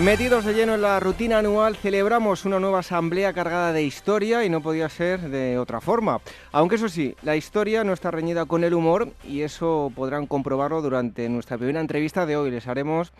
Metidos 0.00 0.44
de 0.44 0.52
lleno 0.52 0.74
en 0.74 0.82
la 0.82 1.00
rutina 1.00 1.38
anual, 1.38 1.74
celebramos 1.74 2.44
una 2.44 2.60
nueva 2.60 2.80
asamblea 2.80 3.32
cargada 3.32 3.72
de 3.72 3.82
historia 3.82 4.44
y 4.44 4.50
no 4.50 4.60
podía 4.60 4.90
ser 4.90 5.20
de 5.30 5.58
otra 5.58 5.80
forma. 5.80 6.20
Aunque 6.52 6.74
eso 6.74 6.90
sí, 6.90 7.14
la 7.22 7.34
historia 7.34 7.82
no 7.82 7.94
está 7.94 8.10
reñida 8.10 8.44
con 8.44 8.62
el 8.62 8.74
humor 8.74 9.08
y 9.26 9.40
eso 9.40 9.90
podrán 9.96 10.26
comprobarlo 10.26 10.82
durante 10.82 11.26
nuestra 11.30 11.56
primera 11.56 11.80
entrevista 11.80 12.26
de 12.26 12.36
hoy. 12.36 12.50
Les 12.50 12.68
haremos 12.68 13.10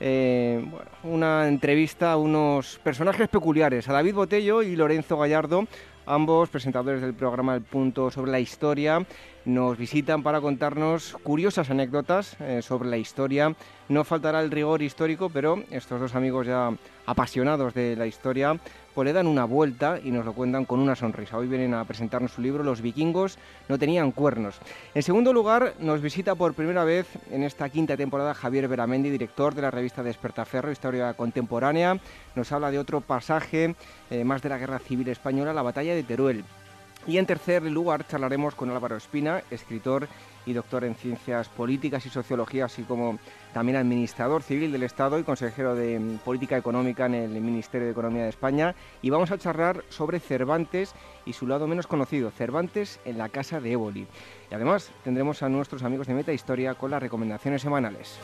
eh, 0.00 0.62
una 1.02 1.48
entrevista 1.48 2.12
a 2.12 2.18
unos 2.18 2.78
personajes 2.84 3.28
peculiares, 3.30 3.88
a 3.88 3.94
David 3.94 4.14
Botello 4.14 4.60
y 4.60 4.76
Lorenzo 4.76 5.16
Gallardo, 5.16 5.66
ambos 6.08 6.48
presentadores 6.48 7.00
del 7.00 7.14
programa 7.14 7.54
El 7.54 7.62
Punto 7.62 8.10
sobre 8.10 8.32
la 8.32 8.40
Historia, 8.40 9.06
nos 9.44 9.78
visitan 9.78 10.22
para 10.22 10.40
contarnos 10.40 11.16
curiosas 11.22 11.70
anécdotas 11.70 12.36
eh, 12.40 12.60
sobre 12.62 12.88
la 12.88 12.96
historia. 12.96 13.54
No 13.88 14.04
faltará 14.04 14.40
el 14.40 14.50
rigor 14.50 14.82
histórico, 14.82 15.30
pero 15.30 15.62
estos 15.70 16.00
dos 16.00 16.14
amigos 16.14 16.46
ya 16.46 16.72
apasionados 17.06 17.74
de 17.74 17.96
la 17.96 18.06
historia 18.06 18.58
le 19.04 19.12
dan 19.12 19.26
una 19.26 19.44
vuelta 19.44 19.98
y 20.02 20.10
nos 20.10 20.24
lo 20.24 20.32
cuentan 20.32 20.64
con 20.64 20.80
una 20.80 20.96
sonrisa. 20.96 21.36
Hoy 21.36 21.48
vienen 21.48 21.74
a 21.74 21.84
presentarnos 21.84 22.32
su 22.32 22.40
libro 22.40 22.64
Los 22.64 22.80
vikingos 22.80 23.38
no 23.68 23.78
tenían 23.78 24.12
cuernos. 24.12 24.58
En 24.94 25.02
segundo 25.02 25.32
lugar, 25.32 25.74
nos 25.78 26.00
visita 26.00 26.34
por 26.34 26.54
primera 26.54 26.84
vez 26.84 27.06
en 27.30 27.42
esta 27.42 27.68
quinta 27.68 27.96
temporada 27.96 28.34
Javier 28.34 28.68
Beramendi, 28.68 29.10
director 29.10 29.54
de 29.54 29.62
la 29.62 29.70
revista 29.70 30.02
Despertaferro, 30.02 30.72
Historia 30.72 31.14
Contemporánea. 31.14 31.98
Nos 32.34 32.52
habla 32.52 32.70
de 32.70 32.78
otro 32.78 33.00
pasaje 33.00 33.74
eh, 34.10 34.24
más 34.24 34.42
de 34.42 34.48
la 34.48 34.58
Guerra 34.58 34.78
Civil 34.78 35.08
Española, 35.08 35.52
la 35.52 35.62
batalla 35.62 35.94
de 35.94 36.02
Teruel. 36.02 36.44
Y 37.06 37.16
en 37.16 37.26
tercer 37.26 37.62
lugar 37.62 38.06
charlaremos 38.06 38.54
con 38.54 38.70
Álvaro 38.70 38.96
Espina, 38.96 39.42
escritor 39.50 40.08
y 40.48 40.54
doctor 40.54 40.84
en 40.84 40.94
ciencias 40.94 41.48
políticas 41.48 42.04
y 42.06 42.10
sociología, 42.10 42.64
así 42.64 42.82
como 42.82 43.18
también 43.52 43.76
administrador 43.76 44.42
civil 44.42 44.72
del 44.72 44.82
Estado 44.82 45.18
y 45.18 45.24
consejero 45.24 45.74
de 45.74 45.98
mm, 45.98 46.18
política 46.18 46.56
económica 46.56 47.06
en 47.06 47.14
el 47.14 47.40
Ministerio 47.40 47.86
de 47.86 47.92
Economía 47.92 48.22
de 48.22 48.30
España. 48.30 48.74
Y 49.02 49.10
vamos 49.10 49.30
a 49.30 49.38
charlar 49.38 49.84
sobre 49.90 50.20
Cervantes 50.20 50.94
y 51.26 51.34
su 51.34 51.46
lado 51.46 51.66
menos 51.66 51.86
conocido, 51.86 52.30
Cervantes 52.30 52.98
en 53.04 53.18
la 53.18 53.28
Casa 53.28 53.60
de 53.60 53.72
Éboli. 53.72 54.06
Y 54.50 54.54
además 54.54 54.90
tendremos 55.04 55.42
a 55.42 55.48
nuestros 55.48 55.82
amigos 55.82 56.06
de 56.06 56.14
Meta 56.14 56.32
Historia 56.32 56.74
con 56.74 56.90
las 56.90 57.02
recomendaciones 57.02 57.60
semanales. 57.60 58.18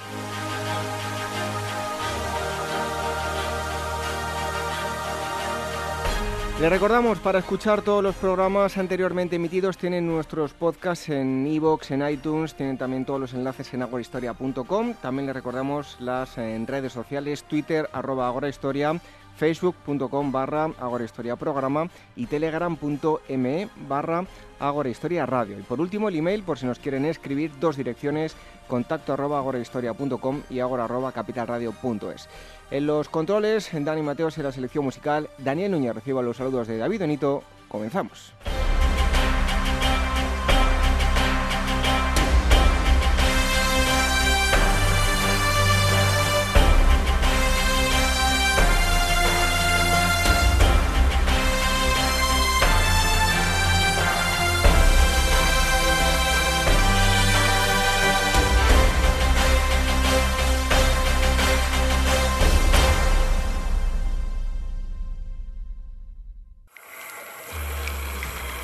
Les 6.60 6.70
recordamos, 6.70 7.19
para 7.19 7.41
escuchar 7.41 7.83
todos 7.83 8.00
los 8.00 8.14
programas 8.14 8.78
anteriormente 8.78 9.34
emitidos, 9.34 9.77
tienen 9.77 10.06
nuestros 10.06 10.52
podcasts 10.52 11.08
en 11.08 11.44
iVoox, 11.44 11.91
en 11.91 12.08
iTunes, 12.08 12.55
tienen 12.55 12.78
también 12.78 13.05
todos 13.05 13.20
los 13.20 13.34
enlaces 13.34 13.74
en 13.74 13.83
agorahistoria.com. 13.83 14.94
También 15.02 15.27
les 15.27 15.34
recordamos 15.34 15.96
las 15.98 16.38
en 16.38 16.69
redes 16.69 16.92
sociales, 16.92 17.42
Twitter, 17.42 17.91
arroba 17.92 18.28
agorahistoria, 18.28 19.00
facebook.com 19.36 20.32
barra 20.32 20.70
agorahistoria 20.78 21.36
programa 21.36 21.88
y 22.16 22.27
telegram.me 22.27 23.68
barra 23.88 24.24
agorahistoria 24.58 25.27
radio. 25.27 25.58
Y 25.58 25.62
por 25.62 25.80
último, 25.80 26.08
el 26.08 26.17
email, 26.17 26.42
por 26.42 26.58
si 26.58 26.67
nos 26.67 26.78
quieren 26.78 27.05
escribir, 27.05 27.52
dos 27.61 27.77
direcciones, 27.77 28.36
contacto 28.68 29.12
arroba 29.12 29.39
agorahistoria.com 29.39 30.42
y 30.50 30.61
agora 30.61 30.84
arroba 30.84 31.12
capitalradio.es. 31.12 32.28
En 32.70 32.86
los 32.86 33.08
controles, 33.08 33.70
Dani 33.72 34.02
Mateos 34.02 34.39
en 34.39 34.45
la 34.45 34.52
selección 34.52 34.84
musical, 34.84 35.28
Daniel 35.39 35.72
Núñez 35.72 35.95
reciba 35.95 36.22
los 36.22 36.36
saludos 36.36 36.66
de 36.66 36.78
David 36.78 37.01
Benito. 37.01 37.42
Comenzamos. 37.68 38.33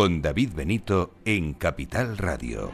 con 0.00 0.22
David 0.22 0.54
Benito 0.54 1.10
en 1.26 1.52
Capital 1.52 2.16
Radio. 2.16 2.70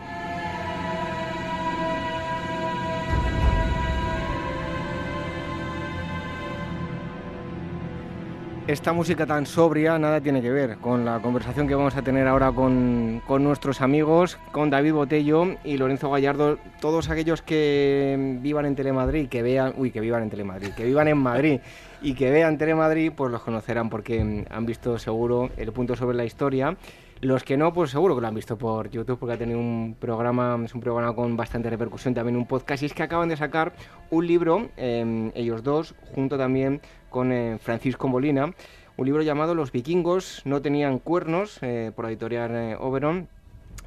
Esta 8.68 8.92
música 8.92 9.26
tan 9.26 9.44
sobria 9.44 9.98
nada 9.98 10.20
tiene 10.20 10.40
que 10.40 10.50
ver 10.50 10.76
con 10.76 11.04
la 11.04 11.18
conversación 11.18 11.66
que 11.66 11.74
vamos 11.74 11.96
a 11.96 12.02
tener 12.02 12.28
ahora 12.28 12.52
con, 12.52 13.20
con, 13.26 13.42
nuestros 13.42 13.80
amigos, 13.80 14.38
con 14.52 14.70
David 14.70 14.92
Botello 14.92 15.56
y 15.64 15.78
Lorenzo 15.78 16.08
Gallardo, 16.12 16.58
todos 16.80 17.10
aquellos 17.10 17.42
que 17.42 18.38
vivan 18.40 18.66
en 18.66 18.76
Telemadrid, 18.76 19.28
que 19.28 19.42
vean, 19.42 19.74
uy, 19.76 19.90
que 19.90 19.98
vivan 19.98 20.22
en 20.22 20.30
Telemadrid, 20.30 20.74
que 20.74 20.84
vivan 20.84 21.08
en 21.08 21.18
Madrid 21.18 21.58
y 22.02 22.14
que 22.14 22.30
vean 22.30 22.56
Telemadrid, 22.56 23.10
pues 23.10 23.32
los 23.32 23.42
conocerán 23.42 23.90
porque 23.90 24.44
han 24.48 24.66
visto 24.66 24.96
seguro 25.00 25.50
el 25.56 25.72
punto 25.72 25.96
sobre 25.96 26.16
la 26.16 26.24
historia 26.24 26.76
los 27.20 27.44
que 27.44 27.56
no, 27.56 27.72
pues 27.72 27.90
seguro 27.90 28.14
que 28.14 28.20
lo 28.20 28.28
han 28.28 28.34
visto 28.34 28.58
por 28.58 28.90
YouTube 28.90 29.18
porque 29.18 29.34
ha 29.34 29.38
tenido 29.38 29.58
un 29.58 29.96
programa, 29.98 30.58
es 30.64 30.74
un 30.74 30.80
programa 30.80 31.14
con 31.14 31.36
bastante 31.36 31.70
repercusión, 31.70 32.14
también 32.14 32.36
un 32.36 32.46
podcast. 32.46 32.82
Y 32.82 32.86
es 32.86 32.94
que 32.94 33.02
acaban 33.02 33.28
de 33.28 33.36
sacar 33.36 33.72
un 34.10 34.26
libro, 34.26 34.68
em, 34.76 35.32
ellos 35.34 35.62
dos, 35.62 35.94
junto 36.14 36.36
también 36.36 36.80
con 37.10 37.32
eh, 37.32 37.58
Francisco 37.60 38.08
Molina, 38.08 38.52
un 38.98 39.06
libro 39.06 39.22
llamado 39.22 39.54
Los 39.54 39.72
vikingos 39.72 40.42
no 40.44 40.62
tenían 40.62 40.98
cuernos, 40.98 41.58
eh, 41.62 41.92
por 41.94 42.04
la 42.04 42.10
editorial 42.10 42.50
eh, 42.54 42.76
Oberon 42.78 43.28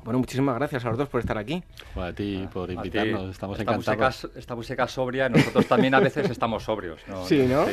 bueno, 0.04 0.20
muchísimas 0.20 0.56
gracias 0.56 0.86
a 0.86 0.90
los 0.90 0.98
dos 0.98 1.10
por 1.10 1.20
estar 1.20 1.38
aquí. 1.38 1.64
a 1.96 2.12
ti 2.14 2.48
por 2.52 2.72
invitarnos, 2.72 3.32
estamos 3.32 3.60
esta 3.60 3.72
encantados. 3.72 4.24
Música, 4.24 4.40
esta 4.40 4.56
música 4.56 4.88
sobria, 4.88 5.30
nosotros 5.30 5.66
también 5.68 5.94
a 5.94 6.00
veces 6.00 6.30
estamos 6.30 6.64
sobrios. 6.64 7.02
Sí, 7.26 7.46
¿no? 7.48 7.66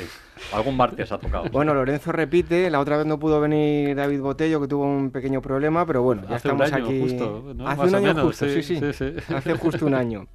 Algún 0.52 0.76
martes 0.76 1.10
ha 1.12 1.18
tocado. 1.18 1.44
Bueno, 1.50 1.74
Lorenzo 1.74 2.12
repite, 2.12 2.68
la 2.70 2.80
otra 2.80 2.96
vez 2.96 3.06
no 3.06 3.18
pudo 3.18 3.40
venir 3.40 3.94
David 3.94 4.20
Botello, 4.20 4.60
que 4.60 4.68
tuvo 4.68 4.84
un 4.84 5.10
pequeño 5.10 5.40
problema, 5.40 5.86
pero 5.86 6.02
bueno, 6.02 6.22
ya 6.28 6.36
Hace 6.36 6.48
estamos 6.48 6.68
un 6.68 6.74
año, 6.74 6.84
aquí. 6.86 7.00
Justo, 7.00 7.54
¿no? 7.54 7.68
Hace 7.68 7.78
Más 7.78 7.88
un 7.88 7.94
o 7.94 7.98
año 7.98 8.06
menos, 8.06 8.24
justo, 8.24 8.46
sí 8.46 8.62
sí, 8.62 8.80
sí, 8.80 8.92
sí. 8.92 9.34
Hace 9.34 9.54
justo 9.54 9.86
un 9.86 9.94
año. 9.94 10.26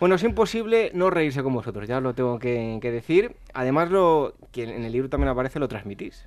Bueno, 0.00 0.14
es 0.14 0.24
imposible 0.24 0.90
no 0.94 1.10
reírse 1.10 1.42
con 1.42 1.52
vosotros, 1.52 1.86
ya 1.86 1.98
os 1.98 2.02
lo 2.02 2.14
tengo 2.14 2.38
que, 2.38 2.78
que 2.80 2.90
decir. 2.90 3.36
además 3.52 3.90
lo 3.90 4.34
que 4.50 4.64
en 4.64 4.84
el 4.84 4.92
libro 4.92 5.10
también 5.10 5.28
aparece 5.28 5.60
lo 5.60 5.68
transmitís. 5.68 6.26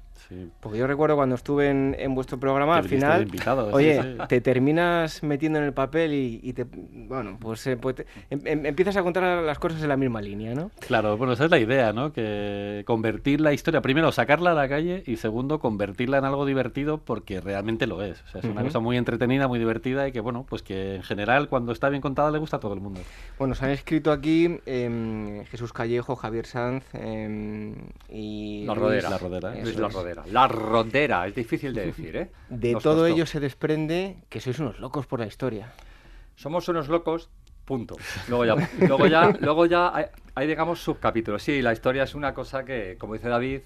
Porque 0.60 0.78
yo 0.78 0.88
recuerdo 0.88 1.16
cuando 1.16 1.36
estuve 1.36 1.70
en, 1.70 2.16
vuestro 2.16 2.40
programa, 2.40 2.78
al 2.78 2.86
final, 2.86 3.28
oye, 3.72 4.18
te 4.28 4.42
terminas 4.42 5.24
metiendo 5.24 5.60
en 5.60 5.66
el 5.66 5.74
papel 5.74 6.14
y, 6.14 6.54
te, 6.54 6.66
bueno, 6.66 7.38
pues, 7.40 7.66
eh, 7.68 7.78
pues 7.78 7.98
em, 8.30 8.40
em, 8.46 8.66
empiezas 8.66 8.96
a 8.98 9.04
contar 9.04 9.44
las 9.44 9.60
cosas 9.60 9.82
en 9.82 9.90
la 9.90 9.98
misma 9.98 10.22
línea, 10.22 10.54
¿no? 10.56 10.72
Claro, 10.80 11.18
bueno, 11.18 11.34
esa 11.34 11.46
es 11.46 11.52
la 11.52 11.60
idea, 11.60 11.94
¿no? 11.94 12.14
Que 12.14 12.84
convertir 12.86 13.42
la 13.42 13.54
historia, 13.54 13.82
primero 13.82 14.12
sacarla 14.12 14.52
a 14.52 14.54
la 14.54 14.68
calle 14.68 15.04
y 15.06 15.18
segundo 15.18 15.60
convertirla 15.60 16.18
en 16.18 16.26
algo 16.26 16.46
divertido 16.46 17.00
porque 17.00 17.42
realmente 17.42 17.88
lo 17.88 18.02
es. 18.02 18.22
O 18.22 18.28
sea, 18.30 18.42
es 18.42 18.48
una 18.48 18.64
cosa 18.64 18.80
muy 18.80 18.98
entretenida, 18.98 19.48
muy 19.48 19.60
divertida 19.60 20.08
y 20.08 20.12
que, 20.12 20.20
bueno, 20.20 20.46
pues 20.48 20.64
que 20.64 20.96
en 20.96 21.04
general 21.04 21.50
cuando 21.50 21.72
está 21.72 21.90
bien 21.90 22.02
contada 22.02 22.32
le 22.32 22.40
gusta 22.40 22.58
a 22.58 22.60
todo 22.60 22.74
el 22.74 22.80
mundo. 22.80 23.02
Bueno, 23.38 23.56
han 23.64 23.72
escrito 23.72 24.12
aquí 24.12 24.60
em, 24.66 25.46
Jesús 25.46 25.72
Callejo, 25.72 26.16
Javier 26.16 26.46
Sanz 26.46 26.84
y... 28.10 28.66
La 28.66 28.74
Rodera. 28.74 29.10
La 29.10 29.18
Rodera. 29.18 29.54
La 29.54 29.90
Rodera. 29.90 30.24
La 30.32 30.48
rondera, 30.48 31.28
es 31.28 31.36
difícil 31.36 31.74
de 31.74 31.86
decir, 31.86 32.16
¿eh? 32.16 32.32
De 32.50 32.76
todo 32.76 33.08
ello 33.08 33.26
se 33.26 33.40
desprende 33.40 34.18
que 34.30 34.42
sois 34.42 34.60
unos 34.60 34.80
locos 34.80 35.08
por 35.08 35.20
la 35.20 35.28
historia. 35.28 35.74
Somos 36.36 36.68
unos 36.68 36.90
locos, 36.90 37.30
punto. 37.64 37.96
Luego 38.28 38.46
ya, 38.46 38.70
luego 38.80 39.08
ya, 39.08 39.30
luego 39.40 39.66
ya 39.66 40.12
hay, 40.36 40.48
digamos, 40.48 40.82
subcapítulos. 40.82 41.42
Sí, 41.42 41.62
la 41.62 41.74
historia 41.74 42.04
es 42.04 42.16
una 42.16 42.34
cosa 42.34 42.66
que, 42.66 42.98
como 43.00 43.14
dice 43.14 43.30
David, 43.30 43.62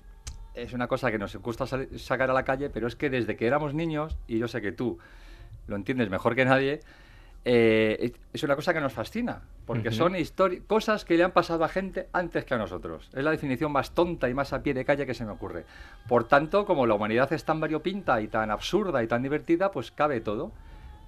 es 0.54 0.74
una 0.74 0.88
cosa 0.88 1.12
que 1.12 1.18
nos 1.18 1.36
gusta 1.38 1.66
sacar 1.66 2.30
a 2.30 2.34
la 2.34 2.44
calle, 2.44 2.70
pero 2.70 2.88
es 2.88 2.96
que 2.96 3.10
desde 3.10 3.36
que 3.36 3.48
éramos 3.48 3.74
niños, 3.74 4.18
y 4.28 4.38
yo 4.38 4.48
sé 4.48 4.62
que 4.62 4.72
tú 4.72 5.00
lo 5.68 5.76
entiendes 5.76 6.10
mejor 6.10 6.36
que 6.36 6.46
nadie, 6.46 6.82
eh, 7.46 8.12
es 8.34 8.44
una 8.44 8.56
cosa 8.56 8.74
que 8.74 8.82
nos 8.82 8.94
fascina, 8.94 9.42
porque 9.66 9.92
son 9.92 10.14
cosas 10.68 11.06
que 11.06 11.16
le 11.16 11.24
han 11.24 11.32
pasado 11.32 11.64
a 11.64 11.70
gente 11.70 12.08
antes 12.14 12.46
que 12.46 12.54
a 12.54 12.58
nosotros. 12.58 13.10
Es 13.14 13.24
la 13.24 13.32
definición 13.32 13.72
más 13.72 13.92
tonta 13.92 14.30
y 14.30 14.34
más 14.34 14.54
a 14.54 14.64
pie 14.64 14.74
de 14.74 14.86
calle 14.86 15.06
que 15.06 15.14
se 15.14 15.26
me 15.26 15.32
ocurre. 15.32 15.66
Por 16.08 16.28
tanto, 16.28 16.66
como 16.66 16.86
la 16.86 16.96
humanidad 16.96 17.32
es 17.34 17.46
tan 17.46 17.60
variopinta 17.60 18.22
y 18.22 18.28
tan 18.28 18.52
absurda 18.52 19.02
y 19.04 19.08
tan 19.08 19.24
divertida, 19.24 19.72
pues 19.72 19.92
cabe 19.92 20.22
todo. 20.22 20.52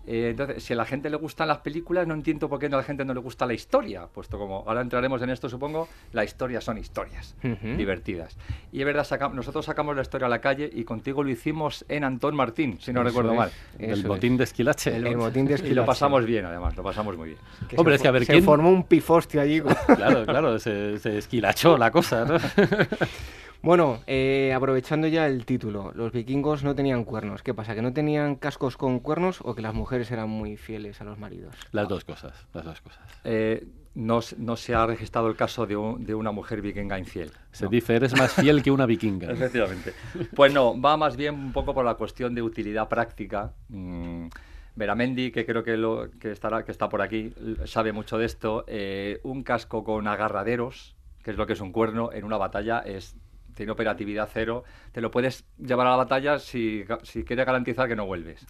Eh, 0.07 0.29
entonces, 0.31 0.63
si 0.63 0.73
a 0.73 0.75
la 0.75 0.85
gente 0.85 1.09
le 1.09 1.17
gustan 1.17 1.47
las 1.47 1.59
películas, 1.59 2.07
no 2.07 2.13
entiendo 2.13 2.49
por 2.49 2.59
qué 2.59 2.65
a 2.65 2.69
la 2.69 2.83
gente 2.83 3.05
no 3.05 3.13
le 3.13 3.19
gusta 3.19 3.45
la 3.45 3.53
historia, 3.53 4.07
puesto 4.07 4.37
como 4.37 4.63
ahora 4.67 4.81
entraremos 4.81 5.21
en 5.21 5.29
esto, 5.29 5.49
supongo, 5.49 5.87
la 6.13 6.23
historia 6.23 6.61
son 6.61 6.77
historias 6.77 7.35
divertidas. 7.77 8.37
Y 8.71 8.79
es 8.79 8.85
verdad, 8.85 9.31
nosotros 9.33 9.65
sacamos 9.65 9.95
la 9.95 10.01
historia 10.01 10.27
a 10.27 10.29
la 10.29 10.41
calle 10.41 10.69
y 10.71 10.83
contigo 10.83 11.23
lo 11.23 11.29
hicimos 11.29 11.85
en 11.89 12.03
Antón 12.03 12.35
Martín, 12.35 12.79
si 12.79 12.91
no 12.93 13.03
recuerdo 13.03 13.33
mal. 13.33 13.51
El 13.77 14.03
botín 14.03 14.37
de 14.37 14.45
Esquilache. 14.45 14.95
El, 14.95 15.03
botín 15.17 15.45
de 15.45 15.55
Esquilache. 15.55 15.73
Y 15.73 15.75
lo 15.75 15.85
pasamos 15.85 16.25
bien, 16.25 16.45
además, 16.45 16.75
lo 16.75 16.83
pasamos 16.83 17.15
muy 17.17 17.29
bien. 17.29 17.39
Hombre, 17.77 17.95
es 17.95 18.01
que 18.01 18.07
a 18.07 18.11
ver, 18.11 18.25
se 18.25 18.41
formó 18.41 18.69
un 18.69 18.83
pifostio 18.83 19.41
allí. 19.41 19.61
claro, 19.61 20.25
claro, 20.25 20.59
se, 20.59 20.97
se 20.99 21.17
esquilachó 21.17 21.77
la 21.77 21.91
cosa, 21.91 22.25
¿no? 22.25 22.37
Bueno, 23.61 23.99
eh, 24.07 24.53
aprovechando 24.55 25.07
ya 25.07 25.27
el 25.27 25.45
título, 25.45 25.91
los 25.93 26.13
vikingos 26.13 26.63
no 26.63 26.75
tenían 26.75 27.03
cuernos. 27.03 27.43
¿Qué 27.43 27.53
pasa? 27.53 27.75
¿Que 27.75 27.81
no 27.81 27.91
tenían 27.91 28.35
cascos 28.35 28.77
con 28.77 28.99
cuernos 28.99 29.41
o 29.43 29.53
que 29.53 29.61
las 29.61 29.73
mujeres 29.73 30.09
eran 30.11 30.29
muy 30.29 30.55
fieles 30.55 31.01
a 31.01 31.03
los 31.03 31.19
maridos? 31.19 31.53
Las 31.73 31.89
dos 31.89 32.05
cosas, 32.05 32.47
las 32.53 32.63
dos 32.63 32.79
cosas. 32.79 33.03
Eh, 33.25 33.67
no, 33.95 34.21
se 34.21 34.75
ha 34.75 34.85
registrado 34.85 35.27
el 35.27 35.35
caso 35.35 35.65
de, 35.65 35.75
una 35.75 36.31
mujer 36.31 36.61
vikinga 36.61 36.97
infiel. 36.97 37.31
Se 37.51 37.67
dice, 37.67 37.97
eres 37.97 38.17
más 38.17 38.31
fiel 38.33 38.63
que 38.63 38.71
una 38.71 38.85
vikinga. 38.85 39.29
Efectivamente. 39.31 39.93
Pues 40.33 40.53
no, 40.53 40.79
va 40.79 40.95
más 40.95 41.17
bien 41.17 41.35
un 41.35 41.51
poco 41.51 41.73
por 41.73 41.83
la 41.83 41.95
cuestión 41.95 42.33
de 42.33 42.41
utilidad 42.41 42.87
práctica. 42.87 43.51
Mm, 43.67 44.27
Veramendi, 44.75 45.31
que 45.31 45.45
creo 45.45 45.65
que, 45.65 45.75
lo, 45.75 46.09
que, 46.11 46.31
estará, 46.31 46.63
que 46.63 46.71
está 46.71 46.87
por 46.87 47.01
aquí, 47.01 47.33
sabe 47.65 47.91
mucho 47.91 48.17
de 48.17 48.25
esto. 48.25 48.63
Eh, 48.67 49.19
un 49.23 49.43
casco 49.43 49.83
con 49.83 50.07
agarraderos, 50.07 50.95
que 51.23 51.31
es 51.31 51.37
lo 51.37 51.45
que 51.45 51.53
es 51.53 51.59
un 51.59 51.73
cuerno, 51.73 52.13
en 52.13 52.23
una 52.23 52.37
batalla 52.37 52.79
es 52.79 53.17
tiene 53.59 53.73
operatividad 53.73 54.29
cero, 54.31 54.63
te 54.93 55.01
lo 55.01 55.11
puedes 55.11 55.43
llevar 55.57 55.85
a 55.87 55.89
la 55.89 55.95
batalla 55.97 56.39
si, 56.39 56.85
si 57.03 57.25
quieres 57.25 57.45
garantizar 57.45 57.89
que 57.89 57.95
no 57.97 58.05
vuelves. 58.05 58.45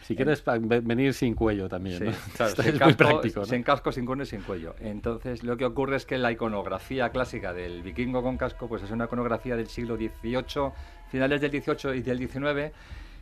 Si 0.00 0.16
quieres 0.16 0.42
venir 0.82 1.12
sin 1.12 1.34
cuello 1.34 1.68
también. 1.68 1.98
sin, 2.62 2.78
casco, 2.78 2.96
práctico, 2.96 3.44
sin 3.44 3.62
casco, 3.62 3.92
sin 3.92 4.06
cuerno 4.06 4.24
y 4.24 4.26
sin 4.26 4.40
cuello. 4.40 4.74
Entonces, 4.80 5.42
lo 5.42 5.58
que 5.58 5.66
ocurre 5.66 5.96
es 5.96 6.06
que 6.06 6.16
la 6.16 6.32
iconografía 6.32 7.10
clásica 7.10 7.52
del 7.52 7.82
vikingo 7.82 8.22
con 8.22 8.38
casco, 8.38 8.68
pues 8.68 8.82
es 8.82 8.90
una 8.90 9.04
iconografía 9.04 9.54
del 9.54 9.66
siglo 9.66 9.98
XVIII, 9.98 10.72
finales 11.10 11.42
del 11.42 11.50
XVIII 11.50 11.98
y 11.98 12.00
del 12.00 12.26
XIX 12.26 12.74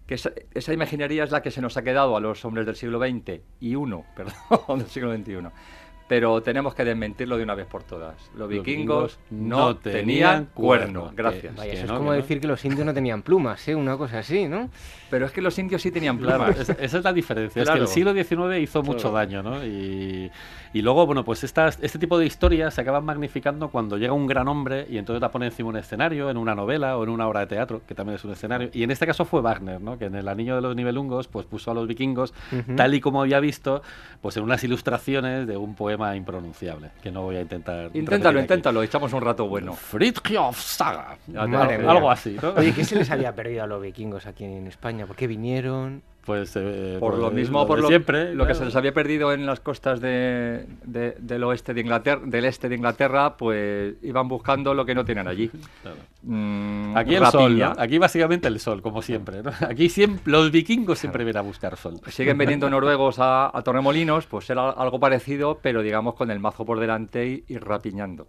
que 0.06 0.14
esa, 0.14 0.30
esa, 0.54 0.72
imaginería 0.72 1.24
es 1.24 1.32
la 1.32 1.42
que 1.42 1.50
se 1.50 1.60
nos 1.60 1.76
ha 1.76 1.82
quedado 1.82 2.16
a 2.16 2.20
los 2.20 2.44
hombres 2.44 2.64
del 2.64 2.76
siglo 2.76 3.00
XX 3.00 3.40
y 3.58 3.74
uno, 3.74 4.04
perdón, 4.14 4.78
del 4.78 4.86
siglo 4.86 5.12
XXI 5.12 5.50
pero 6.08 6.40
tenemos 6.40 6.74
que 6.74 6.84
desmentirlo 6.84 7.36
de 7.36 7.42
una 7.42 7.54
vez 7.54 7.66
por 7.66 7.82
todas. 7.82 8.14
Los, 8.36 8.48
vikingos, 8.48 9.18
no 9.30 9.76
tenían 9.76 10.46
cuerno. 10.54 11.12
Gracias. 11.14 11.54
eso 11.64 11.84
es 11.86 11.92
como 11.92 12.12
decir 12.12 12.40
que 12.40 12.46
los 12.46 12.64
indios 12.64 12.86
no 12.86 12.94
tenían 12.94 13.22
plumas, 13.22 13.66
¿eh? 13.68 13.74
una 13.74 13.96
cosa 13.96 14.20
así, 14.20 14.46
¿no? 14.46 14.70
Pero 15.10 15.26
es 15.26 15.32
que 15.32 15.40
los 15.40 15.58
indios 15.58 15.82
sí 15.82 15.90
tenían 15.90 16.18
plumas. 16.18 16.58
esa 16.58 16.98
es 16.98 17.04
la 17.04 17.12
diferencia. 17.12 17.62
Es 17.62 17.70
que 17.70 17.78
el 17.78 17.88
siglo 17.88 18.12
XIX 18.12 18.60
hizo 18.60 18.82
mucho 18.82 19.10
daño, 19.10 19.42
¿no? 19.42 19.64
Y, 19.64 20.30
y 20.72 20.82
luego, 20.82 21.06
bueno, 21.06 21.24
pues 21.24 21.42
estas, 21.42 21.78
este 21.82 21.98
tipo 21.98 22.18
de 22.18 22.26
historias 22.26 22.74
se 22.74 22.82
acaban 22.82 23.04
magnificando 23.04 23.68
cuando 23.68 23.96
llega 23.96 24.12
un 24.12 24.26
gran 24.26 24.46
hombre 24.46 24.86
y 24.88 24.98
entonces 24.98 25.20
la 25.20 25.30
pone 25.30 25.46
encima 25.46 25.70
un 25.70 25.76
escenario, 25.76 26.30
en 26.30 26.36
una 26.36 26.54
novela 26.54 26.96
o 26.98 27.02
en 27.02 27.08
una 27.08 27.26
obra 27.26 27.40
de 27.40 27.46
teatro, 27.46 27.82
que 27.86 27.94
también 27.94 28.16
es 28.16 28.24
un 28.24 28.32
escenario. 28.32 28.70
Y 28.72 28.82
en 28.82 28.90
este 28.90 29.06
caso 29.06 29.24
fue 29.24 29.40
Wagner, 29.40 29.80
¿no? 29.80 29.98
Que 29.98 30.04
en 30.04 30.14
El 30.14 30.28
Anillo 30.28 30.54
de 30.54 30.60
los 30.60 30.76
Nibelungos, 30.76 31.28
pues 31.28 31.46
puso 31.46 31.70
a 31.70 31.74
los 31.74 31.86
vikingos, 31.88 32.34
tal 32.76 32.94
y 32.94 33.00
como 33.00 33.22
había 33.22 33.40
visto, 33.40 33.82
pues 34.20 34.36
en 34.36 34.42
unas 34.42 34.62
ilustraciones 34.64 35.46
de 35.46 35.56
un 35.56 35.74
poema 35.74 35.95
impronunciable, 36.14 36.90
que 37.02 37.10
no 37.10 37.22
voy 37.22 37.36
a 37.36 37.40
intentar. 37.42 37.90
Inténtalo, 37.94 38.40
inténtalo, 38.40 38.82
echamos 38.82 39.12
un 39.12 39.22
rato 39.22 39.48
bueno. 39.48 39.72
Fridtjof 39.74 40.60
Saga. 40.60 41.16
Algo 41.36 42.10
así, 42.10 42.36
¿no? 42.40 42.50
Oye, 42.50 42.72
¿qué 42.72 42.84
se 42.84 42.96
les 42.96 43.10
había 43.10 43.34
perdido 43.34 43.64
a 43.64 43.66
los 43.66 43.80
vikingos 43.80 44.26
aquí 44.26 44.44
en 44.44 44.66
España? 44.66 45.06
¿Por 45.06 45.16
qué 45.16 45.26
vinieron? 45.26 46.02
Pues, 46.26 46.54
eh, 46.56 46.96
por 46.98 47.16
lo 47.16 47.30
mismo, 47.30 47.64
por 47.68 47.80
lo, 47.80 47.86
siempre, 47.86 48.34
lo 48.34 48.48
que 48.48 48.54
se 48.56 48.64
les 48.64 48.74
había 48.74 48.92
perdido 48.92 49.32
en 49.32 49.46
las 49.46 49.60
costas 49.60 50.00
de, 50.00 50.66
del 50.84 51.44
oeste 51.44 51.72
de 51.72 51.82
Inglaterra, 51.82 52.20
del 52.24 52.44
este 52.46 52.68
de 52.68 52.74
Inglaterra, 52.74 53.36
pues 53.36 53.94
iban 54.02 54.26
buscando 54.26 54.74
lo 54.74 54.84
que 54.84 54.96
no 54.96 55.04
tienen 55.04 55.28
allí. 55.28 55.50
Mm, 56.28 56.96
aquí 56.96 57.14
el 57.14 57.24
sol, 57.26 57.62
aquí 57.78 57.98
básicamente 57.98 58.48
el 58.48 58.58
sol, 58.58 58.82
como 58.82 59.00
siempre. 59.00 59.42
Aquí 59.60 59.88
siempre, 59.88 60.24
los 60.26 60.50
vikingos 60.50 60.98
siempre 60.98 61.22
vienen 61.22 61.38
a 61.38 61.42
buscar 61.42 61.76
sol. 61.76 62.00
Siguen 62.08 62.36
veniendo 62.36 62.68
noruegos 62.68 63.18
a, 63.20 63.52
Torremolinos, 63.64 64.26
pues 64.26 64.50
era 64.50 64.70
algo 64.70 64.98
parecido, 64.98 65.60
pero 65.62 65.82
digamos 65.82 66.14
con 66.14 66.32
el 66.32 66.40
mazo 66.40 66.64
por 66.64 66.80
delante 66.80 67.44
y, 67.46 67.58
rapiñando. 67.58 68.26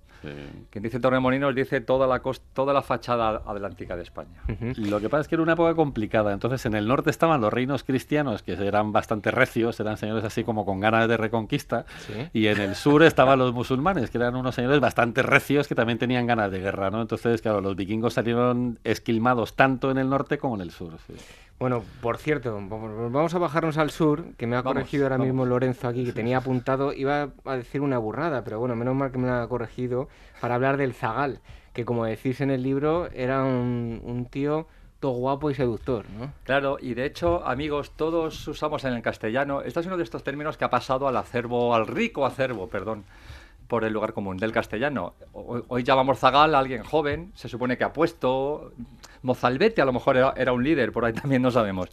Quien 0.69 0.83
dice 0.83 0.99
Torremolinos 0.99 1.55
dice 1.55 1.81
toda 1.81 2.05
la 2.05 2.21
toda 2.53 2.71
la 2.71 2.83
fachada 2.83 3.41
atlántica 3.47 3.95
de 3.95 4.03
España. 4.03 4.43
Lo 4.75 4.99
que 4.99 5.09
pasa 5.09 5.21
es 5.21 5.27
que 5.27 5.33
era 5.33 5.41
una 5.41 5.53
época 5.53 5.73
complicada. 5.73 6.33
Entonces 6.33 6.63
en 6.67 6.75
el 6.75 6.87
norte 6.87 7.09
estaban 7.09 7.41
los 7.41 7.51
reinos 7.51 7.83
cristianos 7.87 8.43
que 8.43 8.53
eran 8.53 8.91
bastante 8.91 9.31
recios, 9.31 9.79
eran 9.79 9.97
señores 9.97 10.23
así 10.23 10.43
como 10.43 10.65
con 10.65 10.79
ganas 10.79 11.07
de 11.07 11.17
reconquista, 11.17 11.85
y 12.33 12.45
en 12.47 12.59
el 12.59 12.75
sur 12.75 13.01
estaban 13.01 13.39
los 13.39 13.53
musulmanes, 13.53 14.11
que 14.11 14.19
eran 14.19 14.35
unos 14.35 14.53
señores 14.53 14.79
bastante 14.79 15.23
recios 15.23 15.67
que 15.67 15.73
también 15.73 15.97
tenían 15.97 16.27
ganas 16.27 16.51
de 16.51 16.59
guerra, 16.59 16.91
¿no? 16.91 17.01
Entonces, 17.01 17.41
claro, 17.41 17.61
los 17.61 17.75
vikingos 17.75 18.13
salieron 18.13 18.77
esquilmados 18.83 19.55
tanto 19.55 19.89
en 19.89 19.97
el 19.97 20.09
norte 20.09 20.37
como 20.37 20.55
en 20.55 20.61
el 20.61 20.71
sur. 20.71 20.93
Bueno, 21.59 21.81
por 22.01 22.17
cierto, 22.17 22.53
vamos 22.69 23.33
a 23.33 23.39
bajarnos 23.39 23.77
al 23.77 23.89
sur, 23.89 24.35
que 24.37 24.45
me 24.45 24.57
ha 24.57 24.63
corregido 24.63 25.05
ahora 25.05 25.17
mismo 25.17 25.45
Lorenzo 25.45 25.87
aquí, 25.87 26.05
que 26.05 26.11
tenía 26.11 26.37
apuntado, 26.37 26.93
iba 26.93 27.29
a 27.45 27.55
decir 27.55 27.81
una 27.81 27.97
burrada, 27.97 28.43
pero 28.43 28.59
bueno, 28.59 28.75
menos 28.75 28.95
mal 28.95 29.11
que 29.11 29.17
me 29.17 29.29
ha 29.29 29.47
corregido, 29.47 30.09
para 30.39 30.55
hablar 30.55 30.77
del 30.77 30.93
zagal, 30.93 31.39
que 31.73 31.85
como 31.85 32.05
decís 32.05 32.41
en 32.41 32.51
el 32.51 32.61
libro, 32.61 33.07
era 33.13 33.43
un, 33.43 34.01
un 34.03 34.25
tío 34.25 34.67
todo 34.99 35.11
guapo 35.13 35.51
y 35.51 35.55
seductor, 35.55 36.05
¿no? 36.17 36.31
Claro, 36.43 36.77
y 36.81 36.93
de 36.93 37.05
hecho, 37.05 37.45
amigos, 37.45 37.91
todos 37.95 38.47
usamos 38.47 38.83
en 38.83 38.93
el 38.93 39.01
castellano, 39.01 39.61
este 39.61 39.79
es 39.79 39.85
uno 39.85 39.97
de 39.97 40.03
estos 40.03 40.23
términos 40.23 40.57
que 40.57 40.65
ha 40.65 40.69
pasado 40.69 41.07
al 41.07 41.17
acervo, 41.17 41.75
al 41.75 41.87
rico 41.87 42.25
acervo, 42.25 42.67
perdón, 42.67 43.05
por 43.67 43.83
el 43.83 43.93
lugar 43.93 44.13
común 44.13 44.37
del 44.37 44.51
castellano. 44.51 45.13
Hoy, 45.33 45.83
llamamos 45.83 46.19
Zagal 46.19 46.55
a 46.55 46.59
alguien 46.59 46.83
joven, 46.83 47.31
se 47.35 47.49
supone 47.49 47.77
que 47.77 47.83
ha 47.83 47.93
puesto, 47.93 48.71
Mozalbete 49.21 49.81
a 49.81 49.85
lo 49.85 49.93
mejor 49.93 50.17
era, 50.17 50.33
era 50.35 50.53
un 50.53 50.63
líder, 50.63 50.91
por 50.91 51.05
ahí 51.05 51.13
también 51.13 51.41
no 51.41 51.51
sabemos. 51.51 51.89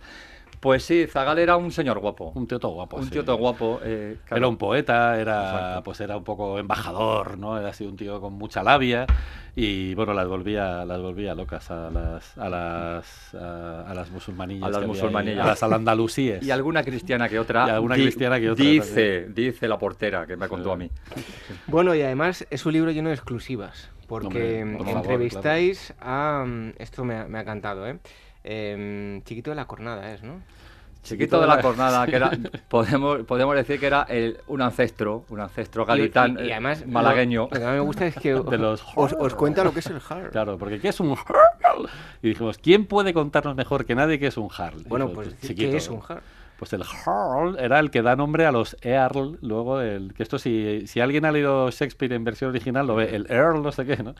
Pues 0.64 0.83
sí, 0.83 1.06
Zagal 1.06 1.38
era 1.38 1.59
un 1.59 1.71
señor 1.71 1.99
guapo. 1.99 2.33
Un 2.35 2.47
tío 2.47 2.59
todo 2.59 2.73
guapo. 2.73 2.97
Un 2.97 3.11
tío 3.11 3.23
todo 3.23 3.37
guapo. 3.37 3.80
Eh, 3.85 4.16
era 4.30 4.49
un 4.49 4.56
poeta, 4.56 5.21
era 5.21 5.83
pues 5.85 6.00
era 6.00 6.16
un 6.16 6.25
poco 6.25 6.59
embajador, 6.59 7.37
¿no? 7.37 7.59
Era 7.59 7.68
así 7.68 7.85
un 7.85 7.97
tío 7.97 8.18
con 8.18 8.33
mucha 8.33 8.62
labia 8.62 9.06
y 9.54 9.94
bueno, 9.94 10.14
las 10.14 10.26
volvía, 10.26 10.87
las 10.87 11.02
volvía 11.02 11.35
locas 11.35 11.71
a 11.71 11.90
las 11.90 12.38
a 12.38 12.49
las 12.49 13.35
a, 13.35 13.92
las 13.94 14.11
musulmanillas. 14.11 14.66
A 14.66 14.71
las 14.71 14.87
musulmanillas. 14.87 15.44
a 15.44 15.49
las 15.49 15.62
alandalusíes. 15.62 16.42
Y 16.42 16.50
alguna 16.50 16.83
cristiana 16.83 17.28
que 17.28 17.38
otra. 17.38 17.66
Y 17.66 17.71
alguna 17.71 17.97
cristiana 17.97 18.40
que 18.40 18.49
otra. 18.49 18.64
Dice, 18.64 19.28
dice 19.35 19.68
la 19.68 19.78
portera 19.78 20.26
que 20.26 20.38
me 20.38 20.49
contó 20.49 20.73
a 20.73 20.78
mí. 20.78 20.90
Bueno, 21.66 21.94
y 21.94 22.00
además 22.00 22.47
es 22.49 22.64
un 22.64 22.73
libro 22.73 22.90
lleno 22.90 23.11
de 23.11 23.16
exclusivas. 23.16 23.90
Porque 24.06 24.61
entrevistáis 24.61 25.92
a. 26.00 26.47
Esto 26.78 27.04
me 27.04 27.16
ha, 27.16 27.28
me 27.28 27.38
ha 27.38 27.44
cantado, 27.44 27.87
¿eh? 27.87 27.99
Em, 28.44 29.22
chiquito 29.22 29.50
de 29.50 29.56
la 29.56 29.66
Cornada 29.66 30.12
es, 30.12 30.22
¿no? 30.22 30.40
Chiquito 31.04 31.38
de 31.38 31.46
la 31.46 31.60
cornada, 31.60 32.06
que 32.06 32.16
era, 32.16 32.30
podemos, 32.68 33.22
podemos 33.24 33.54
decir 33.54 33.78
que 33.78 33.86
era 33.86 34.06
el, 34.08 34.38
un 34.46 34.62
ancestro, 34.62 35.26
un 35.28 35.40
ancestro 35.40 35.84
galitán, 35.84 36.38
y, 36.42 36.50
además, 36.50 36.86
malagueño. 36.86 37.42
Lo, 37.42 37.48
que 37.50 37.62
a 37.62 37.68
mí 37.68 37.74
me 37.74 37.80
gusta 37.80 38.06
es 38.06 38.14
que 38.14 38.32
de 38.50 38.58
los 38.58 38.82
os, 38.96 39.12
os, 39.12 39.34
cuenta 39.34 39.62
lo 39.62 39.74
que 39.74 39.80
es 39.80 39.86
el 39.86 40.00
Harl. 40.08 40.30
Claro, 40.30 40.56
porque 40.56 40.80
¿qué 40.80 40.88
es 40.88 41.00
un 41.00 41.10
Harl? 41.10 41.90
Y 42.22 42.28
dijimos, 42.28 42.56
¿quién 42.56 42.86
puede 42.86 43.12
contarnos 43.12 43.54
mejor 43.54 43.84
que 43.84 43.94
nadie 43.94 44.18
qué 44.18 44.28
es 44.28 44.38
un 44.38 44.48
Harl? 44.56 44.82
Bueno, 44.86 45.10
pues, 45.10 45.34
¿qué 45.34 45.76
es 45.76 45.90
un 45.90 46.00
Harl? 46.08 46.22
Pues 46.58 46.72
el 46.72 46.82
Harl 46.82 47.58
era 47.58 47.80
el 47.80 47.90
que 47.90 48.00
da 48.00 48.16
nombre 48.16 48.46
a 48.46 48.52
los 48.52 48.76
Earl, 48.80 49.38
luego 49.42 49.80
el 49.80 50.14
que 50.14 50.22
esto 50.22 50.38
si, 50.38 50.86
si 50.86 51.00
alguien 51.00 51.24
ha 51.24 51.32
leído 51.32 51.70
Shakespeare 51.70 52.14
en 52.14 52.24
versión 52.24 52.50
original 52.50 52.86
lo 52.86 52.94
ve, 52.94 53.14
el 53.14 53.26
Earl 53.28 53.60
no 53.60 53.72
sé 53.72 53.84
qué, 53.84 54.02
¿no? 54.02 54.14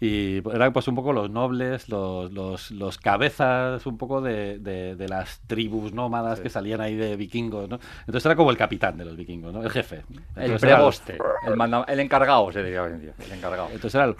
Y 0.00 0.38
eran 0.48 0.72
pues 0.72 0.88
un 0.88 0.94
poco 0.94 1.12
los 1.12 1.30
nobles, 1.30 1.90
los, 1.90 2.32
los, 2.32 2.70
los 2.70 2.96
cabezas 2.96 3.84
un 3.84 3.98
poco 3.98 4.22
de, 4.22 4.58
de, 4.58 5.08
las 5.08 5.40
tribus 5.46 5.92
nómadas 5.92 6.40
que 6.40 6.48
salían 6.48 6.80
ahí 6.80 6.96
de 6.96 7.16
vikingos, 7.16 7.68
¿no? 7.68 7.78
Entonces 8.00 8.24
era 8.24 8.34
como 8.34 8.50
el 8.50 8.56
capitán 8.56 8.96
de 8.96 9.04
los 9.04 9.14
vikingos, 9.14 9.52
¿no? 9.52 9.62
El 9.62 9.70
jefe. 9.70 10.02
el 10.36 10.58
preboste, 10.58 11.18
el, 11.46 11.84
el, 11.86 12.00
encargado 12.00 12.50
se 12.50 12.62
diría 12.62 12.82
hoy 12.82 12.92
en 12.92 13.00
día, 13.02 13.12
el 13.18 13.32
encargado. 13.32 13.68
Entonces 13.72 13.94
era 13.94 14.04
el... 14.04 14.16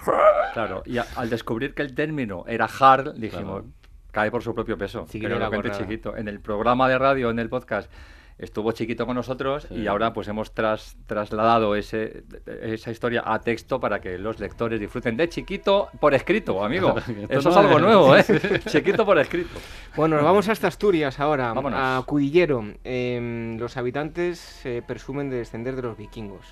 Claro, 0.53 0.83
y 0.85 0.97
al 0.97 1.29
descubrir 1.29 1.73
que 1.73 1.81
el 1.81 1.95
término 1.95 2.43
era 2.47 2.69
Harl, 2.79 3.19
dijimos 3.19 3.63
cae 4.11 4.29
por 4.29 4.43
su 4.43 4.53
propio 4.53 4.77
peso. 4.77 5.07
pero 5.11 5.61
de 5.61 5.71
chiquito. 5.71 6.15
En 6.15 6.27
el 6.27 6.39
programa 6.39 6.87
de 6.87 6.97
radio, 6.97 7.29
en 7.29 7.39
el 7.39 7.49
podcast, 7.49 7.91
estuvo 8.41 8.71
chiquito 8.71 9.05
con 9.05 9.15
nosotros 9.15 9.67
y 9.69 9.85
ahora 9.87 10.13
pues 10.13 10.27
hemos 10.27 10.51
tras, 10.53 10.97
trasladado 11.05 11.75
ese, 11.75 12.23
esa 12.61 12.89
historia 12.89 13.23
a 13.23 13.39
texto 13.39 13.79
para 13.79 14.01
que 14.01 14.17
los 14.17 14.39
lectores 14.39 14.79
disfruten 14.79 15.15
de 15.15 15.29
chiquito 15.29 15.89
por 15.99 16.13
escrito, 16.15 16.63
amigo. 16.63 16.95
Eso 17.29 17.49
es 17.49 17.55
algo 17.55 17.79
nuevo, 17.79 18.17
¿eh? 18.17 18.25
chiquito 18.65 19.05
por 19.05 19.19
escrito. 19.19 19.59
Bueno, 19.95 20.15
nos 20.15 20.25
vamos 20.25 20.49
hasta 20.49 20.67
Asturias 20.67 21.19
ahora, 21.19 21.53
a 21.55 22.03
Cudillero. 22.05 22.65
Em, 22.83 23.57
los 23.59 23.77
habitantes 23.77 24.39
se 24.39 24.81
presumen 24.81 25.29
de 25.29 25.37
descender 25.37 25.75
de 25.75 25.83
los 25.83 25.97
vikingos. 25.97 26.45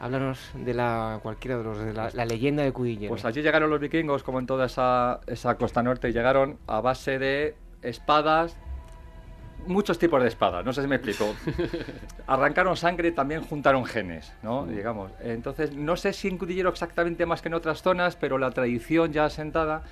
Háblanos 0.00 0.50
de 0.54 0.74
la 0.74 1.18
cualquiera 1.22 1.56
de 1.56 1.64
los 1.64 1.78
de 1.78 1.92
la, 1.92 2.24
leyenda 2.26 2.62
de 2.62 2.72
Cudillero. 2.72 3.08
Pues 3.08 3.24
allí 3.24 3.40
llegaron 3.42 3.70
los 3.70 3.80
vikingos, 3.80 4.22
como 4.22 4.38
en 4.38 4.46
toda 4.46 4.66
esa, 4.66 5.20
esa 5.26 5.56
costa 5.56 5.82
norte, 5.82 6.10
y 6.10 6.12
llegaron 6.12 6.58
a 6.66 6.80
base 6.80 7.18
de 7.18 7.56
espadas, 7.82 8.56
muchos 9.66 9.98
tipos 9.98 10.22
de 10.22 10.28
espadas, 10.28 10.64
no 10.64 10.72
sé 10.72 10.82
si 10.82 10.88
me 10.88 10.96
explico. 10.96 11.34
Arrancaron 12.26 12.76
sangre, 12.76 13.12
también 13.12 13.42
juntaron 13.42 13.84
genes, 13.84 14.32
¿no? 14.42 14.62
Mm. 14.62 14.74
Digamos. 14.74 15.12
Entonces, 15.20 15.74
no 15.74 15.96
sé 15.96 16.12
si 16.12 16.28
en 16.28 16.38
Cudillero 16.38 16.70
exactamente 16.70 17.26
más 17.26 17.42
que 17.42 17.48
en 17.48 17.54
otras 17.54 17.82
zonas, 17.82 18.16
pero 18.16 18.38
la 18.38 18.50
tradición 18.50 19.12
ya 19.12 19.26
asentada 19.26 19.82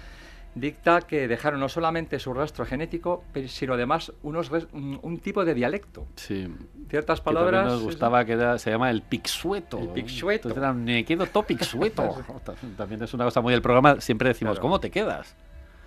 dicta 0.57 1.03
que 1.03 1.29
dejaron 1.29 1.61
no 1.61 1.69
solamente 1.69 2.19
su 2.19 2.33
rastro 2.33 2.65
genético, 2.65 3.25
sino 3.47 3.75
además 3.75 4.13
unos 4.23 4.51
un, 4.73 5.19
tipo 5.19 5.45
de 5.45 5.55
dialecto. 5.55 6.07
Sí. 6.17 6.49
Ciertas 6.89 7.21
palabras. 7.21 7.67
Que 7.67 7.73
nos 7.73 7.83
gustaba 7.83 8.25
que 8.25 8.59
se 8.59 8.71
llama 8.71 8.91
el 8.91 9.03
pixueto. 9.03 9.79
El 9.79 9.89
pixueto. 9.89 10.49
Entonces 10.49 10.63
era, 10.63 10.73
me 10.73 11.05
quedo 11.05 11.27
todo 11.27 11.45
pixueto. 11.45 12.17
También 12.77 13.03
es 13.03 13.13
una 13.13 13.25
cosa 13.25 13.41
muy 13.43 13.53
del 13.53 13.63
programa. 13.63 14.01
Siempre 14.01 14.31
decimos, 14.31 14.59
¿cómo 14.59 14.81
te 14.81 14.91
quedas? 14.91 15.37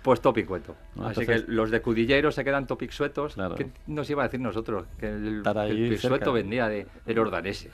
Pues 0.02 0.20
topicueto. 0.20 0.74
Así 1.02 1.26
que 1.26 1.44
los 1.46 1.70
de 1.70 1.82
Cudilleros 1.82 2.34
se 2.34 2.44
quedan 2.44 2.66
topixuetos. 2.66 3.34
Claro. 3.34 3.54
¿Qué 3.54 3.68
nos 3.86 4.08
iba 4.08 4.22
a 4.22 4.26
decir 4.26 4.40
nosotros? 4.40 4.86
Que 4.98 5.08
el, 5.08 5.42
el 5.44 6.32
vendía 6.32 6.68
de, 6.68 6.86
los 7.06 7.30
daneses. 7.30 7.72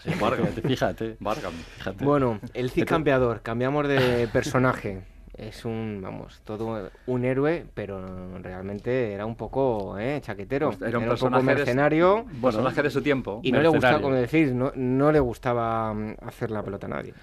fíjate. 0.66 1.16
fíjate. 1.16 2.04
Bueno, 2.04 2.40
el 2.54 2.70
Cid 2.70 2.84
campeador. 2.84 3.42
Cambiamos 3.42 3.86
de 3.86 4.28
personaje 4.32 5.02
es 5.36 5.64
un, 5.64 6.00
vamos, 6.02 6.40
todo 6.44 6.90
un 7.06 7.24
héroe, 7.24 7.66
pero 7.74 8.38
realmente 8.38 9.12
era 9.12 9.26
un 9.26 9.36
poco 9.36 9.98
eh, 9.98 10.18
chaquetero. 10.22 10.70
Pues 10.70 10.82
era 10.82 10.98
un, 10.98 11.06
personaje 11.06 11.44
mercenario. 11.44 12.24
De, 12.26 12.40
personaje 12.40 12.82
de 12.82 12.90
su 12.90 13.02
tiempo. 13.02 13.40
Y 13.42 13.52
no 13.52 13.60
le 13.60 13.68
gustaba, 13.68 14.00
como 14.00 14.14
decís, 14.14 14.52
no, 14.52 14.72
no 14.74 15.12
le 15.12 15.20
gustaba 15.20 15.92
mm, 15.92 16.16
hacer 16.22 16.50
la 16.50 16.62
pelota 16.62 16.86
a 16.86 16.90
nadie. 16.90 17.14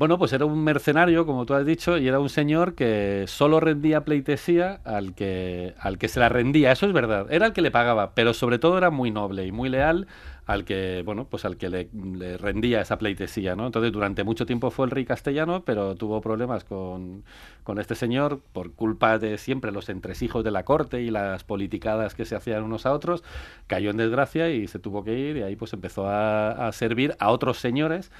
Bueno, 0.00 0.16
pues 0.16 0.32
era 0.32 0.46
un 0.46 0.64
mercenario, 0.64 1.26
como 1.26 1.44
tú 1.44 1.52
has 1.52 1.66
dicho, 1.66 1.98
y 1.98 2.08
era 2.08 2.20
un 2.20 2.30
señor 2.30 2.74
que 2.74 3.26
solo 3.28 3.60
rendía 3.60 4.02
pleitesía 4.02 4.80
al 4.84 5.14
que, 5.14 5.74
al 5.78 5.98
que 5.98 6.08
se 6.08 6.18
la 6.18 6.30
rendía, 6.30 6.72
eso 6.72 6.86
es 6.86 6.94
verdad, 6.94 7.30
era 7.30 7.44
el 7.44 7.52
que 7.52 7.60
le 7.60 7.70
pagaba, 7.70 8.14
pero 8.14 8.32
sobre 8.32 8.58
todo 8.58 8.78
era 8.78 8.88
muy 8.88 9.10
noble 9.10 9.44
y 9.44 9.52
muy 9.52 9.68
leal 9.68 10.06
al 10.46 10.64
que, 10.64 11.02
bueno, 11.04 11.26
pues 11.26 11.44
al 11.44 11.58
que 11.58 11.68
le, 11.68 12.38
rendía 12.38 12.80
esa 12.80 12.96
pleitesía, 12.96 13.56
¿no? 13.56 13.66
Entonces, 13.66 13.92
durante 13.92 14.24
mucho 14.24 14.46
tiempo 14.46 14.70
fue 14.70 14.86
el 14.86 14.90
rey 14.90 15.04
castellano, 15.04 15.64
pero 15.66 15.94
tuvo 15.96 16.22
problemas 16.22 16.64
con, 16.64 17.22
con 17.62 17.78
este 17.78 17.94
señor 17.94 18.40
por 18.54 18.72
culpa 18.72 19.18
de 19.18 19.36
siempre 19.36 19.70
los 19.70 19.90
entresijos 19.90 20.42
de 20.42 20.50
la 20.50 20.64
corte 20.64 21.02
y 21.02 21.10
las 21.10 21.44
politicadas 21.44 22.14
que 22.14 22.24
se 22.24 22.36
hacían 22.36 22.62
unos 22.62 22.86
a 22.86 22.94
otros, 22.94 23.22
cayó 23.66 23.90
en 23.90 23.98
desgracia 23.98 24.48
y 24.48 24.66
se 24.66 24.78
tuvo 24.78 25.04
que 25.04 25.18
ir 25.18 25.36
y 25.36 25.42
ahí 25.42 25.56
pues 25.56 25.74
empezó 25.74 26.08
a, 26.08 26.68
a 26.68 26.72
servir 26.72 27.16
a 27.18 27.30
otros 27.30 27.58
señores 27.58 28.10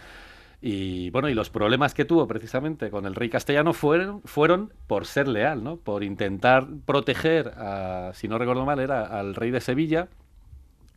y 0.60 1.10
bueno, 1.10 1.28
y 1.28 1.34
los 1.34 1.48
problemas 1.48 1.94
que 1.94 2.04
tuvo 2.04 2.26
precisamente 2.26 2.90
con 2.90 3.06
el 3.06 3.14
rey 3.14 3.30
castellano 3.30 3.72
fueron, 3.72 4.20
fueron 4.24 4.72
por 4.86 5.06
ser 5.06 5.26
leal, 5.26 5.64
¿no? 5.64 5.78
Por 5.78 6.04
intentar 6.04 6.66
proteger, 6.84 7.48
a, 7.56 8.12
si 8.14 8.28
no 8.28 8.36
recuerdo 8.38 8.66
mal, 8.66 8.78
era 8.78 9.06
al 9.06 9.34
rey 9.34 9.50
de 9.50 9.60
Sevilla, 9.62 10.08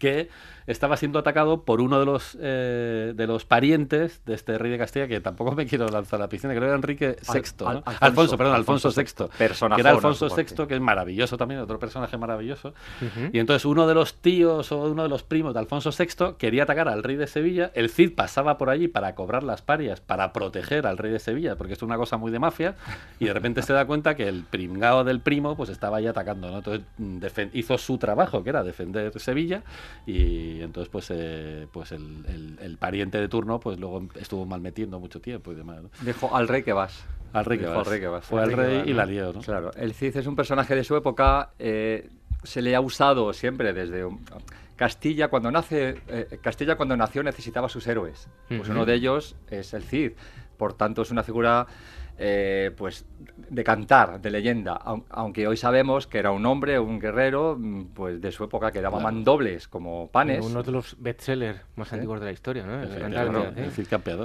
que 0.03 0.27
estaba 0.67 0.97
siendo 0.97 1.17
atacado 1.17 1.63
por 1.63 1.79
uno 1.79 1.97
de 1.97 2.05
los 2.05 2.37
eh, 2.41 3.13
de 3.15 3.25
los 3.25 3.45
parientes 3.45 4.21
de 4.25 4.33
este 4.33 4.57
rey 4.57 4.69
de 4.69 4.77
Castilla, 4.77 5.07
que 5.07 5.21
tampoco 5.21 5.53
me 5.53 5.65
quiero 5.65 5.87
lanzar 5.87 6.19
a 6.19 6.23
la 6.23 6.29
piscina, 6.29 6.51
creo 6.51 6.63
que 6.63 6.67
era 6.67 6.75
Enrique 6.75 7.15
VI, 7.21 7.65
Alfonso, 8.01 8.37
perdón, 8.37 8.55
Alfonso, 8.55 8.89
VI. 8.89 9.27
Personaje 9.37 9.81
que 9.81 9.87
era 9.87 9.95
Alfonso 9.95 10.27
VI, 10.27 10.67
que 10.67 10.75
es 10.75 10.81
maravilloso 10.81 11.37
también, 11.37 11.61
otro 11.61 11.79
personaje 11.79 12.17
maravilloso. 12.17 12.73
Y 13.31 13.39
entonces 13.39 13.63
uno 13.63 13.87
de 13.87 13.93
los 13.93 14.15
tíos 14.15 14.73
o 14.73 14.83
uno 14.83 15.03
de 15.03 15.09
los 15.09 15.23
primos 15.23 15.53
de 15.53 15.61
Alfonso 15.61 15.91
VI 15.97 16.35
quería 16.37 16.63
atacar 16.63 16.89
al 16.89 17.01
rey 17.01 17.15
de 17.15 17.27
Sevilla. 17.27 17.71
El 17.75 17.89
Cid 17.89 18.13
pasaba 18.13 18.57
por 18.57 18.69
allí 18.69 18.89
para 18.89 19.15
cobrar 19.15 19.43
las 19.43 19.61
parias, 19.61 20.01
para 20.01 20.33
proteger 20.33 20.85
al 20.85 20.97
rey 20.97 21.13
de 21.13 21.19
Sevilla, 21.19 21.55
porque 21.55 21.73
es 21.73 21.81
una 21.81 21.95
cosa 21.95 22.17
muy 22.17 22.31
de 22.31 22.39
mafia. 22.39 22.75
Y 23.19 23.25
de 23.25 23.33
repente 23.33 23.61
se 23.61 23.71
da 23.71 23.85
cuenta 23.85 24.15
que 24.15 24.27
el 24.27 24.43
pringao 24.43 25.05
del 25.05 25.21
primo 25.21 25.55
pues 25.55 25.69
estaba 25.69 25.97
ahí 25.97 26.07
atacando. 26.07 26.51
¿no? 26.51 26.57
Entonces 26.57 27.49
hizo 27.53 27.77
su 27.77 27.97
trabajo, 27.97 28.43
que 28.43 28.49
era 28.49 28.63
defender 28.63 29.11
Sevilla. 29.19 29.63
Y 30.05 30.61
entonces 30.61 30.89
pues, 30.89 31.07
eh, 31.11 31.67
pues 31.71 31.91
el, 31.91 32.57
el, 32.61 32.77
pariente 32.77 33.19
de 33.19 33.27
turno 33.27 33.59
pues 33.59 33.79
luego 33.79 34.07
estuvo 34.15 34.45
mal 34.45 34.61
metiendo 34.61 34.99
mucho 34.99 35.21
tiempo 35.21 35.51
y 35.51 35.55
demás. 35.55 35.81
Dijo 36.01 36.35
al 36.35 36.47
rey 36.47 36.63
que 36.63 36.73
vas. 36.73 37.05
Al 37.33 37.45
rey, 37.45 37.57
que 37.57 37.65
vas. 37.65 37.87
rey 37.87 37.99
que 37.99 38.07
vas. 38.07 38.25
Fue 38.25 38.41
al 38.41 38.51
rey, 38.51 38.83
y 38.85 38.93
la 38.93 39.05
lió, 39.05 39.33
¿no? 39.33 39.41
Claro, 39.41 39.71
el 39.75 39.93
Cid 39.93 40.17
es 40.17 40.27
un 40.27 40.35
personaje 40.35 40.75
de 40.75 40.83
su 40.83 40.95
época, 40.95 41.49
eh, 41.57 42.09
se 42.43 42.61
le 42.61 42.75
ha 42.75 42.81
usado 42.81 43.33
siempre 43.33 43.73
desde... 43.73 44.07
Castilla 44.75 45.27
cuando 45.27 45.51
nace 45.51 46.01
eh, 46.07 46.39
Castilla 46.41 46.75
cuando 46.75 46.97
nació 46.97 47.21
necesitaba 47.21 47.69
sus 47.69 47.85
héroes. 47.87 48.27
Pues 48.47 48.67
uno 48.69 48.85
de 48.85 48.95
ellos 48.95 49.35
es 49.49 49.73
el 49.73 49.83
Cid. 49.83 50.13
Por 50.57 50.73
tanto 50.73 51.03
es 51.03 51.11
una 51.11 51.23
figura 51.23 51.67
eh, 52.17 52.71
pues 52.77 53.05
de 53.49 53.63
cantar, 53.63 54.21
de 54.21 54.29
leyenda, 54.29 54.79
aunque 55.09 55.47
hoy 55.47 55.57
sabemos 55.57 56.05
que 56.05 56.19
era 56.19 56.31
un 56.31 56.45
hombre, 56.45 56.79
un 56.79 56.99
guerrero, 56.99 57.55
mm, 57.59 57.85
pues 57.93 58.21
de 58.21 58.31
su 58.31 58.43
época 58.43 58.71
que 58.71 58.81
daba 58.81 58.99
mandobles 58.99 59.67
como 59.67 60.09
panes. 60.09 60.45
Uno 60.45 60.61
de 60.61 60.71
los 60.71 60.95
bestsellers 60.99 61.59
más 61.75 61.91
antiguos 61.91 62.19
de 62.19 62.25
la 62.27 62.31
historia, 62.31 62.65
¿no? 62.65 62.81
El, 62.81 63.13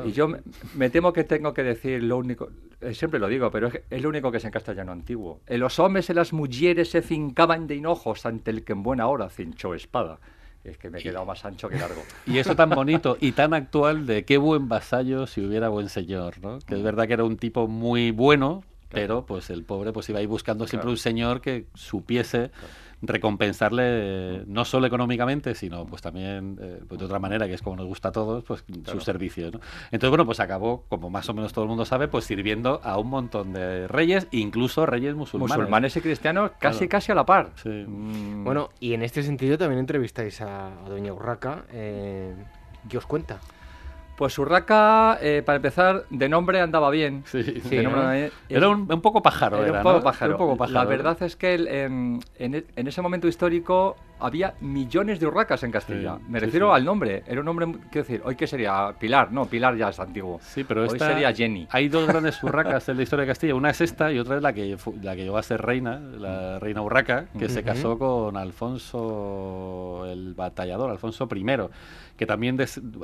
Y 0.06 0.12
yo 0.12 0.28
me, 0.74 0.90
temo 0.90 1.12
que 1.12 1.24
tengo 1.24 1.54
que 1.54 1.62
decir 1.62 2.02
lo 2.02 2.18
único, 2.18 2.50
eh, 2.80 2.92
siempre 2.92 3.18
lo 3.18 3.28
digo, 3.28 3.50
pero 3.50 3.70
es, 3.90 4.02
lo 4.02 4.08
único 4.08 4.30
que 4.30 4.36
es 4.36 4.44
en 4.44 4.50
castellano 4.50 4.92
antiguo. 4.92 5.40
En 5.46 5.60
los 5.60 5.78
hombres 5.78 6.10
y 6.10 6.14
las 6.14 6.32
mujeres 6.32 6.90
se 6.90 7.00
fincaban 7.00 7.66
de 7.66 7.76
hinojos 7.76 8.26
ante 8.26 8.50
el 8.50 8.64
que 8.64 8.72
en 8.72 8.82
buena 8.82 9.08
hora 9.08 9.30
cinchó 9.30 9.74
espada 9.74 10.18
es 10.64 10.78
que 10.78 10.90
me 10.90 10.98
he 10.98 11.02
quedado 11.02 11.24
más 11.24 11.44
ancho 11.44 11.68
que 11.68 11.78
largo. 11.78 12.02
Y 12.26 12.38
eso 12.38 12.54
tan 12.56 12.70
bonito 12.70 13.16
y 13.20 13.32
tan 13.32 13.54
actual 13.54 14.06
de 14.06 14.24
qué 14.24 14.38
buen 14.38 14.68
vasallo 14.68 15.26
si 15.26 15.44
hubiera 15.44 15.68
buen 15.68 15.88
señor, 15.88 16.40
¿no? 16.40 16.58
Que 16.60 16.74
es 16.74 16.82
verdad 16.82 17.06
que 17.06 17.14
era 17.14 17.24
un 17.24 17.36
tipo 17.36 17.68
muy 17.68 18.10
bueno, 18.10 18.64
pero 18.90 19.26
pues 19.26 19.50
el 19.50 19.64
pobre 19.64 19.92
pues 19.92 20.08
iba 20.08 20.18
ahí 20.18 20.26
buscando 20.26 20.66
siempre 20.66 20.90
un 20.90 20.96
señor 20.96 21.40
que 21.40 21.66
supiese 21.74 22.50
recompensarle 23.02 24.44
no 24.46 24.64
solo 24.64 24.86
económicamente, 24.86 25.54
sino 25.54 25.86
pues 25.86 26.02
también 26.02 26.58
eh, 26.60 26.80
pues 26.88 26.98
de 26.98 27.04
otra 27.04 27.18
manera, 27.18 27.46
que 27.46 27.54
es 27.54 27.62
como 27.62 27.76
nos 27.76 27.86
gusta 27.86 28.08
a 28.08 28.12
todos, 28.12 28.44
pues 28.44 28.64
sus 28.90 29.04
servicios. 29.04 29.52
Entonces, 29.90 30.10
bueno, 30.10 30.26
pues 30.26 30.40
acabó, 30.40 30.84
como 30.88 31.10
más 31.10 31.28
o 31.28 31.34
menos 31.34 31.52
todo 31.52 31.64
el 31.64 31.68
mundo 31.68 31.84
sabe, 31.84 32.08
pues 32.08 32.24
sirviendo 32.24 32.80
a 32.82 32.98
un 32.98 33.08
montón 33.08 33.52
de 33.52 33.88
reyes, 33.88 34.26
incluso 34.30 34.86
reyes 34.86 35.14
musulmanes. 35.14 35.56
Musulmanes 35.56 35.96
y 35.96 36.00
cristianos 36.00 36.52
casi 36.58 36.88
casi 36.88 37.12
a 37.12 37.14
la 37.14 37.24
par. 37.26 37.52
Mm. 37.64 38.44
Bueno, 38.44 38.70
y 38.80 38.94
en 38.94 39.02
este 39.02 39.22
sentido 39.22 39.58
también 39.58 39.80
entrevistáis 39.80 40.40
a, 40.40 40.70
Doña 40.88 41.12
Urraca. 41.12 41.64
Eh, 41.72 42.34
¿Qué 42.88 42.98
os 42.98 43.06
cuenta? 43.06 43.40
Pues 44.18 44.36
Urraca, 44.36 45.16
eh, 45.22 45.44
para 45.46 45.56
empezar, 45.56 46.04
de 46.10 46.28
nombre 46.28 46.60
andaba 46.60 46.90
bien. 46.90 47.22
Sí, 47.24 47.62
Era 48.48 48.68
un, 48.68 48.88
poco 49.00 49.22
pájaro. 49.22 49.64
Era, 49.64 49.78
un, 49.78 49.82
poco 49.84 50.02
pájaro. 50.02 50.66
La 50.72 50.84
verdad 50.84 51.22
es 51.22 51.36
que 51.36 51.54
en, 51.54 52.64
ese 52.74 53.00
momento 53.00 53.28
histórico 53.28 53.94
había 54.20 54.54
millones 54.60 55.20
de 55.20 55.26
urracas 55.26 55.62
en 55.62 55.70
Castilla. 55.70 56.18
Me 56.28 56.40
refiero 56.40 56.72
al 56.72 56.84
nombre. 56.84 57.22
Era 57.26 57.40
un 57.40 57.46
nombre, 57.46 57.66
quiero 57.90 58.06
decir, 58.06 58.22
hoy 58.24 58.36
qué 58.36 58.46
sería 58.46 58.94
Pilar, 58.98 59.32
no, 59.32 59.46
Pilar 59.46 59.76
ya 59.76 59.88
es 59.88 60.00
antiguo. 60.00 60.40
Sí, 60.42 60.64
pero 60.64 60.82
hoy 60.82 60.98
sería 60.98 61.32
Jenny. 61.32 61.66
Hay 61.70 61.88
dos 61.88 62.06
grandes 62.08 62.42
urracas 62.42 62.88
en 62.88 62.96
la 62.96 63.02
historia 63.02 63.24
de 63.24 63.30
Castilla. 63.30 63.54
Una 63.54 63.70
es 63.70 63.80
esta 63.80 64.12
y 64.12 64.18
otra 64.18 64.36
es 64.36 64.42
la 64.42 64.52
que 64.52 64.76
la 65.02 65.16
que 65.16 65.22
llegó 65.22 65.38
a 65.38 65.42
ser 65.42 65.62
reina, 65.62 65.98
la 65.98 66.58
reina 66.58 66.82
urraca, 66.82 67.26
que 67.38 67.48
se 67.48 67.62
casó 67.62 67.98
con 67.98 68.36
Alfonso 68.36 70.04
el 70.06 70.34
batallador, 70.34 70.90
Alfonso 70.90 71.28
I, 71.34 71.44
que 72.16 72.26
también 72.26 72.58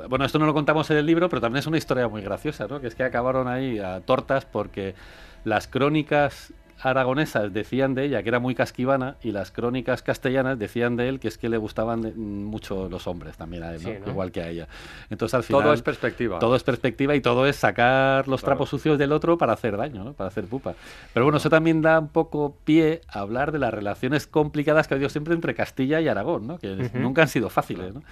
bueno, 0.09 0.25
esto 0.25 0.39
no 0.39 0.45
lo 0.45 0.53
contamos 0.53 0.89
en 0.91 0.97
el 0.97 1.05
libro, 1.05 1.29
pero 1.29 1.41
también 1.41 1.59
es 1.59 1.67
una 1.67 1.77
historia 1.77 2.07
muy 2.07 2.21
graciosa, 2.21 2.67
¿no? 2.67 2.81
Que 2.81 2.87
es 2.87 2.95
que 2.95 3.03
acabaron 3.03 3.47
ahí 3.47 3.79
a 3.79 4.01
tortas 4.01 4.45
porque 4.45 4.95
las 5.43 5.67
crónicas 5.67 6.53
aragonesas 6.79 7.53
decían 7.53 7.95
de 7.95 8.05
ella 8.05 8.21
que 8.21 8.29
era 8.29 8.39
muy 8.39 8.55
casquivana 8.55 9.15
y 9.23 9.31
las 9.31 9.51
crónicas 9.51 10.01
castellanas 10.01 10.59
decían 10.59 10.95
de 10.95 11.09
él 11.09 11.19
que 11.19 11.27
es 11.27 11.37
que 11.37 11.49
le 11.49 11.57
gustaban 11.57 12.13
mucho 12.17 12.89
los 12.89 13.07
hombres 13.07 13.37
también 13.37 13.63
a 13.63 13.73
él, 13.73 14.01
igual 14.05 14.31
que 14.31 14.41
a 14.41 14.49
ella. 14.49 14.67
Entonces 15.09 15.33
al 15.33 15.43
final 15.43 15.63
todo 15.63 15.73
es 15.73 15.81
perspectiva. 15.81 16.39
Todo 16.39 16.55
es 16.55 16.63
perspectiva 16.63 17.15
y 17.15 17.21
todo 17.21 17.45
es 17.45 17.55
sacar 17.55 18.27
los 18.27 18.41
trapos 18.41 18.69
sucios 18.69 18.97
del 18.97 19.11
otro 19.11 19.37
para 19.37 19.53
hacer 19.53 19.77
daño, 19.77 20.03
¿no? 20.03 20.13
para 20.13 20.27
hacer 20.27 20.45
pupa. 20.45 20.75
Pero 21.13 21.25
bueno, 21.25 21.37
eso 21.37 21.49
también 21.49 21.81
da 21.81 21.99
un 21.99 22.09
poco 22.09 22.57
pie 22.63 23.01
a 23.07 23.19
hablar 23.19 23.51
de 23.51 23.59
las 23.59 23.73
relaciones 23.73 24.27
complicadas 24.27 24.87
que 24.87 24.93
ha 24.93 24.95
habido 24.95 25.09
siempre 25.09 25.33
entre 25.33 25.55
Castilla 25.55 26.01
y 26.01 26.07
Aragón, 26.07 26.47
¿no? 26.47 26.57
que 26.59 26.89
nunca 26.93 27.21
han 27.21 27.27
sido 27.29 27.49
fáciles. 27.49 27.93
¿no? 27.93 28.03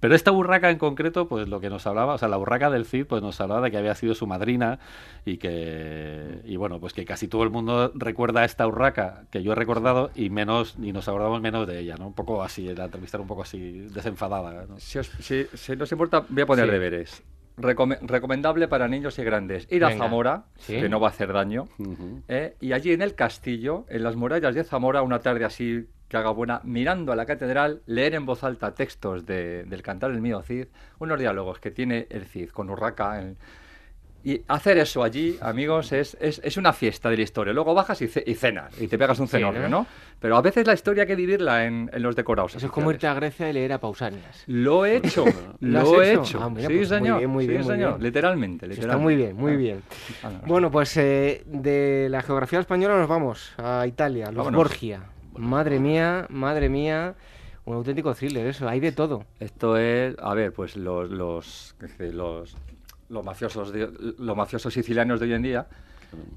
Pero 0.00 0.14
esta 0.14 0.30
burraca 0.30 0.70
en 0.70 0.78
concreto, 0.78 1.28
pues 1.28 1.48
lo 1.48 1.60
que 1.60 1.70
nos 1.70 1.86
hablaba, 1.86 2.14
o 2.14 2.18
sea, 2.18 2.28
la 2.28 2.36
burraca 2.36 2.70
del 2.70 2.84
Cid, 2.84 3.06
pues 3.06 3.22
nos 3.22 3.40
hablaba 3.40 3.62
de 3.62 3.70
que 3.70 3.78
había 3.78 3.94
sido 3.94 4.14
su 4.14 4.26
madrina 4.26 4.78
y 5.24 5.36
que, 5.36 6.40
y 6.44 6.56
bueno, 6.56 6.80
pues 6.80 6.92
que 6.92 7.04
casi 7.04 7.28
todo 7.28 7.42
el 7.42 7.50
mundo 7.50 7.92
recuerda 8.08 8.42
esta 8.44 8.66
urraca 8.66 9.24
que 9.30 9.42
yo 9.42 9.52
he 9.52 9.54
recordado 9.54 10.10
y 10.14 10.30
menos 10.30 10.76
y 10.80 10.92
nos 10.92 11.08
acordamos 11.08 11.42
menos 11.42 11.66
de 11.66 11.78
ella, 11.78 11.96
¿no? 11.98 12.06
Un 12.06 12.14
poco 12.14 12.42
así, 12.42 12.74
la 12.74 12.86
entrevista 12.86 13.18
un 13.18 13.26
poco 13.26 13.42
así 13.42 13.80
desenfadada. 13.92 14.66
Si, 14.78 14.98
os, 14.98 15.08
si, 15.20 15.46
importa, 15.90 16.24
voy 16.26 16.42
a 16.42 16.46
poner 16.46 16.70
deberes. 16.70 17.22
recomendable 17.58 18.66
para 18.66 18.88
niños 18.88 19.18
y 19.18 19.24
grandes. 19.24 19.70
Ir 19.70 19.84
a 19.84 19.94
Zamora, 19.94 20.44
que 20.66 20.88
no 20.88 21.00
va 21.00 21.08
a 21.08 21.10
hacer 21.10 21.34
daño. 21.34 21.68
¿eh? 22.28 22.56
y 22.60 22.72
allí 22.72 22.92
en 22.92 23.02
el 23.02 23.14
castillo, 23.14 23.84
en 23.90 24.04
las 24.04 24.16
murallas 24.16 24.54
de 24.54 24.64
Zamora, 24.64 25.02
una 25.02 25.18
tarde 25.18 25.44
así 25.44 25.86
que 26.08 26.16
haga 26.16 26.30
buena, 26.30 26.62
mirando 26.64 27.12
a 27.12 27.16
la 27.16 27.26
catedral, 27.26 27.82
leer 27.84 28.14
en 28.14 28.24
voz 28.24 28.42
alta 28.42 28.72
textos 28.72 29.26
del 29.26 29.82
Cantar 29.82 30.12
el 30.12 30.22
Mío 30.22 30.40
Cid, 30.40 30.68
unos 30.98 31.18
diálogos 31.18 31.58
que 31.58 31.70
tiene 31.70 32.06
el 32.08 32.24
Cid 32.24 32.48
con 32.48 32.70
Urraca. 32.70 33.20
En, 33.20 33.36
y 34.24 34.42
hacer 34.48 34.78
eso 34.78 35.02
allí, 35.02 35.38
amigos, 35.40 35.92
es, 35.92 36.16
es, 36.20 36.40
es, 36.42 36.56
una 36.56 36.72
fiesta 36.72 37.08
de 37.08 37.16
la 37.16 37.22
historia. 37.22 37.52
Luego 37.52 37.72
bajas 37.72 38.02
y, 38.02 38.08
cenas 38.08 38.80
y 38.80 38.88
te 38.88 38.98
pegas 38.98 39.18
un 39.20 39.28
cenorrio, 39.28 39.68
¿no? 39.68 39.86
Pero 40.20 40.36
a 40.36 40.42
veces 40.42 40.66
la 40.66 40.74
historia 40.74 41.04
hay 41.04 41.06
que 41.06 41.14
vivirla 41.14 41.64
en, 41.64 41.88
en 41.92 42.02
los 42.02 42.16
decorados. 42.16 42.56
Eso 42.56 42.66
es 42.66 42.72
como 42.72 42.90
irte 42.90 43.06
a 43.06 43.14
Grecia 43.14 43.48
y 43.48 43.52
leer 43.52 43.72
a 43.72 43.78
Pausanias. 43.78 44.42
Lo 44.46 44.84
he 44.84 44.96
hecho, 44.96 45.24
lo, 45.60 46.02
he 46.02 46.14
hecho. 46.14 46.40
Ah, 46.42 46.50
sí, 46.58 46.66
pues 46.66 46.88
señor, 46.88 47.26
muy 47.28 47.46
bien, 47.46 47.60
muy 47.60 47.64
señor. 47.70 48.02
Literalmente, 48.02 48.66
literalmente. 48.66 48.80
Está 48.80 48.96
muy 48.96 49.14
bien, 49.14 49.36
muy 49.36 49.52
ah. 49.52 49.56
bien. 49.56 49.82
Ah, 50.24 50.30
bueno, 50.46 50.70
pues 50.70 50.96
eh, 50.96 51.44
de 51.46 52.08
la 52.10 52.22
geografía 52.22 52.58
española 52.58 52.98
nos 52.98 53.08
vamos 53.08 53.52
a 53.56 53.86
Italia, 53.86 54.32
los 54.32 54.50
Borgia. 54.50 55.04
Madre 55.36 55.78
mía, 55.78 56.26
madre 56.28 56.68
mía. 56.68 57.14
Un 57.64 57.74
auténtico 57.76 58.14
thriller, 58.14 58.46
eso, 58.46 58.66
hay 58.66 58.80
de 58.80 58.92
todo. 58.92 59.26
Esto 59.38 59.76
es, 59.76 60.16
a 60.18 60.32
ver, 60.32 60.52
pues 60.54 60.74
los, 60.74 61.10
los, 61.10 61.76
los 61.98 62.56
los 63.08 63.24
mafiosos, 63.24 63.72
los 64.18 64.36
mafiosos 64.36 64.72
sicilianos 64.72 65.20
de 65.20 65.26
hoy 65.26 65.32
en 65.32 65.42
día 65.42 65.66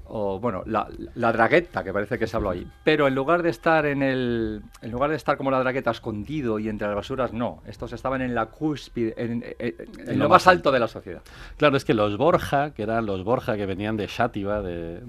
o 0.06 0.38
bueno, 0.38 0.62
la, 0.66 0.88
la, 1.14 1.32
dragueta, 1.32 1.82
que 1.82 1.92
parece 1.92 2.18
que 2.18 2.26
se 2.26 2.36
habló 2.36 2.50
ahí. 2.50 2.66
Pero 2.84 3.06
en 3.06 3.14
lugar 3.14 3.42
de 3.42 3.50
estar 3.50 3.86
en 3.86 4.02
el. 4.02 4.62
En 4.80 4.90
lugar 4.90 5.10
de 5.10 5.16
estar 5.16 5.36
como 5.36 5.50
la 5.50 5.60
dragueta 5.60 5.90
escondido 5.90 6.58
y 6.58 6.68
entre 6.68 6.86
las 6.86 6.96
basuras, 6.96 7.32
no. 7.32 7.62
Estos 7.66 7.92
estaban 7.92 8.20
en 8.22 8.34
la 8.34 8.46
cúspide, 8.46 9.14
en, 9.16 9.42
lo, 10.18 10.28
más 10.28 10.46
alto 10.46 10.70
de 10.70 10.80
la 10.80 10.88
sociedad. 10.88 11.22
Claro, 11.56 11.76
es 11.76 11.84
que 11.84 11.94
los 11.94 12.16
Borja, 12.16 12.72
que 12.74 12.82
eran 12.82 13.06
los 13.06 13.24
Borja 13.24 13.56
que 13.56 13.66
venían 13.66 13.96
de 13.96 14.08
Xátiva, 14.08 14.60
de, 14.60 15.00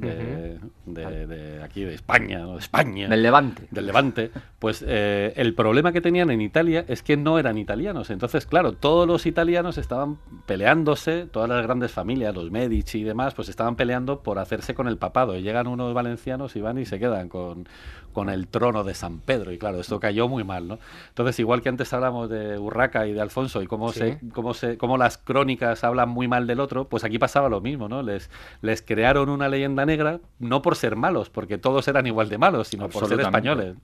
de, 0.86 1.62
aquí 1.64 1.84
de 1.84 1.94
España, 1.94 2.46
de 2.46 2.58
España. 2.58 3.08
Del 3.10 3.24
Levante. 3.24 3.68
Del 3.72 3.86
Levante. 3.86 4.32
Pues 4.60 4.84
eh, 4.88 5.34
el 5.36 5.54
problema 5.56 5.92
que 5.92 6.02
tenían 6.02 6.30
en 6.32 6.42
Italia 6.42 6.86
es 6.88 7.04
que 7.04 7.18
no 7.18 7.40
eran 7.40 7.58
italianos. 7.58 8.10
Entonces, 8.10 8.46
claro, 8.46 8.74
todos 8.74 9.08
los 9.08 9.26
italianos 9.26 9.78
estaban 9.78 10.18
peleándose, 10.46 11.26
todas 11.26 11.50
las 11.50 11.64
grandes 11.64 11.92
familias, 11.92 12.34
los 12.34 12.52
Medici 12.52 13.00
y 13.00 13.04
demás, 13.04 13.34
pues 13.34 13.50
estaban 13.50 13.76
peleando 13.76 14.22
por 14.22 14.40
hacer 14.40 14.53
con 14.76 14.88
el 14.88 14.98
papado. 14.98 15.36
Y 15.38 15.42
llegan 15.42 15.68
unos 15.68 15.94
valencianos 15.94 16.56
y 16.56 16.62
van 16.62 16.78
y 16.78 16.86
se 16.86 17.00
quedan 17.00 17.30
con, 17.30 17.68
con 18.14 18.30
el 18.30 18.48
trono 18.48 18.84
de 18.84 18.94
San 18.94 19.20
Pedro. 19.20 19.52
Y 19.52 19.58
claro, 19.58 19.80
esto 19.80 20.00
cayó 20.00 20.28
muy 20.30 20.44
mal, 20.44 20.68
¿no? 20.68 20.80
Entonces, 21.10 21.40
igual 21.40 21.62
que 21.62 21.70
antes 21.70 21.92
hablamos 21.94 22.30
de 22.30 22.58
Urraca 22.58 23.08
y 23.08 23.14
de 23.14 23.22
Alfonso 23.22 23.62
y 23.62 23.68
cómo, 23.68 23.92
se, 23.92 24.20
cómo, 24.34 24.54
se, 24.54 24.78
cómo 24.78 24.98
las 24.98 25.18
crónicas 25.18 25.84
hablan 25.84 26.10
muy 26.10 26.28
mal 26.28 26.48
del 26.48 26.60
otro, 26.60 26.86
pues 26.86 27.04
aquí 27.04 27.20
pasaba 27.20 27.50
lo 27.50 27.62
mismo, 27.62 27.90
¿no? 27.90 28.02
Les, 28.02 28.30
les 28.62 28.82
crearon 28.82 29.30
una 29.30 29.50
leyenda 29.50 29.86
negra, 29.86 30.20
no 30.40 30.62
por 30.62 30.76
ser 30.76 30.96
malos, 30.96 31.30
porque 31.30 31.58
todos 31.58 31.88
eran 31.88 32.08
igual 32.08 32.30
de 32.30 32.38
malos, 32.38 32.68
sino 32.68 32.90
por 32.90 33.08
ser 33.08 33.20
españoles. 33.20 33.76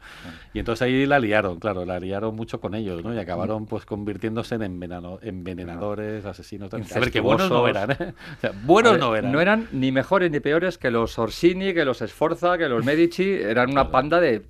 Y 0.53 0.59
entonces 0.59 0.83
ahí 0.83 1.05
la 1.05 1.19
liaron, 1.19 1.59
claro, 1.59 1.85
la 1.85 1.99
liaron 1.99 2.35
mucho 2.35 2.59
con 2.61 2.75
ellos, 2.75 3.03
¿no? 3.03 3.13
Y 3.13 3.17
acabaron 3.17 3.65
pues 3.65 3.85
convirtiéndose 3.85 4.55
en 4.55 4.63
envenenadores, 4.63 6.25
asesinos. 6.25 6.73
A 6.73 6.99
ver, 6.99 7.11
que 7.11 7.19
buenos 7.19 7.49
no 7.49 7.67
eran, 7.67 7.91
¿eh? 7.91 8.13
buenos 8.63 8.97
no 8.97 9.15
eran. 9.15 9.31
No 9.31 9.41
eran 9.41 9.67
ni 9.71 9.91
mejores 9.91 10.31
ni 10.31 10.39
peores 10.39 10.77
que 10.77 10.91
los 10.91 11.17
Orsini, 11.19 11.73
que 11.73 11.85
los 11.85 11.99
Sforza, 11.99 12.57
que 12.57 12.69
los 12.69 12.85
Medici, 12.85 13.33
eran 13.33 13.71
una 13.71 13.91
panda 13.91 14.18
de 14.19 14.45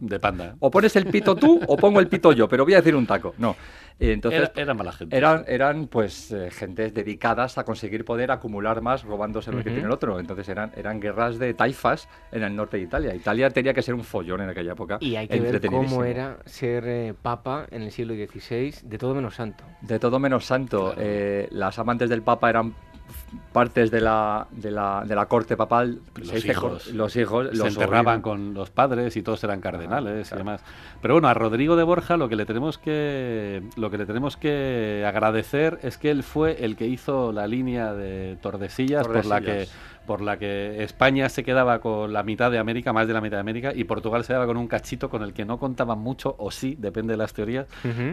de 0.00 0.20
panda. 0.20 0.56
O 0.60 0.70
pones 0.70 0.94
el 0.96 1.06
pito 1.06 1.34
tú 1.34 1.60
o 1.66 1.76
pongo 1.76 2.00
el 2.00 2.08
pito 2.08 2.32
yo, 2.32 2.48
pero 2.48 2.64
voy 2.64 2.74
a 2.74 2.78
decir 2.78 2.94
un 2.94 3.06
taco. 3.06 3.34
No. 3.38 3.56
Entonces, 4.00 4.52
eran 4.54 4.76
mala 4.76 4.92
gente. 4.92 5.16
Eran, 5.16 5.44
eran 5.48 5.88
pues 5.88 6.30
eh, 6.30 6.50
gentes 6.52 6.94
dedicadas 6.94 7.58
a 7.58 7.64
conseguir 7.64 8.04
poder 8.04 8.30
acumular 8.30 8.80
más 8.80 9.02
robándose 9.02 9.50
lo 9.50 9.58
que 9.58 9.70
tiene 9.70 9.86
el 9.86 9.90
otro. 9.90 10.20
Entonces 10.20 10.48
eran, 10.48 10.70
eran 10.76 11.00
guerras 11.00 11.38
de 11.40 11.52
taifas 11.52 12.08
en 12.30 12.44
el 12.44 12.54
norte 12.54 12.76
de 12.76 12.84
Italia. 12.84 13.14
Italia 13.14 13.50
tenía 13.50 13.74
que 13.74 13.82
ser 13.82 13.94
un 13.94 14.04
follón 14.04 14.42
en 14.42 14.50
aquella 14.50 14.72
época. 14.72 14.98
Y 15.00 15.16
hay 15.16 15.26
que 15.26 15.40
ver 15.40 15.60
cómo 15.66 16.04
era 16.04 16.38
ser 16.44 16.84
eh, 16.86 17.14
papa 17.20 17.66
en 17.72 17.82
el 17.82 17.90
siglo 17.90 18.14
XVI, 18.14 18.74
de 18.84 18.98
todo 18.98 19.16
menos 19.16 19.34
santo. 19.34 19.64
De 19.80 19.98
todo 19.98 20.20
menos 20.20 20.44
santo. 20.44 20.94
Eh, 20.96 21.48
las 21.50 21.80
amantes 21.80 22.08
del 22.08 22.22
papa 22.22 22.50
eran 22.50 22.74
partes 23.52 23.90
de 23.90 24.00
la, 24.00 24.46
de 24.50 24.70
la, 24.70 25.04
de 25.06 25.14
la 25.14 25.26
corte 25.26 25.56
papal, 25.56 26.00
los 26.14 26.44
hijos, 26.44 26.86
los 26.88 27.16
hijos 27.16 27.48
se 27.52 27.66
enterraban 27.66 28.22
con 28.22 28.54
los 28.54 28.70
padres 28.70 29.16
y 29.16 29.22
todos 29.22 29.42
eran 29.44 29.60
cardenales 29.60 30.30
y 30.32 30.36
demás. 30.36 30.62
Pero 31.02 31.14
bueno, 31.14 31.28
a 31.28 31.34
Rodrigo 31.34 31.76
de 31.76 31.84
Borja 31.84 32.16
lo 32.16 32.28
que 32.28 32.36
le 32.36 32.46
tenemos 32.46 32.78
que 32.78 33.62
lo 33.76 33.90
que 33.90 33.98
le 33.98 34.06
tenemos 34.06 34.36
que 34.36 35.04
agradecer 35.06 35.78
es 35.82 35.98
que 35.98 36.10
él 36.10 36.22
fue 36.22 36.64
el 36.64 36.76
que 36.76 36.86
hizo 36.86 37.32
la 37.32 37.46
línea 37.46 37.92
de 37.92 38.36
Tordesillas, 38.40 39.06
por 39.06 39.26
la 39.26 39.40
que 39.40 39.68
por 40.08 40.22
la 40.22 40.38
que 40.38 40.82
España 40.82 41.28
se 41.28 41.44
quedaba 41.44 41.80
con 41.80 42.14
la 42.14 42.22
mitad 42.22 42.50
de 42.50 42.58
América, 42.58 42.94
más 42.94 43.06
de 43.06 43.12
la 43.12 43.20
mitad 43.20 43.36
de 43.36 43.42
América, 43.42 43.72
y 43.74 43.84
Portugal 43.84 44.24
se 44.24 44.28
quedaba 44.28 44.46
con 44.46 44.56
un 44.56 44.66
cachito 44.66 45.10
con 45.10 45.22
el 45.22 45.34
que 45.34 45.44
no 45.44 45.58
contaban 45.58 45.98
mucho, 45.98 46.34
o 46.38 46.50
sí, 46.50 46.76
depende 46.78 47.12
de 47.12 47.18
las 47.18 47.34
teorías, 47.34 47.66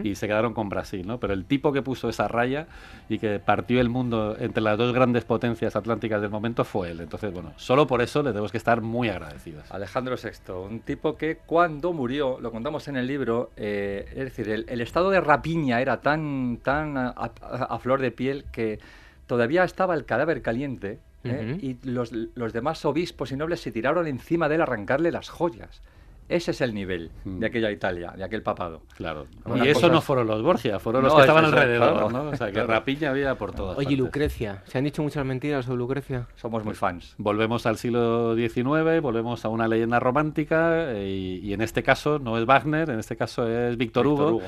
y 0.04 0.14
se 0.14 0.28
quedaron 0.28 0.52
con 0.52 0.68
Brasil, 0.68 1.06
¿no? 1.06 1.18
Pero 1.18 1.32
el 1.32 1.46
tipo 1.46 1.72
que 1.72 1.80
puso 1.80 2.10
esa 2.10 2.28
raya 2.28 2.66
y 3.08 3.18
que 3.18 3.38
partió 3.38 3.80
el 3.80 3.88
mundo 3.88 4.36
entre 4.38 4.62
las 4.62 4.76
dos 4.76 4.92
grandes 4.92 5.24
potencias 5.24 5.74
atlánticas 5.74 6.20
del 6.20 6.30
momento 6.30 6.64
fue 6.64 6.90
él. 6.90 7.00
Entonces, 7.00 7.32
bueno, 7.32 7.54
solo 7.56 7.86
por 7.86 8.02
eso 8.02 8.22
le 8.22 8.30
tenemos 8.30 8.52
que 8.52 8.58
estar 8.58 8.82
muy 8.82 9.08
agradecidos. 9.08 9.70
Alejandro 9.72 10.16
VI, 10.22 10.52
un 10.52 10.80
tipo 10.80 11.16
que 11.16 11.38
cuando 11.46 11.94
murió, 11.94 12.38
lo 12.42 12.52
contamos 12.52 12.88
en 12.88 12.96
el 12.96 13.06
libro, 13.06 13.52
eh, 13.56 14.06
es 14.10 14.24
decir, 14.24 14.50
el, 14.50 14.80
estado 14.82 15.08
de 15.08 15.22
rapiña 15.22 15.80
era 15.80 16.02
tan, 16.02 16.58
tan 16.62 16.98
a 16.98 17.78
flor 17.80 18.02
de 18.02 18.10
piel 18.10 18.44
que 18.52 18.80
todavía 19.26 19.64
estaba 19.64 19.94
el 19.94 20.04
cadáver 20.04 20.42
caliente 20.42 21.00
¿eh? 21.24 21.58
y 21.60 21.78
los, 21.88 22.12
los, 22.12 22.52
demás 22.52 22.84
obispos 22.84 23.32
y 23.32 23.36
nobles 23.36 23.60
se 23.60 23.72
tiraron 23.72 24.06
encima 24.06 24.48
de 24.48 24.56
él 24.56 24.60
a 24.60 24.64
arrancarle 24.64 25.10
las 25.10 25.28
joyas. 25.28 25.82
Ese 26.28 26.50
es 26.50 26.60
el 26.60 26.74
nivel 26.74 27.12
de 27.24 27.30
mm. 27.30 27.44
aquella 27.44 27.70
Italia, 27.70 28.12
de 28.16 28.24
aquel 28.24 28.42
papado. 28.42 28.82
Claro. 28.96 29.26
y 29.54 29.68
eso 29.68 29.88
no 29.88 30.00
fueron 30.00 30.26
los 30.26 30.42
Borgia, 30.42 30.80
fueron 30.80 31.04
los 31.04 31.14
que 31.14 31.20
estaban 31.20 31.44
alrededor, 31.44 32.12
¿no? 32.12 32.30
O 32.30 32.36
sea, 32.36 32.50
que 32.50 32.64
rapiña 32.64 33.10
había 33.10 33.36
por 33.36 33.52
todas 33.52 33.78
Oye, 33.78 33.96
Lucrecia, 33.96 34.62
¿se 34.66 34.78
han 34.78 34.84
dicho 34.84 35.02
muchas 35.02 35.24
mentiras 35.24 35.66
sobre 35.66 35.78
Lucrecia? 35.78 36.26
Somos 36.34 36.64
muy 36.64 36.74
fans. 36.74 37.14
Volvemos 37.18 37.64
al 37.66 37.76
siglo 37.76 38.34
XIX, 38.34 39.00
volvemos 39.00 39.44
a 39.44 39.48
una 39.48 39.68
leyenda 39.68 40.00
romántica 40.00 40.94
y, 40.94 41.52
en 41.52 41.60
este 41.60 41.84
caso 41.84 42.18
no 42.18 42.36
es 42.38 42.44
Wagner, 42.44 42.90
en 42.90 42.98
este 42.98 43.16
caso 43.16 43.48
es 43.48 43.76
Víctor 43.76 44.08
Hugo 44.08 44.42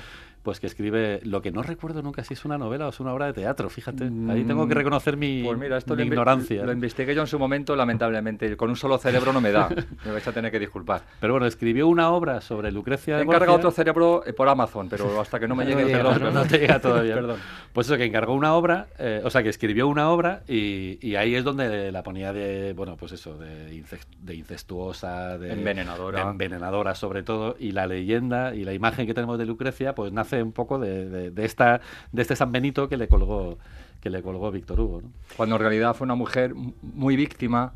pues 0.48 0.60
que 0.60 0.66
escribe 0.66 1.20
lo 1.24 1.42
que 1.42 1.50
no 1.50 1.62
recuerdo 1.62 2.00
nunca 2.00 2.24
si 2.24 2.32
es 2.32 2.42
una 2.46 2.56
novela 2.56 2.86
o 2.86 2.88
es 2.88 3.00
una 3.00 3.12
obra 3.12 3.26
de 3.26 3.34
teatro, 3.34 3.68
fíjate. 3.68 4.04
Ahí 4.04 4.44
tengo 4.44 4.66
que 4.66 4.74
mm, 4.74 4.78
reconocer 4.78 5.18
mi, 5.18 5.42
pues 5.42 5.58
mira, 5.58 5.76
esto 5.76 5.92
ignorancia. 6.00 6.64
Lo 6.64 6.72
investigué 6.72 7.14
yo 7.14 7.20
en 7.20 7.26
su 7.26 7.38
momento, 7.38 7.76
lamentablemente. 7.76 8.56
Con 8.56 8.70
un 8.70 8.76
solo 8.76 8.96
cerebro 8.96 9.34
no 9.34 9.42
me 9.42 9.52
da. 9.52 9.68
me 10.06 10.10
vais 10.10 10.26
a 10.26 10.32
tener 10.32 10.50
que 10.50 10.58
disculpar. 10.58 11.02
Pero 11.20 11.34
bueno, 11.34 11.44
escribió 11.44 11.86
una 11.86 12.12
obra 12.12 12.40
sobre 12.40 12.72
Lucrecia 12.72 13.18
de 13.18 13.24
Encarga 13.24 13.52
otro 13.52 13.70
cerebro 13.70 14.22
eh, 14.24 14.32
por 14.32 14.48
Amazon, 14.48 14.88
pero 14.88 15.20
hasta 15.20 15.38
que 15.38 15.46
no 15.46 15.54
me 15.54 15.64
llegue 15.66 15.82
el 15.82 15.92
perdón, 15.92 16.32
no, 16.32 16.46
te 16.46 16.60
llega 16.60 16.80
todavía. 16.80 17.14
Perdón. 17.18 17.36
Pues 17.74 17.86
eso, 17.86 17.98
que 17.98 18.06
encargó 18.06 18.32
una 18.32 18.54
obra, 18.54 18.86
eh, 18.98 19.20
o 19.22 19.28
sea, 19.28 19.42
que 19.42 19.50
escribió 19.50 19.86
una 19.86 20.08
obra 20.08 20.44
y, 20.48 21.14
ahí 21.14 21.34
es 21.34 21.44
donde 21.44 21.92
la 21.92 22.02
ponía 22.02 22.32
de, 22.32 22.72
bueno, 22.72 22.96
pues 22.96 23.12
eso, 23.12 23.36
de, 23.36 23.84
de 24.22 24.34
incestuosa, 24.34 25.36
de 25.36 25.52
envenenadora. 25.52 26.24
De 26.24 26.30
envenenadora 26.30 26.94
sobre 26.94 27.22
todo, 27.22 27.54
y 27.58 27.72
la 27.72 27.86
leyenda 27.86 28.54
y 28.54 28.64
la 28.64 28.72
imagen 28.72 29.06
que 29.06 29.12
tenemos 29.12 29.38
de 29.38 29.44
Lucrecia, 29.44 29.94
pues 29.94 30.10
nace 30.10 30.37
un 30.42 30.52
poco 30.52 30.78
de, 30.78 31.32
esta, 31.36 31.80
de 32.12 32.22
este 32.22 32.36
San 32.36 32.52
Benito 32.52 32.88
que 32.88 32.96
le 32.96 33.08
colgó 33.08 33.58
que 34.00 34.10
le 34.10 34.22
colgó 34.22 34.50
Víctor 34.50 34.80
Hugo. 34.80 35.02
Cuando 35.36 35.56
en 35.56 35.60
realidad 35.60 35.94
fue 35.94 36.04
una 36.04 36.14
mujer 36.14 36.54
muy 36.54 37.16
víctima 37.16 37.72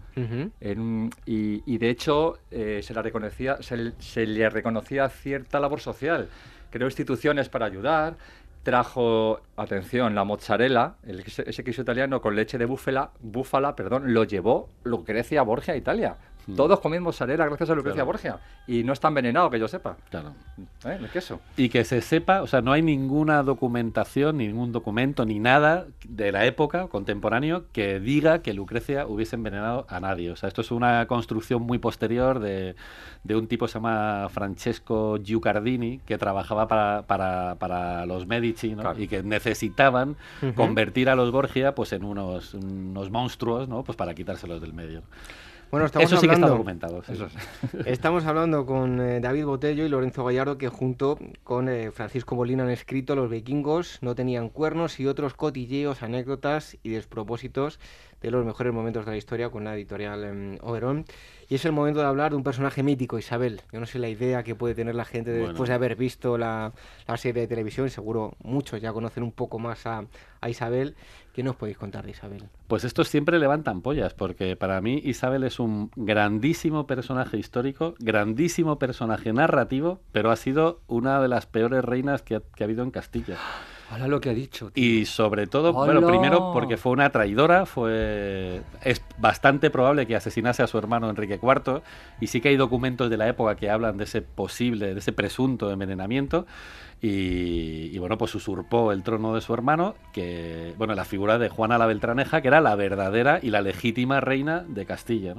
y, 1.26 1.78
de 1.78 1.90
hecho 1.90 2.38
eh, 2.50 2.80
se, 2.82 2.94
la 2.94 3.02
reconocía, 3.02 3.58
se, 3.60 4.26
le 4.26 4.50
reconocía 4.50 5.08
cierta 5.08 5.58
labor 5.58 5.80
social. 5.80 6.28
Creó 6.70 6.86
instituciones 6.86 7.48
para 7.48 7.66
ayudar, 7.66 8.16
trajo, 8.62 9.40
atención, 9.56 10.14
la 10.14 10.24
mozzarella, 10.24 10.94
el, 11.02 11.20
ese 11.20 11.64
queso 11.64 11.82
italiano 11.82 12.20
con 12.20 12.36
leche 12.36 12.56
de 12.56 12.66
búfala, 12.66 13.10
búfala, 13.20 13.74
perdón, 13.74 14.14
lo 14.14 14.24
llevó 14.24 14.68
Lucrecia 14.84 15.42
Borgia 15.42 15.74
a 15.74 15.76
Italia. 15.76 16.16
Mm. 16.46 16.56
Todos 16.56 16.80
comimos 16.80 17.02
mozzarella 17.12 17.46
gracias 17.46 17.70
a 17.70 17.74
Lucrecia 17.74 18.04
Borgia. 18.04 18.38
Y 18.66 18.84
no 18.84 18.92
está 18.92 19.08
envenenado, 19.08 19.50
que 19.50 19.58
yo 19.58 19.68
sepa. 19.68 19.96
Claro. 20.10 20.34
¿Eh? 20.84 20.98
El 21.00 21.08
queso. 21.08 21.40
Y 21.56 21.68
que 21.68 21.84
se 21.84 22.00
sepa, 22.00 22.42
o 22.42 22.46
sea, 22.46 22.60
no 22.60 22.72
hay 22.72 22.82
ninguna 22.82 23.42
documentación, 23.42 24.38
ningún 24.38 24.72
documento, 24.72 25.24
ni 25.24 25.38
nada 25.38 25.86
de 26.04 26.32
la 26.32 26.44
época 26.46 26.88
contemporáneo 26.88 27.64
que 27.72 28.00
diga 28.00 28.40
que 28.42 28.54
Lucrecia 28.54 29.06
hubiese 29.06 29.36
envenenado 29.36 29.86
a 29.88 30.00
nadie. 30.00 30.30
O 30.30 30.36
sea, 30.36 30.48
esto 30.48 30.60
es 30.60 30.70
una 30.70 31.06
construcción 31.06 31.62
muy 31.62 31.78
posterior 31.78 32.38
de, 32.40 32.76
de 33.24 33.36
un 33.36 33.46
tipo 33.46 33.66
que 33.66 33.72
se 33.72 33.78
llama 33.78 34.28
Francesco 34.30 35.18
Giucardini, 35.22 35.98
que 35.98 36.18
trabajaba 36.18 36.68
para, 36.68 37.02
para, 37.02 37.56
para 37.56 38.06
los 38.06 38.26
Medici, 38.26 38.74
¿no? 38.74 38.98
Y 38.98 39.08
que 39.08 39.22
necesitaban 39.22 40.16
convertir 40.54 41.08
a 41.08 41.14
los 41.14 41.30
Borgia 41.30 41.74
pues 41.74 41.92
en 41.92 42.04
unos, 42.04 42.54
unos 42.54 43.10
monstruos, 43.10 43.68
¿no? 43.68 43.84
Pues 43.84 43.96
para 43.96 44.14
quitárselos 44.14 44.60
del 44.60 44.72
medio. 44.72 45.02
Bueno, 45.72 45.86
estamos 45.86 46.12
Eso 46.12 46.20
sí 46.20 46.26
hablando, 46.26 46.48
que 46.64 46.70
está 46.70 46.90
documentado. 46.90 47.02
Estamos 47.86 48.26
hablando 48.26 48.66
con 48.66 49.00
eh, 49.00 49.20
David 49.20 49.46
Botello 49.46 49.86
y 49.86 49.88
Lorenzo 49.88 50.22
Gallardo 50.22 50.58
que 50.58 50.68
junto 50.68 51.18
con 51.44 51.70
eh, 51.70 51.90
Francisco 51.92 52.36
Molina 52.36 52.64
han 52.64 52.68
escrito 52.68 53.16
Los 53.16 53.30
vikingos 53.30 53.96
no 54.02 54.14
tenían 54.14 54.50
cuernos 54.50 55.00
y 55.00 55.06
otros 55.06 55.32
cotilleos, 55.32 56.02
anécdotas 56.02 56.76
y 56.82 56.90
despropósitos 56.90 57.80
de 58.22 58.30
los 58.30 58.44
mejores 58.44 58.72
momentos 58.72 59.04
de 59.04 59.12
la 59.12 59.16
historia 59.16 59.50
con 59.50 59.64
la 59.64 59.74
editorial 59.74 60.22
eh, 60.24 60.58
Oberón. 60.62 61.04
Y 61.48 61.56
es 61.56 61.64
el 61.64 61.72
momento 61.72 62.00
de 62.00 62.06
hablar 62.06 62.30
de 62.30 62.36
un 62.36 62.44
personaje 62.44 62.82
mítico, 62.82 63.18
Isabel. 63.18 63.60
Yo 63.72 63.80
no 63.80 63.86
sé 63.86 63.98
la 63.98 64.08
idea 64.08 64.42
que 64.42 64.54
puede 64.54 64.74
tener 64.74 64.94
la 64.94 65.04
gente 65.04 65.32
después 65.32 65.68
de 65.68 65.74
haber 65.74 65.96
visto 65.96 66.38
la, 66.38 66.72
serie 67.16 67.42
de 67.42 67.48
televisión. 67.48 67.90
Seguro 67.90 68.36
muchos 68.42 68.80
ya 68.80 68.92
conocen 68.92 69.22
un 69.22 69.32
poco 69.32 69.58
más 69.58 69.86
a, 69.86 70.06
Isabel. 70.48 70.96
¿Qué 71.32 71.42
nos 71.42 71.56
podéis 71.56 71.78
contar 71.78 72.04
de 72.04 72.10
Isabel? 72.10 72.44
Pues 72.68 72.84
estos 72.84 73.08
siempre 73.08 73.38
levantan 73.38 73.80
pollas, 73.80 74.12
porque 74.12 74.54
para 74.54 74.80
mí 74.82 75.00
Isabel 75.02 75.44
es 75.44 75.58
un 75.60 75.90
grandísimo 75.96 76.86
personaje 76.86 77.38
histórico, 77.38 77.94
grandísimo 78.00 78.78
personaje 78.78 79.32
narrativo, 79.32 80.00
pero 80.12 80.30
ha 80.30 80.36
sido 80.36 80.80
una 80.88 81.22
de 81.22 81.28
las 81.28 81.46
peores 81.46 81.84
reinas 81.84 82.20
que 82.22 82.36
ha 82.36 82.64
habido 82.64 82.82
en 82.82 82.90
Castilla. 82.90 83.38
Hola 83.94 84.08
lo 84.08 84.22
que 84.22 84.30
ha 84.30 84.34
dicho. 84.34 84.70
Y 84.74 85.04
sobre 85.04 85.46
todo, 85.46 85.74
bueno, 85.74 86.06
primero 86.06 86.50
porque 86.54 86.78
fue 86.78 86.92
una 86.92 87.10
traidora, 87.10 87.66
fue 87.66 88.62
es 88.82 89.02
bastante 89.18 89.68
probable 89.68 90.06
que 90.06 90.16
asesinase 90.16 90.62
a 90.62 90.66
su 90.66 90.78
hermano 90.78 91.10
Enrique 91.10 91.38
IV 91.42 91.82
y 92.18 92.28
sí 92.28 92.40
que 92.40 92.48
hay 92.48 92.56
documentos 92.56 93.10
de 93.10 93.18
la 93.18 93.28
época 93.28 93.54
que 93.56 93.68
hablan 93.68 93.98
de 93.98 94.04
ese 94.04 94.22
posible, 94.22 94.94
de 94.94 95.00
ese 95.00 95.12
presunto 95.12 95.70
envenenamiento 95.70 96.46
y, 97.04 97.98
bueno, 97.98 98.16
pues 98.16 98.32
usurpó 98.36 98.92
el 98.92 99.02
trono 99.02 99.34
de 99.34 99.40
su 99.40 99.52
hermano, 99.52 99.96
que 100.12 100.72
bueno, 100.78 100.94
la 100.94 101.04
figura 101.04 101.36
de 101.36 101.48
Juana 101.48 101.76
la 101.76 101.86
Beltraneja, 101.86 102.40
que 102.42 102.48
era 102.48 102.60
la 102.60 102.76
verdadera 102.76 103.40
y 103.42 103.50
la 103.50 103.60
legítima 103.60 104.20
reina 104.20 104.64
de 104.68 104.86
Castilla. 104.86 105.34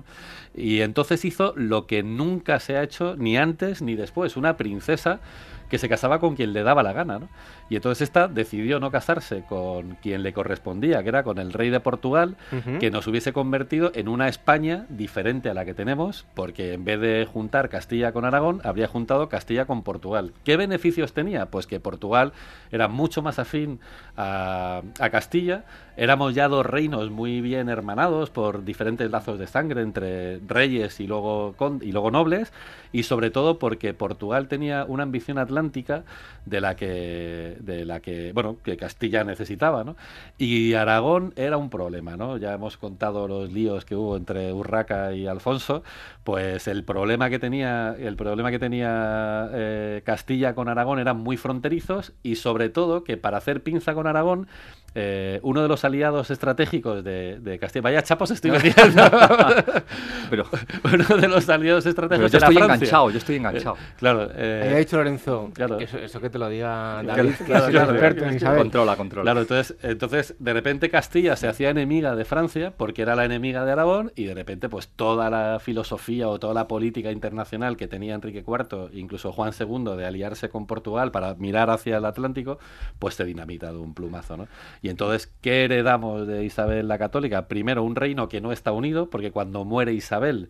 Y 0.54 0.82
entonces 0.82 1.24
hizo 1.24 1.54
lo 1.56 1.88
que 1.88 2.04
nunca 2.04 2.60
se 2.60 2.76
ha 2.76 2.84
hecho 2.84 3.16
ni 3.16 3.38
antes 3.38 3.82
ni 3.82 3.96
después, 3.96 4.36
una 4.36 4.58
princesa 4.58 5.22
que 5.70 5.78
se 5.78 5.90
casaba 5.90 6.20
con 6.20 6.36
quien 6.36 6.54
le 6.54 6.64
daba 6.64 6.84
la 6.84 6.94
gana, 6.94 7.20
¿no? 7.20 7.30
Y 7.70 7.76
entonces 7.76 8.04
esta 8.04 8.28
decidió 8.28 8.80
no 8.80 8.92
casarse 8.92 9.44
con 9.48 9.96
quien 9.96 10.24
le 10.24 10.34
correspondía, 10.34 11.02
que 11.04 11.10
era 11.10 11.24
con 11.24 11.40
el 11.40 11.54
rey 11.54 11.70
de 11.70 11.80
Portugal, 11.80 12.36
que 12.80 12.92
nos 12.92 13.08
hubiese 13.08 13.34
convertido 13.34 13.92
en 13.96 14.08
una 14.08 14.28
España 14.28 14.86
diferente 14.90 15.50
a 15.50 15.54
la 15.54 15.66
que 15.66 15.74
tenemos, 15.74 16.26
porque 16.34 16.74
en 16.74 16.86
vez 16.86 17.00
de 17.00 17.28
juntar 17.32 17.70
Castilla 17.70 18.12
con 18.12 18.26
Aragón, 18.26 18.62
habría 18.64 18.88
juntado 18.88 19.30
Castilla 19.30 19.66
con 19.66 19.84
Portugal. 19.84 20.34
¿Qué 20.44 20.58
beneficios 20.58 21.14
tenía? 21.14 21.48
Pues 21.48 21.68
que 21.68 21.80
Portugal 21.80 22.34
era 22.72 22.88
mucho 22.88 23.22
más 23.22 23.40
afín 23.40 23.80
a, 24.18 24.82
a 25.00 25.10
Castilla, 25.10 25.64
éramos 25.98 26.34
ya 26.34 26.48
dos 26.48 26.66
reinos 26.66 27.12
muy 27.12 27.42
bien 27.42 27.70
hermanados 27.70 28.30
por 28.30 28.66
diferentes 28.66 29.10
lazos 29.12 29.40
de 29.40 29.48
sangre 29.48 29.82
entre 29.82 30.40
reyes 30.48 31.00
y 31.00 31.08
luego, 31.08 31.56
y 31.82 31.92
luego 31.92 32.12
nobles, 32.12 32.52
y 32.92 33.04
sobre 33.04 33.32
todo 33.32 33.60
porque 33.60 33.94
Portugal 33.94 34.48
tenía 34.48 34.86
una 34.86 35.04
ambición 35.04 35.38
atlántica 35.38 36.04
de 36.46 36.62
la 36.62 36.76
que 36.76 37.58
de 37.60 37.86
la 37.86 38.00
que 38.00 38.32
bueno 38.34 38.58
que 38.64 38.78
Castilla 38.78 39.24
necesitaba 39.24 39.84
¿no? 39.84 39.96
y 40.38 40.74
Aragón 40.74 41.34
era 41.36 41.58
un 41.58 41.70
problema 41.70 42.18
¿no? 42.18 42.38
ya 42.38 42.54
hemos 42.54 42.78
contado 42.78 43.28
los 43.28 43.52
líos 43.52 43.86
que 43.86 43.96
hubo 43.96 44.18
entre 44.18 44.52
Urraca 44.54 45.14
y 45.14 45.26
Alfonso 45.26 45.84
pues 46.24 46.68
el 46.68 46.84
problema 46.84 47.30
que 47.30 47.40
tenía 47.40 47.96
el 47.98 48.16
problema 48.16 48.52
que 48.52 48.60
tenía 48.60 49.50
eh, 49.54 50.02
Castilla 50.06 50.54
con 50.54 50.68
Aragón 50.68 51.00
eran 51.00 51.18
muy 51.18 51.38
fronterizos 51.38 52.14
y 52.24 52.36
sobre 52.36 52.70
todo 52.70 53.04
que 53.04 53.18
para 53.18 53.38
hacer 53.38 53.64
pinza 53.64 53.94
con 53.94 54.06
Aragón 54.06 54.48
eh, 54.96 55.40
uno 55.44 55.62
de 55.62 55.68
los 55.68 55.84
aliados 55.86 56.30
estratégicos 56.30 57.04
de, 57.04 57.58
Castilla. 57.60 57.82
Vaya 57.84 58.04
chapos 58.04 58.32
estoy 58.32 58.52
metiendo. 58.52 59.04
Pero 60.30 60.46
uno 60.84 61.18
de 61.18 61.28
los 61.28 61.50
aliados 61.50 61.86
estratégicos 61.86 62.32
yo 62.32 62.38
estoy 62.38 62.58
enganchado, 62.58 63.10
yo 63.10 63.18
estoy 63.18 63.36
enganchado. 63.38 63.76
Eh, 63.76 63.94
claro. 63.98 64.30
Eh, 64.36 64.72
ha 64.76 64.78
dicho 64.78 64.98
Lorenzo. 64.98 65.52
Claro. 65.54 65.80
Eso, 65.80 66.20
que 66.20 66.30
te 66.30 66.38
lo 66.38 66.50
diga 66.50 67.02
David, 67.04 67.34
que 67.46 67.54
es 67.54 67.68
experto 67.68 68.26
en 68.26 68.40
Controla, 68.40 68.96
controla. 68.96 69.24
Claro, 69.24 69.42
entonces, 69.42 69.78
entonces 69.82 70.36
de 70.40 70.54
repente 70.54 70.90
Castilla 70.90 71.36
se 71.36 71.48
hacía 71.48 71.70
enemiga 71.70 72.16
de 72.16 72.26
Francia 72.26 72.74
porque 72.76 73.02
era 73.02 73.16
la 73.16 73.26
enemiga 73.26 73.66
de 73.66 73.72
Aragón 73.72 74.12
y 74.16 74.26
de 74.26 74.34
repente 74.34 74.70
pues 74.70 74.90
toda 74.90 75.30
la 75.30 75.60
filosofía 75.60 76.28
o 76.28 76.40
toda 76.40 76.54
la 76.54 76.68
política 76.68 77.12
internacional 77.12 77.78
que 77.78 77.88
tenía 77.88 78.16
Enrique 78.16 78.44
IV, 78.46 78.90
incluso 78.94 79.32
Juan 79.32 79.52
II, 79.58 79.96
de 79.98 80.06
aliarse 80.06 80.50
con 80.50 80.68
Portugal 80.68 81.12
para 81.12 81.36
mirar 81.36 81.70
hacia 81.70 81.98
el 81.98 82.06
Atlántico, 82.06 82.60
pues 83.00 83.16
se 83.16 83.26
dinamita 83.26 83.72
de 83.72 83.78
un 83.78 83.94
plumazo, 83.94 84.38
¿no? 84.38 84.48
Y 84.84 84.90
entonces, 84.90 85.32
¿qué 85.42 85.64
heredamos 85.64 86.28
de 86.28 86.44
Isabel 86.44 86.90
la 86.90 86.98
Católica? 86.98 87.48
Primero, 87.48 87.84
un 87.84 87.96
reino 87.96 88.28
que 88.28 88.42
no 88.42 88.52
está 88.52 88.74
unido, 88.74 89.10
porque 89.10 89.32
cuando 89.32 89.64
muere 89.64 89.94
Isabel, 89.94 90.50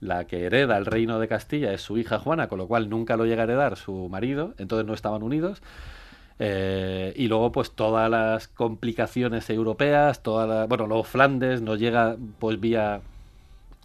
la 0.00 0.26
que 0.26 0.44
hereda 0.46 0.76
el 0.76 0.84
reino 0.84 1.20
de 1.20 1.28
Castilla 1.28 1.72
es 1.72 1.80
su 1.80 1.96
hija 1.96 2.18
Juana, 2.18 2.48
con 2.48 2.58
lo 2.58 2.66
cual 2.66 2.90
nunca 2.90 3.16
lo 3.16 3.24
llega 3.24 3.42
a 3.42 3.44
heredar 3.44 3.76
su 3.76 4.08
marido, 4.08 4.52
entonces 4.58 4.84
no 4.84 4.94
estaban 4.94 5.22
unidos. 5.22 5.62
Eh, 6.40 7.12
y 7.16 7.28
luego, 7.28 7.52
pues 7.52 7.70
todas 7.70 8.10
las 8.10 8.48
complicaciones 8.48 9.48
europeas, 9.48 10.24
toda 10.24 10.66
bueno, 10.66 10.88
luego 10.88 11.04
Flandes 11.04 11.62
nos 11.62 11.78
llega 11.78 12.16
pues 12.40 12.58
vía 12.58 13.00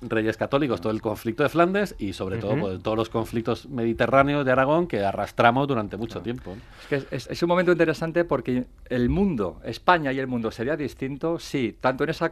reyes 0.10 0.38
católicos, 0.38 0.82
todo 0.82 0.92
el 0.92 1.02
conflicto 1.02 1.44
de 1.44 1.50
Flandes 1.50 1.96
y 1.98 2.14
sobre 2.14 2.38
todo 2.38 2.58
pues, 2.58 2.84
todos 2.84 2.98
los 2.98 3.10
conflictos 3.10 3.68
mediterráneos 3.70 4.46
de 4.46 4.52
Aragón 4.52 4.88
que 4.88 5.04
arrastramos 5.04 5.68
durante 5.68 5.98
mucho 5.98 6.22
tiempo. 6.22 6.56
Es 6.92 7.06
que 7.06 7.16
es, 7.16 7.44
un 7.44 7.50
momento 7.50 7.72
interesante 7.72 8.26
porque 8.26 8.66
el 8.90 9.10
mundo, 9.10 9.62
España 9.64 10.12
y 10.12 10.20
el 10.20 10.28
mundo 10.28 10.52
sería 10.52 10.76
distinto 10.76 11.40
si, 11.40 11.74
tanto 11.74 12.04
en 12.04 12.10
esa 12.10 12.32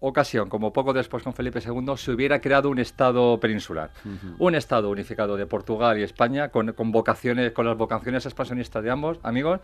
ocasión 0.00 0.48
como 0.48 0.72
poco 0.72 0.92
después 0.92 1.22
con 1.22 1.32
Felipe 1.32 1.60
II, 1.64 1.96
se 1.96 2.10
hubiera 2.10 2.40
creado 2.40 2.68
un 2.70 2.78
Estado 2.78 3.38
peninsular. 3.38 3.90
Un 4.38 4.54
Estado 4.54 4.90
unificado 4.90 5.36
de 5.36 5.46
Portugal 5.46 5.98
y 5.98 6.02
España 6.02 6.48
con, 6.48 6.72
con, 6.72 6.90
vocaciones, 6.90 7.52
con 7.52 7.66
las 7.66 7.76
vocaciones 7.76 8.26
expansionistas 8.26 8.82
de 8.82 8.90
ambos, 8.90 9.18
amigos. 9.22 9.60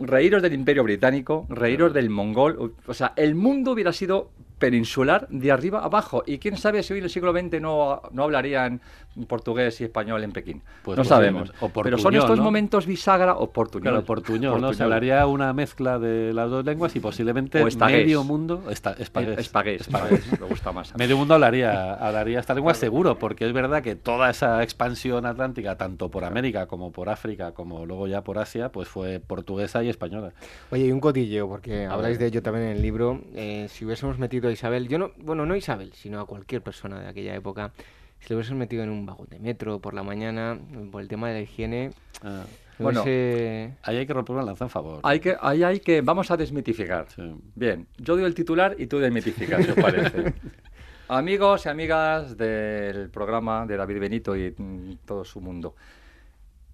Reíros 0.00 0.42
del 0.42 0.54
Imperio 0.54 0.82
Británico, 0.82 1.46
reíros 1.50 1.92
del 1.92 2.08
Mongol, 2.08 2.74
o 2.86 2.94
sea, 2.94 3.12
el 3.16 3.34
mundo 3.34 3.72
hubiera 3.72 3.92
sido 3.92 4.30
peninsular 4.60 5.26
de 5.28 5.50
arriba 5.50 5.82
abajo. 5.82 6.22
Y 6.24 6.38
quién 6.38 6.56
sabe 6.56 6.84
si 6.84 6.92
hoy 6.92 7.00
en 7.00 7.06
el 7.06 7.10
siglo 7.10 7.32
XX 7.32 7.60
no, 7.60 8.02
no 8.12 8.22
hablarían 8.22 8.80
portugués 9.26 9.80
y 9.80 9.84
español 9.84 10.22
en 10.24 10.32
Pekín. 10.32 10.62
Pues 10.82 10.96
no 10.96 11.04
sabemos. 11.04 11.52
Pero 11.82 11.98
son 11.98 12.14
estos 12.14 12.38
momentos 12.38 12.86
bisagra 12.86 13.34
o 13.36 13.50
portuñol. 13.50 13.92
Claro, 13.92 14.04
portuñol, 14.04 14.60
¿no? 14.60 14.72
Se 14.72 14.82
hablaría 14.82 15.26
una 15.26 15.52
mezcla 15.52 15.98
de 15.98 16.32
las 16.32 16.50
dos 16.50 16.64
lenguas 16.64 16.94
y 16.96 17.00
posiblemente 17.00 17.64
medio 17.64 18.24
mundo... 18.24 18.64
Esta, 18.70 18.92
espagués. 18.92 19.88
me 19.90 20.46
gusta 20.46 20.72
más. 20.72 20.96
Medio 20.96 21.16
mundo 21.16 21.34
hablaría, 21.34 21.94
hablaría 21.94 22.40
esta 22.40 22.54
lengua 22.54 22.74
seguro, 22.74 23.18
porque 23.18 23.46
es 23.46 23.52
verdad 23.52 23.82
que 23.82 23.96
toda 23.96 24.30
esa 24.30 24.62
expansión 24.62 25.26
atlántica, 25.26 25.76
tanto 25.76 26.10
por 26.10 26.24
América 26.24 26.66
como 26.66 26.92
por 26.92 27.08
África, 27.08 27.52
como 27.52 27.86
luego 27.86 28.06
ya 28.06 28.22
por 28.22 28.38
Asia, 28.38 28.70
pues 28.70 28.88
fue 28.88 29.20
portuguesa 29.20 29.82
y 29.82 29.88
española. 29.88 30.32
Oye, 30.70 30.86
y 30.86 30.92
un 30.92 31.00
cotilleo, 31.00 31.48
porque 31.48 31.86
habláis 31.86 32.18
de 32.18 32.26
ello 32.26 32.42
también 32.42 32.66
en 32.66 32.76
el 32.76 32.82
libro. 32.82 33.20
Eh, 33.34 33.66
si 33.70 33.84
hubiésemos 33.84 34.18
metido 34.18 34.48
a 34.48 34.52
Isabel, 34.52 34.88
yo 34.88 34.98
no, 34.98 35.10
bueno, 35.18 35.46
no 35.46 35.56
Isabel, 35.56 35.92
sino 35.94 36.20
a 36.20 36.26
cualquier 36.26 36.62
persona 36.62 37.00
de 37.00 37.08
aquella 37.08 37.34
época, 37.34 37.72
si 38.20 38.32
lo 38.32 38.36
hubiesen 38.36 38.58
metido 38.58 38.82
en 38.82 38.90
un 38.90 39.06
vagón 39.06 39.28
de 39.28 39.38
metro 39.38 39.80
por 39.80 39.94
la 39.94 40.02
mañana, 40.02 40.58
por 40.90 41.02
el 41.02 41.08
tema 41.08 41.28
de 41.28 41.34
la 41.34 41.40
higiene... 41.40 41.90
Ah. 42.22 42.44
Bueno, 42.78 43.02
ahí 43.02 43.96
hay 43.98 44.06
que 44.06 44.14
romper 44.14 44.36
una 44.36 44.44
lanza 44.44 44.64
en 44.64 44.70
favor. 44.70 45.00
Hay 45.02 45.20
que, 45.20 45.36
ahí 45.38 45.62
hay 45.62 45.80
que, 45.80 46.00
vamos 46.00 46.30
a 46.30 46.36
desmitificar. 46.38 47.06
Bien, 47.54 47.86
yo 47.98 48.16
doy 48.16 48.24
el 48.24 48.34
titular 48.34 48.74
y 48.78 48.86
tú 48.86 48.98
desmitificas, 48.98 49.66
si 49.66 49.72
os 49.72 49.76
parece. 49.76 50.32
Amigos 51.08 51.66
y 51.66 51.68
amigas 51.68 52.38
del 52.38 53.10
programa 53.10 53.66
de 53.66 53.76
David 53.76 54.00
Benito 54.00 54.34
y 54.34 54.98
todo 55.04 55.24
su 55.24 55.42
mundo. 55.42 55.74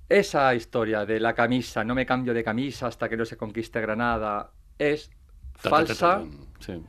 Esa 0.09 0.55
historia 0.55 1.05
de 1.05 1.19
la 1.19 1.35
camisa, 1.35 1.83
no 1.83 1.95
me 1.95 2.07
cambio 2.07 2.33
de 2.33 2.45
camisa 2.45 2.87
hasta 2.87 3.09
que 3.09 3.17
no 3.17 3.25
se 3.25 3.37
conquiste 3.37 3.81
Granada, 3.81 4.53
es 4.79 5.11
falsa 5.55 6.23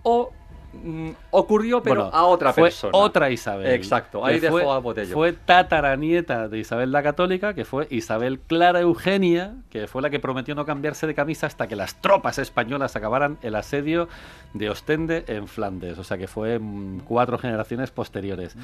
o 0.03 0.31
Mm, 0.73 1.11
ocurrió, 1.31 1.81
pero 1.81 2.13
a 2.13 2.25
otra 2.25 2.53
fue 2.53 2.63
persona. 2.63 2.91
Otra 2.97 3.29
Isabel. 3.29 3.71
Exacto, 3.71 4.25
ahí 4.25 4.39
dejó 4.39 4.59
fue, 4.59 4.71
a 4.71 4.77
Botello. 4.79 5.13
Fue 5.13 5.33
tataranieta 5.33 6.47
de 6.49 6.59
Isabel 6.59 6.91
la 6.91 7.03
Católica, 7.03 7.53
que 7.53 7.65
fue 7.65 7.87
Isabel 7.89 8.39
Clara 8.39 8.81
Eugenia, 8.81 9.55
que 9.69 9.87
fue 9.87 10.01
la 10.01 10.09
que 10.09 10.19
prometió 10.19 10.55
no 10.55 10.65
cambiarse 10.65 11.07
de 11.07 11.15
camisa 11.15 11.47
hasta 11.47 11.67
que 11.67 11.75
las 11.75 12.01
tropas 12.01 12.37
españolas 12.37 12.95
acabaran 12.95 13.37
el 13.41 13.55
asedio 13.55 14.09
de 14.53 14.69
Ostende 14.69 15.23
en 15.27 15.47
Flandes. 15.47 15.97
O 15.97 16.03
sea 16.03 16.17
que 16.17 16.27
fue 16.27 16.59
mm, 16.59 16.99
cuatro 16.99 17.37
generaciones 17.37 17.91
posteriores 17.91 18.55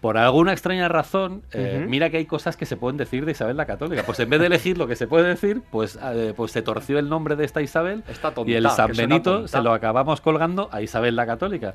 por 0.00 0.16
alguna 0.16 0.52
extraña 0.52 0.88
razón, 0.88 1.42
eh, 1.52 1.84
mira 1.88 2.08
que 2.10 2.18
hay 2.18 2.26
cosas 2.26 2.56
que 2.56 2.66
se 2.66 2.76
pueden 2.76 2.96
decir 2.96 3.24
de 3.24 3.32
Isabel 3.32 3.56
la 3.56 3.66
Católica. 3.66 4.04
Pues 4.04 4.20
en 4.20 4.30
vez 4.30 4.40
de 4.40 4.46
elegir 4.46 4.78
lo 4.78 4.86
que 4.86 4.94
se 4.94 5.08
puede 5.08 5.26
decir, 5.26 5.62
pues, 5.70 5.98
eh, 6.00 6.34
pues 6.36 6.52
se 6.52 6.62
torció 6.62 6.98
el 6.98 7.08
nombre 7.08 7.34
de 7.34 7.44
esta 7.44 7.62
Isabel 7.62 8.04
y 8.46 8.54
el 8.54 8.70
San 8.70 8.92
Benito 8.92 9.48
se 9.48 9.60
lo 9.60 9.72
acabamos 9.72 10.20
colgando 10.20 10.68
a 10.72 10.82
Isabel 10.82 11.16
la 11.16 11.26
Católica. 11.26 11.74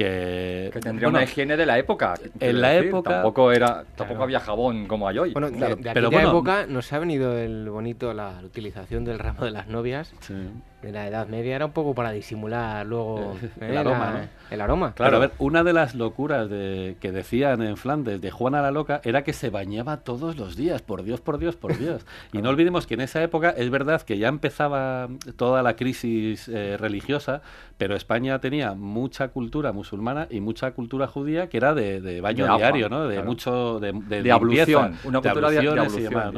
Que, 0.00 0.70
tendría 0.80 1.08
una 1.08 1.22
higiene 1.22 1.58
de 1.58 1.66
la 1.66 1.78
época. 1.78 2.14
En 2.40 2.62
la 2.62 2.74
época. 2.74 3.10
Tampoco, 3.10 3.52
era, 3.52 3.84
tampoco 3.96 4.22
había 4.22 4.40
jabón 4.40 4.86
como 4.86 5.06
hay 5.06 5.18
hoy. 5.18 5.32
Bueno, 5.34 5.50
de, 5.50 5.76
pero 5.92 6.10
bueno, 6.10 6.30
época 6.30 6.64
nos 6.66 6.90
ha 6.94 6.98
venido 6.98 7.36
el 7.36 7.68
bonito 7.68 8.14
la 8.14 8.40
utilización 8.42 9.04
del 9.04 9.18
ramo 9.18 9.44
de 9.44 9.50
las 9.50 9.68
novias. 9.68 10.14
Sí 10.20 10.34
de 10.82 10.92
la 10.92 11.06
Edad 11.06 11.26
Media 11.26 11.56
era 11.56 11.66
un 11.66 11.72
poco 11.72 11.94
para 11.94 12.10
disimular 12.10 12.86
luego 12.86 13.36
el, 13.60 13.76
aroma, 13.76 14.10
¿no? 14.12 14.28
el 14.50 14.60
aroma. 14.60 14.94
Claro, 14.94 15.16
a 15.16 15.20
ver, 15.20 15.32
una 15.38 15.62
de 15.62 15.72
las 15.72 15.94
locuras 15.94 16.48
de, 16.48 16.96
que 17.00 17.12
decían 17.12 17.62
en 17.62 17.76
Flandes 17.76 18.20
de 18.20 18.30
Juana 18.30 18.62
la 18.62 18.70
Loca 18.70 19.00
era 19.04 19.22
que 19.22 19.32
se 19.32 19.50
bañaba 19.50 19.98
todos 19.98 20.36
los 20.36 20.56
días, 20.56 20.80
por 20.80 21.02
Dios, 21.02 21.20
por 21.20 21.38
Dios, 21.38 21.56
por 21.56 21.76
Dios. 21.76 22.06
y 22.32 22.40
no 22.40 22.48
olvidemos 22.48 22.86
que 22.86 22.94
en 22.94 23.02
esa 23.02 23.22
época 23.22 23.50
es 23.50 23.68
verdad 23.70 24.00
que 24.02 24.18
ya 24.18 24.28
empezaba 24.28 25.08
toda 25.36 25.62
la 25.62 25.76
crisis 25.76 26.48
eh, 26.48 26.76
religiosa, 26.78 27.42
pero 27.80 27.96
España 27.96 28.38
tenía 28.40 28.74
mucha 28.74 29.28
cultura 29.28 29.72
musulmana 29.72 30.26
y 30.28 30.42
mucha 30.42 30.72
cultura 30.72 31.06
judía 31.06 31.48
que 31.48 31.56
era 31.56 31.72
de, 31.72 32.20
baño 32.20 32.58
diario, 32.58 32.90
¿no? 32.90 33.08
De 33.08 33.22
mucho 33.22 33.80
de, 33.80 33.92
de, 33.92 34.30
ablución, 34.30 34.98
una 35.02 35.22
cultura 35.22 35.48
de, 35.48 35.66
ablución, 35.66 36.34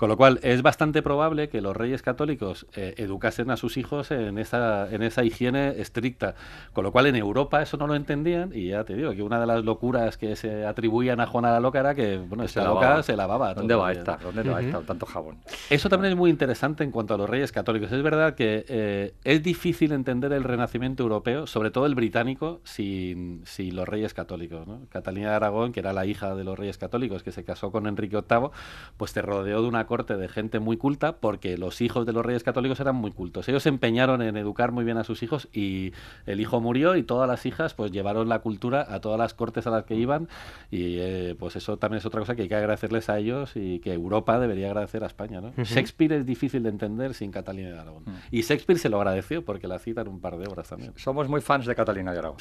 Con 0.00 0.08
lo 0.08 0.16
cual 0.16 0.40
es 0.42 0.62
bastante 0.62 1.02
probable 1.02 1.50
que 1.50 1.60
los 1.60 1.76
reyes 1.76 2.00
católicos 2.00 2.66
eh, 2.74 2.94
educasen 2.96 3.50
a 3.50 3.58
sus 3.58 3.76
hijos 3.76 4.10
en 4.10 4.38
esa, 4.38 4.90
en 4.90 5.02
esa 5.02 5.24
higiene 5.24 5.78
estricta. 5.78 6.36
Con 6.72 6.84
lo 6.84 6.90
cual 6.90 7.04
en 7.04 7.16
Europa 7.16 7.60
eso 7.60 7.76
no 7.76 7.86
lo 7.86 7.94
entendían 7.94 8.50
y 8.54 8.68
ya 8.68 8.82
te 8.84 8.94
digo 8.94 9.12
que 9.12 9.22
una 9.22 9.38
de 9.38 9.46
las 9.46 9.62
locuras 9.62 10.16
que 10.16 10.36
se 10.36 10.64
atribuían 10.64 11.20
a 11.20 11.26
Juana 11.26 11.52
la 11.52 11.60
Loca 11.60 11.80
era 11.80 11.94
que, 11.94 12.16
bueno, 12.16 12.44
esta 12.44 12.64
loca 12.64 13.02
se 13.02 13.14
lavaba. 13.14 13.52
¿Dónde 13.52 13.74
va 13.74 13.88
a 13.88 13.92
estar? 13.92 14.18
¿Dónde 14.22 14.42
va 14.48 14.56
a 14.56 14.62
estar 14.62 14.80
tanto 14.84 15.04
jabón? 15.04 15.36
Eso 15.68 15.90
también 15.90 16.12
es 16.12 16.16
muy 16.16 16.30
interesante 16.30 16.82
en 16.82 16.92
cuanto 16.92 17.12
a 17.12 17.18
los 17.18 17.28
reyes 17.28 17.52
católicos. 17.52 17.92
Es 17.92 18.02
verdad 18.02 18.34
que 18.34 18.64
eh, 18.68 19.12
es 19.22 19.42
difícil 19.42 19.92
entender 19.92 20.32
el 20.32 20.44
renacimiento 20.44 21.02
europeo, 21.02 21.46
sobre 21.46 21.70
todo 21.70 21.84
el 21.84 21.94
británico, 21.94 22.62
sin, 22.64 23.44
los 23.74 23.86
reyes 23.86 24.14
católicos. 24.14 24.66
Catalina 24.88 25.28
de 25.28 25.34
Aragón, 25.36 25.72
que 25.72 25.80
era 25.80 25.92
la 25.92 26.06
hija 26.06 26.34
de 26.34 26.44
los 26.44 26.58
reyes 26.58 26.78
católicos, 26.78 27.22
que 27.22 27.32
se 27.32 27.44
casó 27.44 27.70
con 27.70 27.86
Enrique 27.86 28.16
VIII, 28.16 28.48
pues 28.96 29.10
se 29.10 29.20
rodeó 29.20 29.60
de 29.60 29.68
una 29.68 29.89
corte 29.90 30.16
de 30.16 30.28
gente 30.28 30.60
muy 30.60 30.76
culta 30.76 31.16
porque 31.16 31.58
los 31.58 31.80
hijos 31.80 32.06
de 32.06 32.12
los 32.12 32.24
reyes 32.24 32.44
católicos 32.44 32.78
eran 32.78 32.94
muy 32.94 33.10
cultos. 33.10 33.48
Ellos 33.48 33.64
se 33.64 33.70
empeñaron 33.70 34.22
en 34.22 34.36
educar 34.36 34.70
muy 34.70 34.84
bien 34.84 34.98
a 34.98 35.02
sus 35.02 35.24
hijos 35.24 35.48
y 35.52 35.92
el 36.26 36.40
hijo 36.40 36.60
murió 36.60 36.94
y 36.94 37.02
todas 37.02 37.28
las 37.28 37.44
hijas 37.44 37.74
pues 37.74 37.90
llevaron 37.90 38.28
la 38.28 38.38
cultura 38.38 38.86
a 38.88 39.00
todas 39.00 39.18
las 39.18 39.34
cortes 39.34 39.66
a 39.66 39.70
las 39.70 39.84
que 39.86 39.96
iban 39.96 40.28
y 40.70 40.98
eh, 41.00 41.34
pues 41.36 41.56
eso 41.56 41.76
también 41.76 41.98
es 41.98 42.06
otra 42.06 42.20
cosa 42.20 42.36
que 42.36 42.42
hay 42.42 42.48
que 42.48 42.54
agradecerles 42.54 43.10
a 43.10 43.18
ellos 43.18 43.56
y 43.56 43.80
que 43.80 43.92
Europa 43.92 44.38
debería 44.38 44.68
agradecer 44.68 45.02
a 45.02 45.08
España. 45.08 45.40
Shakespeare 45.56 46.12
es 46.12 46.24
difícil 46.24 46.62
de 46.62 46.68
entender 46.68 47.14
sin 47.14 47.32
Catalina 47.32 47.70
de 47.70 47.78
Aragón. 47.80 48.04
Y 48.30 48.42
Shakespeare 48.42 48.78
se 48.78 48.90
lo 48.90 48.98
agradeció 48.98 49.44
porque 49.44 49.66
la 49.66 49.80
citan 49.80 50.06
un 50.06 50.20
par 50.20 50.38
de 50.38 50.46
horas 50.46 50.70
somos 50.94 51.28
muy 51.28 51.40
fans 51.40 51.66
de 51.66 51.74
Catalina 51.74 52.12
de 52.12 52.18
Aragón. 52.20 52.38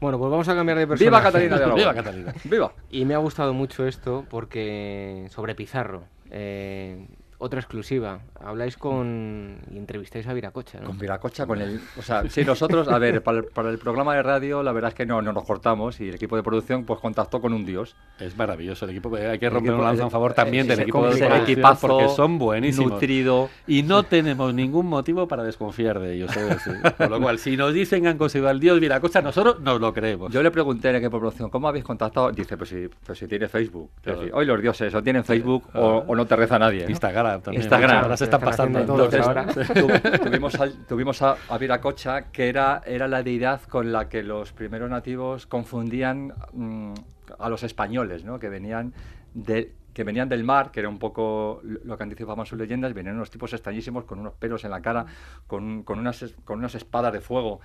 Bueno, 0.00 0.18
pues 0.18 0.30
vamos 0.30 0.48
a 0.48 0.54
cambiar 0.54 0.78
de 0.78 0.86
persona. 0.86 1.08
¡Viva 1.08 1.22
Catalina 1.22 1.56
de 1.56 1.62
Aragón! 1.62 1.76
¡Viva 1.78 1.94
Catalina! 1.94 2.34
¡Viva! 2.44 2.72
Y 2.90 3.04
me 3.04 3.14
ha 3.14 3.18
gustado 3.18 3.54
mucho 3.54 3.86
esto 3.86 4.24
porque 4.28 5.28
sobre 5.30 5.54
Pizarro. 5.54 6.04
Eh, 6.36 7.06
otra 7.44 7.60
exclusiva. 7.60 8.20
Habláis 8.40 8.76
con. 8.76 9.58
y 9.70 9.76
entrevistáis 9.76 10.26
a 10.26 10.32
Viracocha. 10.32 10.80
Con 10.80 10.98
Viracocha, 10.98 11.46
con 11.46 11.60
el. 11.60 11.80
O 11.98 12.02
sea, 12.02 12.28
sí, 12.28 12.44
nosotros, 12.44 12.88
a 12.88 12.98
ver, 12.98 13.22
para 13.22 13.70
el, 13.70 13.78
programa 13.78 14.14
de 14.14 14.22
radio, 14.22 14.62
la 14.62 14.72
verdad 14.72 14.88
es 14.88 14.94
que 14.94 15.04
no, 15.06 15.20
no, 15.20 15.32
nos 15.32 15.44
cortamos 15.44 16.00
y 16.00 16.08
el 16.08 16.14
equipo 16.14 16.36
de 16.36 16.42
producción, 16.42 16.84
pues 16.84 17.00
contactó 17.00 17.40
con 17.40 17.52
un 17.52 17.66
dios. 17.66 17.96
Es 18.18 18.36
maravilloso. 18.36 18.86
El 18.86 18.92
equipo, 18.92 19.14
hay 19.14 19.38
que 19.38 19.50
romper 19.50 19.74
un 19.74 19.82
lanza 19.82 20.04
en 20.04 20.10
favor 20.10 20.32
también 20.32 20.66
del 20.66 20.80
equipo 20.80 21.06
de 21.06 21.18
producción 21.26 21.76
porque 21.80 22.08
son 22.08 22.38
buenísimos. 22.38 22.92
Nutrido. 22.92 23.50
Y 23.66 23.82
no 23.82 24.04
tenemos 24.04 24.54
ningún 24.54 24.86
motivo 24.86 25.28
para 25.28 25.42
desconfiar 25.42 26.00
de 26.00 26.14
ellos. 26.14 26.30
Con 26.96 27.10
lo 27.10 27.20
cual, 27.20 27.38
si 27.38 27.56
nos 27.56 27.74
dicen 27.74 28.02
que 28.02 28.08
han 28.08 28.18
conseguido 28.18 28.48
al 28.48 28.60
dios 28.60 28.80
Viracocha, 28.80 29.20
nosotros 29.20 29.60
nos 29.60 29.80
lo 29.80 29.92
creemos. 29.92 30.32
Yo 30.32 30.42
le 30.42 30.50
pregunté 30.50 30.88
al 30.88 30.96
equipo 30.96 31.16
de 31.16 31.20
producción, 31.20 31.50
¿cómo 31.50 31.68
habéis 31.68 31.84
contactado? 31.84 32.30
Dice, 32.32 32.56
pues 32.56 32.70
si, 32.70 32.88
pues 33.04 33.18
si 33.18 33.26
tiene 33.26 33.48
Facebook. 33.48 33.90
hoy 34.32 34.46
los 34.46 34.60
dioses 34.60 34.94
o 34.94 35.02
tienen 35.02 35.24
Facebook 35.24 35.68
o, 35.74 36.14
no 36.14 36.26
te 36.26 36.36
reza 36.36 36.58
nadie. 36.58 36.86
Instagram. 36.88 37.33
Instagram. 37.52 38.02
Ahora 38.04 38.16
se 38.16 38.24
están 38.24 38.40
pasando. 38.40 38.78
ahora. 38.78 39.46
tuvimos, 40.22 40.54
a, 40.60 40.68
tuvimos 40.88 41.22
a, 41.22 41.36
Viracocha, 41.58 42.30
que 42.30 42.48
era, 42.48 42.82
era 42.86 43.08
la 43.08 43.22
deidad 43.22 43.62
con 43.62 43.92
la 43.92 44.08
que 44.08 44.22
los 44.22 44.52
primeros 44.52 44.90
nativos 44.90 45.46
confundían 45.46 46.34
mm, 46.52 46.94
a 47.38 47.48
los 47.48 47.62
españoles, 47.62 48.24
¿no? 48.24 48.38
que 48.38 48.48
venían 48.48 48.92
de, 49.34 49.72
que 49.92 50.04
venían 50.04 50.28
del 50.28 50.44
mar, 50.44 50.70
que 50.70 50.80
era 50.80 50.88
un 50.88 50.98
poco 50.98 51.60
lo 51.62 51.96
que 51.96 52.02
anticipaban 52.02 52.44
sus 52.46 52.58
leyendas, 52.58 52.92
venían 52.94 53.16
unos 53.16 53.30
tipos 53.30 53.52
extrañísimos 53.52 54.04
con 54.04 54.18
unos 54.18 54.34
pelos 54.34 54.64
en 54.64 54.70
la 54.70 54.82
cara, 54.82 55.06
con, 55.46 55.82
con, 55.84 55.98
unas, 55.98 56.34
con 56.44 56.58
unas 56.58 56.74
espadas 56.74 57.12
de 57.12 57.20
fuego 57.20 57.60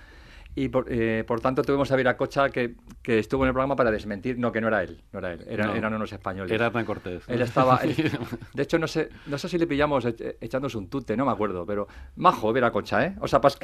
y 0.60 0.68
por, 0.68 0.86
eh, 0.88 1.24
por, 1.26 1.40
tanto 1.40 1.62
tuvimos 1.62 1.90
a 1.90 1.96
Viracocha 1.96 2.50
que, 2.50 2.74
que 3.02 3.18
estuvo 3.18 3.44
en 3.44 3.48
el 3.48 3.54
programa 3.54 3.76
para 3.76 3.90
desmentir, 3.90 4.38
no, 4.38 4.52
que 4.52 4.60
no 4.60 4.68
era 4.68 4.82
él, 4.82 5.00
no 5.10 5.18
era 5.20 5.32
él, 5.32 5.44
eran 5.48 5.94
unos 5.94 6.12
españoles. 6.12 6.52
Era 6.52 6.70
tan 6.70 6.84
Cortés. 6.84 7.22
Él 7.28 7.40
estaba, 7.40 7.80
de 8.54 8.62
hecho 8.62 8.78
no 8.78 8.86
sé, 8.86 9.08
no 9.26 9.38
sé 9.38 9.48
si 9.48 9.56
le 9.56 9.66
pillamos 9.66 10.06
echándose 10.40 10.76
un 10.76 10.88
tute, 10.88 11.16
no 11.16 11.24
me 11.24 11.32
acuerdo, 11.32 11.64
pero 11.64 11.88
majo 12.16 12.52
Viracocha, 12.52 13.06
¿eh? 13.06 13.16
O 13.20 13.28
sea, 13.28 13.40
para, 13.40 13.54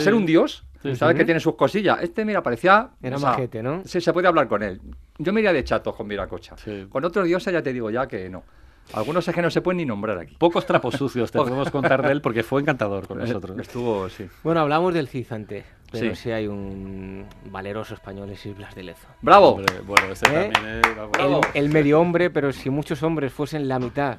ser 0.00 0.14
un 0.14 0.26
dios, 0.26 0.64
¿sabes 0.94 1.16
que 1.16 1.24
tiene 1.24 1.38
sus 1.38 1.54
cosillas? 1.54 1.98
Este, 2.02 2.24
mira, 2.24 2.42
parecía... 2.42 2.90
Era 3.00 3.18
majete, 3.18 3.62
¿no? 3.62 3.82
Sí, 3.84 4.00
se 4.00 4.12
puede 4.12 4.26
hablar 4.26 4.48
con 4.48 4.64
él. 4.64 4.80
Yo 5.18 5.32
me 5.32 5.40
iría 5.40 5.52
de 5.52 5.62
chato 5.62 5.94
con 5.94 6.08
Viracocha. 6.08 6.56
Con 6.88 7.04
otros 7.04 7.24
dioses 7.24 7.52
ya 7.52 7.62
te 7.62 7.72
digo 7.72 7.88
ya 7.90 8.08
que 8.08 8.28
no. 8.28 8.42
Algunos 8.92 9.26
es 9.26 9.34
que 9.34 9.42
no 9.42 9.50
se 9.50 9.60
pueden 9.60 9.78
ni 9.78 9.84
nombrar 9.84 10.18
aquí. 10.18 10.34
Pocos 10.38 10.66
trapos 10.66 10.94
sucios 10.94 11.30
te 11.30 11.38
podemos 11.40 11.70
contar 11.70 12.02
de 12.02 12.12
él 12.12 12.20
porque 12.20 12.42
fue 12.42 12.60
encantador 12.60 13.06
con 13.06 13.18
nosotros. 13.18 13.58
Estuvo, 13.58 14.08
sí. 14.08 14.26
Bueno, 14.42 14.60
hablamos 14.60 14.94
del 14.94 15.08
Cizante, 15.08 15.64
pero 15.90 16.14
sí, 16.14 16.30
hay 16.30 16.46
un 16.46 17.26
valeroso 17.50 17.94
español 17.94 18.30
es 18.30 18.44
Islas 18.44 18.74
de 18.74 18.82
Lezo. 18.84 19.06
¡Bravo! 19.22 19.60
bueno, 19.86 20.12
ese 20.12 20.26
¿Eh? 20.26 20.50
también 20.52 20.80
es... 20.82 21.54
El, 21.54 21.68
medio 21.68 22.00
hombre, 22.00 22.30
pero 22.30 22.52
si 22.52 22.70
muchos 22.70 23.02
hombres 23.02 23.32
fuesen 23.32 23.68
la 23.68 23.78
mitad... 23.78 24.18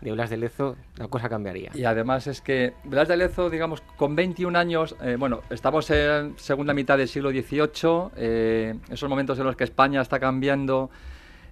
de 0.00 0.12
Blas 0.12 0.30
de 0.30 0.36
Lezo, 0.36 0.76
la 0.96 1.08
cosa 1.08 1.28
cambiaría. 1.28 1.70
Y 1.74 1.84
además 1.84 2.26
es 2.26 2.40
que 2.40 2.74
Blas 2.84 3.08
de 3.08 3.16
Lezo, 3.16 3.50
digamos, 3.50 3.82
con 3.96 4.14
21 4.14 4.58
años, 4.58 4.96
eh, 5.02 5.16
bueno, 5.18 5.42
estamos 5.50 5.90
en 5.90 6.38
segunda 6.38 6.74
mitad 6.74 6.98
del 6.98 7.08
siglo 7.08 7.30
XVIII, 7.30 8.10
eh, 8.16 8.74
esos 8.90 9.08
momentos 9.08 9.38
en 9.38 9.44
los 9.44 9.56
que 9.56 9.64
España 9.64 10.00
está 10.00 10.20
cambiando 10.20 10.90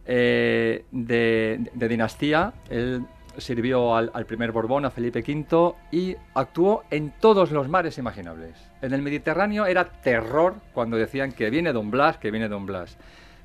eh, 0.06 0.84
de, 0.90 1.70
dinastía. 1.74 2.52
Él 2.70 3.04
sirvió 3.38 3.94
al, 3.94 4.26
primer 4.26 4.52
Borbón, 4.52 4.84
a 4.84 4.90
Felipe 4.90 5.20
V, 5.20 5.74
y 5.90 6.16
actuó 6.34 6.84
en 6.90 7.12
todos 7.20 7.50
los 7.50 7.68
mares 7.68 7.98
imaginables. 7.98 8.54
En 8.82 8.94
el 8.94 9.02
Mediterráneo 9.02 9.66
era 9.66 9.84
terror 9.84 10.54
cuando 10.72 10.96
decían 10.96 11.32
que 11.32 11.50
viene 11.50 11.72
Don 11.72 11.90
Blas, 11.90 12.18
que 12.18 12.30
viene 12.30 12.48
Don 12.48 12.66
Blas. 12.66 12.96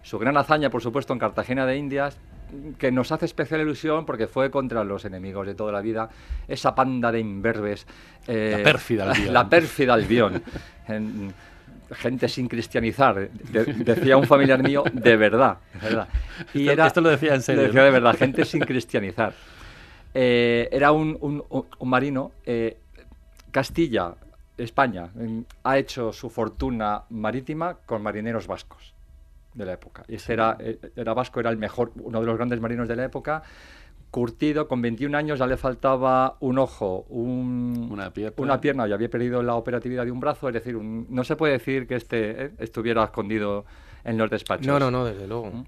Su 0.04 0.18
gran 0.18 0.38
hazaña, 0.38 0.70
por 0.70 0.82
supuesto, 0.82 1.14
en 1.14 1.20
Cartagena 1.20 1.66
de 1.66 1.78
Indias, 1.78 2.18
que 2.78 2.92
nos 2.92 3.12
hace 3.12 3.26
especial 3.26 3.62
ilusión 3.62 4.06
porque 4.06 4.28
fue 4.28 4.52
contra 4.52 4.84
los 4.84 5.06
enemigos 5.06 5.48
de 5.48 5.56
toda 5.56 5.72
la 5.72 5.82
vida, 5.82 6.10
esa 6.48 6.76
panda 6.76 7.12
de 7.12 7.20
imberbes. 7.20 7.88
Eh, 8.28 8.56
la 8.58 8.64
pérfida 8.64 9.12
Albión. 9.12 9.34
La 9.34 9.50
pérfida 9.50 9.94
Albión. 9.94 10.44
Gente 11.94 12.28
sin 12.28 12.48
cristianizar, 12.48 13.30
decía 13.30 14.18
un 14.18 14.26
familiar 14.26 14.64
mío, 14.64 14.84
de 14.92 15.18
verdad. 15.18 15.58
Y 16.54 16.62
esto, 16.62 16.72
era, 16.72 16.88
esto 16.88 17.02
lo 17.02 17.10
decía 17.10 17.36
en 17.36 17.42
serio. 17.42 17.64
decía 17.64 17.84
de 17.84 17.92
verdad, 17.92 18.16
gente 18.18 18.46
sin 18.46 18.62
cristianizar. 18.62 19.34
Eh, 20.14 20.70
era 20.72 20.92
un, 20.92 21.44
marino. 21.82 22.32
Eh, 22.46 22.78
Castilla, 23.52 24.16
España, 24.58 25.10
ha 25.64 25.78
hecho 25.78 26.14
su 26.14 26.30
fortuna 26.30 27.04
marítima 27.10 27.78
con 27.86 28.02
marineros 28.02 28.48
vascos 28.48 28.94
de 29.54 29.66
la 29.66 29.74
época. 29.74 30.04
Y 30.08 30.16
ese 30.16 30.34
era, 30.34 30.58
eh, 30.60 30.80
era 30.96 31.14
vasco, 31.14 31.40
era 31.40 31.50
el 31.50 31.58
mejor, 31.58 31.92
uno 31.96 32.22
de 32.22 32.26
los 32.26 32.38
grandes 32.38 32.62
marinos 32.62 32.88
de 32.88 32.96
la 32.96 33.04
época. 33.04 33.44
Curtido, 34.12 34.68
con 34.68 34.82
21 34.82 35.18
años 35.18 35.40
ya 35.40 35.48
le 35.48 35.56
faltaba 35.56 36.36
un 36.42 36.60
ojo, 36.60 37.06
una, 37.08 38.12
pierna. 38.12 38.36
una 38.38 38.60
pierna 38.60 38.86
y 38.86 38.92
había 38.92 39.10
perdido 39.10 39.42
la 39.42 39.56
operatividad 39.56 40.04
de 40.04 40.12
un 40.12 40.20
brazo. 40.20 40.50
Es 40.50 40.54
decir, 40.54 40.76
no 40.76 41.24
se 41.24 41.38
puede 41.38 41.54
decir 41.54 41.88
que 41.88 41.96
este 41.96 42.46
eh, 42.46 42.52
estuviera 42.60 43.06
escondido 43.06 43.66
en 44.04 44.18
los 44.18 44.30
despachos. 44.30 44.68
No, 44.68 44.80
no, 44.80 44.92
no, 44.92 45.06
desde 45.06 45.28
luego. 45.28 45.52
¿Mm? 45.52 45.64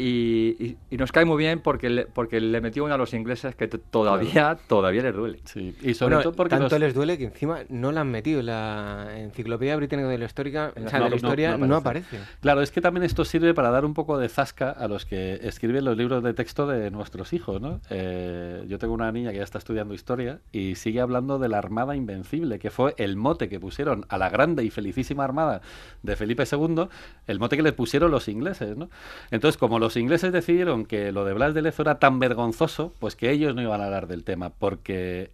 Y, 0.00 0.76
nos 0.90 1.12
cae 1.12 1.24
muy 1.24 1.36
bien 1.38 1.60
porque 1.60 1.90
le, 1.90 2.06
porque 2.06 2.40
le 2.40 2.60
metió 2.60 2.84
uno 2.84 2.94
a 2.94 2.96
los 2.98 3.14
ingleses 3.14 3.54
que 3.54 3.68
todavía, 3.68 4.58
todavía 4.68 5.02
les 5.02 5.14
duele. 5.14 5.40
Sí. 5.44 5.74
Y 5.82 5.94
sobre 5.94 6.16
todo 6.16 6.32
porque 6.32 6.56
tanto 6.56 6.78
les 6.78 6.94
duele 6.94 7.18
que 7.18 7.24
encima 7.24 7.60
no 7.68 7.92
la 7.92 8.02
han 8.02 8.10
metido 8.10 8.42
la 8.42 9.08
Enciclopedia 9.16 9.76
Británica 9.76 10.08
de 10.08 10.18
la 10.18 10.24
Histórica, 10.24 10.72
o 10.76 10.88
sea, 10.88 11.00
de 11.00 11.10
la 11.10 11.16
historia 11.16 11.56
no, 11.56 11.76
aparece. 11.76 12.18
Claro, 12.40 12.62
es 12.62 12.70
que 12.70 12.80
también 12.80 13.04
esto 13.04 13.24
sirve 13.24 13.54
para 13.54 13.70
dar 13.70 13.84
un 13.84 13.94
poco 13.94 14.18
de 14.18 14.28
zasca 14.28 14.70
a 14.70 14.88
los 14.88 15.04
que 15.04 15.40
escriben 15.42 15.84
los 15.84 15.96
libros 15.96 16.22
de 16.22 16.34
texto 16.34 16.66
de 16.66 16.90
nuestros 16.90 17.32
hijos, 17.32 17.60
¿no? 17.60 17.80
Eh, 17.90 18.64
yo 18.68 18.78
tengo 18.78 18.94
una 18.94 19.12
niña 19.12 19.30
que 19.30 19.38
ya 19.38 19.44
está 19.44 19.58
estudiando 19.58 19.94
historia 19.94 20.40
y 20.52 20.76
sigue 20.76 21.00
hablando 21.00 21.38
de 21.38 21.48
la 21.48 21.58
Armada 21.58 21.94
Invencible, 21.96 22.58
que 22.58 22.70
fue 22.70 22.94
el 22.96 23.16
mote 23.16 23.48
que 23.48 23.60
pusieron 23.60 24.06
a 24.08 24.18
la 24.18 24.28
grande 24.30 24.64
y 24.64 24.70
felicísima 24.70 25.24
Armada 25.24 25.60
de 26.02 26.16
Felipe 26.16 26.44
II, 26.50 26.88
el 27.26 27.38
mote 27.38 27.56
que 27.56 27.62
le 27.62 27.72
pusieron 27.72 28.10
los 28.10 28.28
ingleses, 28.28 28.76
¿no? 28.76 28.88
Entonces, 29.30 29.58
como 29.58 29.78
los 29.78 29.89
los 29.90 29.96
ingleses 29.96 30.32
decidieron 30.32 30.86
que 30.86 31.10
lo 31.10 31.24
de 31.24 31.32
Blas 31.32 31.52
de 31.52 31.62
Lezo 31.62 31.82
era 31.82 31.98
tan 31.98 32.20
vergonzoso, 32.20 32.92
pues 33.00 33.16
que 33.16 33.32
ellos 33.32 33.56
no 33.56 33.62
iban 33.62 33.80
a 33.80 33.86
hablar 33.86 34.06
del 34.06 34.22
tema, 34.22 34.50
porque 34.50 35.32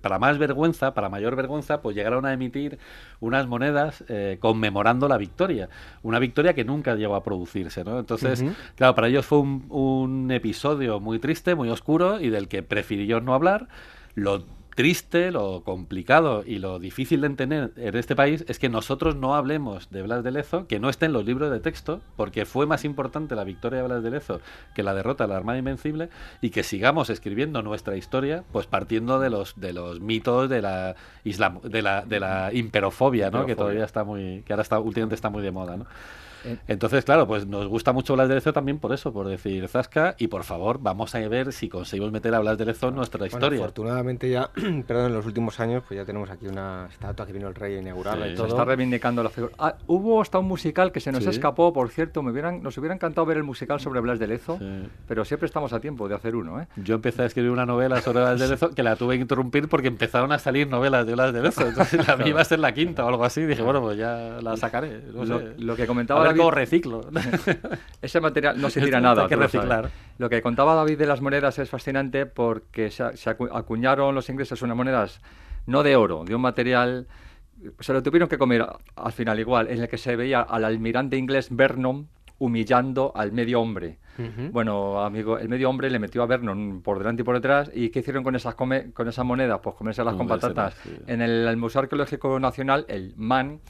para 0.00 0.20
más 0.20 0.38
vergüenza, 0.38 0.94
para 0.94 1.08
mayor 1.08 1.34
vergüenza, 1.34 1.82
pues 1.82 1.96
llegaron 1.96 2.24
a 2.24 2.32
emitir 2.32 2.78
unas 3.18 3.48
monedas 3.48 4.04
eh, 4.06 4.36
conmemorando 4.38 5.08
la 5.08 5.18
victoria, 5.18 5.70
una 6.04 6.20
victoria 6.20 6.54
que 6.54 6.64
nunca 6.64 6.94
llegó 6.94 7.16
a 7.16 7.24
producirse, 7.24 7.82
¿no? 7.82 7.98
Entonces, 7.98 8.44
claro, 8.76 8.94
para 8.94 9.08
ellos 9.08 9.26
fue 9.26 9.40
un, 9.40 9.66
un 9.70 10.30
episodio 10.30 11.00
muy 11.00 11.18
triste, 11.18 11.56
muy 11.56 11.68
oscuro 11.68 12.20
y 12.20 12.30
del 12.30 12.46
que 12.46 12.62
prefirió 12.62 13.20
no 13.20 13.34
hablar. 13.34 13.66
Lo 14.14 14.44
triste, 14.76 15.32
lo 15.32 15.64
complicado 15.64 16.44
y 16.46 16.58
lo 16.58 16.78
difícil 16.78 17.22
de 17.22 17.26
entender 17.26 17.72
en 17.76 17.96
este 17.96 18.14
país 18.14 18.44
es 18.46 18.58
que 18.58 18.68
nosotros 18.68 19.16
no 19.16 19.34
hablemos 19.34 19.90
de 19.90 20.02
Blas 20.02 20.22
de 20.22 20.30
Lezo, 20.30 20.68
que 20.68 20.78
no 20.78 20.90
esté 20.90 21.06
en 21.06 21.14
los 21.14 21.24
libros 21.24 21.50
de 21.50 21.60
texto, 21.60 22.02
porque 22.14 22.44
fue 22.44 22.66
más 22.66 22.84
importante 22.84 23.34
la 23.34 23.42
victoria 23.42 23.80
de 23.80 23.86
Blas 23.88 24.02
de 24.02 24.10
Lezo 24.10 24.40
que 24.74 24.82
la 24.82 24.94
derrota 24.94 25.24
de 25.24 25.28
la 25.28 25.38
Armada 25.38 25.58
Invencible, 25.58 26.10
y 26.42 26.50
que 26.50 26.62
sigamos 26.62 27.08
escribiendo 27.08 27.62
nuestra 27.62 27.96
historia, 27.96 28.44
pues 28.52 28.66
partiendo 28.66 29.18
de 29.18 29.30
los 29.30 29.58
de 29.58 29.72
los 29.72 30.00
mitos 30.00 30.50
de 30.50 30.60
la 30.60 30.94
islam, 31.24 31.60
de 31.62 31.80
la 31.80 32.04
de 32.04 32.20
la 32.20 32.50
imperofobia, 32.52 33.30
¿no? 33.30 33.46
Que 33.46 33.56
todavía 33.56 33.84
está 33.84 34.04
muy, 34.04 34.42
que 34.42 34.52
ahora 34.52 34.62
está 34.62 34.78
últimamente 34.78 35.14
está 35.14 35.30
muy 35.30 35.42
de 35.42 35.52
moda, 35.52 35.78
¿no? 35.78 35.86
Eh, 36.46 36.58
Entonces, 36.68 37.04
claro, 37.04 37.26
pues 37.26 37.46
nos 37.46 37.66
gusta 37.66 37.92
mucho 37.92 38.14
Blas 38.14 38.28
de 38.28 38.36
Lezo 38.36 38.52
también 38.52 38.78
por 38.78 38.92
eso, 38.92 39.12
por 39.12 39.28
decir 39.28 39.68
Zasca, 39.68 40.14
y 40.18 40.28
por 40.28 40.44
favor, 40.44 40.78
vamos 40.80 41.14
a 41.14 41.28
ver 41.28 41.52
si 41.52 41.68
conseguimos 41.68 42.12
meter 42.12 42.34
a 42.34 42.40
Blas 42.40 42.58
de 42.58 42.66
Lezo 42.66 42.88
en 42.88 42.96
nuestra 42.96 43.26
historia. 43.26 43.58
Afortunadamente 43.58 44.30
ya, 44.30 44.50
perdón, 44.86 45.06
en 45.06 45.14
los 45.14 45.26
últimos 45.26 45.58
años, 45.60 45.82
pues 45.86 45.98
ya 45.98 46.04
tenemos 46.04 46.30
aquí 46.30 46.46
una 46.46 46.88
estatua 46.90 47.26
que 47.26 47.32
vino 47.32 47.48
el 47.48 47.54
rey 47.54 47.76
a 47.76 47.80
inaugurarla 47.80 48.28
y 48.28 48.34
todo. 48.34 48.46
Se 48.46 48.52
está 48.52 48.64
reivindicando 48.64 49.22
la 49.22 49.30
figura. 49.30 49.52
Ah, 49.58 49.76
hubo 49.86 50.20
hasta 50.20 50.38
un 50.38 50.46
musical 50.46 50.92
que 50.92 51.00
se 51.00 51.12
nos 51.12 51.26
escapó, 51.26 51.72
por 51.72 51.90
cierto, 51.90 52.22
me 52.22 52.30
hubieran, 52.30 52.62
nos 52.62 52.76
hubiera 52.78 52.94
encantado 52.94 53.26
ver 53.26 53.38
el 53.38 53.44
musical 53.44 53.80
sobre 53.80 54.00
Blas 54.00 54.18
de 54.18 54.26
Lezo, 54.26 54.58
pero 55.08 55.24
siempre 55.24 55.46
estamos 55.46 55.72
a 55.72 55.80
tiempo 55.80 56.08
de 56.08 56.14
hacer 56.14 56.36
uno, 56.36 56.60
¿eh? 56.60 56.68
Yo 56.76 56.94
empecé 56.94 57.22
a 57.22 57.26
escribir 57.26 57.50
una 57.50 57.66
novela 57.66 58.00
sobre 58.00 58.20
Blas 58.20 58.38
de 58.38 58.48
Lezo 58.48 58.70
que 58.70 58.82
la 58.82 58.96
tuve 58.96 59.16
que 59.16 59.22
interrumpir 59.22 59.68
porque 59.68 59.88
empezaron 59.88 60.32
a 60.32 60.38
salir 60.38 60.68
novelas 60.68 61.06
de 61.06 61.12
Blas 61.14 61.32
de 61.32 61.42
Lezo, 61.42 61.66
entonces 61.66 62.06
la 62.06 62.16
mí 62.16 62.30
iba 62.30 62.40
a 62.40 62.44
ser 62.44 62.58
la 62.58 62.72
quinta 62.72 63.04
o 63.04 63.08
algo 63.08 63.24
así, 63.24 63.42
dije, 63.42 63.62
bueno, 63.62 63.80
pues 63.80 63.96
ya 63.96 64.38
la 64.42 64.56
sacaré. 64.56 65.00
lo, 65.58 65.76
que 65.76 65.86
comentaba 65.86 66.24
reciclo. 66.50 67.02
Ese 68.02 68.20
material 68.20 68.60
no 68.60 68.70
se 68.70 68.80
tira 68.80 69.00
nada. 69.00 69.22
Hay 69.22 69.28
que 69.28 69.36
reciclar. 69.36 69.90
Lo 70.18 70.28
que 70.28 70.40
contaba 70.42 70.74
David 70.74 70.98
de 70.98 71.06
las 71.06 71.20
monedas 71.20 71.58
es 71.58 71.68
fascinante 71.68 72.26
porque 72.26 72.90
se, 72.90 73.04
acuñaron 73.30 74.14
los 74.14 74.28
ingleses 74.28 74.62
unas 74.62 74.76
monedas 74.76 75.20
no 75.66 75.82
de 75.82 75.96
oro, 75.96 76.24
de 76.24 76.34
un 76.34 76.42
material 76.42 77.06
se 77.80 77.92
lo 77.92 78.02
tuvieron 78.02 78.28
que 78.28 78.38
comer 78.38 78.66
al 78.96 79.12
final 79.12 79.40
igual, 79.40 79.68
en 79.68 79.80
el 79.80 79.88
que 79.88 79.98
se 79.98 80.16
veía 80.16 80.42
al 80.42 80.64
almirante 80.64 81.16
inglés 81.16 81.48
Vernon 81.50 82.08
humillando 82.38 83.12
al 83.14 83.32
medio 83.32 83.60
hombre. 83.60 83.98
Bueno, 84.50 85.04
amigo, 85.04 85.38
el 85.38 85.48
medio 85.48 85.68
hombre 85.68 85.90
le 85.90 85.98
metió 85.98 86.22
a 86.22 86.26
Vernon 86.26 86.80
por 86.82 86.98
delante 86.98 87.20
y 87.20 87.24
por 87.24 87.34
detrás. 87.34 87.70
¿Y 87.74 87.90
qué 87.90 87.98
hicieron 87.98 88.24
con 88.24 88.34
esas, 88.34 88.54
con 88.54 89.08
esas 89.08 89.24
monedas? 89.26 89.60
Pues 89.62 89.76
comérselas 89.76 90.14
con 90.14 90.26
patatas. 90.26 90.74
En 91.06 91.20
el, 91.20 91.46
el, 91.46 91.56
Museo 91.58 91.82
Arqueológico 91.82 92.40
Nacional, 92.40 92.86
el 92.88 93.12
MAN, 93.16 93.60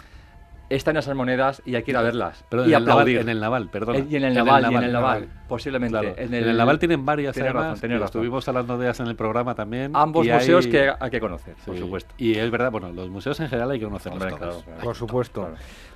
están 0.69 0.97
esas 0.97 1.15
monedas 1.15 1.63
y 1.65 1.75
hay 1.75 1.83
que 1.83 1.93
ir 1.93 1.97
a 1.97 2.03
verlas. 2.03 2.45
y 2.67 2.75
aplaudir. 2.75 3.19
en 3.19 3.29
el 3.29 3.41
naval, 3.41 3.69
perdón. 3.69 4.07
Y 4.11 4.17
en 4.17 4.25
el 4.25 4.35
naval, 4.35 4.65
en 4.65 4.83
el 4.83 4.93
naval, 4.93 5.29
posiblemente. 5.49 6.15
En, 6.23 6.35
el, 6.35 6.57
naval 6.57 6.79
tienen 6.79 7.05
varias, 7.05 7.37
además, 7.37 7.83
estuvimos 7.83 8.47
hablando 8.49 8.79
de 8.79 8.87
ellas 8.87 9.01
en 9.01 9.07
el 9.07 9.17
programa 9.17 9.55
también. 9.55 9.93
Ambos 9.95 10.27
museos 10.27 10.67
que 10.67 10.93
hay 10.99 11.11
que 11.11 11.21
conocer, 11.21 11.55
por 11.65 11.79
supuesto. 11.79 12.15
Y 12.19 12.35
es 12.37 12.51
verdad, 12.51 12.71
bueno, 12.71 12.93
los 12.93 13.09
museos 13.09 13.39
en 13.41 13.49
general 13.49 13.71
hay 13.71 13.79
que 13.79 13.85
conocerlos 13.85 14.39
todos. 14.39 14.65
por 14.83 14.97
supuesto. 14.97 15.49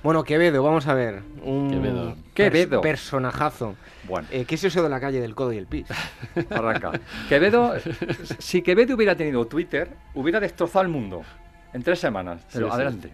Bueno, 0.03 0.23
Quevedo, 0.23 0.63
vamos 0.63 0.87
a 0.87 0.93
ver. 0.93 1.21
Un 1.43 1.69
Quevedo. 1.69 2.15
Quevedo. 2.33 2.81
personajazo. 2.81 3.75
Bueno. 4.07 4.27
Eh, 4.31 4.45
¿Qué 4.45 4.55
es 4.55 4.63
eso 4.63 4.81
de 4.81 4.89
la 4.89 4.99
calle 4.99 5.21
del 5.21 5.35
Codo 5.35 5.53
y 5.53 5.57
el 5.57 5.67
Pis? 5.67 5.85
Arranca. 6.49 6.91
Quevedo, 7.29 7.73
si 8.39 8.63
Quevedo 8.63 8.95
hubiera 8.95 9.15
tenido 9.15 9.45
Twitter, 9.45 9.89
hubiera 10.15 10.39
destrozado 10.39 10.83
el 10.83 10.89
mundo 10.89 11.21
en 11.73 11.83
tres 11.83 11.99
semanas. 11.99 12.41
Pero 12.51 12.71
adelante. 12.71 13.11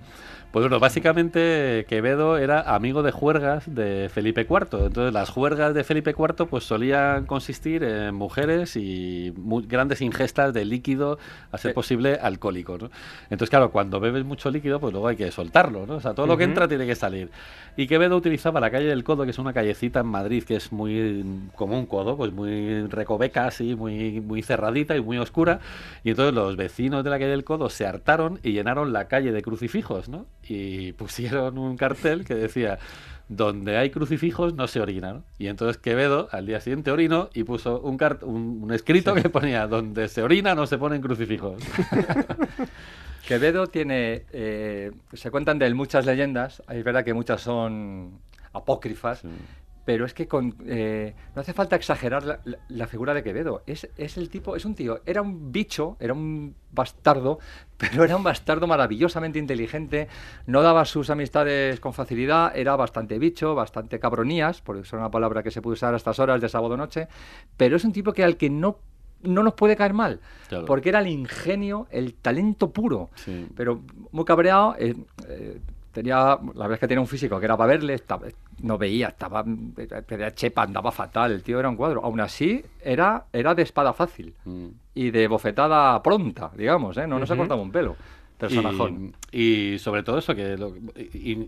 Pues 0.52 0.64
bueno, 0.64 0.80
básicamente 0.80 1.86
Quevedo 1.90 2.38
era 2.38 2.62
amigo 2.74 3.04
de 3.04 3.12
juergas 3.12 3.64
de 3.68 4.10
Felipe 4.12 4.48
IV. 4.50 4.86
Entonces 4.86 5.14
las 5.14 5.30
juergas 5.30 5.74
de 5.74 5.84
Felipe 5.84 6.16
IV 6.18 6.48
pues 6.50 6.64
solían 6.64 7.26
consistir 7.26 7.84
en 7.84 8.16
mujeres 8.16 8.78
y 8.78 9.34
grandes 9.68 10.02
ingestas 10.02 10.54
de 10.54 10.64
líquido, 10.64 11.20
a 11.52 11.58
ser 11.58 11.74
posible 11.74 12.18
alcohólico. 12.22 12.78
¿no? 12.78 12.90
Entonces 13.30 13.50
claro, 13.50 13.72
cuando 13.72 14.00
bebes 14.00 14.24
mucho 14.24 14.50
líquido 14.50 14.80
pues 14.80 14.94
luego 14.94 15.10
hay 15.10 15.18
que 15.18 15.30
soltarlo. 15.32 15.86
¿no? 15.86 15.96
O 15.96 16.02
sea, 16.02 16.14
todo 16.14 16.26
lo 16.26 16.38
que 16.38 16.46
entra 16.46 16.68
tiene 16.68 16.88
que 16.88 16.96
salir. 16.96 17.30
Y 17.76 17.86
Quevedo 17.86 18.16
utilizaba 18.16 18.62
la 18.62 18.72
calle 18.72 18.88
del 18.88 19.04
Codo, 19.04 19.26
que 19.26 19.32
es 19.32 19.40
una 19.40 19.52
callecita 19.54 20.00
en 20.00 20.08
Madrid 20.08 20.44
que 20.44 20.56
es 20.56 20.72
muy 20.72 21.24
como 21.56 21.78
un 21.78 21.86
codo, 21.86 22.18
pues 22.18 22.32
muy 22.32 22.88
recoveca 22.88 23.46
así, 23.46 23.76
muy, 23.76 24.22
muy 24.22 24.42
cerradita 24.42 24.96
y 24.96 25.02
muy 25.02 25.18
oscura. 25.18 25.60
Y 26.04 26.12
entonces 26.12 26.34
los 26.34 26.56
vecinos 26.56 27.04
de 27.04 27.10
la 27.10 27.20
calle 27.20 27.32
del 27.32 27.44
Codo 27.44 27.70
se 27.70 27.86
hartaron 27.86 28.40
y 28.44 28.54
llenaron 28.54 28.94
la 28.94 29.08
calle 29.08 29.32
de 29.32 29.42
crucifijos, 29.42 30.10
¿no? 30.10 30.26
Y 30.48 30.94
pusieron 30.94 31.58
un 31.58 31.78
cartel 31.78 32.26
que 32.26 32.36
decía 32.36 32.80
donde 33.30 33.78
hay 33.78 33.90
crucifijos 33.90 34.54
no 34.54 34.68
se 34.68 34.80
orina. 34.80 35.22
Y 35.38 35.48
entonces 35.48 35.78
Quevedo 35.78 36.30
al 36.32 36.46
día 36.46 36.62
siguiente 36.62 36.92
orinó 36.92 37.30
y 37.34 37.44
puso 37.44 37.82
un, 37.82 37.98
un, 38.24 38.74
escrito 38.74 39.14
que 39.14 39.30
ponía 39.30 39.68
donde 39.68 40.08
se 40.08 40.24
orina 40.24 40.56
no 40.56 40.66
se 40.68 40.78
ponen 40.78 41.02
crucifijos. 41.02 41.62
Quevedo 43.28 43.68
tiene, 43.68 44.24
eh, 44.32 44.92
se 45.12 45.32
cuentan 45.32 45.60
de 45.60 45.66
él 45.66 45.76
muchas 45.76 46.06
leyendas, 46.06 46.64
es 46.70 46.84
verdad 46.84 47.04
que 47.04 47.14
muchas 47.14 47.42
son 47.42 48.20
apócrifas, 48.54 49.24
pero 49.88 50.04
es 50.04 50.14
que 50.14 50.28
con, 50.28 50.54
eh, 50.66 51.16
no 51.34 51.40
hace 51.40 51.54
falta 51.54 51.78
exagerar 51.78 52.42
la, 52.68 52.88
figura 52.88 53.14
de 53.14 53.24
Quevedo. 53.24 53.64
Es, 53.66 53.88
es, 53.96 54.18
el 54.18 54.30
tipo, 54.30 54.58
es 54.58 54.66
un 54.66 54.76
tío, 54.76 55.00
era 55.06 55.22
un 55.22 55.54
bicho, 55.54 55.96
era 56.02 56.12
un 56.12 56.56
bastardo, 56.74 57.40
pero 57.78 58.04
era 58.04 58.18
un 58.18 58.24
bastardo 58.24 58.68
maravillosamente 58.68 59.40
inteligente, 59.40 60.10
no 60.46 60.62
daba 60.62 60.84
sus 60.84 61.10
amistades 61.10 61.80
con 61.80 61.94
facilidad, 61.94 62.52
era 62.54 62.76
bastante 62.76 63.18
bicho, 63.18 63.56
bastante 63.56 63.98
cabronías, 63.98 64.60
por 64.60 64.76
eso 64.76 64.84
es 64.84 64.92
una 65.00 65.10
palabra 65.10 65.42
que 65.42 65.52
se 65.52 65.62
puede 65.62 65.76
usar 65.76 65.94
a 65.94 65.98
estas 65.98 66.20
horas 66.20 66.42
de 66.42 66.50
sábado 66.50 66.76
noche, 66.76 67.08
pero 67.56 67.78
es 67.78 67.86
un 67.86 67.94
tipo 67.94 68.12
que 68.12 68.26
al 68.26 68.36
que 68.36 68.50
no 68.50 68.80
no 69.24 69.42
nos 69.42 69.54
puede 69.54 69.78
caer 69.78 69.94
mal, 69.94 70.20
porque 70.68 70.90
era 70.90 71.00
el 71.00 71.08
ingenio, 71.08 71.88
el 71.92 72.14
talento 72.14 72.72
puro, 72.72 73.10
pero 73.56 73.82
muy 74.12 74.26
cabreado. 74.26 74.76
Eh, 74.78 74.96
eh, 75.28 75.60
tenía, 75.98 76.16
la 76.16 76.38
verdad 76.38 76.74
es 76.74 76.80
que 76.80 76.88
tenía 76.88 77.02
un 77.02 77.08
físico 77.08 77.40
que 77.40 77.46
era 77.46 77.58
para 77.58 77.70
verle, 77.70 78.00
no 78.62 78.78
veía, 78.78 79.08
estaba, 79.08 79.44
pedía 79.44 80.32
chepa, 80.32 80.62
andaba 80.62 80.92
fatal, 80.92 81.32
el 81.32 81.42
tío 81.42 81.60
era 81.60 81.70
un 81.70 81.76
cuadro. 81.76 82.06
Aún 82.06 82.20
así, 82.20 82.64
era, 82.80 83.26
era 83.34 83.56
de 83.56 83.64
espada 83.64 83.94
fácil 83.94 84.36
mm. 84.46 84.68
y 84.94 85.10
de 85.10 85.28
bofetada 85.28 86.04
pronta, 86.04 86.52
digamos, 86.56 86.98
¿eh? 86.98 87.08
no, 87.08 87.18
no 87.18 87.26
se 87.26 87.36
cortaba 87.36 87.60
un 87.60 87.72
pelo. 87.72 87.96
Y, 89.32 89.80
sobre 89.80 90.04
todo 90.04 90.20
eso, 90.20 90.36
que 90.36 90.56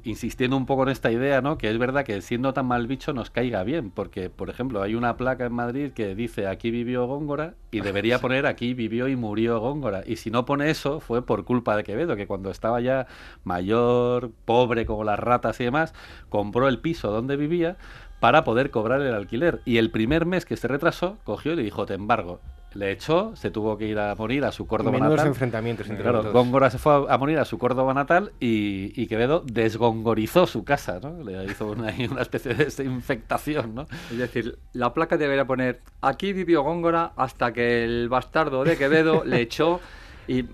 insistiendo 0.04 0.58
un 0.58 0.66
poco 0.66 0.84
en 0.84 0.90
esta 0.90 1.12
idea, 1.12 1.42
¿no? 1.42 1.58
Que 1.58 1.70
es 1.70 1.78
verdad 1.78 2.04
que 2.04 2.22
siendo 2.22 2.54
tan 2.54 2.66
mal 2.66 2.88
bicho 2.88 3.14
nos 3.14 3.30
caiga 3.30 3.64
bien, 3.64 3.92
porque, 3.92 4.30
por 4.30 4.50
ejemplo, 4.50 4.82
hay 4.82 4.96
una 4.96 5.16
placa 5.16 5.46
en 5.46 5.54
Madrid 5.54 5.92
que 5.92 6.16
dice 6.16 6.48
aquí 6.48 6.72
vivió 6.72 7.06
Góngora 7.06 7.54
y 7.72 7.82
debería 7.82 8.20
poner 8.20 8.48
aquí 8.48 8.74
vivió 8.74 9.08
y 9.08 9.16
murió 9.16 9.60
Góngora. 9.60 10.04
Y 10.06 10.16
si 10.16 10.32
no 10.32 10.46
pone 10.46 10.70
eso, 10.70 11.00
fue 11.00 11.24
por 11.24 11.46
culpa 11.46 11.78
de 11.78 11.84
Quevedo, 11.84 12.16
que 12.16 12.28
cuando 12.28 12.50
estaba 12.50 12.82
ya 12.82 13.06
mayor, 13.44 14.32
pobre, 14.46 14.86
como 14.86 15.04
las 15.04 15.20
ratas 15.20 15.60
y 15.60 15.66
demás, 15.66 15.94
compró 16.30 16.68
el 16.68 16.80
piso 16.80 17.12
donde 17.12 17.38
vivía 17.38 17.78
para 18.20 18.44
poder 18.44 18.72
cobrar 18.72 19.02
el 19.02 19.14
alquiler. 19.14 19.62
Y 19.64 19.78
el 19.78 19.92
primer 19.92 20.26
mes 20.26 20.46
que 20.46 20.58
se 20.58 20.68
retrasó, 20.68 21.18
cogió 21.24 21.54
y 21.54 21.56
le 21.56 21.64
dijo, 21.64 21.86
te 21.86 21.94
embargo 21.94 22.42
le 22.74 22.92
echó, 22.92 23.36
se 23.36 23.52
tuvo 23.52 23.78
que 23.78 23.88
ir 23.88 24.00
a 24.00 24.16
morir 24.16 24.46
a 24.46 24.52
su 24.52 24.68
Córdoba 24.68 24.92
Menudos 24.92 25.18
natal. 25.18 25.28
enfrentamientos 25.28 25.90
entre 25.90 26.04
claro, 26.04 26.32
Góngora 26.32 26.70
se 26.70 26.78
fue 26.78 27.06
a, 27.10 27.18
morir 27.18 27.40
a 27.40 27.46
su 27.46 27.58
Córdoba 27.58 27.94
natal 27.94 28.32
y, 28.40 29.08
Quevedo 29.08 29.44
desgongorizó 29.46 30.46
su 30.46 30.64
casa, 30.64 31.00
¿no? 31.02 31.24
Le 31.24 31.44
hizo 31.46 31.72
una, 31.72 31.94
una, 32.12 32.22
especie 32.22 32.54
de 32.54 32.66
desinfectación, 32.66 33.74
¿no? 33.74 33.88
Es 34.12 34.18
decir, 34.18 34.60
la 34.74 34.94
placa 34.94 35.18
debería 35.18 35.46
poner 35.46 35.82
aquí 36.02 36.34
vivió 36.34 36.62
Góngora 36.62 37.14
hasta 37.16 37.54
que 37.54 37.84
el 37.84 38.08
bastardo 38.10 38.64
de 38.64 38.78
Quevedo 38.78 39.24
le 39.26 39.42
echó 39.42 39.80
y 40.28 40.46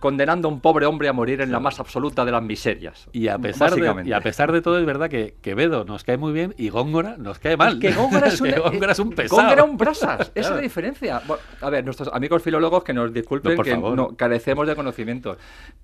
condenando 0.00 0.48
a 0.48 0.50
un 0.50 0.60
pobre 0.60 0.86
hombre 0.86 1.08
a 1.08 1.12
morir 1.12 1.40
en 1.40 1.52
la 1.52 1.60
más 1.60 1.78
absoluta 1.78 2.24
de 2.24 2.32
las 2.32 2.42
miserias. 2.42 3.08
Y 3.12 3.28
a 3.28 3.38
pesar, 3.38 3.74
de, 3.74 4.08
y 4.08 4.12
a 4.12 4.20
pesar 4.20 4.50
de 4.50 4.62
todo, 4.62 4.78
es 4.78 4.86
verdad 4.86 5.10
que 5.10 5.34
Quevedo 5.42 5.84
nos 5.84 6.04
cae 6.04 6.16
muy 6.16 6.32
bien 6.32 6.54
y 6.56 6.70
Góngora 6.70 7.16
nos 7.18 7.38
cae 7.38 7.56
mal. 7.56 7.78
que 7.78 7.92
Góngora 7.92 8.28
es 8.28 8.40
un, 8.40 8.50
Góngora 8.50 8.92
es 8.92 8.98
un 8.98 9.10
pesado. 9.10 9.42
Góngora 9.42 9.64
un 9.64 9.76
brasas. 9.76 10.32
Esa 10.34 10.48
es 10.48 10.54
la 10.54 10.60
diferencia. 10.60 11.22
a 11.60 11.70
ver, 11.70 11.84
nuestros 11.84 12.08
amigos 12.12 12.42
filólogos 12.42 12.82
que 12.82 12.94
nos 12.94 13.12
disculpen 13.12 13.60
que 13.60 13.76
no, 13.76 14.16
carecemos 14.16 14.66
de 14.66 14.74
conocimientos. 14.74 15.36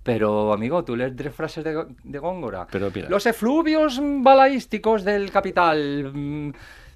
Pero, 0.03 0.53
amigo, 0.53 0.85
tú 0.85 0.97
lees 0.97 1.15
tres 1.15 1.35
frases 1.35 1.65
de, 1.65 1.85
de 2.03 2.19
Góngora. 2.19 2.67
Pero 2.71 2.91
Los 3.09 3.27
efluvios 3.27 4.01
balaísticos 4.03 5.05
del 5.05 5.31
capital 5.31 6.11
mm, 6.13 6.51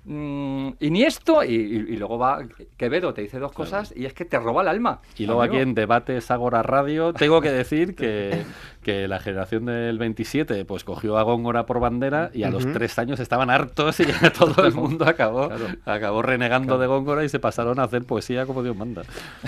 mmm, 0.08 0.70
Iniesto 0.80 1.44
y, 1.44 1.96
luego 1.96 2.18
va 2.18 2.40
Quevedo, 2.76 3.14
te 3.14 3.22
dice 3.22 3.38
dos 3.38 3.52
cosas 3.52 3.92
y 3.94 4.06
es 4.06 4.14
que 4.14 4.24
te 4.24 4.38
roba 4.38 4.62
el 4.62 4.68
alma. 4.68 5.00
Y 5.16 5.26
luego 5.26 5.42
aquí 5.42 5.58
en 5.58 5.74
Debates 5.74 6.30
Agora 6.30 6.62
Radio 6.62 7.12
tengo 7.12 7.40
que 7.40 7.52
decir 7.52 7.94
que, 7.94 8.42
que 8.88 9.06
la 9.06 9.20
generación 9.20 9.66
del 9.66 9.98
27 9.98 10.64
pues 10.64 10.82
cogió 10.82 11.18
a 11.18 11.22
Góngora 11.22 11.66
por 11.66 11.78
bandera 11.78 12.30
y 12.32 12.44
a 12.44 12.50
los 12.50 12.72
tres 12.72 12.98
años 12.98 13.20
estaban 13.20 13.50
hartos 13.50 14.00
y 14.00 14.06
todo 14.38 14.64
el 14.64 14.72
mundo 14.72 15.04
acabó, 15.06 15.50
acabó 15.84 16.22
renegando 16.22 16.78
de 16.78 16.86
Góngora 16.86 17.22
y 17.22 17.28
se 17.28 17.38
pasaron 17.38 17.80
a 17.80 17.82
hacer 17.82 18.04
poesía 18.04 18.46
como 18.46 18.62
Dios 18.62 18.74
manda. 18.74 19.02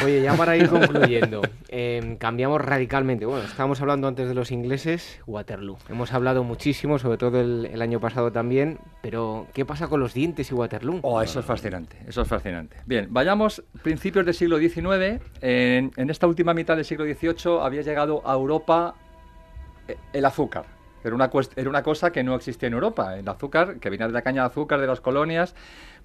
Oye, 0.05 0.21
ya 0.21 0.35
para 0.35 0.59
ir 0.59 0.69
concluyendo, 0.69 1.41
em, 1.69 2.19
cambiamos 2.19 2.61
radicalmente. 2.61 3.25
Bueno, 3.25 3.47
estábamos 3.47 3.81
hablando 3.81 4.09
antes 4.09 4.29
de 4.29 4.35
los 4.35 4.53
ingleses, 4.53 5.23
Waterloo. 5.27 5.79
Hemos 5.89 6.13
hablado 6.13 6.45
muchísimo, 6.45 6.99
sobre 6.99 7.17
todo 7.17 7.41
el, 7.41 7.81
año 7.81 7.99
pasado 7.99 8.31
también, 8.31 8.79
pero 9.01 9.47
¿qué 9.55 9.65
pasa 9.65 9.89
con 9.89 10.01
los 10.01 10.13
dientes 10.13 10.51
y 10.51 10.55
Waterloo? 10.55 11.01
Oh, 11.01 11.23
eso 11.23 11.41
es 11.41 11.47
fascinante, 11.47 11.97
eso 12.07 12.21
es 12.21 12.29
fascinante. 12.29 12.77
Bien, 12.85 13.07
vayamos 13.09 13.65
principios 13.83 14.27
del 14.27 14.35
siglo 14.35 14.59
XIX. 14.59 15.23
En, 15.41 15.93
en 15.97 16.11
esta 16.11 16.27
última 16.27 16.53
mitad 16.53 16.77
del 16.77 16.85
siglo 16.85 17.07
XVIII 17.07 17.61
había 17.63 17.81
llegado 17.81 18.21
a 18.29 18.35
Europa 18.35 18.97
el 20.13 20.25
azúcar. 20.25 20.65
Era 21.03 21.15
una, 21.15 21.31
era 21.57 21.71
una 21.71 21.83
cosa 21.83 22.13
que 22.13 22.23
no 22.23 22.35
existía 22.35 22.67
en 22.67 22.75
Europa. 22.75 23.17
El 23.17 23.29
azúcar, 23.29 23.79
que 23.79 23.91
venía 23.91 24.07
de 24.07 24.13
la 24.13 24.23
caña 24.23 24.43
de 24.43 24.49
azúcar 24.49 24.81
de 24.81 24.87
las 24.87 25.01
colonias. 25.01 25.55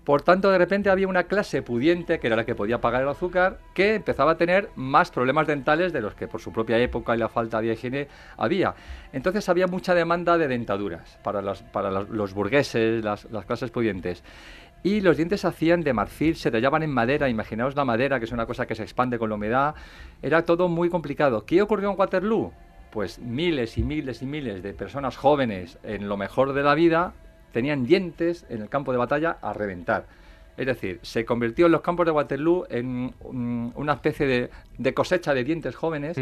Por 0.06 0.22
tanto, 0.22 0.52
de 0.52 0.60
repente 0.60 0.92
había 0.92 1.08
una 1.08 1.24
clase 1.24 1.64
pudiente, 1.64 2.20
que 2.20 2.28
era 2.28 2.36
la 2.36 2.46
que 2.46 2.54
podía 2.54 2.80
pagar 2.80 3.02
el 3.02 3.10
azúcar, 3.10 3.58
que 3.74 3.96
empezaba 3.96 4.34
a 4.34 4.38
tener 4.38 4.70
más 4.76 5.10
problemas 5.10 5.48
dentales 5.48 5.92
de 5.94 6.00
los 6.00 6.14
que 6.14 6.28
por 6.28 6.40
su 6.40 6.54
propia 6.54 6.78
época 6.78 7.16
y 7.16 7.18
la 7.18 7.28
falta 7.28 7.60
de 7.60 7.74
higiene 7.74 8.08
había. 8.38 8.76
Entonces 9.14 9.50
había 9.50 9.66
mucha 9.66 9.96
demanda 9.96 10.38
de 10.38 10.48
dentaduras 10.48 11.18
para, 11.24 11.42
para 11.72 11.90
los 11.90 12.34
burgueses, 12.36 13.04
las, 13.04 13.26
las 13.32 13.46
clases 13.46 13.72
pudientes. 13.72 14.24
Y 14.84 15.02
los 15.02 15.18
dientes 15.18 15.42
se 15.42 15.48
hacían 15.48 15.82
de 15.82 15.94
marfil, 15.94 16.36
se 16.36 16.52
tallaban 16.52 16.84
en 16.84 16.92
madera, 16.92 17.28
imaginaos 17.28 17.76
la 17.76 17.84
madera, 17.84 18.20
que 18.20 18.26
es 18.26 18.32
una 18.32 18.46
cosa 18.46 18.68
que 18.68 18.76
se 18.76 18.84
expande 18.84 19.18
con 19.18 19.30
la 19.30 19.36
humedad. 19.36 19.74
Era 20.22 20.44
todo 20.44 20.68
muy 20.68 20.90
complicado. 20.90 21.44
¿Qué 21.44 21.64
ocurrió 21.64 21.90
en 21.90 21.98
Waterloo? 21.98 22.54
Pues 22.96 23.20
miles 23.20 23.78
y 23.78 23.84
miles 23.84 24.22
y 24.22 24.26
miles 24.26 24.64
de 24.64 24.74
personas 24.74 25.18
jóvenes 25.18 25.78
en 25.84 26.08
lo 26.08 26.16
mejor 26.16 26.54
de 26.54 26.64
la 26.64 26.76
vida 26.76 27.12
tenían 27.52 27.84
dientes 27.86 28.46
en 28.48 28.62
el 28.62 28.70
campo 28.70 28.94
de 28.94 28.98
batalla 28.98 29.38
a 29.42 29.52
reventar. 29.52 30.06
Es 30.56 30.66
decir, 30.66 31.00
se 31.02 31.26
convirtió 31.26 31.66
en 31.66 31.74
los 31.74 31.82
campos 31.82 32.06
de 32.06 32.14
Waterloo 32.14 32.66
en 32.70 33.14
una 33.20 33.94
especie 33.94 34.50
de, 34.78 34.94
cosecha 34.94 35.34
de 35.34 35.44
dientes 35.44 35.76
jóvenes 35.76 36.18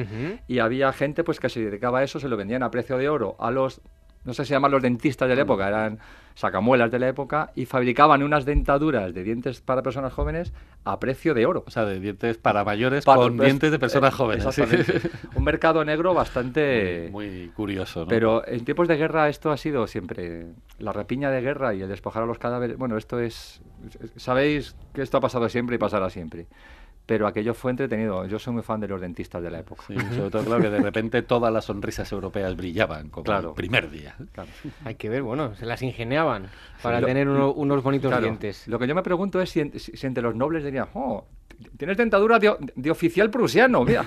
y 0.48 0.58
había 0.58 0.92
gente 0.94 1.24
pues 1.24 1.40
que 1.40 1.48
se 1.48 1.60
dedicaba 1.60 2.00
a 2.00 2.04
eso, 2.04 2.20
se 2.20 2.28
lo 2.28 2.38
vendían 2.38 2.64
a 2.64 2.72
precio 2.72 2.98
de 2.98 3.08
oro 3.08 3.36
a 3.38 3.52
los 3.52 3.80
no 4.26 4.34
sé 4.34 4.44
si 4.44 4.54
llaman 4.54 4.72
los 4.72 4.82
dentistas 4.82 5.30
de 5.30 5.36
la 5.36 5.44
época, 5.44 5.68
eran 5.68 6.00
sacamuelas 6.36 6.92
de 6.92 7.00
la 7.00 7.08
época, 7.08 7.52
y 7.56 7.66
fabricaban 7.66 8.24
unas 8.24 8.46
dentaduras 8.46 9.14
de 9.14 9.24
dientes 9.24 9.62
para 9.62 9.82
personas 9.84 10.14
jóvenes 10.14 10.54
a 10.84 11.00
precio 11.00 11.34
de 11.34 11.46
oro. 11.46 11.64
O 11.68 11.72
sea, 11.72 11.86
de 11.86 12.00
dientes 12.00 12.38
para 12.38 12.64
mayores 12.64 13.06
con 13.06 13.38
dientes 13.38 13.72
de 13.72 13.80
personas 13.80 14.14
eh, 14.14 14.18
jóvenes. 14.18 14.46
Un 15.36 15.44
mercado 15.44 15.84
negro 15.86 16.14
bastante... 16.14 17.10
Muy, 17.12 17.52
curioso, 17.56 18.02
¿no? 18.02 18.08
Pero 18.08 18.48
en 18.48 18.66
tiempos 18.66 18.88
de 18.88 18.98
guerra 18.98 19.30
esto 19.30 19.52
ha 19.52 19.58
sido 19.58 19.88
siempre... 19.88 20.48
La 20.80 20.92
rapiña 20.92 21.30
de 21.30 21.42
guerra 21.42 21.74
y 21.74 21.82
el 21.82 21.90
despojar 21.90 22.24
a 22.24 22.26
los 22.26 22.40
cadáveres... 22.40 22.78
Bueno, 22.78 22.98
esto 22.98 23.20
es... 23.20 23.62
Sabéis 24.16 24.76
que 24.94 25.02
esto 25.02 25.18
ha 25.18 25.22
pasado 25.22 25.48
siempre 25.50 25.76
y 25.76 25.80
pasará 25.80 26.10
siempre 26.10 26.48
pero 27.06 27.28
aquello 27.28 27.54
fue 27.54 27.72
entretenido. 27.72 28.26
Yo 28.26 28.40
soy 28.40 28.54
muy 28.54 28.64
fan 28.64 28.80
de 28.80 28.88
los 28.88 29.02
dentistas 29.02 29.44
de 29.44 29.52
la 29.52 29.60
época. 29.60 29.84
sobre 29.84 30.30
todo, 30.30 30.44
claro, 30.44 30.62
que 30.62 30.70
de 30.70 30.80
repente 30.80 31.22
todas 31.22 31.52
las 31.52 31.66
sonrisas 31.66 32.12
europeas 32.12 32.56
brillaban 32.56 33.10
como 33.10 33.26
claro. 33.26 33.50
el 33.50 33.56
primer 33.56 33.90
día. 33.90 34.16
Hay 34.86 34.96
que 34.96 35.10
ver, 35.10 35.22
bueno, 35.22 35.56
se 35.56 35.66
las 35.66 35.82
ingeniaban 35.82 36.48
para 36.82 37.02
tener 37.02 37.28
unos 37.28 37.84
bonitos 37.84 38.20
dientes. 38.20 38.68
Lo 38.68 38.80
que 38.80 38.88
yo 38.88 38.96
me 38.96 39.04
pregunto 39.04 39.42
es 39.42 39.50
si, 39.50 39.60
entre 39.60 40.24
los 40.24 40.36
nobles 40.36 40.64
dirían, 40.64 40.88
oh, 40.94 41.26
tienes 41.78 41.98
dentadura 41.98 42.40
de, 42.40 42.92
oficial 42.92 43.30
prusiano, 43.30 43.84
mira. 43.84 44.06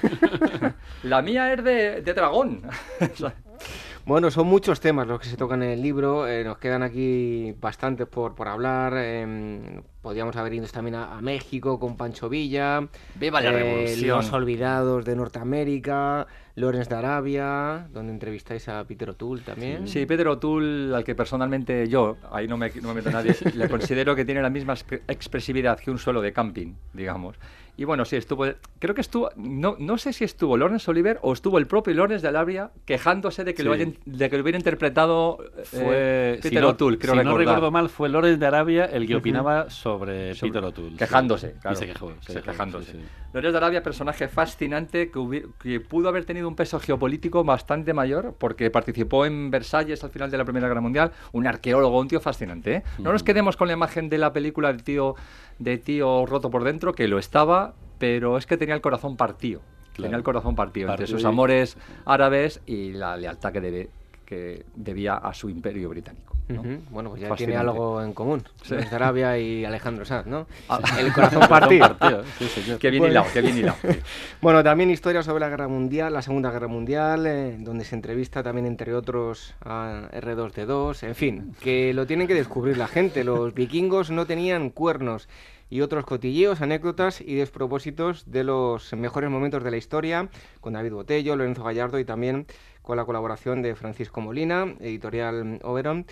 la 1.03 1.23
mía 1.23 1.53
es 1.53 1.63
de, 1.63 2.03
de 2.03 2.15
dragón. 2.15 2.63
Bueno, 4.07 4.31
son 4.31 4.47
muchos 4.47 4.79
temas 4.79 5.09
los 5.09 5.19
que 5.19 5.27
se 5.27 5.37
tocan 5.37 5.65
en 5.65 5.71
el 5.71 5.83
libro, 5.83 6.29
eh, 6.29 6.45
nos 6.45 6.59
quedan 6.59 6.85
aquí 6.85 7.53
bastantes 7.61 8.07
por, 8.07 8.37
por 8.37 8.47
hablar. 8.47 8.93
Eh, 8.97 9.83
podríamos 10.01 10.37
haber 10.37 10.55
ido 10.55 10.65
también 10.69 10.95
a, 10.95 11.21
México 11.21 11.81
con 11.81 11.97
Pancho 11.97 12.29
Villa. 12.29 12.87
¡Viva 13.17 13.41
la 13.41 13.51
eh, 13.51 13.53
revolución! 13.53 14.19
Los 14.19 14.33
olvidados 14.33 15.05
de 15.05 15.17
Norteamérica, 15.17 16.29
Lorenz 16.55 16.89
de 16.89 16.95
Arabia, 16.95 17.89
donde 17.93 18.13
entrevistáis 18.13 18.69
a 18.69 18.85
Peter 18.85 19.11
O'Toole 19.11 19.43
también. 19.43 19.89
Sí, 19.89 20.07
Peter 20.07 20.29
O'Toole, 20.29 20.95
al 20.95 21.03
que 21.03 21.17
personalmente 21.17 21.89
yo, 21.89 22.17
ahí 22.31 22.47
no 22.47 22.57
me, 22.57 22.71
no 22.81 22.91
me 22.91 22.95
meto 22.95 23.11
nadie, 23.11 23.35
le 23.57 23.69
considero 23.69 24.15
que 24.15 24.25
tiene 24.25 24.41
la 24.41 24.51
misma 24.51 24.75
expresividad 25.09 25.81
que 25.81 25.91
un 25.91 25.99
suelo 25.99 26.23
de 26.23 26.33
camping, 26.33 26.75
digamos. 26.93 27.37
Y 27.79 27.85
bueno, 27.85 28.05
sí, 28.05 28.17
estuvo. 28.17 28.47
Creo 28.79 28.95
que 28.95 29.03
estuvo. 29.03 29.31
No, 29.37 29.77
no 29.79 29.99
sé 29.99 30.13
si 30.13 30.25
estuvo 30.25 30.57
Lawrence 30.57 30.91
Oliver 30.91 31.19
o 31.23 31.33
estuvo 31.33 31.59
el 31.59 31.67
propio 31.67 31.95
Lawrence 31.95 32.23
de 32.23 32.29
Alabria 32.29 32.71
quejándose 32.87 33.45
de 33.45 33.55
que, 33.55 33.63
lo, 33.63 33.75
de 33.77 34.31
que 34.31 34.37
lo 34.37 34.43
hubiera 34.43 34.59
interpretado 34.59 35.39
eh, 35.59 35.65
fue, 35.65 36.39
Peter 36.43 36.65
O'Toole, 36.65 36.99
creo 36.99 37.15
Si 37.15 37.25
no 37.25 37.37
recuerdo 37.37 37.71
mal, 37.71 37.91
fue 37.91 38.09
Lawrence 38.09 38.39
de 38.39 38.47
Arabia 38.47 38.87
el 38.87 39.07
que 39.07 39.17
opinaba 39.17 39.69
sobre, 39.69 40.35
Peter 40.35 40.65
O'Toole. 40.65 40.97
Quejándose, 40.97 41.55
claro. 41.61 41.77
Y 41.77 41.79
se 41.79 41.87
quejó. 41.87 42.13
Se 42.21 42.41
quejándose. 42.41 42.93
Lawrence 43.35 43.53
de 43.53 43.59
Arabia, 43.59 43.83
personaje 43.83 44.29
fascinante 44.29 45.11
que, 45.11 45.45
que 45.61 45.81
pudo 45.81 46.09
haber 46.09 46.25
tenido 46.25 46.49
un 46.49 46.57
peso 46.57 46.81
geopolítico 46.81 47.45
bastante 47.45 47.93
mayor 47.93 48.35
porque 48.39 48.71
participó 48.71 49.27
en 49.27 49.51
Versalles 49.51 50.03
al 50.03 50.11
final 50.11 50.31
de 50.31 50.39
la 50.39 50.45
Primera 50.45 50.69
Guerra 50.69 50.81
Mundial. 50.81 51.13
Un 51.33 51.47
arqueólogo, 51.47 52.01
un 52.01 52.09
tío 52.09 52.21
fascinante. 52.21 52.77
¿eh? 52.77 52.83
No 52.99 53.13
nos 53.13 53.23
quedemos 53.23 53.59
con 53.59 53.69
la 53.69 53.75
imagen 53.75 54.09
de 54.09 54.17
la 54.17 54.33
película 54.33 54.69
del 54.69 54.83
tío 54.83 55.17
de 55.59 55.79
tío 55.79 56.27
roto 56.27 56.51
por 56.51 56.65
dentro, 56.65 56.95
que 56.95 57.09
lo 57.09 57.19
estaba, 57.19 57.66
pero 57.99 58.39
es 58.39 58.47
que 58.47 58.57
tenía 58.57 58.75
el 58.75 58.81
corazón 58.81 59.17
partido. 59.17 59.61
Tenía 59.95 60.17
el 60.17 60.23
corazón 60.23 60.55
partido, 60.55 60.91
entre 60.91 61.07
sus 61.07 61.25
amores 61.25 61.79
árabes 62.05 62.61
y 62.67 62.93
la 62.93 63.17
lealtad 63.17 63.53
que, 63.53 63.61
debe, 63.63 63.91
que 64.27 64.67
debía 64.75 65.15
a 65.15 65.33
su 65.33 65.49
imperio 65.49 65.89
británico. 65.89 66.37
Bueno, 66.91 67.11
pues 67.11 67.23
ya 67.23 67.35
tiene 67.35 67.57
algo 67.57 68.01
en 68.01 68.13
común. 68.13 68.45
Arabia 68.93 69.37
y 69.39 69.65
Alejandro 69.65 70.05
Sanz, 70.05 70.27
¿no? 70.27 70.47
Ah. 70.69 70.81
El 70.99 71.13
corazón 71.13 71.43
partido. 71.49 71.97
Qué 72.79 72.91
bien 72.91 73.05
hilado, 73.05 73.27
qué 73.33 73.41
bien 73.41 73.59
hilado. 73.59 73.79
bueno, 74.41 74.63
también 74.63 74.91
historia 74.91 75.23
sobre 75.23 75.41
la 75.41 75.49
Guerra 75.49 75.67
Mundial, 75.67 76.13
la 76.13 76.23
Segunda 76.23 76.51
Guerra 76.53 76.69
Mundial, 76.69 77.27
eh, 77.27 77.57
donde 77.59 77.85
se 77.85 77.97
entrevista 77.97 78.43
también, 78.43 78.67
entre 78.67 78.95
otros, 78.95 79.55
a 79.65 80.09
R2D2. 80.13 81.03
En 81.03 81.15
fin, 81.15 81.55
que 81.61 81.93
lo 81.93 82.07
tienen 82.07 82.29
que 82.29 82.35
descubrir 82.35 82.77
la 82.77 82.87
gente. 82.87 83.25
Los 83.25 83.53
vikingos 83.53 84.11
no 84.11 84.27
tenían 84.27 84.71
cuernos 84.71 85.29
y 85.69 85.81
otros 85.81 86.05
cotilleos, 86.05 86.61
anécdotas 86.61 87.21
y 87.21 87.35
despropósitos 87.35 88.31
de 88.31 88.45
los 88.45 88.93
mejores 88.95 89.31
momentos 89.31 89.65
de 89.65 89.71
la 89.71 89.77
historia, 89.77 90.29
con 90.61 90.75
David 90.75 90.93
Botello, 90.93 91.37
Lorenzo 91.37 91.65
Gallardo 91.65 91.99
y 91.99 92.05
también 92.05 92.47
con 92.83 92.97
la 92.97 93.05
colaboración 93.05 93.63
de 93.63 93.75
Francisco 93.75 94.21
Molina, 94.21 94.75
editorial 94.81 95.59
Oberon. 95.63 96.07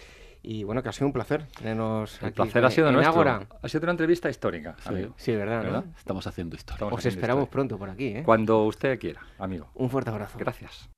Y 0.47 0.63
bueno, 0.65 0.83
que 0.83 0.91
ha 0.91 0.93
sido 0.93 1.07
un 1.07 1.15
placer 1.15 1.47
tenernos 1.57 2.23
El 2.23 2.35
placer 2.35 2.63
ha 2.63 2.71
sido 2.71 2.93
nuestro. 2.93 3.47
Ha 3.63 3.69
sido 3.69 3.85
una 3.85 3.93
entrevista 3.93 4.29
histórica, 4.29 4.77
sí, 5.17 5.35
verdad, 5.35 5.85
Estamos 5.97 6.27
haciendo 6.27 6.55
historia. 6.55 6.87
Os 6.87 7.07
esperamos 7.07 7.49
pronto 7.49 7.79
por 7.79 7.89
aquí, 7.89 8.09
¿eh? 8.09 8.23
Cuando 8.25 8.65
usted 8.65 8.99
quiera, 8.99 9.23
amigo. 9.39 9.71
Un 9.75 9.89
fuerte 9.89 10.11
abrazo. 10.11 10.39
Gracias. 10.39 10.91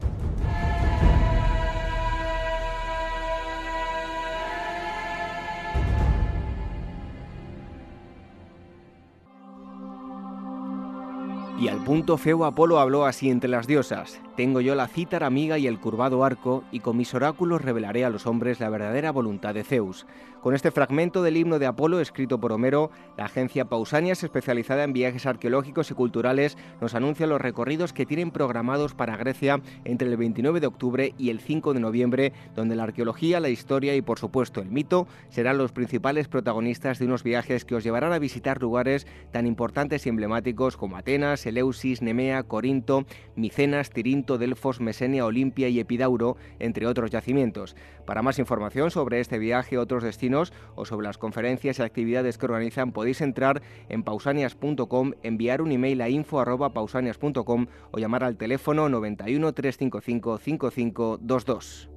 Y 11.58 11.68
al 11.68 11.82
punto 11.82 12.18
feo 12.18 12.44
Apolo 12.44 12.78
habló 12.78 13.06
así 13.06 13.30
entre 13.30 13.48
las 13.48 13.66
diosas. 13.66 14.20
Tengo 14.36 14.60
yo 14.60 14.74
la 14.74 14.88
cítara 14.88 15.26
amiga 15.26 15.56
y 15.56 15.66
el 15.66 15.80
curvado 15.80 16.22
arco, 16.22 16.64
y 16.70 16.80
con 16.80 16.98
mis 16.98 17.14
oráculos 17.14 17.62
revelaré 17.62 18.04
a 18.04 18.10
los 18.10 18.26
hombres 18.26 18.60
la 18.60 18.68
verdadera 18.68 19.10
voluntad 19.10 19.54
de 19.54 19.64
Zeus. 19.64 20.06
Con 20.46 20.54
este 20.54 20.70
fragmento 20.70 21.24
del 21.24 21.36
himno 21.36 21.58
de 21.58 21.66
Apolo 21.66 21.98
escrito 21.98 22.38
por 22.38 22.52
Homero, 22.52 22.92
la 23.18 23.24
agencia 23.24 23.64
Pausanias, 23.64 24.22
especializada 24.22 24.84
en 24.84 24.92
viajes 24.92 25.26
arqueológicos 25.26 25.90
y 25.90 25.94
culturales, 25.94 26.56
nos 26.80 26.94
anuncia 26.94 27.26
los 27.26 27.40
recorridos 27.40 27.92
que 27.92 28.06
tienen 28.06 28.30
programados 28.30 28.94
para 28.94 29.16
Grecia 29.16 29.60
entre 29.84 30.08
el 30.08 30.16
29 30.16 30.60
de 30.60 30.68
octubre 30.68 31.14
y 31.18 31.30
el 31.30 31.40
5 31.40 31.74
de 31.74 31.80
noviembre, 31.80 32.32
donde 32.54 32.76
la 32.76 32.84
arqueología, 32.84 33.40
la 33.40 33.48
historia 33.48 33.96
y 33.96 34.02
por 34.02 34.20
supuesto 34.20 34.60
el 34.60 34.70
mito 34.70 35.08
serán 35.30 35.58
los 35.58 35.72
principales 35.72 36.28
protagonistas 36.28 37.00
de 37.00 37.06
unos 37.06 37.24
viajes 37.24 37.64
que 37.64 37.74
os 37.74 37.82
llevarán 37.82 38.12
a 38.12 38.20
visitar 38.20 38.62
lugares 38.62 39.08
tan 39.32 39.48
importantes 39.48 40.06
y 40.06 40.10
emblemáticos 40.10 40.76
como 40.76 40.96
Atenas, 40.96 41.44
Eleusis, 41.44 42.02
Nemea, 42.02 42.44
Corinto, 42.44 43.04
Micenas, 43.34 43.90
Tirinto, 43.90 44.38
Delfos, 44.38 44.80
Mesenia, 44.80 45.26
Olimpia 45.26 45.68
y 45.68 45.80
Epidauro, 45.80 46.36
entre 46.60 46.86
otros 46.86 47.10
yacimientos. 47.10 47.74
Para 48.06 48.22
más 48.22 48.38
información 48.38 48.90
sobre 48.90 49.20
este 49.20 49.38
viaje, 49.38 49.78
otros 49.78 50.02
destinos 50.02 50.52
o 50.76 50.84
sobre 50.84 51.06
las 51.06 51.18
conferencias 51.18 51.78
y 51.78 51.82
actividades 51.82 52.38
que 52.38 52.46
organizan, 52.46 52.92
podéis 52.92 53.20
entrar 53.20 53.62
en 53.88 54.04
pausanias.com, 54.04 55.12
enviar 55.22 55.60
un 55.60 55.72
email 55.72 56.00
a 56.00 56.08
info.pausanias.com 56.08 57.66
o 57.90 57.98
llamar 57.98 58.24
al 58.24 58.36
teléfono 58.36 58.88
91 58.88 59.52
355 59.52 60.38
5522. 60.38 61.90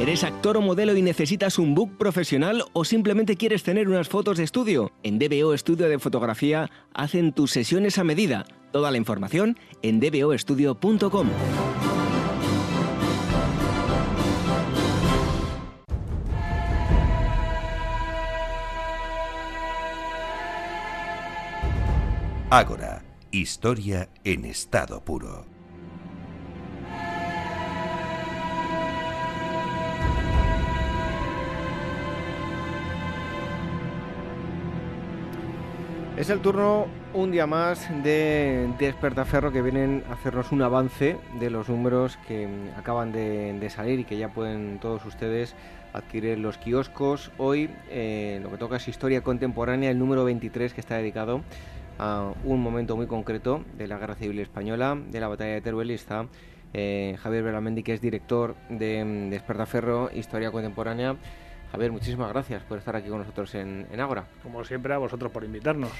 ¿Eres 0.00 0.24
actor 0.24 0.56
o 0.56 0.62
modelo 0.62 0.96
y 0.96 1.02
necesitas 1.02 1.58
un 1.58 1.74
book 1.74 1.98
profesional 1.98 2.64
o 2.72 2.86
simplemente 2.86 3.36
quieres 3.36 3.62
tener 3.62 3.86
unas 3.86 4.08
fotos 4.08 4.38
de 4.38 4.44
estudio? 4.44 4.92
En 5.02 5.18
DBO 5.18 5.52
Estudio 5.52 5.90
de 5.90 5.98
Fotografía 5.98 6.70
hacen 6.94 7.32
tus 7.32 7.50
sesiones 7.50 7.98
a 7.98 8.04
medida. 8.04 8.46
Toda 8.72 8.90
la 8.90 8.96
información 8.96 9.58
en 9.82 10.00
dboestudio.com. 10.00 11.28
Ágora, 22.52 23.04
historia 23.30 24.08
en 24.24 24.44
estado 24.44 25.04
puro. 25.04 25.46
Es 36.16 36.28
el 36.28 36.40
turno 36.40 36.99
un 37.12 37.32
día 37.32 37.46
más 37.46 37.88
de 38.02 38.72
Despertaferro 38.78 39.52
que 39.52 39.62
vienen 39.62 40.04
a 40.08 40.12
hacernos 40.12 40.52
un 40.52 40.62
avance 40.62 41.16
de 41.38 41.50
los 41.50 41.68
números 41.68 42.18
que 42.28 42.48
acaban 42.76 43.12
de, 43.12 43.68
salir 43.70 44.00
y 44.00 44.04
que 44.04 44.16
ya 44.16 44.28
pueden 44.28 44.78
todos 44.80 45.04
ustedes 45.04 45.54
adquirir 45.92 46.38
los 46.38 46.58
kioscos. 46.58 47.32
Hoy 47.38 47.70
eh, 47.90 48.38
lo 48.42 48.50
que 48.50 48.58
toca 48.58 48.76
es 48.76 48.86
historia 48.86 49.22
contemporánea, 49.22 49.90
el 49.90 49.98
número 49.98 50.24
23 50.24 50.72
que 50.72 50.80
está 50.80 50.96
dedicado 50.96 51.42
a 51.98 52.32
un 52.44 52.62
momento 52.62 52.96
muy 52.96 53.06
concreto 53.06 53.64
de 53.76 53.88
la 53.88 53.98
Guerra 53.98 54.14
Civil 54.14 54.38
Española, 54.38 54.96
de 55.10 55.20
la 55.20 55.28
batalla 55.28 55.54
de 55.54 55.60
Teruel 55.60 55.90
y 55.90 55.94
está 55.94 56.26
eh, 56.72 57.16
Javier 57.20 57.42
Belamendi 57.42 57.82
que 57.82 57.94
es 57.94 58.00
director 58.00 58.54
de 58.68 59.28
Despertaferro, 59.30 60.10
Historia 60.14 60.52
Contemporánea. 60.52 61.16
Javier, 61.72 61.92
muchísimas 61.92 62.30
gracias 62.30 62.62
por 62.64 62.78
estar 62.78 62.96
aquí 62.96 63.08
con 63.08 63.18
nosotros 63.18 63.54
en 63.54 63.86
Ágora. 64.00 64.26
Como 64.42 64.64
siempre, 64.64 64.92
a 64.92 64.98
vosotros 64.98 65.30
por 65.30 65.44
invitarnos. 65.44 65.92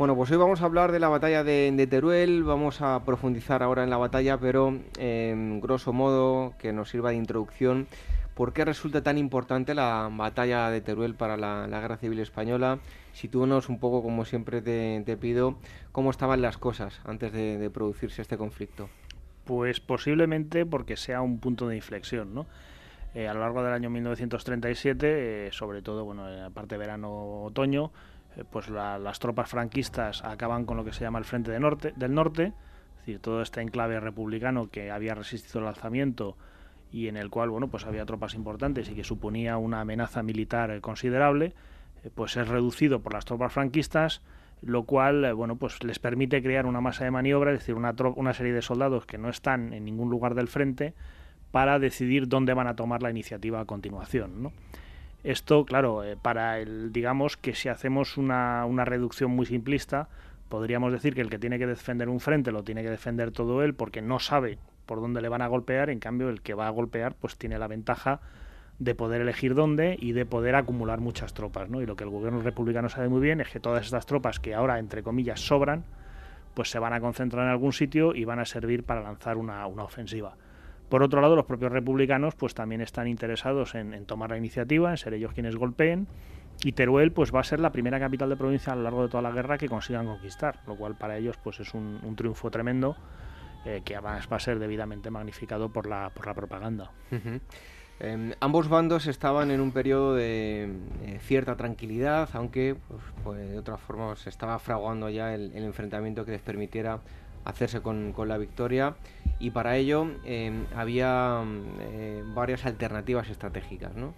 Bueno, 0.00 0.16
pues 0.16 0.30
hoy 0.30 0.38
vamos 0.38 0.62
a 0.62 0.64
hablar 0.64 0.92
de 0.92 0.98
la 0.98 1.10
batalla 1.10 1.44
de, 1.44 1.86
Teruel, 1.86 2.42
vamos 2.42 2.80
a 2.80 3.04
profundizar 3.04 3.62
ahora 3.62 3.84
en 3.84 3.90
la 3.90 3.98
batalla, 3.98 4.38
pero 4.38 4.80
en 4.96 5.60
grosso 5.60 5.92
modo, 5.92 6.54
que 6.58 6.72
nos 6.72 6.88
sirva 6.88 7.10
de 7.10 7.16
introducción, 7.16 7.86
¿por 8.32 8.54
qué 8.54 8.64
resulta 8.64 9.02
tan 9.02 9.18
importante 9.18 9.74
la 9.74 10.08
batalla 10.10 10.70
de 10.70 10.80
Teruel 10.80 11.16
para 11.16 11.36
la, 11.36 11.66
Guerra 11.66 11.98
Civil 11.98 12.18
Española? 12.20 12.78
Sitúanos 13.12 13.68
un 13.68 13.78
poco, 13.78 14.02
como 14.02 14.24
siempre 14.24 14.62
te, 14.62 15.16
pido, 15.18 15.56
cómo 15.92 16.10
estaban 16.10 16.40
las 16.40 16.56
cosas 16.56 17.02
antes 17.04 17.30
de, 17.34 17.68
producirse 17.68 18.22
este 18.22 18.38
conflicto. 18.38 18.88
Pues 19.44 19.80
posiblemente 19.80 20.64
porque 20.64 20.96
sea 20.96 21.20
un 21.20 21.40
punto 21.40 21.68
de 21.68 21.76
inflexión, 21.76 22.32
¿no? 22.32 22.46
Eh, 23.12 23.28
a 23.28 23.34
lo 23.34 23.40
largo 23.40 23.62
del 23.62 23.74
año 23.74 23.90
1937, 23.90 25.48
eh, 25.48 25.52
sobre 25.52 25.82
todo, 25.82 26.06
bueno, 26.06 26.26
en 26.26 26.40
la 26.40 26.48
parte 26.48 26.78
verano-otoño, 26.78 27.90
eh, 28.40 28.44
pues 28.50 28.68
las 28.68 29.18
tropas 29.18 29.50
franquistas 29.50 30.24
acaban 30.24 30.64
con 30.64 30.76
lo 30.76 30.84
que 30.84 30.92
se 30.92 31.02
llama 31.02 31.18
el 31.18 31.24
Frente 31.24 31.50
de 31.50 31.60
norte, 31.60 31.92
del 31.96 32.14
Norte, 32.14 32.52
es 32.92 32.98
decir, 32.98 33.20
todo 33.20 33.42
este 33.42 33.60
enclave 33.60 34.00
republicano 34.00 34.70
que 34.70 34.90
había 34.90 35.14
resistido 35.14 35.60
el 35.60 35.66
alzamiento 35.66 36.36
y 36.92 37.08
en 37.08 37.16
el 37.16 37.30
cual, 37.30 37.50
bueno, 37.50 37.68
pues 37.68 37.86
había 37.86 38.04
tropas 38.04 38.34
importantes 38.34 38.90
y 38.90 38.94
que 38.94 39.04
suponía 39.04 39.56
una 39.56 39.80
amenaza 39.80 40.22
militar 40.22 40.80
considerable, 40.80 41.54
pues 42.14 42.36
es 42.36 42.48
reducido 42.48 43.00
por 43.00 43.12
las 43.12 43.24
tropas 43.24 43.52
franquistas, 43.52 44.22
lo 44.60 44.82
cual, 44.84 45.32
bueno, 45.34 45.56
pues 45.56 45.82
les 45.84 45.98
permite 45.98 46.42
crear 46.42 46.66
una 46.66 46.80
masa 46.80 47.04
de 47.04 47.10
maniobra, 47.10 47.52
es 47.52 47.60
decir, 47.60 47.74
una, 47.74 47.94
una 48.16 48.34
serie 48.34 48.52
de 48.52 48.62
soldados 48.62 49.06
que 49.06 49.18
no 49.18 49.28
están 49.28 49.72
en 49.72 49.84
ningún 49.84 50.10
lugar 50.10 50.34
del 50.34 50.48
frente, 50.48 50.94
para 51.50 51.78
decidir 51.78 52.28
dónde 52.28 52.54
van 52.54 52.66
a 52.66 52.76
tomar 52.76 53.02
la 53.02 53.10
iniciativa 53.10 53.60
a 53.60 53.64
continuación. 53.64 54.42
¿no? 54.42 54.52
Esto, 55.22 55.64
claro, 55.64 56.02
eh, 56.02 56.16
para 56.20 56.58
el, 56.58 56.92
digamos 56.92 57.36
que 57.36 57.54
si 57.54 57.68
hacemos 57.68 58.16
una, 58.16 58.64
una, 58.64 58.84
reducción 58.84 59.30
muy 59.30 59.46
simplista, 59.46 60.08
podríamos 60.48 60.92
decir 60.92 61.14
que 61.14 61.20
el 61.20 61.28
que 61.28 61.38
tiene 61.38 61.58
que 61.58 61.66
defender 61.66 62.08
un 62.08 62.20
frente 62.20 62.52
lo 62.52 62.62
tiene 62.62 62.82
que 62.82 62.90
defender 62.90 63.30
todo 63.30 63.62
él 63.62 63.74
porque 63.74 64.00
no 64.00 64.18
sabe 64.18 64.58
por 64.86 65.00
dónde 65.00 65.20
le 65.20 65.28
van 65.28 65.42
a 65.42 65.46
golpear, 65.46 65.90
en 65.90 66.00
cambio 66.00 66.30
el 66.30 66.40
que 66.40 66.54
va 66.54 66.66
a 66.66 66.70
golpear 66.70 67.14
pues 67.14 67.36
tiene 67.36 67.58
la 67.58 67.68
ventaja 67.68 68.20
de 68.80 68.94
poder 68.94 69.20
elegir 69.20 69.54
dónde 69.54 69.96
y 70.00 70.12
de 70.12 70.24
poder 70.24 70.54
acumular 70.54 71.00
muchas 71.00 71.34
tropas, 71.34 71.68
¿no? 71.68 71.82
Y 71.82 71.86
lo 71.86 71.96
que 71.96 72.04
el 72.04 72.10
gobierno 72.10 72.40
republicano 72.40 72.88
sabe 72.88 73.10
muy 73.10 73.20
bien 73.20 73.42
es 73.42 73.50
que 73.50 73.60
todas 73.60 73.84
estas 73.84 74.06
tropas 74.06 74.40
que 74.40 74.54
ahora, 74.54 74.78
entre 74.78 75.02
comillas, 75.02 75.40
sobran, 75.40 75.84
pues 76.54 76.70
se 76.70 76.78
van 76.78 76.94
a 76.94 77.00
concentrar 77.00 77.44
en 77.44 77.50
algún 77.50 77.74
sitio 77.74 78.14
y 78.14 78.24
van 78.24 78.38
a 78.38 78.46
servir 78.46 78.82
para 78.84 79.02
lanzar 79.02 79.36
una, 79.36 79.66
una 79.66 79.84
ofensiva. 79.84 80.34
Por 80.90 81.04
otro 81.04 81.20
lado, 81.20 81.36
los 81.36 81.46
propios 81.46 81.70
republicanos 81.70 82.34
pues 82.34 82.52
también 82.52 82.80
están 82.80 83.06
interesados 83.06 83.76
en, 83.76 84.04
tomar 84.06 84.30
la 84.30 84.36
iniciativa, 84.36 84.90
en 84.90 84.96
ser 84.96 85.14
ellos 85.14 85.32
quienes 85.32 85.54
golpeen, 85.54 86.08
y 86.64 86.72
Teruel 86.72 87.12
pues 87.12 87.32
va 87.32 87.40
a 87.40 87.44
ser 87.44 87.60
la 87.60 87.70
primera 87.70 88.00
capital 88.00 88.28
de 88.28 88.36
provincia 88.36 88.72
a 88.72 88.76
lo 88.76 88.82
largo 88.82 89.04
de 89.04 89.08
toda 89.08 89.22
la 89.22 89.30
guerra 89.30 89.56
que 89.56 89.68
consigan 89.68 90.06
conquistar, 90.06 90.58
lo 90.66 90.74
cual 90.76 90.96
para 90.98 91.16
ellos 91.16 91.36
pues 91.42 91.60
es 91.60 91.74
un, 91.74 92.14
triunfo 92.16 92.50
tremendo 92.50 92.96
eh, 93.64 93.82
que 93.84 93.94
además 93.94 94.28
va 94.30 94.36
a 94.36 94.40
ser 94.40 94.58
debidamente 94.58 95.10
magnificado 95.10 95.72
por 95.72 95.86
la, 95.86 96.10
por 96.10 96.26
la 96.26 96.34
propaganda. 96.34 96.90
Em, 98.00 98.32
ambos 98.40 98.68
bandos 98.68 99.06
estaban 99.06 99.52
en 99.52 99.60
un 99.60 99.70
periodo 99.70 100.14
de 100.16 100.72
eh, 101.04 101.18
cierta 101.20 101.56
tranquilidad, 101.56 102.30
aunque 102.32 102.74
pues, 102.88 103.02
pues, 103.22 103.48
de 103.48 103.58
otra 103.58 103.76
forma 103.76 104.16
se 104.16 104.28
estaba 104.28 104.58
fraguando 104.58 105.08
ya 105.08 105.34
el, 105.34 105.52
el 105.54 105.62
enfrentamiento 105.62 106.24
que 106.24 106.32
les 106.32 106.40
permitiera 106.40 107.00
hacerse 107.44 107.80
con, 107.80 108.14
la 108.26 108.38
victoria 108.38 108.94
y 109.38 109.50
para 109.50 109.76
ello 109.76 110.06
em, 110.24 110.66
había 110.76 111.42
eh, 111.80 112.22
varias 112.34 112.66
alternativas 112.66 113.28
estratégicas, 113.30 113.94
¿no? 113.94 114.14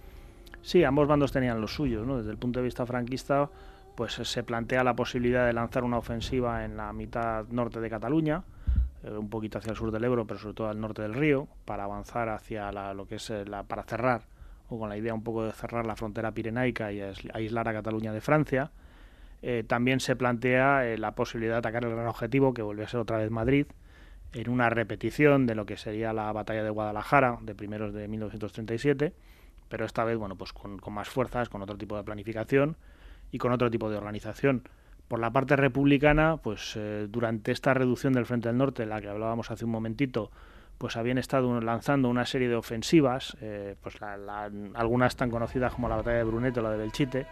Sí, 0.62 0.84
ambos 0.84 1.08
bandos 1.08 1.32
tenían 1.32 1.60
los 1.60 1.74
suyos, 1.74 2.06
¿no? 2.06 2.18
Desde 2.18 2.30
el 2.30 2.38
punto 2.38 2.60
de 2.60 2.64
vista 2.64 2.86
franquista, 2.86 3.50
pues 3.96 4.14
se 4.14 4.42
plantea 4.42 4.84
la 4.84 4.94
posibilidad 4.94 5.46
de 5.46 5.52
lanzar 5.52 5.84
una 5.84 5.98
ofensiva 5.98 6.64
en 6.64 6.76
la 6.76 6.92
mitad 6.92 7.46
norte 7.48 7.80
de 7.80 7.90
Cataluña, 7.90 8.44
eh, 9.02 9.10
un 9.10 9.28
poquito 9.28 9.58
hacia 9.58 9.70
el 9.70 9.76
sur 9.76 9.90
del 9.90 10.04
Ebro, 10.04 10.26
pero 10.26 10.38
sobre 10.38 10.54
todo 10.54 10.68
al 10.68 10.80
norte 10.80 11.02
del 11.02 11.14
río, 11.14 11.48
para 11.64 11.84
avanzar 11.84 12.28
hacia 12.28 12.70
lo 12.94 13.06
que 13.06 13.16
es 13.16 13.30
eh, 13.30 13.44
la, 13.44 13.64
para 13.64 13.82
cerrar, 13.82 14.22
o 14.68 14.78
con 14.78 14.88
la 14.88 14.96
idea 14.96 15.14
un 15.14 15.22
poco 15.22 15.44
de 15.44 15.52
cerrar 15.52 15.84
la 15.84 15.96
frontera 15.96 16.32
pirenaica 16.32 16.92
y 16.92 17.00
aislar 17.34 17.68
a 17.68 17.72
Cataluña 17.72 18.12
de 18.12 18.20
Francia 18.20 18.70
eh, 19.42 19.64
también 19.66 19.98
se 19.98 20.14
plantea 20.14 20.86
eh, 20.86 20.96
la 20.96 21.16
posibilidad 21.16 21.54
de 21.54 21.58
atacar 21.58 21.84
el 21.84 21.90
gran 21.90 22.06
objetivo, 22.06 22.54
que 22.54 22.62
volvió 22.62 22.84
a 22.84 22.88
ser 22.88 23.00
otra 23.00 23.18
vez 23.18 23.30
Madrid, 23.30 23.66
en 24.32 24.48
una 24.48 24.70
repetición 24.70 25.46
de 25.46 25.56
lo 25.56 25.66
que 25.66 25.76
sería 25.76 26.12
la 26.12 26.32
batalla 26.32 26.62
de 26.62 26.70
Guadalajara 26.70 27.38
de 27.42 27.54
primeros 27.54 27.92
de 27.92 28.06
1937, 28.06 29.12
pero 29.68 29.84
esta 29.84 30.04
vez 30.04 30.16
bueno, 30.16 30.36
pues 30.36 30.52
con, 30.52 30.78
más 30.90 31.08
fuerzas, 31.08 31.48
con 31.48 31.60
otro 31.60 31.76
tipo 31.76 31.96
de 31.96 32.04
planificación 32.04 32.76
y 33.32 33.38
con 33.38 33.50
otro 33.50 33.68
tipo 33.68 33.90
de 33.90 33.96
organización. 33.96 34.62
Por 35.08 35.18
la 35.18 35.32
parte 35.32 35.56
republicana, 35.56 36.36
pues 36.36 36.74
eh, 36.76 37.08
durante 37.10 37.50
esta 37.50 37.74
reducción 37.74 38.12
del 38.12 38.26
Frente 38.26 38.48
del 38.48 38.58
Norte, 38.58 38.86
la 38.86 39.00
que 39.00 39.08
hablábamos 39.08 39.50
hace 39.50 39.64
un 39.64 39.72
momentito, 39.72 40.30
pues 40.78 40.96
habían 40.96 41.18
estado 41.18 41.60
lanzando 41.60 42.08
una 42.08 42.26
serie 42.26 42.48
de 42.48 42.54
ofensivas, 42.54 43.36
pues 43.82 43.96
algunas 44.02 45.14
tan 45.14 45.30
conocidas 45.30 45.74
como 45.74 45.88
la 45.88 45.96
batalla 45.96 46.18
de 46.18 46.24
Brunete 46.24 46.58
o 46.58 46.62
la 46.62 46.70
de 46.70 46.78
Belchite, 46.78 47.26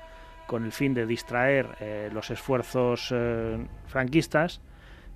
con 0.50 0.64
el 0.64 0.72
fin 0.72 0.94
de 0.94 1.06
distraer 1.06 1.76
eh, 1.78 2.10
los 2.12 2.28
esfuerzos 2.32 3.14
franquistas 3.86 4.60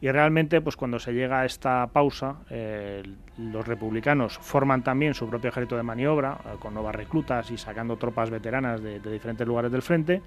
y 0.00 0.10
realmente, 0.10 0.60
pues 0.60 0.76
cuando 0.76 0.98
se 0.98 1.14
llega 1.14 1.40
a 1.40 1.44
esta 1.46 1.86
pausa, 1.86 2.36
eh, 2.50 3.02
los 3.38 3.66
republicanos 3.66 4.36
forman 4.36 4.84
también 4.84 5.14
su 5.14 5.26
propio 5.26 5.48
ejército 5.48 5.78
de 5.78 5.82
maniobra, 5.82 6.36
eh, 6.44 6.48
con 6.58 6.74
nuevas 6.74 6.94
reclutas 6.94 7.50
y 7.50 7.56
sacando 7.56 7.96
tropas 7.96 8.28
veteranas 8.28 8.82
de, 8.82 9.00
diferentes 9.00 9.46
lugares 9.46 9.72
del 9.72 9.80
frente, 9.80 10.20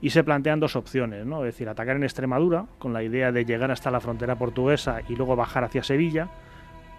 y 0.00 0.10
se 0.10 0.22
plantean 0.22 0.60
dos 0.60 0.76
opciones, 0.76 1.26
¿no? 1.26 1.40
Es 1.40 1.54
decir, 1.54 1.68
atacar 1.68 1.96
en 1.96 2.04
Extremadura, 2.04 2.66
con 2.78 2.92
la 2.92 3.02
idea 3.02 3.32
de 3.32 3.44
llegar 3.44 3.72
hasta 3.72 3.90
la 3.90 3.98
frontera 3.98 4.36
portuguesa 4.36 5.00
y 5.08 5.16
luego 5.16 5.34
bajar 5.34 5.64
hacia 5.64 5.82
Sevilla, 5.82 6.28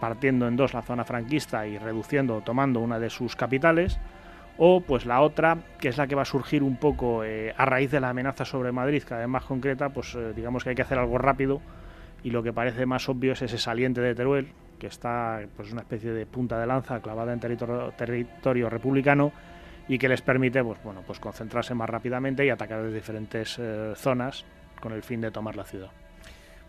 partiendo 0.02 0.46
en 0.46 0.58
dos 0.58 0.74
la 0.74 0.82
zona 0.82 1.06
franquista 1.06 1.68
y 1.68 1.78
reduciendo 1.78 2.36
o 2.36 2.42
tomando 2.42 2.82
una 2.82 3.00
de 3.00 3.10
sus 3.10 3.38
capitales, 3.38 3.98
o 4.60 4.82
pues 4.82 5.06
la 5.06 5.22
otra, 5.22 5.58
que 5.80 5.88
es 5.88 5.98
la 5.98 6.06
que 6.06 6.16
va 6.16 6.22
a 6.22 6.26
surgir 6.26 6.62
un 6.62 6.76
poco 6.76 7.24
eh, 7.24 7.54
a 7.58 7.66
raíz 7.66 7.90
de 7.90 8.00
la 8.00 8.10
amenaza 8.10 8.46
sobre 8.46 8.72
Madrid, 8.72 9.02
cada 9.08 9.22
vez 9.22 9.30
más 9.30 9.46
concreta, 9.46 9.90
pues 9.90 10.16
digamos 10.36 10.64
que 10.64 10.70
hay 10.70 10.76
que 10.76 10.82
hacer 10.84 11.00
algo 11.00 11.18
rápido 11.18 11.62
y 12.24 12.32
lo 12.32 12.44
que 12.44 12.54
parece 12.54 12.86
más 12.86 13.08
obvio 13.10 13.34
es 13.34 13.42
ese 13.42 13.58
saliente 13.58 14.02
de 14.02 14.16
Teruel, 14.16 14.52
que 14.78 14.88
está 14.88 15.42
pues 15.56 15.72
una 15.72 15.82
especie 15.82 16.12
de 16.12 16.26
punta 16.26 16.60
de 16.60 16.68
lanza 16.68 17.00
clavada 17.02 17.34
en 17.34 17.40
territorio, 17.40 18.70
republicano 18.70 19.32
y 19.88 19.98
que 19.98 20.08
les 20.08 20.22
permite 20.22 20.64
pues 20.64 20.82
bueno 20.84 21.02
pues 21.06 21.20
concentrarse 21.20 21.74
más 21.74 21.90
rápidamente 21.90 22.46
y 22.46 22.50
atacar 22.50 22.84
de 22.84 22.94
diferentes 22.94 23.58
eh, 23.60 23.94
zonas 23.96 24.46
con 24.80 24.94
el 24.94 25.04
fin 25.04 25.22
de 25.22 25.32
tomar 25.32 25.56
la 25.56 25.64
ciudad. 25.64 25.90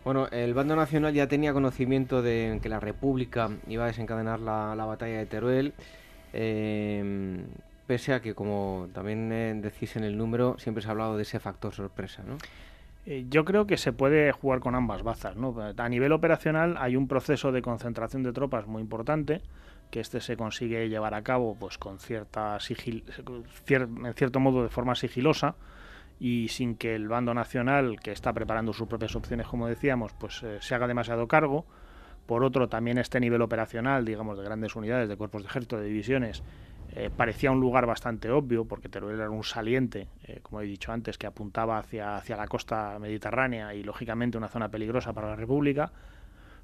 Bueno, 0.04 0.28
el 0.28 0.54
bando 0.54 0.74
nacional 0.76 1.12
ya 1.12 1.26
tenía 1.26 1.52
conocimiento 1.52 2.22
de 2.22 2.58
que 2.62 2.70
la 2.70 2.80
República 2.80 3.50
iba 3.68 3.84
a 3.84 3.88
desencadenar 3.88 4.40
la, 4.40 4.74
batalla 4.86 5.18
de 5.18 5.26
Teruel, 5.26 5.74
eh, 6.32 7.44
pese 7.90 8.14
a 8.14 8.20
que, 8.20 8.36
como 8.36 8.86
también 8.92 9.32
eh, 9.32 9.52
decís 9.56 9.96
en 9.96 10.04
el 10.04 10.16
número, 10.16 10.56
siempre 10.60 10.80
se 10.80 10.86
ha 10.86 10.92
hablado 10.92 11.16
de 11.16 11.24
ese 11.24 11.40
factor 11.40 11.74
sorpresa, 11.74 12.22
¿no? 12.22 12.38
Eh, 13.04 13.26
yo 13.28 13.44
creo 13.44 13.66
que 13.66 13.76
se 13.76 13.92
puede 13.92 14.30
jugar 14.30 14.60
con 14.60 14.76
ambas 14.76 15.02
bazas. 15.02 15.34
¿no? 15.34 15.56
A 15.76 15.88
nivel 15.88 16.12
operacional 16.12 16.76
hay 16.78 16.94
un 16.94 17.08
proceso 17.08 17.50
de 17.50 17.62
concentración 17.62 18.22
de 18.22 18.32
tropas 18.32 18.68
muy 18.68 18.80
importante, 18.80 19.40
que 19.90 19.98
este 19.98 20.20
se 20.20 20.36
consigue 20.36 20.88
llevar 20.88 21.14
a 21.14 21.22
cabo 21.22 21.56
pues 21.58 21.78
con 21.78 21.98
cierta 21.98 22.60
sigil 22.60 23.02
en 23.66 24.14
cierto 24.14 24.38
modo 24.38 24.62
de 24.62 24.68
forma 24.68 24.94
sigilosa 24.94 25.56
y 26.20 26.46
sin 26.46 26.76
que 26.76 26.94
el 26.94 27.08
bando 27.08 27.34
nacional, 27.34 27.98
que 27.98 28.12
está 28.12 28.32
preparando 28.32 28.72
sus 28.72 28.86
propias 28.86 29.16
opciones, 29.16 29.48
como 29.48 29.66
decíamos, 29.66 30.12
pues 30.12 30.44
eh, 30.44 30.58
se 30.60 30.76
haga 30.76 30.86
demasiado 30.86 31.26
cargo. 31.26 31.64
Por 32.26 32.44
otro, 32.44 32.68
también 32.68 32.98
este 32.98 33.18
nivel 33.18 33.42
operacional, 33.42 34.04
digamos, 34.04 34.38
de 34.38 34.44
grandes 34.44 34.76
unidades, 34.76 35.08
de 35.08 35.16
cuerpos 35.16 35.42
de 35.42 35.48
ejército, 35.48 35.76
de 35.80 35.86
divisiones, 35.86 36.44
eh, 36.92 37.10
parecía 37.14 37.50
un 37.50 37.60
lugar 37.60 37.86
bastante 37.86 38.30
obvio, 38.30 38.64
porque 38.64 38.88
Teruel 38.88 39.16
era 39.16 39.30
un 39.30 39.44
saliente, 39.44 40.08
eh, 40.24 40.40
como 40.42 40.60
he 40.60 40.64
dicho 40.64 40.92
antes, 40.92 41.18
que 41.18 41.26
apuntaba 41.26 41.78
hacia, 41.78 42.16
hacia 42.16 42.36
la 42.36 42.48
costa 42.48 42.98
mediterránea 42.98 43.74
y, 43.74 43.82
lógicamente, 43.82 44.38
una 44.38 44.48
zona 44.48 44.70
peligrosa 44.70 45.12
para 45.12 45.28
la 45.28 45.36
República. 45.36 45.92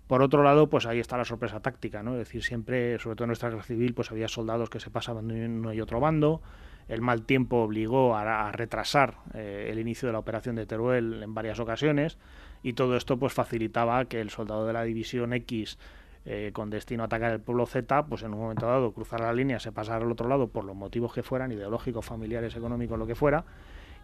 Por 0.06 0.22
otro 0.22 0.42
lado, 0.42 0.68
pues 0.68 0.86
ahí 0.86 1.00
está 1.00 1.16
la 1.16 1.24
sorpresa 1.24 1.60
táctica, 1.60 2.02
¿no? 2.02 2.12
Es 2.12 2.18
decir, 2.18 2.42
siempre, 2.42 2.98
sobre 2.98 3.16
todo 3.16 3.24
en 3.24 3.28
nuestra 3.28 3.50
guerra 3.50 3.64
civil, 3.64 3.94
pues 3.94 4.10
había 4.12 4.28
soldados 4.28 4.70
que 4.70 4.78
se 4.78 4.90
pasaban 4.90 5.28
de 5.28 5.46
uno 5.46 5.72
y 5.72 5.80
otro 5.80 5.98
bando. 5.98 6.42
El 6.88 7.02
mal 7.02 7.22
tiempo 7.22 7.56
obligó 7.56 8.16
a, 8.16 8.52
retrasar 8.52 9.16
eh, 9.34 9.68
el 9.72 9.80
inicio 9.80 10.06
de 10.06 10.12
la 10.12 10.20
operación 10.20 10.54
de 10.54 10.66
Teruel 10.66 11.24
en 11.24 11.34
varias 11.34 11.58
ocasiones 11.58 12.16
y 12.62 12.74
todo 12.74 12.96
esto 12.96 13.16
pues 13.16 13.32
facilitaba 13.32 14.04
que 14.04 14.20
el 14.20 14.30
soldado 14.30 14.66
de 14.66 14.72
la 14.72 14.84
división 14.84 15.32
X 15.32 15.78
eh, 16.26 16.50
con 16.52 16.70
destino 16.70 17.04
a 17.04 17.06
atacar 17.06 17.32
el 17.32 17.40
pueblo 17.40 17.66
Z, 17.66 18.06
pues 18.06 18.22
en 18.22 18.34
un 18.34 18.40
momento 18.40 18.66
dado 18.66 18.92
cruzar 18.92 19.20
la 19.20 19.32
línea, 19.32 19.60
se 19.60 19.70
pasara 19.72 20.04
al 20.04 20.10
otro 20.10 20.28
lado 20.28 20.48
por 20.48 20.64
los 20.64 20.74
motivos 20.74 21.12
que 21.12 21.22
fueran, 21.22 21.52
ideológicos, 21.52 22.04
familiares, 22.04 22.56
económicos, 22.56 22.98
lo 22.98 23.06
que 23.06 23.14
fuera, 23.14 23.44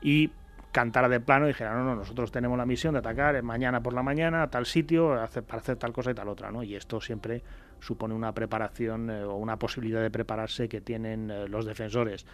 y 0.01 0.31
cantara 0.73 1.09
de 1.09 1.20
plano 1.20 1.47
y 1.47 1.49
dijera, 1.49 1.75
no, 1.75 1.85
no, 1.85 1.95
nosotros 1.95 2.33
tenemos 2.33 2.57
la 2.57 2.64
misión 2.64 2.95
de 2.95 3.01
atacar 3.01 3.41
mañana 3.43 3.83
por 3.83 3.93
la 3.93 4.03
mañana 4.03 4.45
a 4.45 4.51
tal 4.51 4.66
sitio 4.66 5.09
para 5.47 5.61
hacer 5.61 5.77
tal 5.77 5.93
cosa 5.93 6.12
y 6.12 6.14
tal 6.14 6.29
otra, 6.29 6.51
¿no? 6.51 6.62
Y 6.62 6.75
esto 6.75 7.01
siempre 7.01 7.43
supone 7.81 8.14
una 8.14 8.33
preparación 8.33 9.11
eh, 9.11 9.25
o 9.25 9.37
una 9.37 9.59
posibilidad 9.59 10.01
de 10.01 10.11
prepararse 10.11 10.68
que 10.68 10.81
tienen 10.81 11.31
eh, 11.31 11.49
los 11.49 11.66
defensores. 11.66 12.25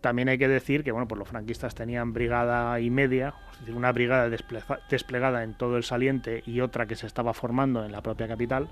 También 0.00 0.28
hay 0.28 0.38
que 0.38 0.48
decir 0.48 0.84
que 0.84 0.92
bueno, 0.92 1.06
pues 1.06 1.18
los 1.18 1.28
franquistas 1.28 1.74
tenían 1.74 2.12
brigada 2.12 2.78
y 2.80 2.90
media, 2.90 3.34
una 3.74 3.92
brigada 3.92 4.28
desplegada 4.28 5.44
en 5.44 5.54
todo 5.54 5.76
el 5.76 5.84
saliente 5.84 6.42
y 6.46 6.60
otra 6.60 6.86
que 6.86 6.96
se 6.96 7.06
estaba 7.06 7.32
formando 7.32 7.84
en 7.84 7.92
la 7.92 8.02
propia 8.02 8.28
capital, 8.28 8.68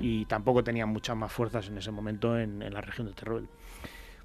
y 0.00 0.24
tampoco 0.26 0.64
tenían 0.64 0.88
muchas 0.88 1.16
más 1.16 1.32
fuerzas 1.32 1.68
en 1.68 1.78
ese 1.78 1.90
momento 1.90 2.38
en, 2.38 2.72
la 2.72 2.80
región 2.80 3.06
de 3.06 3.12
Teruel. 3.12 3.48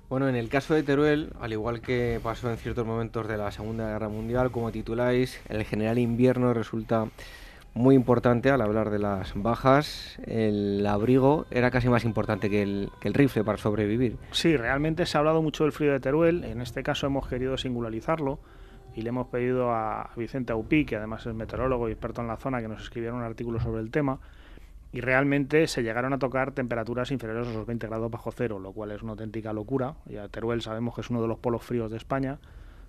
Bueno, 0.10 0.28
en 0.30 0.36
el 0.36 0.50
caso 0.50 0.76
de 0.76 0.84
Teruel, 0.84 1.34
al 1.40 1.52
igual 1.52 1.82
que 1.82 2.20
pasó 2.22 2.52
en 2.52 2.58
ciertos 2.58 2.86
momentos 2.86 3.28
de 3.28 3.38
la 3.38 3.52
Segunda 3.52 3.88
Guerra 3.88 4.08
Mundial, 4.08 4.52
como 4.52 4.72
tituláis, 4.72 5.42
el 5.50 5.64
general 5.64 5.98
invierno 5.98 6.54
resulta 6.54 7.08
muy 7.74 7.96
importante 7.96 8.50
al 8.52 8.62
hablar 8.62 8.90
de 8.90 9.00
las 9.00 9.34
bajas. 9.36 10.18
El 10.26 10.86
abrigo 10.88 11.46
era 11.52 11.72
casi 11.72 11.90
más 11.90 12.06
importante 12.06 12.50
que 12.50 12.62
el, 12.62 12.90
que 13.00 13.08
el, 13.08 13.14
rifle 13.14 13.44
para 13.44 13.58
sobrevivir. 13.58 14.18
Sí, 14.32 14.56
realmente 14.56 15.06
se 15.06 15.18
ha 15.18 15.20
hablado 15.20 15.42
mucho 15.42 15.64
del 15.64 15.74
frío 15.74 15.92
de 15.92 16.00
Teruel. 16.00 16.44
En 16.46 16.62
este 16.62 16.84
caso 16.84 17.08
hemos 17.08 17.28
querido 17.28 17.58
singularizarlo 17.58 18.40
y 18.96 19.02
le 19.02 19.10
hemos 19.10 19.28
pedido 19.28 19.72
a 19.72 20.10
Vicente 20.16 20.54
Aupí, 20.54 20.86
que 20.86 20.96
además 20.96 21.26
es 21.26 21.34
meteorólogo 21.34 21.90
y 21.90 21.92
experto 21.92 22.22
en 22.22 22.28
la 22.28 22.38
zona, 22.38 22.62
que 22.62 22.70
nos 22.70 22.82
escribiera 22.82 23.14
un 23.14 23.24
artículo 23.24 23.60
sobre 23.60 23.82
el 23.82 23.92
tema 23.92 24.20
y 24.92 25.02
realmente 25.02 25.68
se 25.68 25.84
llegaron 25.84 26.14
a 26.14 26.20
tocar 26.20 26.52
temperaturas 26.54 27.12
inferiores 27.12 27.48
a 27.48 27.52
los 27.52 27.66
20 27.66 27.88
grados 27.88 28.10
bajo 28.10 28.32
cero, 28.32 28.60
lo 28.60 28.72
cual 28.72 28.92
es 28.92 29.02
una 29.02 29.12
auténtica 29.12 29.52
locura. 29.52 29.96
Ya 30.06 30.28
Teruel 30.30 30.62
sabemos 30.62 30.96
que 30.96 31.02
es 31.02 31.10
uno 31.10 31.22
de 31.22 31.28
los 31.28 31.40
polos 31.40 31.64
fríos 31.64 31.92
de 31.92 31.98
España, 31.98 32.40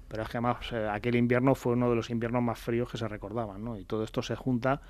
pero 0.08 0.22
es 0.22 0.28
que 0.28 0.36
además 0.36 0.58
eh, 0.72 0.88
aquel 0.88 1.16
invierno 1.16 1.54
fue 1.54 1.72
uno 1.72 1.90
de 1.90 1.96
los 1.96 2.10
inviernos 2.10 2.42
más 2.42 2.58
fríos 2.58 2.90
que 2.90 2.98
se 2.98 3.08
recordaban, 3.08 3.64
¿no? 3.64 3.76
Y 3.76 3.84
todo 3.84 4.04
esto 4.04 4.22
se 4.22 4.36
junta, 4.36 4.80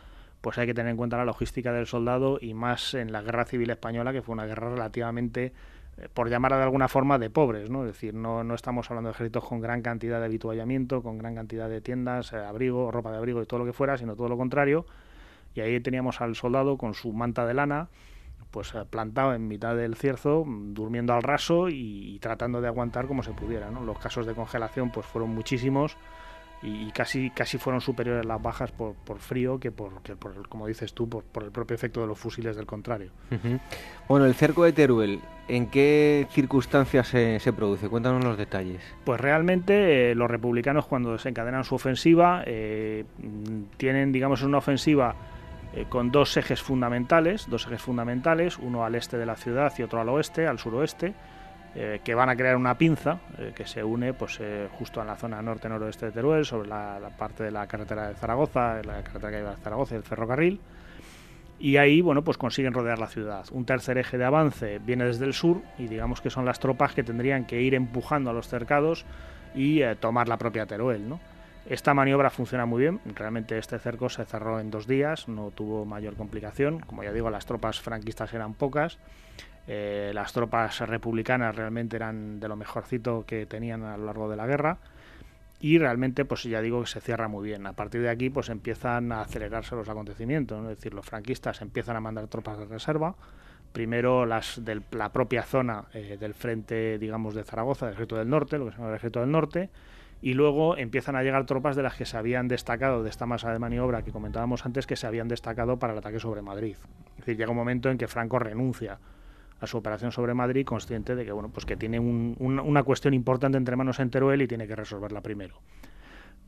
pues 0.41 0.59
hay 0.59 0.67
que 0.67 0.75
tener 0.75 0.91
en 0.91 0.97
cuenta 0.97 1.17
la 1.17 1.25
logística 1.25 1.73
del 1.73 1.87
soldado 1.87 2.39
y 2.41 2.53
más 2.53 2.95
en 2.95 3.13
la 3.13 3.23
Guerra 3.23 3.47
Civil 3.47 3.71
Española, 3.71 4.13
que 4.13 4.21
fue 4.21 4.35
una 4.35 4.45
guerra 4.45 4.69
relativamente, 4.69 5.55
eh, 5.97 6.09
por 6.13 6.29
llamarla 6.29 6.59
de 6.59 6.65
alguna 6.65 6.89
forma, 6.89 7.19
de 7.19 7.31
pobres, 7.31 7.71
¿no? 7.71 7.87
Es 7.87 7.95
decir, 7.95 8.13
no, 8.13 8.45
no 8.45 8.55
estamos 8.55 8.91
hablando 8.91 9.09
de 9.09 9.15
ejércitos 9.15 9.45
con 9.45 9.61
gran 9.61 9.81
cantidad 9.81 10.19
de 10.19 10.27
habituallamiento, 10.27 11.03
con 11.03 11.17
gran 11.17 11.35
cantidad 11.35 11.71
de 11.71 11.81
tiendas, 11.81 12.35
eh, 12.35 12.37
abrigo, 12.37 12.91
ropa 12.91 13.11
de 13.11 13.17
abrigo 13.17 13.43
y 13.43 13.47
todo 13.47 13.61
lo 13.61 13.65
que 13.65 13.73
fuera, 13.73 13.97
sino 13.97 14.17
todo 14.17 14.29
lo 14.29 14.37
contrario 14.37 14.85
y 15.57 15.61
ahí 15.61 15.81
teníamos 15.81 16.21
al 16.21 16.37
soldado 16.37 16.77
con 16.77 16.95
su 16.95 17.13
manta 17.13 17.47
de 17.47 17.55
lana, 17.55 17.89
pues 18.51 18.75
eh, 18.75 18.85
plantado 18.89 19.35
en 19.35 19.49
mitad 19.49 19.75
del 19.75 19.97
cierzo, 19.97 20.45
durmiendo 20.47 21.15
al 21.15 21.23
raso 21.23 21.69
y, 21.69 22.19
tratando 22.21 22.61
de 22.61 22.69
aguantar 22.69 23.07
como 23.07 23.23
se 23.23 23.33
pudiera. 23.33 23.71
¿no? 23.71 23.85
Los 23.85 23.99
casos 23.99 24.27
de 24.27 24.35
congelación 24.35 24.91
pues 24.91 25.07
fueron 25.07 25.35
muchísimos 25.35 25.97
y, 26.63 26.91
casi, 26.91 27.31
casi 27.31 27.59
fueron 27.59 27.81
superiores 27.81 28.25
las 28.25 28.41
bajas 28.41 28.73
por, 28.73 28.95
por 28.95 29.19
frío 29.19 29.61
que 29.61 29.71
por, 29.71 30.03
que 30.03 30.17
por, 30.17 30.49
como 30.49 30.67
dices 30.67 30.95
tú, 30.95 31.09
por, 31.09 31.25
por, 31.25 31.45
el 31.45 31.51
propio 31.51 31.75
efecto 31.75 32.01
de 32.01 32.07
los 32.07 32.19
fusiles 32.19 32.57
del 32.57 32.67
contrario. 32.67 33.11
Bueno, 34.09 34.27
el 34.27 34.35
cerco 34.35 34.65
de 34.65 34.73
Teruel, 34.73 35.21
¿en 35.49 35.67
qué 35.69 36.27
circunstancias 36.31 37.09
se, 37.09 37.39
se 37.41 37.53
produce? 37.53 37.89
Cuéntanos 37.89 38.25
los 38.25 38.39
detalles. 38.39 38.83
Pues 39.05 39.21
realmente 39.21 40.11
eh, 40.11 40.15
los 40.15 40.31
republicanos 40.31 40.87
cuando 40.87 41.13
desencadenan 41.13 41.65
su 41.65 41.75
ofensiva 41.75 42.43
eh, 42.47 43.05
tienen, 43.77 44.13
digamos, 44.13 44.43
una 44.43 44.59
ofensiva 44.59 45.15
eh, 45.77 45.85
con 45.91 46.11
dos 46.11 46.39
ejes 46.39 46.63
fundamentales, 46.63 47.49
dos 47.51 47.67
ejes 47.67 47.83
fundamentales, 47.83 48.57
uno 48.57 48.85
al 48.85 48.95
este 48.95 49.19
de 49.19 49.27
la 49.27 49.37
ciudad 49.37 49.71
y 49.77 49.83
otro 49.83 50.01
al 50.01 50.09
oeste, 50.09 50.47
al 50.47 50.59
suroeste, 50.59 51.13
eh, 51.75 52.01
que 52.03 52.15
van 52.15 52.31
a 52.31 52.37
crear 52.37 52.57
una 52.57 52.79
pinza 52.79 53.19
eh, 53.37 53.53
que 53.55 53.67
se 53.67 53.85
une 53.85 54.15
pues 54.15 54.41
justo 54.73 55.03
en 55.03 55.07
la 55.07 55.17
zona 55.17 55.43
norte-noroeste 55.43 56.07
de 56.07 56.13
Teruel, 56.13 56.47
sobre 56.47 56.69
la, 56.69 57.11
parte 57.19 57.45
de 57.45 57.51
la 57.51 57.67
carretera 57.67 58.09
de 58.09 58.15
Zaragoza, 58.15 58.81
la 58.83 59.03
carretera 59.03 59.31
que 59.31 59.37
lleva 59.37 59.51
a 59.51 59.57
Zaragoza 59.57 59.95
y 59.95 59.99
el 59.99 60.03
ferrocarril. 60.03 60.61
Y 61.59 61.77
ahí, 61.77 62.01
bueno, 62.01 62.23
pues 62.23 62.39
consiguen 62.39 62.73
rodear 62.73 62.99
la 62.99 63.09
ciudad. 63.09 63.45
Un 63.51 63.67
tercer 63.67 63.99
eje 63.99 64.17
de 64.17 64.25
avance 64.25 64.79
viene 64.79 65.05
desde 65.05 65.27
el 65.27 65.35
sur 65.35 65.61
y 65.79 65.89
digamos 65.89 66.23
que 66.23 66.31
son 66.31 66.47
las 66.47 66.59
tropas 66.59 66.95
que 66.95 67.03
tendrían 67.03 67.45
que 67.45 67.61
ir 67.61 67.75
empujando 67.75 68.31
a 68.31 68.33
los 68.33 68.49
cercados 68.49 69.05
y 69.55 69.83
tomar 70.01 70.29
la 70.29 70.39
propia 70.39 70.67
Teruel, 70.67 71.09
¿no? 71.09 71.21
Esta 71.69 71.95
maniobra 71.95 72.31
funciona 72.31 72.65
muy 72.65 72.83
bien, 72.83 73.01
realmente 73.17 73.59
este 73.59 73.81
cerco 73.81 74.09
se 74.09 74.25
cerró 74.25 74.61
en 74.61 74.71
dos 74.71 74.87
días, 74.87 75.27
no 75.27 75.51
tuvo 75.51 75.85
mayor 75.85 76.15
complicación, 76.15 76.79
como 76.79 77.03
ya 77.03 77.13
digo, 77.13 77.29
las 77.29 77.45
tropas 77.45 77.81
franquistas 77.81 78.33
eran 78.35 78.55
pocas, 78.55 78.99
eh, 79.67 80.13
las 80.15 80.33
tropas 80.33 80.79
republicanas 80.81 81.57
realmente 81.57 81.97
eran 81.97 82.39
de 82.39 82.47
lo 82.47 82.55
mejorcito 82.55 83.25
que 83.27 83.47
tenían 83.47 83.83
a 83.83 83.97
lo 83.97 84.07
largo 84.07 84.29
de 84.29 84.37
la 84.37 84.47
guerra. 84.47 84.79
Y 85.59 85.79
realmente 85.79 86.25
pues 86.25 86.45
ya 86.45 86.61
digo 86.61 86.83
que 86.83 86.87
se 86.87 87.01
cierra 87.01 87.29
muy 87.29 87.49
bien. 87.49 87.67
A 87.67 87.73
partir 87.73 88.03
de 88.03 88.11
aquí 88.11 88.31
pues 88.31 88.49
empiezan 88.51 89.11
a 89.11 89.23
acelerarse 89.23 89.75
los 89.75 89.89
acontecimientos, 89.89 90.63
es 90.63 90.69
decir, 90.69 90.95
los 90.95 91.07
franquistas 91.07 91.63
empiezan 91.63 91.97
a 91.97 92.01
mandar 92.01 92.29
tropas 92.29 92.59
de 92.59 92.67
reserva, 92.67 93.17
primero 93.73 94.25
las 94.25 94.65
de 94.65 94.83
la 94.93 95.11
propia 95.11 95.43
zona 95.43 95.87
eh, 95.95 96.17
del 96.21 96.35
frente 96.35 96.99
digamos 96.99 97.35
de 97.35 97.43
Zaragoza, 97.43 97.87
del 97.87 97.95
ejército 97.95 98.17
del 98.17 98.29
norte, 98.29 98.59
lo 98.59 98.67
que 98.67 98.73
se 98.73 98.77
llama 98.77 98.91
el 98.91 98.97
ejército 98.97 99.21
del 99.21 99.31
norte, 99.33 99.71
y 100.23 100.35
luego 100.35 100.77
empiezan 100.77 101.17
a 101.17 101.23
llegar 101.23 101.47
tropas 101.47 101.77
de 101.77 101.83
las 101.83 101.95
que 101.95 102.07
se 102.07 102.17
habían 102.17 102.49
destacado 102.49 103.03
de 103.03 103.11
esta 103.11 103.27
masa 103.27 103.53
de 103.53 103.59
maniobra 103.59 104.03
que 104.03 104.13
comentábamos 104.13 104.65
antes 104.65 104.87
que 104.87 104.97
se 104.97 105.07
habían 105.07 105.29
destacado 105.29 105.79
para 105.79 105.93
el 105.93 105.99
ataque 105.99 106.21
sobre 106.21 106.43
Madrid. 106.43 106.77
Es 107.11 107.17
decir, 107.19 107.37
llega 107.37 107.51
un 107.51 107.57
momento 107.57 107.91
en 107.91 107.99
que 107.99 108.09
Franco 108.09 108.39
renuncia 108.39 108.99
a 109.61 109.67
su 109.67 109.77
operación 109.79 110.13
sobre 110.13 110.35
Madrid 110.35 110.67
consciente 110.67 111.15
de 111.15 111.25
que 111.25 111.33
bueno 111.33 111.51
pues 111.51 111.65
que 111.65 111.77
tiene 111.77 111.99
una 111.99 112.83
cuestión 112.83 113.15
importante 113.15 113.57
entre 113.57 113.77
manos 113.77 114.01
en 114.01 114.11
Teruel 114.11 114.43
y 114.43 114.49
tiene 114.49 114.67
que 114.67 114.77
resolverla 114.77 115.21
primero. 115.21 115.61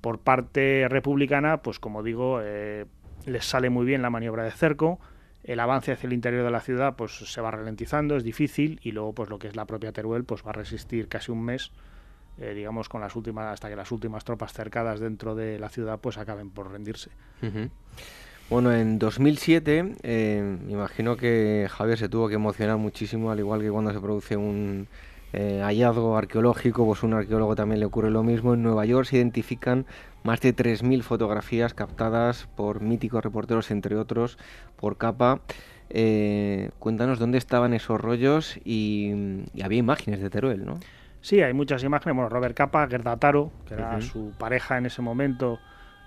Por 0.00 0.20
parte 0.20 0.86
republicana, 0.88 1.62
pues 1.62 1.80
como 1.80 2.02
digo, 2.02 2.40
eh, 2.42 2.86
les 3.26 3.44
sale 3.44 3.70
muy 3.70 3.84
bien 3.84 4.02
la 4.02 4.10
maniobra 4.10 4.44
de 4.44 4.52
cerco, 4.52 5.00
el 5.42 5.60
avance 5.60 5.92
hacia 5.92 6.06
el 6.06 6.12
interior 6.12 6.44
de 6.44 6.50
la 6.50 6.60
ciudad 6.60 6.96
pues 6.96 7.12
se 7.12 7.40
va 7.40 7.50
ralentizando, 7.50 8.16
es 8.16 8.24
difícil 8.24 8.78
y 8.82 8.92
luego 8.92 9.14
pues 9.14 9.30
lo 9.30 9.38
que 9.38 9.48
es 9.48 9.56
la 9.56 9.64
propia 9.64 9.92
Teruel 9.92 10.24
pues 10.24 10.44
va 10.44 10.50
a 10.50 10.54
resistir 10.54 11.08
casi 11.08 11.32
un 11.32 11.42
mes 11.42 11.72
eh, 12.40 12.54
digamos, 12.54 12.88
con 12.88 13.00
las 13.00 13.16
últimas, 13.16 13.46
hasta 13.46 13.68
que 13.68 13.74
las 13.74 13.90
últimas 13.90 14.24
tropas 14.24 14.52
cercadas 14.52 15.00
dentro 15.00 15.34
de 15.34 15.58
la 15.58 15.68
ciudad 15.68 15.98
pues 15.98 16.18
acaben 16.18 16.50
por 16.50 16.70
rendirse. 16.70 17.10
Bueno, 18.48 18.72
en 18.72 18.98
2007, 19.00 19.96
eh, 20.04 20.58
imagino 20.68 21.16
que 21.16 21.66
Javier 21.68 21.98
se 21.98 22.08
tuvo 22.08 22.28
que 22.28 22.36
emocionar 22.36 22.76
muchísimo, 22.76 23.32
al 23.32 23.40
igual 23.40 23.60
que 23.60 23.70
cuando 23.70 23.92
se 23.92 24.00
produce 24.00 24.36
un 24.36 24.86
eh, 25.32 25.60
hallazgo 25.64 26.16
arqueológico, 26.16 26.86
pues 26.86 27.02
un 27.02 27.14
arqueólogo 27.14 27.56
también 27.56 27.80
le 27.80 27.86
ocurre 27.86 28.10
lo 28.10 28.22
mismo. 28.22 28.54
En 28.54 28.62
Nueva 28.62 28.86
York 28.86 29.08
se 29.08 29.16
identifican 29.16 29.84
más 30.22 30.40
de 30.40 30.54
3.000 30.54 31.02
fotografías 31.02 31.74
captadas 31.74 32.48
por 32.56 32.80
míticos 32.80 33.24
reporteros, 33.24 33.72
entre 33.72 33.96
otros, 33.96 34.38
por 34.76 34.96
capa. 34.96 35.40
cuéntanos 36.78 37.18
dónde 37.18 37.38
estaban 37.38 37.74
esos 37.74 38.00
rollos 38.00 38.58
y 38.64 39.42
había 39.60 39.78
imágenes 39.78 40.20
de 40.20 40.30
Teruel, 40.30 40.64
¿no? 40.64 40.78
Sí, 41.20 41.42
hay 41.42 41.52
muchas 41.52 41.82
imágenes. 41.82 42.16
Bueno, 42.16 42.28
Robert 42.28 42.56
Capa, 42.56 42.86
Gerda 42.88 43.16
Taro, 43.16 43.50
que 43.66 43.74
era 43.74 44.00
su 44.00 44.32
pareja 44.38 44.78
en 44.78 44.86
ese 44.86 45.02
momento. 45.02 45.58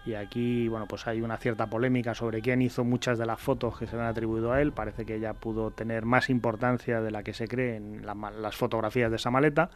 Y 0.06 0.16
aquí, 0.16 0.68
bueno, 0.68 0.88
pues 0.88 1.06
hay 1.06 1.22
una 1.22 1.38
cierta 1.38 1.68
polémica 1.68 2.16
sobre 2.16 2.42
quién 2.42 2.62
hizo 2.62 2.84
muchas 2.84 3.20
de 3.20 3.26
las 3.26 3.40
fotos 3.40 3.78
que 3.78 3.86
se 3.86 3.96
le 3.96 4.02
han 4.02 4.08
atribuido 4.08 4.52
a 4.52 4.62
él. 4.62 4.72
Parece 4.72 5.06
que 5.06 5.16
ella 5.16 5.34
pudo 5.34 5.72
tener 5.72 6.06
más 6.06 6.30
importancia 6.30 7.02
de 7.02 7.12
la 7.12 7.24
que 7.24 7.34
se 7.34 7.48
cree 7.48 7.76
en 7.76 8.06
las 8.06 8.56
fotografías 8.56 9.12
de 9.12 9.18
esa 9.18 9.30
maleta. 9.30 9.70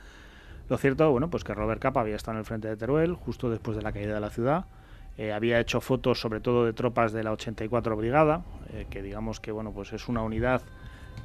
Lo 0.67 0.77
cierto, 0.77 1.11
bueno, 1.11 1.29
pues 1.29 1.43
que 1.43 1.53
Robert 1.53 1.79
Capa 1.79 2.01
había 2.01 2.15
estado 2.15 2.37
en 2.37 2.39
el 2.39 2.45
frente 2.45 2.67
de 2.67 2.75
Teruel 2.75 3.13
justo 3.13 3.51
después 3.51 3.77
de 3.77 3.83
la 3.83 3.91
caída 3.91 4.15
de 4.15 4.19
la 4.19 4.31
ciudad. 4.31 4.65
Eh, 5.17 5.31
había 5.31 5.59
hecho 5.59 5.79
fotos 5.79 6.19
sobre 6.19 6.39
todo 6.39 6.65
de 6.65 6.73
tropas 6.73 7.13
de 7.13 7.23
la 7.23 7.31
84 7.31 7.95
Brigada, 7.95 8.43
eh, 8.73 8.87
que 8.89 9.03
digamos 9.03 9.39
que, 9.39 9.51
bueno, 9.51 9.71
pues 9.71 9.93
es 9.93 10.09
una 10.09 10.23
unidad 10.23 10.63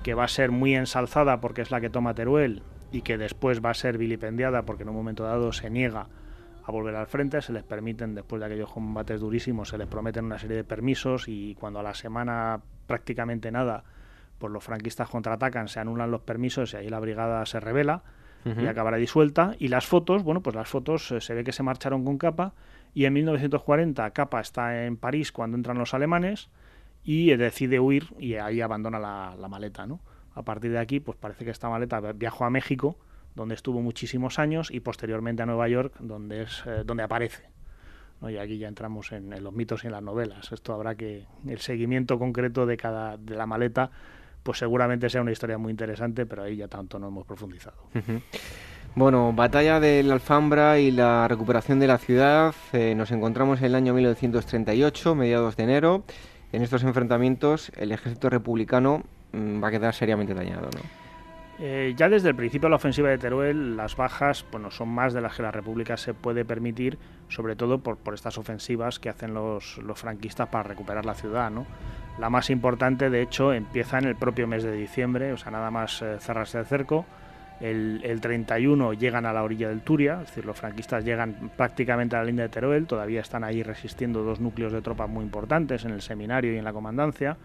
que 0.02 0.12
va 0.14 0.24
a 0.24 0.28
ser 0.28 0.50
muy 0.50 0.74
ensalzada 0.74 1.40
porque 1.40 1.62
es 1.62 1.70
la 1.70 1.80
que 1.80 1.88
toma 1.88 2.14
Teruel 2.14 2.62
y 2.92 3.02
que 3.02 3.18
después 3.18 3.64
va 3.64 3.70
a 3.70 3.74
ser 3.74 3.98
vilipendiada 3.98 4.62
porque 4.62 4.82
en 4.82 4.88
un 4.88 4.96
momento 4.96 5.24
dado 5.24 5.52
se 5.52 5.70
niega 5.70 6.06
a 6.64 6.72
volver 6.72 6.94
al 6.96 7.06
frente, 7.06 7.40
se 7.42 7.52
les 7.52 7.62
permiten, 7.62 8.14
después 8.14 8.40
de 8.40 8.46
aquellos 8.46 8.70
combates 8.70 9.20
durísimos, 9.20 9.68
se 9.68 9.78
les 9.78 9.86
prometen 9.86 10.24
una 10.24 10.38
serie 10.38 10.56
de 10.56 10.64
permisos 10.64 11.28
y 11.28 11.54
cuando 11.54 11.80
a 11.80 11.82
la 11.82 11.94
semana 11.94 12.60
prácticamente 12.86 13.50
nada, 13.50 13.84
pues 14.38 14.52
los 14.52 14.62
franquistas 14.62 15.08
contraatacan, 15.08 15.68
se 15.68 15.80
anulan 15.80 16.10
los 16.10 16.22
permisos 16.22 16.72
y 16.74 16.76
ahí 16.76 16.88
la 16.88 17.00
brigada 17.00 17.44
se 17.46 17.60
revela 17.60 18.02
y 18.44 18.66
acabará 18.66 18.96
disuelta. 18.96 19.54
Y 19.58 19.68
las 19.68 19.86
fotos, 19.86 20.22
bueno, 20.22 20.40
pues 20.40 20.56
las 20.56 20.66
fotos 20.66 21.12
eh, 21.12 21.20
se 21.20 21.34
ve 21.34 21.44
que 21.44 21.52
se 21.52 21.62
marcharon 21.62 22.04
con 22.04 22.16
Capa 22.16 22.54
y 22.94 23.04
en 23.04 23.12
1940 23.12 24.10
Capa 24.12 24.40
está 24.40 24.86
en 24.86 24.96
París 24.96 25.30
cuando 25.30 25.58
entran 25.58 25.76
los 25.76 25.92
alemanes 25.92 26.48
y 27.04 27.34
decide 27.36 27.80
huir 27.80 28.06
y 28.18 28.34
ahí 28.34 28.62
abandona 28.62 28.98
la, 28.98 29.34
la 29.38 29.48
maleta, 29.48 29.86
¿no? 29.86 30.00
A 30.34 30.42
partir 30.42 30.72
de 30.72 30.78
aquí, 30.78 31.00
pues 31.00 31.18
parece 31.18 31.44
que 31.44 31.50
esta 31.50 31.68
maleta 31.68 32.00
viajó 32.12 32.44
a 32.44 32.50
México, 32.50 32.96
donde 33.34 33.54
estuvo 33.54 33.80
muchísimos 33.80 34.38
años, 34.38 34.70
y 34.70 34.80
posteriormente 34.80 35.42
a 35.42 35.46
Nueva 35.46 35.68
York, 35.68 35.94
donde 36.00 36.42
es 36.42 36.62
eh, 36.66 36.82
donde 36.84 37.02
aparece. 37.02 37.50
Y 38.28 38.36
aquí 38.36 38.58
ya 38.58 38.68
entramos 38.68 39.12
en, 39.12 39.30
los 39.42 39.52
mitos 39.52 39.84
y 39.84 39.86
en 39.86 39.92
las 39.92 40.02
novelas. 40.02 40.52
Esto 40.52 40.74
habrá 40.74 40.94
que 40.94 41.24
el 41.46 41.58
seguimiento 41.58 42.18
concreto 42.18 42.66
de 42.66 42.76
cada 42.76 43.16
de 43.16 43.34
la 43.34 43.46
maleta, 43.46 43.90
pues 44.42 44.58
seguramente 44.58 45.08
sea 45.08 45.22
una 45.22 45.32
historia 45.32 45.56
muy 45.56 45.70
interesante, 45.70 46.26
pero 46.26 46.42
ahí 46.42 46.56
ya 46.56 46.68
tanto 46.68 46.98
no 46.98 47.08
hemos 47.08 47.26
profundizado. 47.26 47.78
Bueno, 48.94 49.32
batalla 49.32 49.80
del 49.80 50.10
Alfambra 50.10 50.78
y 50.80 50.90
la 50.90 51.28
recuperación 51.28 51.78
de 51.78 51.86
la 51.86 51.96
ciudad. 51.96 52.54
Eh, 52.72 52.94
nos 52.94 53.10
encontramos 53.10 53.60
en 53.60 53.66
el 53.66 53.74
año 53.74 53.94
1938, 53.94 55.14
mediados 55.14 55.56
de 55.56 55.62
enero. 55.62 56.04
En 56.52 56.62
estos 56.62 56.82
enfrentamientos, 56.82 57.70
el 57.76 57.92
ejército 57.92 58.28
republicano 58.28 59.04
va 59.34 59.68
a 59.68 59.70
quedar 59.70 59.94
seriamente 59.94 60.34
dañado, 60.34 60.68
¿no? 60.74 61.00
Eh, 61.62 61.92
ya 61.94 62.08
desde 62.08 62.30
el 62.30 62.34
principio 62.34 62.68
de 62.68 62.70
la 62.70 62.76
ofensiva 62.76 63.10
de 63.10 63.18
Teruel, 63.18 63.76
las 63.76 63.94
bajas 63.94 64.46
bueno, 64.50 64.70
son 64.70 64.88
más 64.88 65.12
de 65.12 65.20
las 65.20 65.36
que 65.36 65.42
la 65.42 65.50
República 65.50 65.98
se 65.98 66.14
puede 66.14 66.42
permitir, 66.46 66.96
sobre 67.28 67.54
todo 67.54 67.80
por, 67.80 67.98
por 67.98 68.14
estas 68.14 68.38
ofensivas 68.38 68.98
que 68.98 69.10
hacen 69.10 69.34
los, 69.34 69.76
los, 69.76 69.98
franquistas 69.98 70.48
para 70.48 70.62
recuperar 70.62 71.04
la 71.04 71.14
ciudad. 71.14 71.50
¿no? 71.50 71.66
La 72.18 72.30
más 72.30 72.48
importante, 72.48 73.10
de 73.10 73.20
hecho, 73.20 73.52
empieza 73.52 73.98
en 73.98 74.06
el 74.06 74.16
propio 74.16 74.46
mes 74.46 74.62
de 74.62 74.72
diciembre, 74.72 75.34
o 75.34 75.36
sea, 75.36 75.52
nada 75.52 75.70
más 75.70 76.00
eh, 76.00 76.16
cerrarse 76.18 76.58
el 76.58 76.64
cerco, 76.64 77.04
el, 77.60 78.20
31 78.20 78.94
llegan 78.94 79.26
a 79.26 79.32
la 79.32 79.42
orilla 79.42 79.68
del 79.68 79.82
Turia, 79.82 80.20
es 80.22 80.28
decir, 80.28 80.44
los 80.44 80.56
franquistas 80.56 81.04
llegan 81.04 81.50
prácticamente 81.56 82.16
a 82.16 82.20
la 82.20 82.24
línea 82.24 82.44
de 82.44 82.48
Teruel, 82.48 82.86
todavía 82.86 83.20
están 83.20 83.44
ahí 83.44 83.62
resistiendo 83.62 84.22
dos 84.22 84.40
núcleos 84.40 84.72
de 84.72 84.80
tropas 84.80 85.08
muy 85.08 85.24
importantes 85.24 85.84
en 85.84 85.90
el 85.92 86.00
seminario 86.00 86.54
y 86.54 86.58
en 86.58 86.64
la 86.64 86.72
comandancia. 86.72 87.36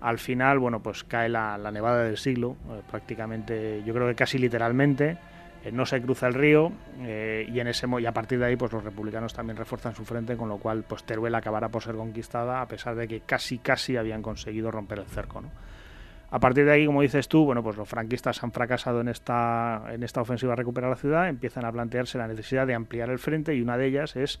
Al 0.00 0.18
final, 0.18 0.58
bueno, 0.58 0.82
pues 0.82 1.04
cae 1.04 1.28
la, 1.28 1.56
nevada 1.72 2.04
del 2.04 2.18
siglo, 2.18 2.56
eh, 2.68 2.82
prácticamente, 2.90 3.82
yo 3.84 3.94
creo 3.94 4.08
que 4.08 4.14
casi 4.14 4.38
literalmente. 4.38 5.16
Eh, 5.64 5.72
no 5.72 5.86
se 5.86 6.02
cruza 6.02 6.26
el 6.26 6.34
río 6.34 6.72
eh, 7.00 7.48
y 7.50 7.58
en 7.58 7.68
ese 7.68 7.86
y 7.98 8.04
a 8.04 8.12
partir 8.12 8.38
de 8.38 8.44
ahí 8.44 8.56
pues 8.56 8.70
los 8.70 8.84
republicanos 8.84 9.32
también 9.32 9.56
refuerzan 9.56 9.94
su 9.94 10.04
frente 10.04 10.36
con 10.36 10.50
lo 10.50 10.58
cual 10.58 10.84
pues 10.86 11.04
Teruel 11.04 11.34
acabará 11.34 11.70
por 11.70 11.82
ser 11.82 11.94
conquistada 11.94 12.60
a 12.60 12.68
pesar 12.68 12.94
de 12.96 13.08
que 13.08 13.20
casi 13.20 13.56
casi 13.56 13.96
habían 13.96 14.20
conseguido 14.20 14.70
romper 14.70 14.98
el 14.98 15.06
cerco 15.06 15.40
¿no? 15.40 15.48
A 16.34 16.40
partir 16.40 16.64
de 16.64 16.72
ahí, 16.72 16.84
como 16.84 17.00
dices 17.00 17.28
tú, 17.28 17.44
bueno, 17.44 17.62
pues 17.62 17.76
los 17.76 17.88
franquistas 17.88 18.42
han 18.42 18.50
fracasado 18.50 19.00
en 19.00 19.06
esta, 19.06 19.84
en 19.92 20.02
esta 20.02 20.20
ofensiva 20.20 20.54
a 20.54 20.56
recuperar 20.56 20.90
la 20.90 20.96
ciudad, 20.96 21.28
empiezan 21.28 21.64
a 21.64 21.70
plantearse 21.70 22.18
la 22.18 22.26
necesidad 22.26 22.66
de 22.66 22.74
ampliar 22.74 23.08
el 23.08 23.20
frente 23.20 23.54
y 23.54 23.62
una 23.62 23.78
de 23.78 23.86
ellas 23.86 24.16
es 24.16 24.40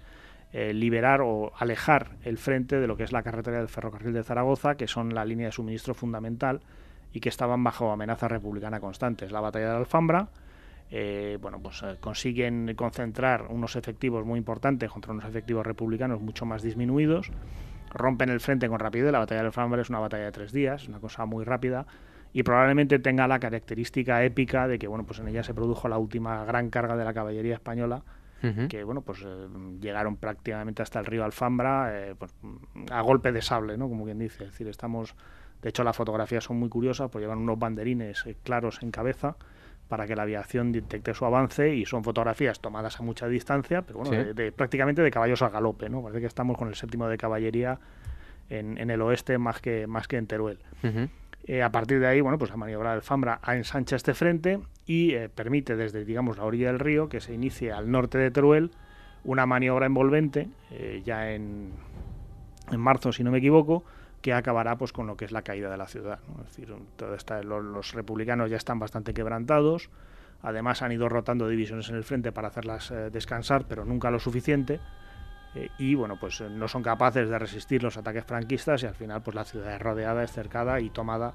eh, 0.52 0.74
liberar 0.74 1.20
o 1.20 1.52
alejar 1.56 2.16
el 2.24 2.36
frente 2.36 2.80
de 2.80 2.88
lo 2.88 2.96
que 2.96 3.04
es 3.04 3.12
la 3.12 3.22
carretera 3.22 3.58
del 3.58 3.68
ferrocarril 3.68 4.12
de 4.12 4.24
Zaragoza, 4.24 4.74
que 4.74 4.88
son 4.88 5.14
la 5.14 5.24
línea 5.24 5.46
de 5.46 5.52
suministro 5.52 5.94
fundamental 5.94 6.62
y 7.12 7.20
que 7.20 7.28
estaban 7.28 7.62
bajo 7.62 7.92
amenaza 7.92 8.26
republicana 8.26 8.80
constante. 8.80 9.26
Es 9.26 9.30
la 9.30 9.40
batalla 9.40 9.66
de 9.66 9.72
la 9.74 9.78
Alfambra. 9.78 10.26
Eh, 10.90 11.38
bueno, 11.40 11.60
pues 11.60 11.80
eh, 11.84 11.94
consiguen 12.00 12.74
concentrar 12.74 13.46
unos 13.50 13.76
efectivos 13.76 14.26
muy 14.26 14.38
importantes 14.38 14.90
contra 14.90 15.12
unos 15.12 15.26
efectivos 15.26 15.64
republicanos 15.64 16.20
mucho 16.20 16.44
más 16.44 16.60
disminuidos 16.60 17.30
rompen 17.94 18.28
el 18.28 18.40
frente 18.40 18.68
con 18.68 18.78
rapidez. 18.78 19.12
La 19.12 19.20
batalla 19.20 19.40
del 19.40 19.46
Alfambra 19.46 19.80
es 19.80 19.88
una 19.88 20.00
batalla 20.00 20.24
de 20.24 20.32
tres 20.32 20.52
días, 20.52 20.88
una 20.88 20.98
cosa 20.98 21.24
muy 21.24 21.44
rápida 21.44 21.86
y 22.34 22.42
probablemente 22.42 22.98
tenga 22.98 23.26
la 23.28 23.38
característica 23.38 24.22
épica 24.24 24.66
de 24.66 24.78
que 24.78 24.88
bueno 24.88 25.06
pues 25.06 25.20
en 25.20 25.28
ella 25.28 25.44
se 25.44 25.54
produjo 25.54 25.88
la 25.88 25.98
última 25.98 26.44
gran 26.44 26.68
carga 26.68 26.96
de 26.96 27.04
la 27.04 27.14
caballería 27.14 27.54
española 27.54 28.02
que 28.68 28.84
bueno 28.84 29.00
pues 29.00 29.22
eh, 29.24 29.48
llegaron 29.80 30.16
prácticamente 30.16 30.82
hasta 30.82 30.98
el 30.98 31.06
río 31.06 31.24
Alfambra 31.24 31.88
eh, 31.92 32.14
pues, 32.18 32.34
a 32.90 33.00
golpe 33.00 33.32
de 33.32 33.40
sable 33.40 33.78
no 33.78 33.88
como 33.88 34.04
quien 34.04 34.18
dice. 34.18 34.44
Es 34.44 34.50
decir 34.50 34.68
estamos 34.68 35.14
de 35.62 35.70
hecho 35.70 35.82
las 35.82 35.96
fotografías 35.96 36.44
son 36.44 36.58
muy 36.58 36.68
curiosas 36.68 37.10
pues 37.10 37.22
llevan 37.22 37.38
unos 37.38 37.58
banderines 37.58 38.26
eh, 38.26 38.36
claros 38.42 38.82
en 38.82 38.90
cabeza 38.90 39.36
para 39.94 40.08
que 40.08 40.16
la 40.16 40.24
aviación 40.24 40.72
detecte 40.72 41.14
su 41.14 41.24
avance 41.24 41.72
y 41.72 41.86
son 41.86 42.02
fotografías 42.02 42.58
tomadas 42.58 42.98
a 42.98 43.04
mucha 43.04 43.28
distancia, 43.28 43.82
pero 43.82 44.00
bueno, 44.00 44.34
de, 44.34 44.50
prácticamente 44.50 45.02
de 45.02 45.10
caballos 45.12 45.40
a 45.42 45.50
galope, 45.50 45.88
¿no? 45.88 46.02
Parece 46.02 46.20
que 46.20 46.26
estamos 46.26 46.58
con 46.58 46.66
el 46.66 46.74
séptimo 46.74 47.06
de 47.06 47.16
caballería 47.16 47.78
en, 48.50 48.76
en 48.76 48.90
el 48.90 49.00
oeste 49.02 49.38
más 49.38 49.60
que, 49.60 49.86
más 49.86 50.08
que 50.08 50.16
en 50.16 50.26
Teruel. 50.26 50.58
Eh, 51.44 51.62
a 51.62 51.70
partir 51.70 52.00
de 52.00 52.08
ahí, 52.08 52.20
bueno, 52.20 52.38
pues 52.38 52.50
la 52.50 52.56
maniobra 52.56 52.90
del 52.90 53.02
Fambra 53.02 53.38
ensancha 53.46 53.94
este 53.94 54.14
frente 54.14 54.58
y 54.84 55.14
eh, 55.14 55.28
permite 55.28 55.76
desde, 55.76 56.04
digamos, 56.04 56.38
la 56.38 56.44
orilla 56.44 56.72
del 56.72 56.80
río 56.80 57.08
que 57.08 57.20
se 57.20 57.32
inicie 57.32 57.70
al 57.70 57.88
norte 57.88 58.18
de 58.18 58.32
Teruel 58.32 58.72
una 59.22 59.46
maniobra 59.46 59.86
envolvente, 59.86 60.48
eh, 60.72 61.02
ya 61.04 61.30
en, 61.30 61.70
en 62.68 62.80
marzo, 62.80 63.12
si 63.12 63.22
no 63.22 63.30
me 63.30 63.38
equivoco, 63.38 63.84
que 64.24 64.32
acabará 64.32 64.78
pues 64.78 64.90
con 64.90 65.06
lo 65.06 65.18
que 65.18 65.26
es 65.26 65.32
la 65.32 65.42
caída 65.42 65.70
de 65.70 65.76
la 65.76 65.86
ciudad. 65.86 66.18
Es 66.40 66.56
decir, 66.56 66.74
los, 67.44 67.92
republicanos 67.92 68.48
ya 68.48 68.56
están 68.56 68.78
bastante 68.78 69.12
quebrantados, 69.12 69.90
además 70.40 70.80
han 70.80 70.92
ido 70.92 71.10
rotando 71.10 71.46
divisiones 71.46 71.90
en 71.90 71.96
el 71.96 72.04
frente 72.04 72.32
para 72.32 72.48
hacerlas 72.48 72.90
eh, 72.90 73.10
descansar, 73.10 73.66
pero 73.68 73.84
nunca 73.84 74.10
lo 74.10 74.18
suficiente. 74.18 74.80
Eh, 75.54 75.68
y 75.76 75.94
bueno, 75.94 76.16
pues 76.18 76.40
eh, 76.40 76.48
no 76.48 76.68
son 76.68 76.82
capaces 76.82 77.28
de 77.28 77.38
resistir 77.38 77.82
los 77.82 77.98
ataques 77.98 78.24
franquistas 78.24 78.82
y 78.82 78.86
al 78.86 78.94
final 78.94 79.22
pues 79.22 79.34
la 79.34 79.44
ciudad 79.44 79.74
es 79.74 79.82
rodeada, 79.82 80.24
es 80.24 80.32
cercada 80.32 80.80
y 80.80 80.88
tomada 80.88 81.34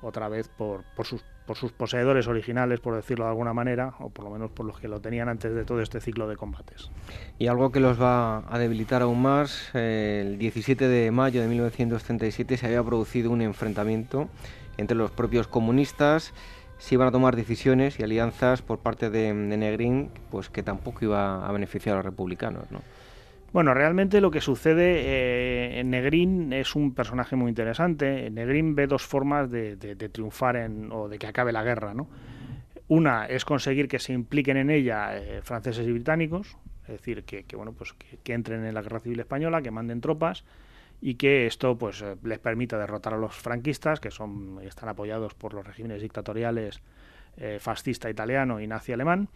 otra 0.00 0.30
vez 0.30 0.48
por, 0.48 0.84
por, 0.96 1.04
sus, 1.04 1.22
por 1.46 1.56
sus 1.56 1.72
poseedores 1.72 2.28
originales, 2.28 2.80
por 2.80 2.94
decirlo 2.94 3.24
de 3.24 3.30
alguna 3.30 3.52
manera, 3.52 3.94
o 3.98 4.10
por 4.10 4.24
lo 4.24 4.30
menos 4.30 4.50
por 4.50 4.66
los 4.66 4.78
que 4.78 4.88
lo 4.88 5.00
tenían 5.00 5.28
antes 5.28 5.54
de 5.54 5.64
todo 5.64 5.80
este 5.80 6.00
ciclo 6.00 6.28
de 6.28 6.36
combates. 6.36 6.90
Y 7.38 7.48
algo 7.48 7.72
que 7.72 7.80
los 7.80 8.00
va 8.00 8.44
a 8.52 8.58
debilitar 8.58 9.02
aún 9.02 9.22
más, 9.22 9.74
el 9.74 10.38
17 10.38 10.88
de 10.88 11.10
mayo 11.10 11.40
de 11.42 11.48
1937 11.48 12.56
se 12.56 12.66
había 12.66 12.82
producido 12.82 13.30
un 13.30 13.42
enfrentamiento 13.42 14.28
entre 14.76 14.96
los 14.96 15.10
propios 15.10 15.46
comunistas, 15.46 16.32
se 16.78 16.96
iban 16.96 17.08
a 17.08 17.12
tomar 17.12 17.36
decisiones 17.36 18.00
y 18.00 18.02
alianzas 18.02 18.62
por 18.62 18.78
parte 18.78 19.10
de, 19.10 19.32
Negrín, 19.32 20.10
pues 20.30 20.48
que 20.48 20.62
tampoco 20.62 21.04
iba 21.04 21.46
a 21.46 21.52
beneficiar 21.52 21.94
a 21.94 21.98
los 21.98 22.04
republicanos, 22.04 22.70
¿no? 22.70 22.80
Bueno, 23.52 23.74
realmente 23.74 24.22
lo 24.22 24.30
que 24.30 24.40
sucede 24.40 25.02
eh, 25.04 25.80
en 25.80 25.90
Negrín 25.90 26.54
es 26.54 26.74
un 26.74 26.94
personaje 26.94 27.36
muy 27.36 27.50
interesante. 27.50 28.30
Negrín 28.30 28.74
ve 28.74 28.86
dos 28.86 29.02
formas 29.02 29.50
de, 29.50 29.76
triunfar 30.10 30.56
en, 30.56 30.90
o 30.90 31.06
de 31.08 31.18
que 31.18 31.26
acabe 31.26 31.52
la 31.52 31.62
guerra, 31.62 31.92
¿no? 31.92 32.08
Una 32.88 33.26
es 33.26 33.44
conseguir 33.44 33.88
que 33.88 33.98
se 33.98 34.14
impliquen 34.14 34.56
en 34.56 34.70
ella 34.70 35.18
eh, 35.18 35.42
franceses 35.42 35.86
y 35.86 35.92
británicos, 35.92 36.56
es 36.84 36.88
decir, 36.88 37.24
que, 37.24 37.44
bueno, 37.54 37.72
pues 37.72 37.92
que, 37.92 38.32
entren 38.32 38.64
en 38.64 38.72
la 38.72 38.80
guerra 38.80 39.00
civil 39.00 39.20
española, 39.20 39.60
que 39.60 39.70
manden 39.70 40.00
tropas 40.00 40.44
y 41.02 41.14
que 41.14 41.46
esto 41.46 41.76
pues 41.76 42.00
eh, 42.00 42.16
les 42.22 42.38
permita 42.38 42.78
derrotar 42.78 43.12
a 43.12 43.18
los 43.18 43.34
franquistas, 43.34 44.00
que 44.00 44.10
son 44.10 44.60
están 44.62 44.88
apoyados 44.88 45.34
por 45.34 45.52
los 45.52 45.66
regímenes 45.66 46.00
dictatoriales 46.00 46.80
fascista 47.60 48.10
italiano 48.10 48.60
y 48.60 48.66
nazi 48.66 48.92
alemán. 48.92 49.30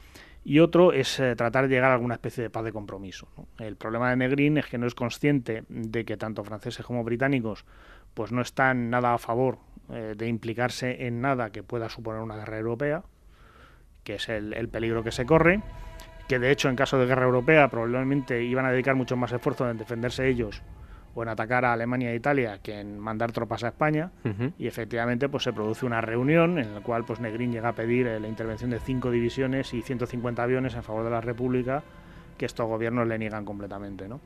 Y 0.49 0.61
otro 0.61 0.92
es 0.92 1.20
tratar 1.36 1.66
de 1.66 1.74
llegar 1.74 1.90
a 1.90 1.94
alguna 1.94 2.14
especie 2.14 2.44
de 2.44 2.51
paz 2.51 2.62
de 2.62 2.72
compromiso. 2.72 3.26
El 3.59 3.74
problema 3.74 4.11
de 4.11 4.16
Negrín 4.16 4.59
es 4.59 4.66
que 4.66 4.78
no 4.78 4.86
es 4.86 4.94
consciente 4.94 5.64
de 5.68 6.05
que 6.05 6.16
tanto 6.16 6.44
franceses 6.44 6.86
como 6.86 7.03
británicos 7.03 7.64
pues 8.14 8.30
no 8.30 8.42
están 8.42 8.88
nada 8.88 9.12
a 9.12 9.18
favor 9.18 9.59
de 9.88 10.28
implicarse 10.28 11.09
en 11.09 11.20
nada 11.20 11.51
que 11.51 11.64
pueda 11.64 11.88
suponer 11.88 12.22
una 12.22 12.36
guerra 12.36 12.59
europea, 12.59 13.03
que 14.05 14.14
es 14.14 14.28
el, 14.28 14.68
peligro 14.68 15.03
que 15.03 15.11
se 15.11 15.26
corre, 15.26 15.62
que 16.28 16.38
de 16.38 16.53
hecho 16.53 16.68
en 16.68 16.76
caso 16.76 16.97
de 16.97 17.07
guerra 17.07 17.24
europea 17.24 17.68
probablemente 17.68 18.44
iban 18.44 18.66
a 18.66 18.70
dedicar 18.70 18.94
mucho 18.94 19.16
más 19.16 19.32
esfuerzo 19.32 19.68
en 19.68 19.78
defenderse 19.78 20.28
ellos 20.28 20.62
o 21.16 21.22
en 21.22 21.30
atacar 21.30 21.64
a 21.64 21.72
Alemania 21.72 22.12
e 22.12 22.16
Italia 22.16 22.60
que 22.62 22.78
en 22.78 23.00
mandar 23.00 23.32
tropas 23.32 23.64
a 23.64 23.68
España 23.68 24.12
y 24.58 24.66
efectivamente 24.66 25.28
pues 25.28 25.44
se 25.44 25.52
produce 25.52 25.86
una 25.86 26.02
reunión 26.02 26.58
en 26.58 26.74
la 26.74 26.80
cual 26.80 27.04
pues 27.04 27.20
Negrín 27.20 27.50
llega 27.50 27.70
a 27.70 27.72
pedir 27.72 28.06
eh, 28.06 28.20
la 28.20 28.28
intervención 28.28 28.70
de 28.70 28.78
cinco 28.78 29.10
divisiones 29.10 29.72
y 29.72 29.80
150 29.80 30.42
aviones 30.42 30.74
en 30.74 30.82
favor 30.82 31.04
de 31.04 31.10
la 31.10 31.22
República 31.22 31.82
que 32.36 32.44
estos 32.44 32.68
gobiernos 32.68 33.08
le 33.08 33.18
niegan 33.18 33.46
completamente 33.46 34.06
¿no? 34.06 34.20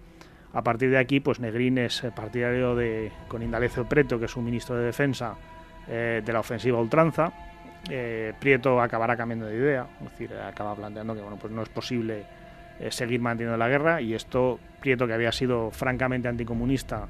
a 0.53 0.63
partir 0.63 0.91
de 0.91 0.99
aquí 0.99 1.21
pues 1.21 1.39
Negrín 1.39 1.79
es 1.79 2.03
eh, 2.03 2.11
partidario 2.11 2.75
de 2.75 3.13
con 3.29 3.41
Indalecio 3.43 3.89
Preto 3.89 4.19
que 4.19 4.25
es 4.25 4.37
un 4.37 4.45
ministro 4.45 4.75
de 4.75 4.87
defensa 4.87 5.37
eh, 5.87 6.23
de 6.25 6.33
la 6.33 6.41
ofensiva 6.41 6.81
ultranza 6.81 7.33
eh, 7.89 8.35
Prieto 8.39 8.81
acabará 8.81 9.17
cambiando 9.17 9.47
de 9.47 9.57
idea, 9.57 9.87
es 10.05 10.11
decir, 10.11 10.35
acaba 10.35 10.75
planteando 10.75 11.15
que 11.15 11.23
bueno, 11.23 11.39
pues 11.41 11.53
no 11.53 11.63
es 11.63 11.69
posible 11.69 12.25
eh, 12.81 12.91
seguir 12.91 13.21
manteniendo 13.21 13.57
la 13.57 13.69
guerra 13.69 14.01
y 14.01 14.15
esto 14.15 14.59
Prieto 14.81 15.07
que 15.07 15.13
había 15.13 15.33
sido 15.33 15.71
francamente 15.71 16.29
anticomunista 16.29 17.09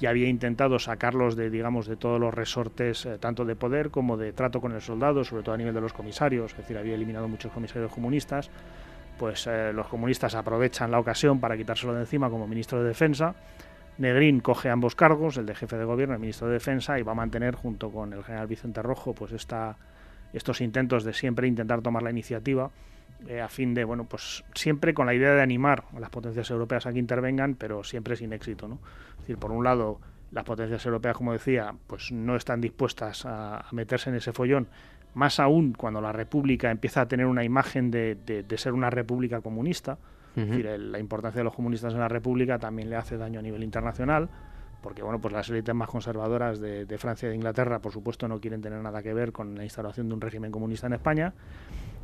y 0.00 0.06
había 0.06 0.28
intentado 0.28 0.78
sacarlos 0.78 1.36
de 1.36 1.50
digamos 1.50 1.86
de 1.86 1.96
todos 1.96 2.18
los 2.18 2.32
resortes 2.32 3.04
eh, 3.04 3.18
tanto 3.18 3.44
de 3.44 3.54
poder 3.54 3.90
como 3.90 4.16
de 4.16 4.32
trato 4.32 4.62
con 4.62 4.72
el 4.72 4.80
soldado, 4.80 5.22
sobre 5.22 5.42
todo 5.42 5.54
a 5.54 5.58
nivel 5.58 5.74
de 5.74 5.82
los 5.82 5.92
comisarios, 5.92 6.52
es 6.52 6.56
decir, 6.56 6.78
había 6.78 6.94
eliminado 6.94 7.28
muchos 7.28 7.52
comisarios 7.52 7.92
comunistas, 7.92 8.50
pues 9.18 9.46
los 9.74 9.86
comunistas 9.88 10.34
aprovechan 10.34 10.90
la 10.90 10.98
ocasión 10.98 11.40
para 11.40 11.54
quitárselo 11.54 11.92
de 11.92 12.00
encima 12.00 12.30
como 12.30 12.46
ministro 12.46 12.82
de 12.82 12.88
Defensa. 12.88 13.34
Negrín 13.98 14.40
coge 14.40 14.70
ambos 14.70 14.94
cargos, 14.94 15.36
el 15.36 15.44
de 15.44 15.54
jefe 15.54 15.76
de 15.76 15.84
gobierno 15.84 16.14
el 16.14 16.20
ministro 16.20 16.46
de 16.46 16.54
Defensa, 16.54 16.98
y 16.98 17.02
va 17.02 17.12
a 17.12 17.14
mantener 17.14 17.54
junto 17.54 17.90
con 17.90 18.14
el 18.14 18.24
general 18.24 18.46
Vicente 18.46 18.80
Rojo 18.80 19.12
pues 19.12 19.32
esta 19.32 19.76
estos 20.32 20.62
intentos 20.62 21.04
de 21.04 21.12
siempre 21.12 21.48
intentar 21.48 21.82
tomar 21.82 22.02
la 22.02 22.10
iniciativa 22.10 22.70
eh, 23.26 23.40
a 23.40 23.48
fin 23.48 23.74
de, 23.74 23.84
bueno, 23.84 24.04
pues 24.04 24.44
siempre 24.54 24.94
con 24.94 25.06
la 25.06 25.14
idea 25.14 25.34
de 25.34 25.42
animar 25.42 25.84
a 25.94 26.00
las 26.00 26.10
potencias 26.10 26.50
europeas 26.50 26.86
a 26.86 26.92
que 26.92 26.98
intervengan, 26.98 27.54
pero 27.54 27.84
siempre 27.84 28.16
sin 28.16 28.32
éxito, 28.32 28.68
¿no? 28.68 28.78
Es 29.12 29.18
decir, 29.20 29.38
por 29.38 29.52
un 29.52 29.64
lado, 29.64 30.00
las 30.32 30.44
potencias 30.44 30.84
europeas, 30.86 31.16
como 31.16 31.32
decía, 31.32 31.74
pues 31.86 32.12
no 32.12 32.36
están 32.36 32.60
dispuestas 32.60 33.24
a, 33.26 33.64
meterse 33.72 34.10
en 34.10 34.16
ese 34.16 34.32
follón, 34.32 34.68
más 35.14 35.40
aún 35.40 35.72
cuando 35.72 36.00
la 36.00 36.12
República 36.12 36.70
empieza 36.70 37.02
a 37.02 37.08
tener 37.08 37.26
una 37.26 37.44
imagen 37.44 37.90
de, 37.90 38.14
de, 38.14 38.58
ser 38.58 38.72
una 38.72 38.90
república 38.90 39.40
comunista, 39.40 39.98
es 40.36 40.48
decir, 40.48 40.64
la 40.64 40.98
importancia 41.00 41.40
de 41.40 41.44
los 41.44 41.54
comunistas 41.54 41.92
en 41.92 41.98
la 41.98 42.08
República 42.08 42.58
también 42.58 42.88
le 42.88 42.94
hace 42.94 43.16
daño 43.16 43.40
a 43.40 43.42
nivel 43.42 43.64
internacional, 43.64 44.28
porque 44.82 45.02
bueno, 45.02 45.20
pues 45.20 45.32
las 45.32 45.48
élites 45.50 45.74
más 45.74 45.88
conservadoras 45.88 46.60
de, 46.60 46.98
Francia 46.98 47.26
y 47.26 47.30
de 47.30 47.36
Inglaterra, 47.36 47.80
por 47.80 47.92
supuesto, 47.92 48.28
no 48.28 48.40
quieren 48.40 48.60
tener 48.60 48.80
nada 48.80 49.02
que 49.02 49.12
ver 49.12 49.32
con 49.32 49.54
la 49.54 49.64
instauración 49.64 50.08
de 50.08 50.14
un 50.14 50.20
régimen 50.20 50.50
comunista 50.50 50.86
en 50.86 50.94
España. 50.94 51.32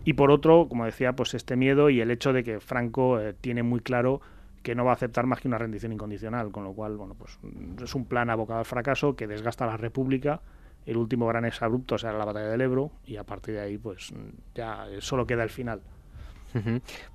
Y 0.06 0.12
por 0.12 0.30
otro, 0.30 0.68
como 0.68 0.84
decía, 0.84 1.14
pues 1.14 1.34
este 1.34 1.56
miedo 1.56 1.90
y 1.90 2.00
el 2.00 2.12
hecho 2.12 2.32
de 2.32 2.44
que 2.44 2.60
Franco 2.60 3.20
eh, 3.20 3.34
tiene 3.40 3.64
muy 3.64 3.80
claro 3.80 4.20
que 4.62 4.76
no 4.76 4.84
va 4.84 4.92
a 4.92 4.94
aceptar 4.94 5.26
más 5.26 5.40
que 5.40 5.48
una 5.48 5.58
rendición 5.58 5.92
incondicional, 5.92 6.52
con 6.52 6.62
lo 6.62 6.72
cual, 6.74 6.96
bueno, 6.96 7.16
pues 7.18 7.36
es 7.82 7.92
un 7.96 8.04
plan 8.06 8.30
abocado 8.30 8.60
al 8.60 8.64
fracaso 8.64 9.16
que 9.16 9.26
desgasta 9.26 9.66
la 9.66 9.76
República. 9.76 10.40
El 10.86 10.96
último 10.96 11.26
gran 11.26 11.44
exabrupto 11.44 11.98
será 11.98 12.16
la 12.16 12.24
batalla 12.24 12.46
del 12.46 12.60
Ebro 12.60 12.92
y 13.04 13.16
a 13.16 13.24
partir 13.24 13.54
de 13.54 13.60
ahí, 13.62 13.78
pues 13.78 14.14
ya 14.54 14.86
solo 15.00 15.26
queda 15.26 15.42
el 15.42 15.50
final. 15.50 15.80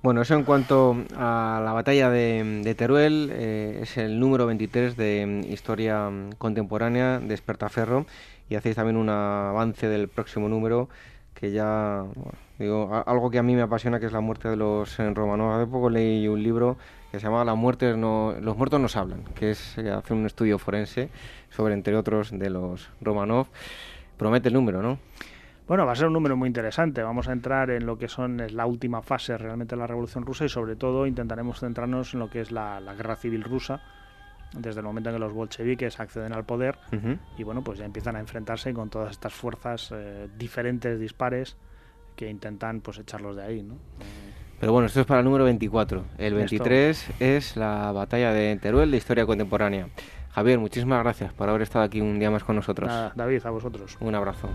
Bueno, 0.02 0.20
eso 0.22 0.34
en 0.34 0.44
cuanto 0.44 0.94
a 1.16 1.62
la 1.64 1.72
batalla 1.72 2.10
de, 2.10 2.74
Teruel, 2.76 3.30
eh, 3.32 3.80
es 3.82 3.96
el 3.96 4.20
número 4.20 4.46
23 4.46 4.96
de 4.96 5.26
mm, 5.26 5.52
Historia 5.52 6.10
mm, 6.10 6.32
Contemporánea 6.38 7.18
de 7.18 7.34
Espertaferro 7.34 8.06
y 8.48 8.54
hacéis 8.54 8.76
también 8.76 8.96
un 8.96 9.08
avance 9.08 9.88
del 9.88 10.08
próximo 10.08 10.48
número 10.48 10.88
que 11.34 11.50
ya, 11.50 12.04
digo, 12.58 13.02
algo 13.06 13.30
que 13.30 13.38
a 13.38 13.42
mí 13.42 13.54
me 13.54 13.62
apasiona 13.62 13.98
que 13.98 14.06
es 14.06 14.12
la 14.12 14.20
muerte 14.20 14.48
de 14.48 14.56
los 14.56 14.98
eh, 14.98 15.10
romanos. 15.12 15.56
Hace 15.56 15.70
poco 15.70 15.90
leí 15.90 16.28
un 16.28 16.42
libro 16.42 16.76
que 17.10 17.18
se 17.18 17.26
llama 17.26 17.44
La 17.44 17.54
muerte 17.54 17.96
no, 17.96 18.34
Los 18.40 18.56
muertos 18.56 18.80
nos 18.80 18.96
hablan, 18.96 19.24
que 19.34 19.50
es 19.50 19.76
eh, 19.78 19.90
hacer 19.90 20.16
un 20.16 20.26
estudio 20.26 20.58
forense 20.58 21.08
sobre, 21.50 21.74
entre 21.74 21.96
otros, 21.96 22.30
de 22.30 22.50
los 22.50 22.90
Romanov. 23.00 23.48
Promete 24.16 24.48
el 24.48 24.54
número, 24.54 24.82
¿no? 24.82 24.98
Bueno, 25.68 25.86
va 25.86 25.92
a 25.92 25.94
ser 25.96 26.08
un 26.08 26.12
número 26.12 26.36
muy 26.36 26.48
interesante. 26.48 27.02
Vamos 27.02 27.28
a 27.28 27.32
entrar 27.32 27.70
en 27.70 27.86
lo 27.86 27.96
que 27.96 28.08
son 28.08 28.42
la 28.50 28.66
última 28.66 29.00
fase 29.00 29.38
realmente 29.38 29.74
de 29.74 29.80
la 29.80 29.86
Revolución 29.86 30.26
Rusa 30.26 30.44
y 30.44 30.48
sobre 30.48 30.76
todo 30.76 31.06
intentaremos 31.06 31.60
centrarnos 31.60 32.14
en 32.14 32.20
lo 32.20 32.28
que 32.28 32.40
es 32.40 32.50
la, 32.50 32.80
guerra 32.96 33.16
civil 33.16 33.44
rusa 33.44 33.80
desde 34.54 34.80
el 34.80 34.86
momento 34.86 35.10
en 35.10 35.16
que 35.16 35.20
los 35.20 35.32
bolcheviques 35.32 35.98
acceden 36.00 36.32
al 36.32 36.44
poder 36.44 36.78
y 37.36 37.42
bueno, 37.42 37.62
pues 37.62 37.78
ya 37.78 37.84
empiezan 37.84 38.16
a 38.16 38.20
enfrentarse 38.20 38.72
con 38.72 38.90
todas 38.90 39.12
estas 39.12 39.32
fuerzas 39.32 39.90
eh, 39.92 40.28
diferentes, 40.36 40.98
dispares, 40.98 41.56
que 42.16 42.28
intentan 42.28 42.80
pues 42.80 42.98
echarlos 42.98 43.36
de 43.36 43.42
ahí, 43.42 43.62
¿no? 43.62 43.76
Pero 44.60 44.72
bueno, 44.72 44.86
esto 44.86 45.00
es 45.00 45.06
para 45.06 45.20
el 45.20 45.24
número 45.24 45.44
24. 45.44 46.04
El 46.18 46.34
23 46.34 47.14
es 47.18 47.56
la 47.56 47.90
batalla 47.90 48.32
de 48.32 48.56
Teruel 48.56 48.92
de 48.92 48.96
historia 48.96 49.26
contemporánea. 49.26 49.88
Javier, 50.30 50.58
muchísimas 50.58 51.02
gracias 51.02 51.32
por 51.32 51.48
haber 51.48 51.62
estado 51.62 51.84
aquí 51.84 52.00
un 52.00 52.18
día 52.18 52.30
más 52.30 52.44
con 52.44 52.56
nosotros. 52.56 52.88
David, 53.16 53.44
a 53.44 53.50
vosotros. 53.50 53.96
Un 54.00 54.14
abrazo. 54.14 54.48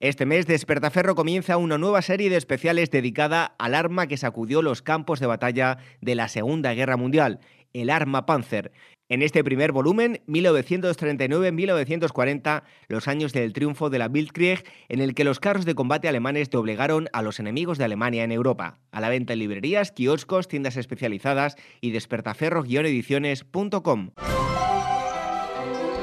Este 0.00 0.26
mes 0.26 0.46
Despertaferro 0.46 1.16
comienza 1.16 1.56
una 1.56 1.76
nueva 1.76 2.02
serie 2.02 2.30
de 2.30 2.36
especiales 2.36 2.92
dedicada 2.92 3.56
al 3.58 3.74
arma 3.74 4.06
que 4.06 4.16
sacudió 4.16 4.62
los 4.62 4.80
campos 4.80 5.18
de 5.18 5.26
batalla 5.26 5.78
de 6.00 6.14
la 6.14 6.28
Segunda 6.28 6.72
Guerra 6.72 6.96
Mundial, 6.96 7.40
el 7.72 7.90
arma 7.90 8.24
Panzer. 8.24 8.70
En 9.08 9.22
este 9.22 9.42
primer 9.42 9.72
volumen, 9.72 10.20
1939-1940, 10.28 12.62
los 12.86 13.08
años 13.08 13.32
del 13.32 13.52
triunfo 13.52 13.90
de 13.90 13.98
la 13.98 14.06
Bildkrieg, 14.06 14.62
en 14.88 15.00
el 15.00 15.14
que 15.14 15.24
los 15.24 15.40
carros 15.40 15.64
de 15.64 15.74
combate 15.74 16.06
alemanes 16.06 16.48
doblegaron 16.48 17.08
a 17.12 17.22
los 17.22 17.40
enemigos 17.40 17.76
de 17.76 17.82
Alemania 17.84 18.22
en 18.22 18.30
Europa. 18.30 18.78
A 18.92 19.00
la 19.00 19.08
venta 19.08 19.32
en 19.32 19.40
librerías, 19.40 19.90
kioscos, 19.90 20.46
tiendas 20.46 20.76
especializadas 20.76 21.56
y 21.80 21.90
despertaferro-ediciones.com. 21.90 24.10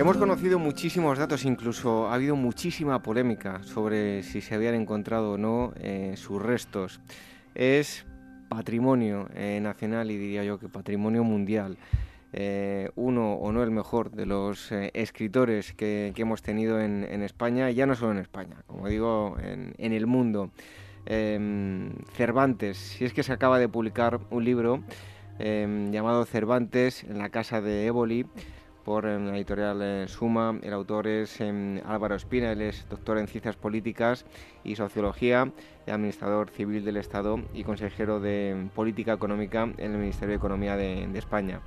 Hemos 0.00 0.16
conocido 0.16 0.58
muchísimos 0.58 1.18
datos, 1.18 1.44
incluso 1.44 2.08
ha 2.08 2.14
habido 2.14 2.34
muchísima 2.34 3.02
polémica 3.02 3.62
sobre 3.64 4.22
si 4.22 4.40
se 4.40 4.54
habían 4.54 4.74
encontrado 4.74 5.32
o 5.32 5.36
no 5.36 5.74
eh, 5.76 6.14
sus 6.16 6.40
restos. 6.40 7.02
Es 7.54 8.06
patrimonio 8.48 9.28
eh, 9.34 9.60
nacional 9.62 10.10
y 10.10 10.16
diría 10.16 10.42
yo 10.42 10.58
que 10.58 10.70
patrimonio 10.70 11.22
mundial. 11.22 11.76
Eh, 12.32 12.88
uno 12.96 13.34
o 13.34 13.52
no 13.52 13.62
el 13.62 13.72
mejor 13.72 14.10
de 14.12 14.24
los 14.24 14.72
escritores 14.72 15.74
que, 15.74 16.14
hemos 16.16 16.40
tenido 16.40 16.80
en, 16.80 17.04
España, 17.22 17.70
y 17.70 17.74
ya 17.74 17.84
no 17.84 17.94
solo 17.94 18.12
en 18.12 18.18
España, 18.20 18.56
como 18.66 18.88
digo, 18.88 19.36
en, 19.42 19.74
en 19.76 19.92
el 19.92 20.06
mundo. 20.06 20.50
Em, 21.04 21.92
Cervantes, 22.14 22.78
si 22.78 23.04
es 23.04 23.12
que 23.12 23.22
se 23.22 23.34
acaba 23.34 23.58
de 23.58 23.68
publicar 23.68 24.18
un 24.30 24.44
libro 24.46 24.82
em, 25.38 25.92
llamado 25.92 26.24
Cervantes 26.24 27.04
en 27.04 27.18
la 27.18 27.28
casa 27.28 27.60
de 27.60 27.84
Éboli 27.84 28.24
por 28.84 29.04
la 29.04 29.36
editorial 29.36 29.80
eh, 29.82 30.08
Suma. 30.08 30.58
El 30.62 30.72
autor 30.72 31.06
es 31.06 31.40
em, 31.40 31.80
Álvaro 31.86 32.14
Espina, 32.14 32.52
él 32.52 32.62
es 32.62 32.86
doctor 32.88 33.18
en 33.18 33.26
Ciencias 33.26 33.56
Políticas 33.56 34.24
y 34.64 34.76
Sociología, 34.76 35.50
administrador 35.86 36.50
civil 36.50 36.84
del 36.84 36.96
Estado 36.96 37.40
y 37.54 37.64
consejero 37.64 38.20
de 38.20 38.68
Política 38.74 39.12
Económica 39.12 39.62
en 39.76 39.92
el 39.92 39.98
Ministerio 39.98 40.30
de 40.30 40.36
Economía 40.36 40.76
de, 40.76 41.18
España. 41.18 41.60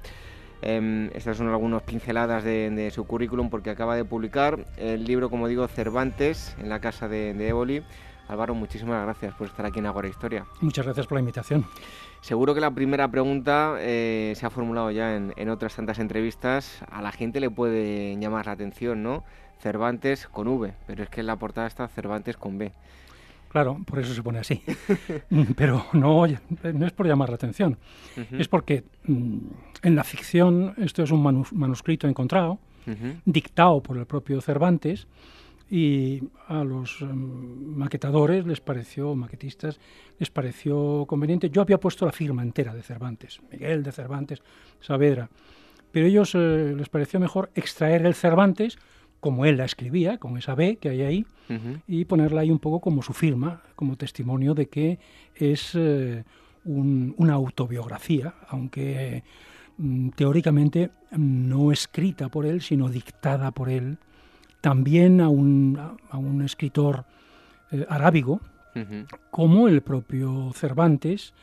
Em, 0.62 1.10
estas 1.14 1.38
son 1.38 1.50
algunas 1.50 1.84
pinceladas 1.84 2.44
de, 2.44 2.92
su 2.94 3.06
currículum 3.06 3.50
porque 3.50 3.70
acaba 3.70 3.96
de 3.96 4.06
publicar 4.06 4.66
el 4.78 5.04
libro, 5.06 5.30
como 5.30 5.48
digo, 5.48 5.68
Cervantes 5.68 6.56
en 6.60 6.70
la 6.70 6.80
casa 6.80 7.08
de, 7.08 7.34
de 7.34 7.50
Éboli. 7.50 7.84
Álvaro, 8.28 8.56
muchísimas 8.56 9.04
gracias 9.04 9.34
por 9.36 9.48
estar 9.48 9.66
aquí 9.66 9.80
en 9.80 9.86
Agora 9.86 10.08
Historia. 10.08 10.46
Muchas 10.62 10.86
gracias 10.86 11.08
por 11.08 11.18
la 11.18 11.20
invitación. 11.20 11.66
Seguro 12.24 12.56
que 12.56 12.62
la 12.62 12.72
primera 12.72 13.12
pregunta 13.12 13.76
eh, 13.80 14.32
se 14.38 14.46
ha 14.46 14.50
formulado 14.50 14.90
ya 14.92 15.18
en, 15.18 15.50
otras 15.50 15.76
tantas 15.76 16.00
entrevistas. 16.00 16.82
A 16.90 17.02
la 17.02 17.12
gente 17.12 17.42
le 17.42 17.50
puede 17.50 18.18
llamar 18.18 18.46
la 18.46 18.54
atención, 18.54 19.04
¿no? 19.04 19.26
Cervantes 19.60 20.28
con 20.28 20.48
V, 20.48 20.74
pero 20.88 21.04
es 21.04 21.10
que 21.10 21.20
en 21.20 21.28
la 21.28 21.36
portada 21.36 21.68
está 21.68 21.86
Cervantes 21.90 22.38
con 22.38 22.58
B. 22.58 22.72
Claro, 23.50 23.78
por 23.86 24.00
eso 24.00 24.14
se 24.14 24.24
pone 24.24 24.40
así. 24.40 24.64
pero 25.58 25.86
no, 25.92 26.26
no 26.74 26.86
es 26.86 26.94
por 26.94 27.08
llamar 27.08 27.28
la 27.28 27.36
atención. 27.36 27.78
Es 28.32 28.48
porque 28.48 28.86
mm, 29.04 29.38
en 29.82 29.96
la 29.98 30.06
ficción 30.06 30.76
esto 30.78 31.04
es 31.04 31.12
un 31.12 31.22
manuscrito 31.52 32.08
encontrado, 32.08 32.58
dictado 33.26 33.84
por 33.84 33.98
el 33.98 34.06
propio 34.06 34.40
Cervantes, 34.40 35.08
y 35.74 36.22
a 36.50 36.64
los 36.64 37.02
em, 37.02 37.76
maquetadores 37.76 38.46
les 38.46 38.62
pareció, 38.62 39.16
maquetistas, 39.16 39.80
les 40.20 40.30
pareció 40.30 41.08
conveniente. 41.08 41.50
Yo 41.50 41.64
había 41.64 41.80
puesto 41.80 42.06
la 42.06 42.12
firma 42.12 42.44
entera 42.44 42.76
de 42.76 42.84
Cervantes, 42.84 43.42
Miguel 43.52 43.82
de 43.82 43.92
Cervantes, 43.92 44.44
Saavedra, 44.82 45.32
pero 45.92 46.06
a 46.06 46.10
ellos 46.10 46.36
eh, 46.36 46.76
les 46.78 46.90
pareció 46.90 47.20
mejor 47.20 47.50
extraer 47.56 48.06
el 48.06 48.14
Cervantes, 48.14 48.78
como 49.20 49.46
él 49.46 49.58
la 49.58 49.66
escribía, 49.66 50.20
con 50.20 50.38
esa 50.38 50.54
B 50.54 50.76
que 50.76 50.90
hay 50.90 51.02
ahí, 51.02 51.26
y 51.88 52.06
ponerla 52.06 52.42
ahí 52.42 52.52
un 52.52 52.60
poco 52.60 52.80
como 52.80 53.02
su 53.02 53.14
firma, 53.14 53.64
como 53.76 53.96
testimonio 53.96 54.54
de 54.54 54.68
que 54.68 55.00
es 55.34 55.72
eh, 55.74 56.24
una 56.66 57.34
autobiografía, 57.34 58.36
aunque 58.48 59.24
mm, 59.78 60.10
teóricamente 60.10 60.92
no 61.18 61.72
escrita 61.72 62.30
por 62.30 62.46
él, 62.46 62.62
sino 62.62 62.90
dictada 62.90 63.50
por 63.50 63.70
él 63.70 63.98
también 64.64 65.20
a 65.20 65.28
un, 65.28 65.78
a 66.10 66.18
un 66.18 66.42
escritor 66.42 67.04
eh, 67.70 67.86
arábigo, 67.90 68.40
como 69.30 69.68
el 69.68 69.82
propio 69.82 70.52
Cervantes 70.56 71.34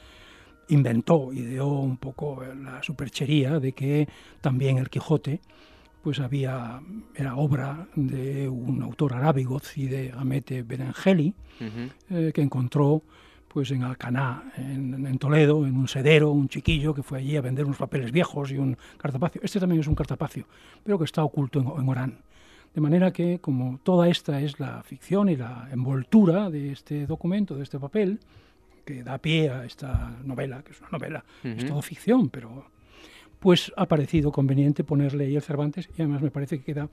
inventó, 0.69 1.31
ideó 1.33 1.69
un 1.69 1.99
poco 1.99 2.43
la 2.43 2.83
superchería 2.83 3.61
de 3.61 3.73
que 3.73 4.09
también 4.41 4.79
el 4.79 4.89
Quijote 4.89 5.41
pues 6.03 6.19
había, 6.19 6.81
era 7.15 7.37
obra 7.37 7.87
de 7.95 8.49
un 8.49 8.83
autor 8.83 9.13
arábigo, 9.13 9.61
Cide 9.61 10.13
Amete 10.17 10.63
Berengeli, 10.63 11.35
eh, 12.09 12.33
que 12.35 12.41
encontró 12.41 13.03
pues 13.49 13.71
en 13.71 13.83
Alcaná, 13.83 14.51
en, 14.57 15.19
Toledo, 15.19 15.67
en 15.67 15.77
un 15.77 15.89
sedero, 15.89 16.31
un 16.31 16.49
chiquillo 16.49 16.95
que 16.95 17.03
fue 17.03 17.19
allí 17.19 17.37
a 17.37 17.43
vender 17.43 17.67
unos 17.67 17.77
papeles 17.77 18.13
viejos 18.13 18.51
y 18.51 18.57
un 18.57 18.79
cartapacio. 18.97 19.43
Este 19.45 19.61
también 19.61 19.83
es 19.83 19.87
un 19.87 19.95
cartapacio, 19.95 20.47
pero 20.83 20.99
que 20.99 21.05
está 21.05 21.23
oculto 21.23 21.61
en 21.79 21.87
Orán. 21.87 22.19
De 22.75 22.81
manera 22.81 23.13
que, 23.13 23.41
como 23.41 23.79
toda 23.83 24.09
esta 24.09 24.41
es 24.41 24.61
la 24.61 24.83
ficción 24.83 25.29
y 25.29 25.37
la 25.37 25.69
envoltura 25.73 26.51
de 26.51 26.71
este 26.73 27.07
documento, 27.07 27.57
de 27.57 27.65
este 27.65 27.79
papel, 27.81 28.21
que 28.85 29.03
da 29.03 29.19
pie 29.19 29.51
a 29.51 29.65
esta 29.65 30.17
novela, 30.25 30.63
que 30.63 30.73
es 30.73 30.81
una 30.81 30.91
novela, 30.93 31.25
es 31.43 31.67
todo 31.67 31.83
ficción, 31.83 32.29
pero 32.29 32.67
pues 33.41 33.73
ha 33.77 33.87
parecido 33.87 34.31
conveniente 34.31 34.85
ponerle 34.85 35.25
ahí 35.25 35.37
el 35.37 35.43
Cervantes 35.43 35.89
y 35.97 36.03
además 36.03 36.23
me 36.23 36.31
parece 36.31 36.59
que 36.59 36.65
queda, 36.65 36.89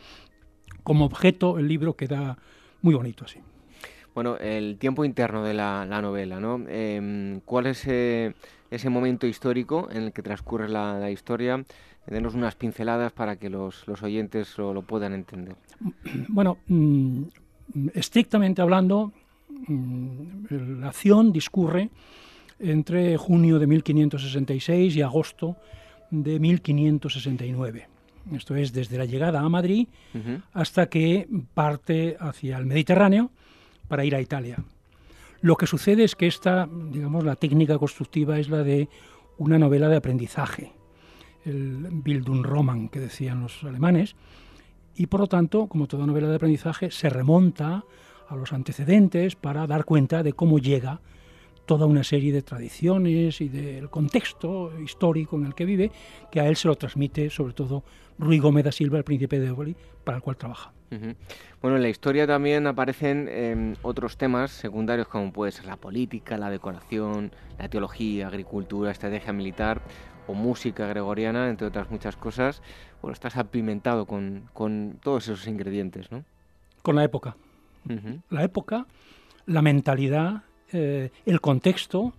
como 0.84 1.06
objeto, 1.06 1.60
el 1.60 1.68
libro 1.68 1.96
queda 1.96 2.38
muy 2.82 2.96
bonito 2.96 3.26
así. 3.26 3.40
Bueno, 4.18 4.36
el 4.38 4.80
tiempo 4.80 5.06
interno 5.06 5.44
de 5.44 5.54
la, 5.54 5.86
novela, 5.86 6.40
¿no? 6.40 6.66
Em, 6.68 7.40
¿Cuál 7.42 7.68
es 7.68 7.86
eh, 7.86 8.34
ese 8.72 8.90
momento 8.90 9.28
histórico 9.28 9.90
en 9.92 10.06
el 10.06 10.12
que 10.12 10.24
transcurre 10.24 10.68
la 10.68 11.12
historia? 11.12 11.64
denos 12.08 12.34
unas 12.34 12.56
pinceladas 12.56 13.12
para 13.12 13.36
que 13.36 13.48
los, 13.52 13.88
oyentes 14.02 14.58
lo, 14.58 14.82
puedan 14.82 15.14
entender. 15.14 15.56
Bueno, 16.30 16.58
mm, 16.66 17.26
estrictamente 17.94 18.64
hablando, 18.64 19.14
mm, 19.68 20.80
la 20.80 20.88
acción 20.88 21.32
discurre 21.32 21.92
entre 22.58 23.18
junio 23.18 23.60
de 23.60 23.68
1566 23.68 24.96
y 24.96 25.02
agosto 25.04 25.58
de 26.10 26.40
1569. 26.40 27.88
Esto 28.32 28.56
es 28.56 28.74
desde 28.74 28.98
la 28.98 29.06
llegada 29.06 29.42
a 29.42 29.48
Madrid 29.48 29.88
hasta 30.54 30.90
que 30.90 31.28
parte 31.54 32.18
hacia 32.20 32.58
el 32.58 32.66
Mediterráneo 32.66 33.30
para 33.88 34.06
ir 34.06 34.16
a 34.16 34.22
Italia. 34.22 34.58
Lo 35.42 35.56
que 35.56 35.68
sucede 35.68 36.04
es 36.04 36.16
que 36.16 36.28
esta, 36.28 36.68
digamos, 36.92 37.24
la 37.24 37.36
técnica 37.36 37.78
constructiva 37.78 38.40
es 38.40 38.50
la 38.50 38.64
de 38.64 38.90
una 39.38 39.60
novela 39.60 39.88
de 39.88 39.98
aprendizaje 39.98 40.74
el 41.48 41.88
Bildungsroman 41.92 42.90
que 42.90 43.00
decían 43.00 43.42
los 43.42 43.64
alemanes, 43.64 44.16
y 44.96 45.08
por 45.08 45.22
lo 45.22 45.28
tanto, 45.28 45.68
como 45.68 45.88
toda 45.88 46.06
novela 46.06 46.28
de 46.28 46.36
aprendizaje, 46.36 46.92
se 46.92 47.10
remonta 47.10 47.86
a 48.28 48.36
los 48.36 48.52
antecedentes 48.52 49.36
para 49.36 49.68
dar 49.68 49.86
cuenta 49.86 50.24
de 50.24 50.34
cómo 50.34 50.60
llega 50.60 51.00
toda 51.66 51.86
una 51.86 52.04
serie 52.04 52.34
de 52.34 52.42
tradiciones 52.42 53.42
y 53.42 53.50
del 53.50 53.90
contexto 53.90 54.72
histórico 54.80 55.36
en 55.36 55.46
el 55.46 55.56
que 55.56 55.66
vive, 55.66 55.92
que 56.32 56.40
a 56.40 56.48
él 56.48 56.56
se 56.56 56.68
lo 56.68 56.76
transmite 56.76 57.30
sobre 57.30 57.54
todo 57.54 57.84
Rui 58.18 58.40
Gómez 58.40 58.66
da 58.66 58.72
Silva, 58.72 58.98
el 58.98 59.04
príncipe 59.04 59.40
de 59.40 59.48
Éboli, 59.48 59.76
para 60.04 60.18
el 60.18 60.24
cual 60.24 60.38
trabaja. 60.38 60.77
Bueno, 61.62 61.78
en 61.78 61.84
la 61.84 61.90
historia 61.90 62.26
también 62.26 62.66
aparecen 62.68 63.28
em, 63.30 63.76
otros 63.82 64.18
temas 64.18 64.52
secundarios 64.52 65.08
como 65.08 65.34
puede 65.34 65.52
ser 65.52 65.66
la 65.66 65.76
política, 65.76 66.38
la 66.38 66.50
decoración, 66.50 67.32
la 67.58 67.68
teología, 67.68 68.28
agricultura, 68.28 68.92
estrategia 68.92 69.34
militar 69.34 69.82
o 70.28 70.34
música 70.34 70.88
gregoriana, 70.88 71.50
entre 71.50 71.68
otras 71.68 71.90
muchas 71.90 72.16
cosas, 72.16 72.62
bueno, 73.02 73.14
estás 73.14 73.38
apimentado 73.38 74.06
con, 74.06 74.50
con 74.54 75.00
todos 75.02 75.28
esos 75.28 75.48
ingredientes, 75.48 76.12
¿no? 76.12 76.24
Con 76.82 76.96
la 76.96 77.04
época. 77.04 77.36
La 78.30 78.44
época, 78.44 78.86
la 79.46 79.62
mentalidad, 79.62 80.44
eh, 80.74 81.10
el 81.26 81.40
contexto 81.40 82.14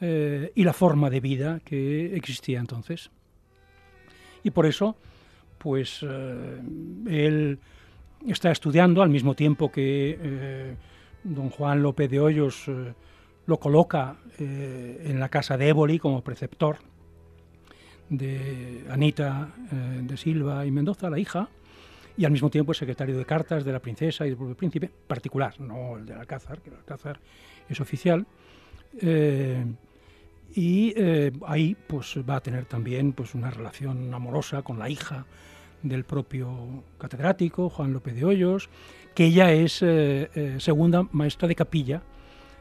eh, 0.00 0.52
y 0.54 0.64
la 0.64 0.74
forma 0.74 1.08
de 1.08 1.20
vida 1.20 1.60
que 1.64 2.14
existía 2.14 2.60
entonces. 2.60 3.10
Y 4.42 4.50
por 4.50 4.66
eso, 4.66 4.96
pues, 5.56 6.00
eh, 6.02 6.60
él 7.06 7.58
está 8.26 8.50
estudiando 8.50 9.02
al 9.02 9.10
mismo 9.10 9.34
tiempo 9.34 9.70
que 9.70 10.76
don 11.22 11.50
Juan 11.50 11.82
López 11.82 12.10
de 12.10 12.20
Hoyos 12.20 12.70
lo 13.46 13.58
coloca 13.58 14.16
en 14.38 15.20
la 15.20 15.28
casa 15.28 15.56
de 15.56 15.68
Éboli 15.68 15.98
como 15.98 16.22
preceptor 16.22 16.78
de 18.08 18.84
Anita 18.90 19.48
eh, 19.72 20.00
de 20.02 20.16
Silva 20.16 20.64
y 20.64 20.70
Mendoza, 20.70 21.10
la 21.10 21.18
hija, 21.18 21.48
y 22.16 22.24
al 22.24 22.32
mismo 22.32 22.50
tiempo 22.50 22.72
el 22.72 22.76
secretario 22.76 23.16
de 23.16 23.24
cartas 23.24 23.64
de 23.64 23.72
la 23.72 23.80
princesa 23.80 24.26
y 24.26 24.34
del 24.34 24.56
príncipe, 24.56 24.90
particular, 25.06 25.60
no 25.60 25.96
el 25.96 26.06
del 26.06 26.18
Alcázar, 26.18 26.60
que 26.60 26.70
el 26.70 26.76
Alcázar 26.76 27.20
es 27.68 27.80
oficial. 27.80 28.26
Eh, 29.00 29.64
y 30.54 30.94
eh, 30.96 31.30
ahí 31.46 31.76
pues 31.86 32.18
va 32.28 32.36
a 32.36 32.40
tener 32.40 32.64
también 32.64 33.12
pues 33.12 33.34
una 33.34 33.50
relación 33.50 34.12
amorosa 34.12 34.62
con 34.62 34.78
la 34.78 34.88
hija 34.88 35.26
del 35.82 36.04
propio 36.04 36.82
catedrático, 36.98 37.70
Juan 37.70 37.92
López 37.92 38.14
de 38.14 38.24
Hoyos, 38.24 38.68
que 39.14 39.26
ella 39.26 39.52
es 39.52 39.84
segunda 40.62 41.06
maestra 41.12 41.48
de 41.48 41.54
capilla 41.54 42.02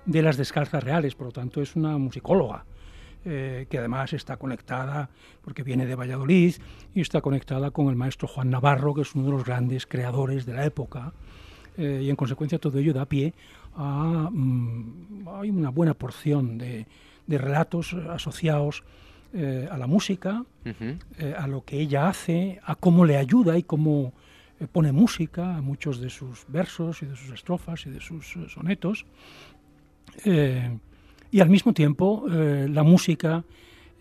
de 0.05 0.21
las 0.21 0.37
descalzas 0.37 0.83
reales, 0.83 1.15
por 1.15 1.27
lo 1.27 1.33
tanto 1.33 1.61
es 1.61 1.75
una 1.75 1.97
musicóloga 1.97 2.65
eh, 3.29 3.67
que 3.69 3.77
además 3.77 4.13
está 4.13 4.37
conectada, 4.37 5.09
porque 5.41 5.61
viene 5.61 5.85
de 5.85 5.95
Valladolid, 5.95 6.55
y 6.95 7.01
está 7.01 7.19
conectada 7.19 7.71
con 7.71 7.89
el 7.89 7.95
maestro 7.97 8.25
Juan 8.25 8.49
Navarro, 8.49 8.93
que 8.93 9.01
es 9.01 9.15
uno 9.15 9.25
de 9.25 9.31
los 9.31 9.43
grandes 9.43 9.85
creadores 9.85 10.45
de 10.45 10.53
la 10.53 10.63
época, 10.63 11.11
eh, 11.75 12.03
y 12.03 12.09
en 12.09 12.15
consecuencia 12.15 12.57
todo 12.57 12.79
ello 12.79 12.93
da 12.93 13.05
pie 13.05 13.33
a 13.75 14.29
mm, 14.31 15.27
una 15.27 15.69
buena 15.71 15.93
porción 15.93 16.57
de, 16.57 16.87
relatos 17.27 17.93
asociados 17.93 18.85
eh, 19.33 19.67
a 19.69 19.77
la 19.77 19.87
música, 19.87 20.43
a 21.37 21.47
lo 21.47 21.63
que 21.63 21.79
ella 21.79 22.09
hace, 22.09 22.59
a 22.63 22.75
cómo 22.75 23.05
le 23.05 23.17
ayuda 23.17 23.57
y 23.57 23.63
cómo 23.63 24.13
eh, 24.59 24.67
pone 24.71 24.91
música 24.91 25.55
a 25.57 25.61
muchos 25.61 25.99
de 25.99 26.09
sus 26.09 26.45
versos 26.47 27.01
y 27.03 27.05
de 27.05 27.15
sus 27.15 27.31
estrofas 27.31 27.85
y 27.85 27.89
de 27.89 28.01
sus 28.01 28.35
eh, 28.35 28.47
sonetos. 28.49 29.05
y 30.25 31.39
al 31.39 31.49
mismo 31.49 31.73
tiempo 31.73 32.25
la 32.27 32.83
música 32.83 33.43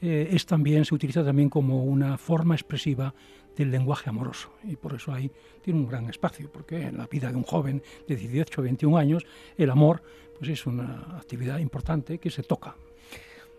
es 0.00 0.46
también, 0.46 0.84
se 0.84 0.94
utiliza 0.94 1.24
también 1.24 1.50
como 1.50 1.84
una 1.84 2.16
forma 2.16 2.54
expresiva 2.54 3.12
del 3.56 3.70
lenguaje 3.70 4.08
amoroso. 4.08 4.52
Y 4.64 4.76
por 4.76 4.94
eso 4.94 5.12
ahí 5.12 5.30
tiene 5.62 5.80
un 5.80 5.88
gran 5.88 6.08
espacio, 6.08 6.50
porque 6.50 6.82
en 6.82 6.98
la 6.98 7.06
vida 7.06 7.30
de 7.30 7.36
un 7.36 7.42
joven 7.42 7.82
de 8.06 8.16
18 8.16 8.60
o 8.60 8.64
21 8.64 8.96
años, 8.96 9.26
el 9.58 9.70
amor 9.70 10.02
pues 10.38 10.50
es 10.50 10.66
una 10.66 11.16
actividad 11.16 11.58
importante 11.58 12.18
que 12.18 12.30
se 12.30 12.42
toca. 12.42 12.76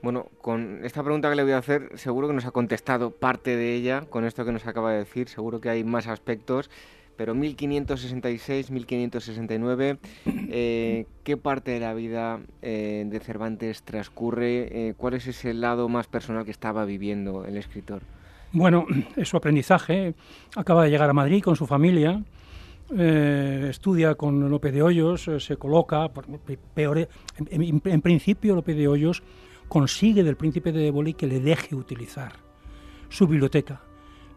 Bueno, 0.01 0.29
con 0.41 0.85
esta 0.85 1.03
pregunta 1.03 1.29
que 1.29 1.35
le 1.35 1.43
voy 1.43 1.53
a 1.53 1.57
hacer, 1.57 1.89
seguro 1.95 2.27
que 2.27 2.33
nos 2.33 2.45
ha 2.45 2.51
contestado 2.51 3.11
parte 3.11 3.55
de 3.55 3.73
ella 3.73 4.05
con 4.09 4.25
esto 4.25 4.45
que 4.45 4.51
nos 4.51 4.65
acaba 4.67 4.91
de 4.91 4.99
decir, 4.99 5.27
seguro 5.27 5.59
que 5.59 5.69
hay 5.69 5.83
más 5.83 6.07
aspectos, 6.07 6.69
pero 7.15 7.33
1566, 7.33 8.69
1569, 8.69 9.97
eh, 10.25 11.05
¿qué 11.23 11.35
parte 11.35 11.71
de 11.71 11.79
la 11.79 11.95
vida 11.95 12.39
eh, 12.61 13.05
de 13.07 13.19
Cervantes 13.19 13.81
transcurre? 13.83 14.89
Eh, 14.89 14.93
¿Cuál 14.95 15.15
es 15.15 15.25
ese 15.25 15.53
lado 15.55 15.89
más 15.89 16.07
personal 16.07 16.45
que 16.45 16.51
estaba 16.51 16.85
viviendo 16.85 17.45
el 17.45 17.57
escritor? 17.57 18.03
Bueno, 18.51 18.85
es 19.15 19.27
su 19.27 19.37
aprendizaje. 19.37 20.13
Acaba 20.55 20.83
de 20.83 20.91
llegar 20.91 21.09
a 21.09 21.13
Madrid 21.13 21.43
con 21.43 21.55
su 21.55 21.65
familia. 21.65 22.23
Eh, 22.95 23.67
estudia 23.69 24.15
con 24.15 24.49
Lope 24.49 24.71
de 24.71 24.81
Hoyos, 24.81 25.27
eh, 25.27 25.39
se 25.41 25.57
coloca, 25.57 26.09
peor, 26.73 27.09
en, 27.49 28.01
principio 28.01 28.55
Lope 28.55 28.73
de 28.73 28.87
Hoyos 28.87 29.23
consigue 29.67 30.23
del 30.23 30.37
príncipe 30.37 30.71
de 30.71 30.87
Éboli 30.87 31.13
que 31.13 31.27
le 31.27 31.39
deje 31.39 31.75
utilizar 31.75 32.33
su 33.09 33.27
biblioteca, 33.27 33.81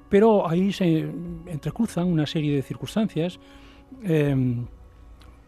pero 0.08 0.48
ahí 0.48 0.72
se 0.72 1.08
entrecruzan 1.46 2.06
una 2.06 2.26
serie 2.26 2.54
de 2.54 2.62
circunstancias. 2.62 3.38
Em, 4.02 4.66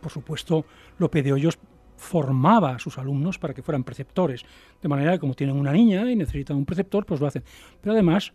por 0.01 0.11
supuesto, 0.11 0.65
Lope 0.99 1.23
de 1.23 1.33
Hoyos 1.33 1.59
formaba 1.97 2.75
a 2.75 2.79
sus 2.79 2.99
alumnos 2.99 3.39
para 3.39 3.55
que 3.55 3.63
fueran 3.63 3.85
preceptores, 3.85 4.45
de 4.81 4.89
manera 4.89 5.13
que 5.13 5.21
como 5.21 5.35
tienen 5.35 5.57
una 5.57 5.73
niña 5.73 6.11
y 6.11 6.17
necesitan 6.17 6.57
un 6.57 6.65
preceptor, 6.65 7.07
pues 7.07 7.21
lo 7.21 7.27
hacen. 7.27 7.45
Pero 7.81 7.93
además 7.93 8.33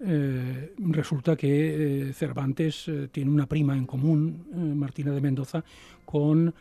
eh, 0.00 0.74
resulta 0.78 1.36
que 1.36 2.08
eh, 2.08 2.12
Cervantes 2.12 2.88
eh, 2.88 3.08
tiene 3.10 3.30
una 3.30 3.46
prima 3.46 3.76
en 3.76 3.86
común, 3.86 4.76
Martina 4.76 5.12
de 5.12 5.20
Mendoza, 5.20 5.64
con 6.04 6.52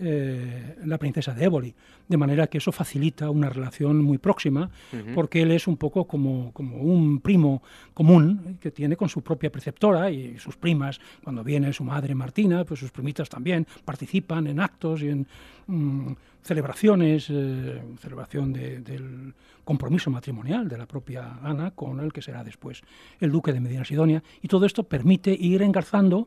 la 0.00 0.98
princesa 0.98 1.34
de 1.34 1.44
Éboli, 1.44 1.74
de 2.06 2.16
manera 2.16 2.46
que 2.46 2.58
eso 2.58 2.72
facilita 2.72 3.30
una 3.30 3.50
relación 3.50 4.02
muy 4.02 4.18
próxima, 4.18 4.70
porque 5.14 5.42
él 5.42 5.50
es 5.50 5.66
un 5.66 5.76
poco 5.76 6.04
como, 6.04 6.52
como, 6.52 6.76
un 6.76 7.20
primo 7.20 7.62
común 7.94 8.58
que 8.60 8.70
tiene 8.70 8.96
con 8.96 9.08
su 9.08 9.22
propia 9.22 9.50
preceptora 9.50 10.10
y 10.10 10.38
sus 10.38 10.56
primas, 10.56 11.00
cuando 11.22 11.42
viene 11.42 11.72
su 11.72 11.84
madre 11.84 12.14
Martina, 12.14 12.64
pues 12.64 12.80
sus 12.80 12.90
primitas 12.90 13.28
también 13.28 13.66
participan 13.84 14.46
en 14.46 14.60
actos 14.60 15.02
y 15.02 15.08
en 15.08 15.26
mm, 15.66 16.12
celebraciones, 16.42 17.26
celebración 17.26 18.52
del 18.52 19.34
compromiso 19.64 20.10
matrimonial 20.10 20.66
de 20.66 20.78
la 20.78 20.86
propia 20.86 21.40
Ana 21.42 21.72
con 21.72 22.00
el 22.00 22.10
que 22.10 22.22
será 22.22 22.42
después 22.42 22.80
el 23.20 23.30
duque 23.30 23.52
de 23.52 23.60
Medina 23.60 23.84
Sidonia. 23.84 24.22
Y 24.40 24.48
todo 24.48 24.64
esto 24.64 24.82
permite 24.84 25.30
ir 25.30 25.60
engarzando 25.60 26.26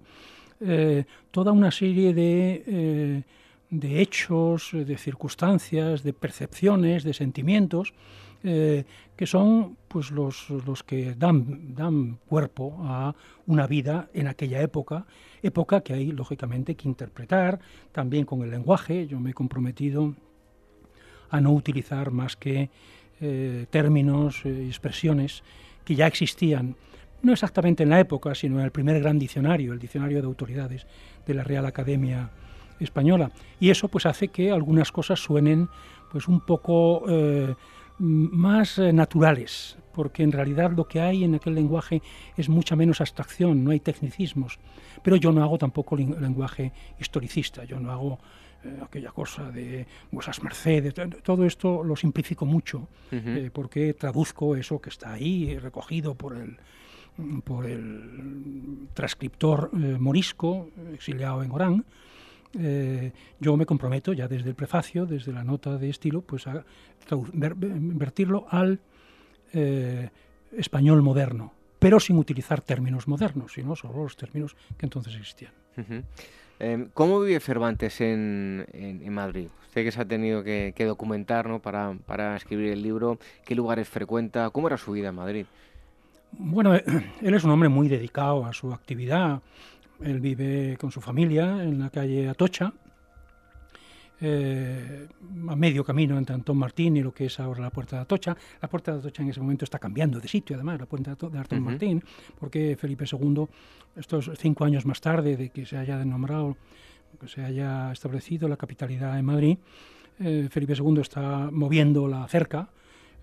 eh, 0.60 1.06
toda 1.32 1.52
una 1.52 1.72
serie 1.72 2.14
de, 2.14 2.64
eh, 2.68 3.24
de, 3.72 4.02
hechos, 4.02 4.70
de 4.74 4.98
circunstancias, 4.98 6.04
de 6.04 6.14
percepciones, 6.14 7.04
de 7.04 7.14
sentimientos, 7.14 7.94
eh, 8.44 8.86
que 9.16 9.26
son 9.26 9.78
pues, 9.88 10.12
los, 10.12 10.50
los 10.50 10.84
que 10.84 11.16
dan, 11.16 11.74
dan 11.74 12.18
cuerpo 12.28 12.78
a 12.82 13.16
una 13.48 13.68
vida 13.68 14.10
en 14.14 14.28
aquella 14.28 14.62
época, 14.62 15.06
época 15.42 15.82
que 15.82 15.94
hay 15.94 16.12
lógicamente 16.12 16.76
que 16.76 16.88
interpretar 16.88 17.60
también 17.92 18.26
con 18.26 18.42
el 18.44 18.52
lenguaje. 18.52 19.08
Yo 19.08 19.20
me 19.20 19.32
he 19.32 19.34
comprometido 19.34 20.16
a 21.30 21.40
no 21.40 21.52
utilizar 21.54 22.12
más 22.12 22.36
que 22.36 22.70
eh, 23.22 23.66
términos 23.70 24.42
y 24.44 24.50
eh, 24.50 24.68
expresiones 24.68 25.44
que 25.86 25.96
ya 25.96 26.08
existían, 26.08 26.76
no 27.22 27.32
exactamente 27.32 27.84
en 27.84 27.90
la 27.90 28.00
época, 28.00 28.34
sino 28.36 28.60
en 28.60 28.66
el 28.66 28.72
primer 28.72 29.00
gran 29.00 29.20
diccionario, 29.20 29.74
el 29.74 29.80
diccionario 29.80 30.20
de 30.20 30.28
autoridades 30.28 30.88
de 31.26 31.34
la 31.36 31.44
Real 31.44 31.66
Academia 31.68 32.32
Española. 32.84 33.32
Y 33.60 33.70
eso 33.70 33.88
pues 33.88 34.06
hace 34.06 34.30
que 34.30 34.52
algunas 34.52 34.92
cosas 34.92 35.20
suenen 35.20 35.70
pues 36.12 36.28
un 36.28 36.42
poco 36.42 37.04
eh, 37.08 37.56
más 38.00 38.80
naturales, 38.80 39.78
porque 39.94 40.24
en 40.24 40.32
realidad 40.32 40.72
lo 40.72 40.88
que 40.88 41.00
hay 41.00 41.24
en 41.24 41.36
aquel 41.36 41.56
lenguaje 41.56 42.02
es 42.36 42.50
mucha 42.50 42.76
menos 42.76 43.00
abstracción, 43.02 43.64
no 43.64 43.72
hay 43.72 43.80
tecnicismos. 43.80 44.60
Pero 45.04 45.16
yo 45.16 45.32
no 45.32 45.44
hago 45.44 45.58
tampoco 45.58 45.96
lenguaje 45.96 46.72
historicista, 47.00 47.64
yo 47.64 47.80
no 47.80 47.92
hago 47.92 48.20
eh, 48.64 48.78
aquella 48.84 49.12
cosa 49.12 49.50
de 49.50 49.88
vuesas 50.12 50.44
mercedes, 50.44 50.94
todo 51.24 51.46
esto 51.46 51.84
lo 51.84 51.96
simplifico 51.96 52.46
mucho, 52.46 52.88
eh, 53.12 53.50
porque 53.52 53.96
traduzco 53.96 54.56
eso 54.56 54.80
que 54.80 54.90
está 54.90 55.14
ahí 55.14 55.58
recogido 55.58 56.14
por 56.14 56.38
el, 56.38 56.58
por 57.44 57.66
el 57.66 58.88
transcriptor 58.94 59.72
eh, 59.74 59.98
morisco, 60.00 60.70
exiliado 60.94 61.42
en 61.42 61.52
Orán. 61.52 61.86
Yo 62.54 63.58
me 63.58 63.66
comprometo 63.66 64.14
ya 64.14 64.28
desde 64.28 64.50
el 64.50 64.56
prefacio, 64.56 65.06
desde 65.06 65.32
la 65.32 65.44
nota 65.44 65.78
de 65.78 65.90
estilo, 65.90 66.22
pues 66.22 66.48
a 66.48 66.64
invertirlo 67.12 68.46
al 68.50 68.80
español 70.58 71.02
moderno, 71.02 71.54
pero 71.80 72.00
sin 72.00 72.18
utilizar 72.18 72.62
términos 72.62 73.08
modernos, 73.08 73.54
sino 73.54 73.76
solo 73.76 74.04
los 74.04 74.18
términos 74.18 74.56
que 74.78 74.86
entonces 74.86 75.16
existían. 75.16 75.54
Em, 76.60 76.90
¿Cómo 76.94 77.22
vive 77.22 77.40
Cervantes 77.40 78.02
en, 78.02 78.66
Madrid? 79.10 79.48
Usted 79.68 79.84
que 79.84 79.92
se 79.92 80.02
ha 80.02 80.06
tenido 80.06 80.44
que, 80.44 80.86
documentar 80.86 81.48
¿no? 81.48 81.60
para, 81.60 81.96
para, 82.06 82.36
escribir 82.36 82.72
el 82.72 82.84
libro, 82.84 83.18
¿qué 83.46 83.56
lugares 83.56 83.90
frecuenta? 83.90 84.50
¿Cómo 84.52 84.68
era 84.68 84.78
su 84.78 84.92
vida 84.92 85.10
en 85.10 85.16
Madrid? 85.16 85.46
Bueno, 86.34 86.76
él 86.76 87.34
es 87.34 87.44
un 87.44 87.52
hombre 87.52 87.70
muy 87.70 87.88
dedicado 87.88 88.46
a 88.46 88.54
su 88.54 88.74
actividad. 88.74 89.42
Él 90.04 90.20
vive 90.20 90.78
con 90.80 90.92
su 90.92 91.02
familia 91.02 91.64
en 91.64 91.80
la 91.80 91.90
calle 91.90 92.28
Atocha, 92.28 92.74
eh, 94.20 95.08
a 95.48 95.56
medio 95.56 95.84
camino 95.84 96.18
entre 96.18 96.36
Antón 96.36 96.58
Martín 96.58 96.98
y 96.98 97.02
lo 97.02 97.14
que 97.14 97.26
es 97.26 97.40
ahora 97.40 97.62
la 97.62 97.70
Puerta 97.70 97.98
de 97.98 98.02
Atocha. 98.04 98.36
La 98.62 98.68
Puerta 98.68 98.94
de 98.94 99.00
Atocha 99.00 99.24
en 99.24 99.30
ese 99.30 99.40
momento 99.40 99.66
está 99.66 99.80
cambiando 99.80 100.20
de 100.20 100.28
sitio, 100.28 100.56
además, 100.56 100.80
la 100.80 100.86
Puerta 100.86 101.16
de 101.16 101.38
Antón 101.38 101.64
Martín, 101.64 102.04
porque 102.40 102.76
Felipe 102.80 103.06
II, 103.12 103.46
estos 103.96 104.32
cinco 104.38 104.66
años 104.66 104.86
más 104.86 105.02
tarde 105.02 105.38
de 105.38 105.50
que 105.50 105.66
se 105.66 105.78
haya 105.78 106.04
nombrado, 106.06 106.58
que 107.20 107.28
se 107.28 107.44
haya 107.44 107.92
establecido 107.92 108.48
la 108.48 108.58
capitalidad 108.58 109.18
en 109.18 109.26
Madrid, 109.26 109.58
eh, 110.20 110.48
Felipe 110.52 110.74
II 110.74 111.02
está 111.02 111.50
moviendo 111.52 112.08
la 112.08 112.28
cerca 112.28 112.70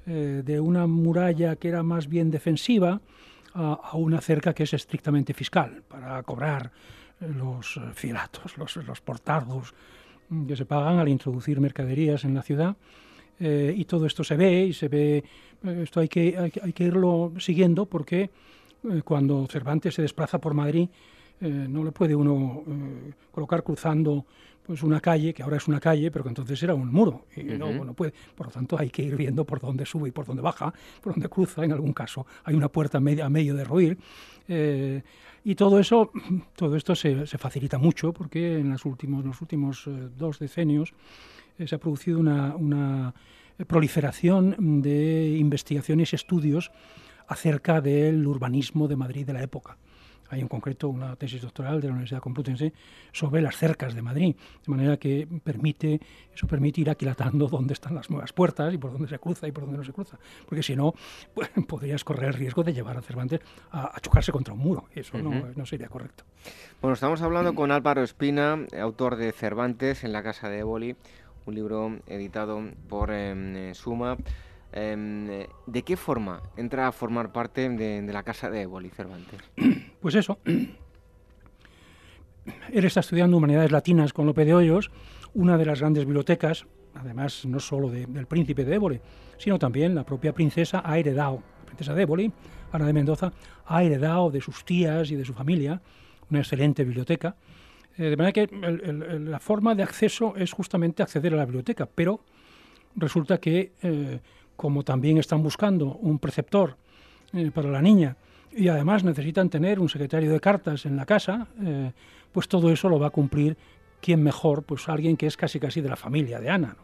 eh, 0.06 0.42
de 0.44 0.58
una 0.58 0.86
muralla 0.86 1.56
que 1.56 1.68
era 1.68 1.82
más 1.82 2.08
bien 2.08 2.30
defensiva 2.30 3.00
a, 3.54 3.90
una 3.94 4.20
cerca 4.20 4.54
que 4.54 4.64
es 4.64 4.74
estrictamente 4.74 5.34
fiscal, 5.34 5.82
para 5.88 6.22
cobrar 6.22 6.70
los 7.20 7.80
filatos, 7.94 8.56
los, 8.56 8.76
los 8.76 9.00
portardos, 9.00 9.74
que 10.46 10.56
se 10.56 10.66
pagan 10.66 10.98
al 10.98 11.08
introducir 11.08 11.60
mercaderías 11.60 12.24
en 12.24 12.34
la 12.34 12.42
ciudad. 12.42 12.76
Eh, 13.40 13.72
y 13.76 13.84
todo 13.84 14.06
esto 14.06 14.24
se 14.24 14.36
ve 14.36 14.64
y 14.64 14.72
se 14.72 14.88
ve, 14.88 15.22
eh, 15.64 15.80
esto 15.82 16.00
hay 16.00 16.08
que, 16.08 16.36
hay, 16.36 16.72
que 16.72 16.84
irlo 16.84 17.32
siguiendo 17.38 17.86
porque 17.86 18.30
eh, 18.90 19.02
cuando 19.04 19.46
Cervantes 19.46 19.94
se 19.94 20.02
desplaza 20.02 20.40
por 20.40 20.54
Madrid 20.54 20.88
no 21.40 21.84
le 21.84 21.92
puede 21.92 22.14
uno 22.14 22.62
colocar 23.30 23.62
cruzando 23.62 24.24
pues 24.66 24.82
una 24.82 25.00
calle, 25.00 25.32
que 25.32 25.42
ahora 25.42 25.56
es 25.56 25.66
una 25.66 25.80
calle, 25.80 26.10
pero 26.10 26.24
que 26.24 26.28
entonces 26.28 26.62
era 26.62 26.74
un 26.74 26.92
muro, 26.92 27.24
y 27.34 27.42
no, 27.42 27.94
puede. 27.94 28.12
Por 28.34 28.48
lo 28.48 28.52
tanto, 28.52 28.78
hay 28.78 28.90
que 28.90 29.02
ir 29.02 29.16
viendo 29.16 29.44
por 29.44 29.60
dónde 29.60 29.86
sube 29.86 30.08
y 30.08 30.12
por 30.12 30.26
dónde 30.26 30.42
baja, 30.42 30.74
por 31.00 31.14
dónde 31.14 31.28
cruza, 31.28 31.64
en 31.64 31.72
algún 31.72 31.94
caso 31.94 32.26
hay 32.44 32.54
una 32.54 32.68
puerta 32.68 32.98
a 32.98 33.00
medio, 33.00 33.24
a 33.24 33.30
medio 33.30 33.54
de 33.54 33.64
ruir. 33.64 33.98
Y 35.48 35.54
todo 35.54 35.78
eso, 35.78 36.10
todo 36.56 36.76
esto 36.76 36.94
se, 36.94 37.26
facilita 37.26 37.78
mucho 37.78 38.12
porque 38.12 38.58
en 38.58 38.70
los 38.70 38.84
últimos, 38.84 39.24
los 39.24 39.40
últimos 39.40 39.86
eh, 39.86 40.08
dos 40.16 40.38
decenios 40.38 40.92
eh, 41.58 41.66
se 41.66 41.74
ha 41.74 41.78
producido 41.78 42.18
una, 42.18 43.14
proliferación 43.66 44.82
de 44.82 45.36
investigaciones 45.38 46.12
y 46.12 46.16
estudios 46.16 46.70
acerca 47.26 47.80
del 47.80 48.24
urbanismo 48.26 48.86
de 48.86 48.94
Madrid 48.94 49.26
de 49.26 49.32
la 49.32 49.42
época. 49.42 49.78
Hay 50.30 50.40
en 50.40 50.48
concreto 50.48 50.88
una 50.88 51.16
tesis 51.16 51.42
doctoral 51.42 51.80
de 51.80 51.88
la 51.88 51.92
Universidad 51.92 52.20
Complutense 52.20 52.72
sobre 53.12 53.40
las 53.42 53.56
cercas 53.56 53.94
de 53.94 54.02
Madrid, 54.02 54.36
de 54.66 54.70
manera 54.70 54.96
que 54.96 55.26
permite, 55.42 56.00
eso 56.34 56.46
permite 56.46 56.80
ir 56.80 56.90
aquilatando 56.90 57.46
dónde 57.50 57.74
están 57.74 57.94
las 57.94 58.10
nuevas 58.10 58.32
puertas 58.32 58.72
y 58.74 58.78
por 58.78 58.92
dónde 58.92 59.08
se 59.08 59.18
cruza 59.18 59.46
y 59.48 59.52
por 59.52 59.64
dónde 59.64 59.78
no 59.78 59.84
se 59.84 59.92
cruza. 59.92 60.18
Porque 60.46 60.62
si 60.62 60.76
no, 60.76 60.94
pues, 61.34 61.50
podrías 61.66 62.04
correr 62.04 62.28
el 62.28 62.34
riesgo 62.34 62.62
de 62.62 62.72
llevar 62.72 62.96
a 62.96 63.02
Cervantes 63.02 63.40
a, 63.70 63.98
chocarse 64.00 64.32
contra 64.32 64.54
un 64.54 64.60
muro. 64.60 64.84
Eso 64.94 65.18
no, 65.18 65.48
no 65.54 65.66
sería 65.66 65.88
correcto. 65.88 66.24
Bueno, 66.80 66.94
estamos 66.94 67.22
hablando 67.22 67.54
con 67.54 67.72
Álvaro 67.72 68.02
Espina, 68.02 68.58
autor 68.80 69.16
de 69.16 69.32
Cervantes 69.32 70.04
en 70.04 70.12
la 70.12 70.22
Casa 70.22 70.48
de 70.48 70.60
Éboli, 70.60 70.96
un 71.46 71.54
libro 71.54 71.98
editado 72.06 72.62
por 72.88 73.10
em, 73.10 73.74
Suma. 73.74 74.16
Em, 74.72 75.46
¿De 75.66 75.82
qué 75.82 75.96
forma 75.96 76.42
entra 76.56 76.88
a 76.88 76.92
formar 76.92 77.32
parte 77.32 77.68
de, 77.68 78.02
la 78.12 78.22
casa 78.22 78.50
de 78.50 78.62
Éboli 78.62 78.90
Cervantes? 78.90 79.40
Pues 80.00 80.14
eso. 80.14 80.38
él 82.72 82.84
está 82.84 83.00
estudiando 83.00 83.36
Humanidades 83.36 83.72
Latinas 83.72 84.12
con 84.12 84.26
Lope 84.26 84.44
de 84.44 84.54
Hoyos, 84.54 84.90
una 85.34 85.56
de 85.58 85.66
las 85.66 85.80
grandes 85.80 86.04
bibliotecas, 86.04 86.66
además 86.94 87.44
no 87.46 87.60
solo 87.60 87.90
del 87.90 88.26
príncipe 88.26 88.64
de 88.64 88.74
Éboli, 88.74 89.00
sino 89.36 89.58
también 89.58 89.94
la 89.94 90.04
propia 90.04 90.32
princesa 90.32 90.82
ha 90.84 90.98
heredado, 90.98 91.42
la 91.60 91.66
princesa 91.66 91.94
de 91.94 92.02
Éboli, 92.02 92.32
Ana 92.72 92.86
de 92.86 92.92
Mendoza, 92.92 93.32
ha 93.66 93.82
heredado 93.82 94.30
de 94.30 94.40
sus 94.40 94.64
tías 94.64 95.10
y 95.10 95.16
de 95.16 95.24
su 95.24 95.34
familia 95.34 95.80
una 96.30 96.40
excelente 96.40 96.84
biblioteca. 96.84 97.36
Eh, 97.96 98.10
de 98.10 98.16
manera 98.16 98.32
que 98.32 98.48
la 98.52 99.40
forma 99.40 99.74
de 99.74 99.82
acceso 99.82 100.34
es 100.36 100.52
justamente 100.52 101.02
acceder 101.02 101.34
a 101.34 101.36
la 101.36 101.44
biblioteca, 101.44 101.86
pero 101.86 102.20
resulta 102.96 103.38
que, 103.38 103.72
eh, 103.82 104.20
como 104.58 104.82
también 104.82 105.18
están 105.18 105.40
buscando 105.40 105.94
un 106.02 106.18
preceptor 106.18 106.76
eh, 107.32 107.52
para 107.54 107.70
la 107.70 107.80
niña 107.80 108.16
y 108.50 108.66
además 108.66 109.04
necesitan 109.04 109.48
tener 109.48 109.78
un 109.78 109.88
secretario 109.88 110.32
de 110.32 110.40
cartas 110.40 110.84
en 110.84 110.96
la 110.96 111.06
casa, 111.06 111.46
pues 112.32 112.48
todo 112.48 112.72
eso 112.72 112.88
lo 112.88 112.98
va 112.98 113.08
a 113.08 113.10
cumplir 113.10 113.56
quién 114.00 114.22
mejor, 114.22 114.64
pues 114.64 114.88
alguien 114.88 115.16
que 115.18 115.26
es 115.26 115.36
casi 115.36 115.60
casi 115.60 115.82
de 115.82 115.88
la 115.90 115.96
familia 115.96 116.40
de 116.40 116.48
Ana. 116.48 116.76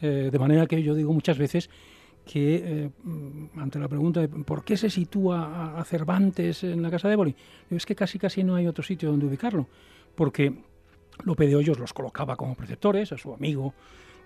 de 0.00 0.38
manera 0.38 0.66
que 0.66 0.82
yo 0.82 0.94
digo 0.94 1.12
muchas 1.12 1.36
veces 1.36 1.68
que 2.24 2.90
ante 3.56 3.78
la 3.78 3.88
pregunta 3.88 4.20
de 4.20 4.28
por 4.28 4.64
qué 4.64 4.78
se 4.78 4.88
sitúa 4.88 5.78
a 5.78 5.84
Cervantes 5.84 6.64
en 6.64 6.82
la 6.82 6.90
casa 6.90 7.08
de 7.08 7.14
Éboli, 7.14 7.36
es 7.70 7.84
que 7.84 7.94
casi 7.94 8.18
casi 8.18 8.42
no 8.42 8.56
hay 8.56 8.66
otro 8.66 8.82
sitio 8.82 9.10
donde 9.10 9.26
ubicarlo, 9.26 9.68
porque 10.14 10.54
Lope 11.24 11.46
de 11.46 11.56
Hoyos 11.56 11.78
los 11.78 11.92
colocaba 11.92 12.36
como 12.36 12.54
preceptores, 12.54 13.12
a 13.12 13.18
su 13.18 13.32
amigo 13.32 13.74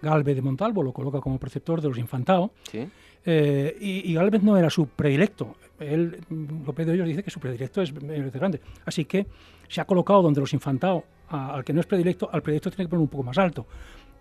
Galvez 0.03 0.37
de 0.37 0.43
Montalvo 0.43 0.83
lo 0.83 0.93
coloca 0.93 1.21
como 1.21 1.39
preceptor 1.39 1.81
de 1.81 1.89
los 1.89 1.99
Infantao. 1.99 2.53
Eh, 3.25 3.77
y, 3.81 4.15
Galvez 4.15 4.43
no 4.43 4.57
era 4.57 4.71
su 4.71 4.87
predilecto. 4.89 5.57
Él, 5.79 6.21
López 6.67 6.87
de 6.87 6.93
Hoyos 6.93 7.09
dice 7.09 7.23
que 7.23 7.31
su 7.31 7.41
predilecto 7.41 7.83
es 7.83 7.93
grande. 8.33 8.61
Así 8.85 9.05
que 9.05 9.27
se 9.69 9.81
ha 9.81 9.85
colocado 9.85 10.23
donde 10.23 10.41
los 10.41 10.53
Infantao, 10.53 11.05
al 11.29 11.65
que 11.65 11.73
no 11.73 11.81
es 11.81 11.87
predilecto, 11.87 12.29
al 12.33 12.43
predilecto 12.43 12.71
tiene 12.71 12.85
que 12.85 12.91
poner 12.91 13.03
un 13.03 13.09
poco 13.09 13.25
más 13.25 13.39
alto. 13.39 13.67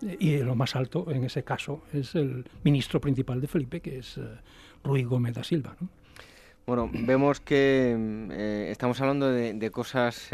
Eh, 0.06 0.16
y 0.18 0.38
lo 0.38 0.54
más 0.54 0.76
alto, 0.76 1.10
en 1.10 1.24
ese 1.24 1.42
caso, 1.42 1.82
es 1.92 2.14
el 2.14 2.44
ministro 2.62 3.00
principal 3.00 3.40
de 3.40 3.48
Felipe, 3.48 3.80
que 3.80 3.98
es 3.98 4.18
eh, 4.18 4.22
Ruy 4.84 5.04
Gómez 5.04 5.34
da 5.34 5.44
Silva. 5.44 5.76
Bueno, 6.66 6.88
vemos 6.92 7.40
que 7.40 8.68
estamos 8.70 9.00
hablando 9.00 9.32
de 9.32 9.70
cosas 9.72 10.30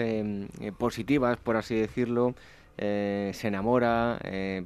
positivas, 0.76 1.38
por 1.38 1.56
así 1.56 1.76
decirlo, 1.76 2.34
eh, 2.78 3.30
se 3.34 3.48
enamora, 3.48 4.18
eh, 4.24 4.64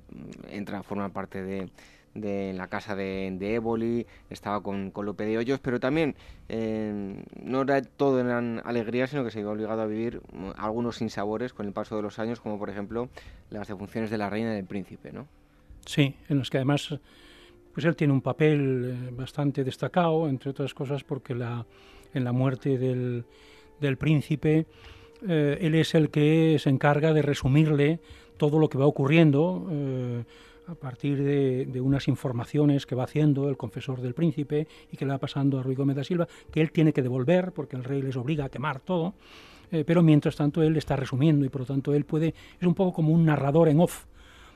entra 0.51 0.79
a 0.79 0.83
formar 0.83 1.13
parte 1.13 1.43
de, 1.43 2.53
la 2.55 2.67
casa 2.67 2.97
de, 2.97 3.31
de 3.39 4.07
estaba 4.31 4.63
con, 4.63 4.91
con, 4.91 5.07
Lope 5.07 5.25
de 5.25 5.39
Hoyos, 5.39 5.61
pero 5.61 5.79
también 5.79 6.17
eh, 6.49 7.23
no 7.43 7.63
era 7.63 7.83
todo 7.83 8.21
en 8.21 8.61
alegría, 8.65 9.07
sino 9.07 9.25
que 9.25 9.31
se 9.31 9.41
iba 9.41 9.53
obligado 9.53 9.83
a 9.83 9.87
vivir 9.87 10.21
mm, 10.33 10.51
algunos 10.57 10.97
sinsabores 10.97 11.53
con 11.53 11.67
el 11.67 11.73
paso 11.73 11.97
de 11.97 12.03
los 12.03 12.19
años, 12.19 12.41
como 12.41 12.59
por 12.59 12.69
ejemplo 12.69 13.09
las 13.51 13.69
defunciones 13.69 14.11
de 14.11 14.19
la 14.19 14.29
reina 14.29 14.53
y 14.53 14.57
del 14.57 14.67
príncipe, 14.67 15.13
¿no? 15.13 15.29
Sí, 15.87 16.17
en 16.29 16.39
los 16.39 16.51
que 16.51 16.59
además 16.59 16.99
pues 17.73 17.87
él 17.87 17.95
tiene 17.95 18.13
un 18.13 18.21
papel 18.21 19.11
bastante 19.13 19.63
destacado, 19.63 20.29
entre 20.29 20.51
otras 20.51 20.75
cosas 20.75 21.05
porque 21.05 21.35
la, 21.35 21.65
en 22.13 22.25
la 22.25 22.33
muerte 22.33 22.77
del 22.77 23.97
príncipe 23.97 24.67
eh, 25.29 25.59
él 25.61 25.75
es 25.75 25.95
el 25.95 26.11
que 26.11 26.57
se 26.59 26.71
encarga 26.71 27.13
de 27.13 27.23
resumirle 27.23 28.01
todo 28.37 28.59
lo 28.59 28.69
que 28.69 28.79
va 28.79 28.87
ocurriendo 28.87 29.69
eh, 29.71 30.25
a 30.67 30.75
partir 30.75 31.23
de, 31.23 31.81
unas 31.81 32.09
informaciones 32.09 32.87
que 32.87 32.95
va 32.95 33.05
haciendo 33.05 33.49
el 33.49 33.57
confesor 33.57 34.01
del 34.01 34.15
príncipe 34.15 34.67
y 34.91 34.97
que 34.97 35.05
le 35.05 35.13
va 35.13 35.19
pasando 35.19 35.59
a 35.59 35.63
Ruy 35.63 35.75
Gómez 35.75 35.97
da 35.97 36.05
Silva, 36.05 36.29
que 36.51 36.61
él 36.61 36.71
tiene 36.71 36.93
que 36.93 37.03
devolver 37.03 37.53
porque 37.53 37.77
el 37.77 37.85
rey 37.85 38.01
les 38.03 38.17
obliga 38.17 38.47
a 38.47 38.49
quemar 38.49 38.81
todo, 38.81 39.15
eh, 39.73 39.85
pero 39.87 40.03
mientras 40.03 40.37
tanto 40.37 40.63
él 40.63 40.77
está 40.77 40.97
resumiendo 40.97 41.45
y 41.45 41.49
por 41.49 41.63
lo 41.63 41.67
tanto 41.67 41.93
él 41.93 42.05
puede, 42.05 42.35
es 42.61 42.67
un 42.67 42.75
poco 42.75 42.93
como 42.93 43.13
un 43.13 43.25
narrador 43.25 43.69
en 43.69 43.81
off 43.81 44.07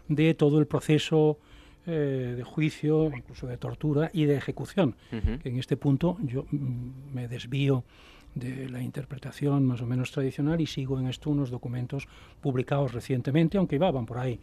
de 0.08 0.34
todo 0.34 0.58
el 0.58 0.66
proceso 0.66 1.38
de 1.86 2.42
juicio, 2.44 3.12
incluso 3.14 3.46
de 3.46 3.58
tortura 3.58 4.10
y 4.14 4.24
de 4.24 4.36
ejecución. 4.36 4.96
que 5.10 5.50
en 5.50 5.58
este 5.58 5.76
punto 5.76 6.16
yo 6.22 6.46
mm, 6.50 7.12
me 7.12 7.28
desvío 7.28 7.84
de 8.34 8.68
la 8.68 8.82
interpretación 8.82 9.64
más 9.64 9.80
o 9.80 9.86
menos 9.86 10.10
tradicional 10.10 10.60
y 10.60 10.66
sigo 10.66 10.98
en 10.98 11.06
esto 11.06 11.30
unos 11.30 11.50
documentos 11.50 12.08
publicados 12.40 12.92
recientemente, 12.92 13.58
aunque 13.58 13.76
iban 13.76 14.06
por 14.06 14.18
ahí 14.18 14.40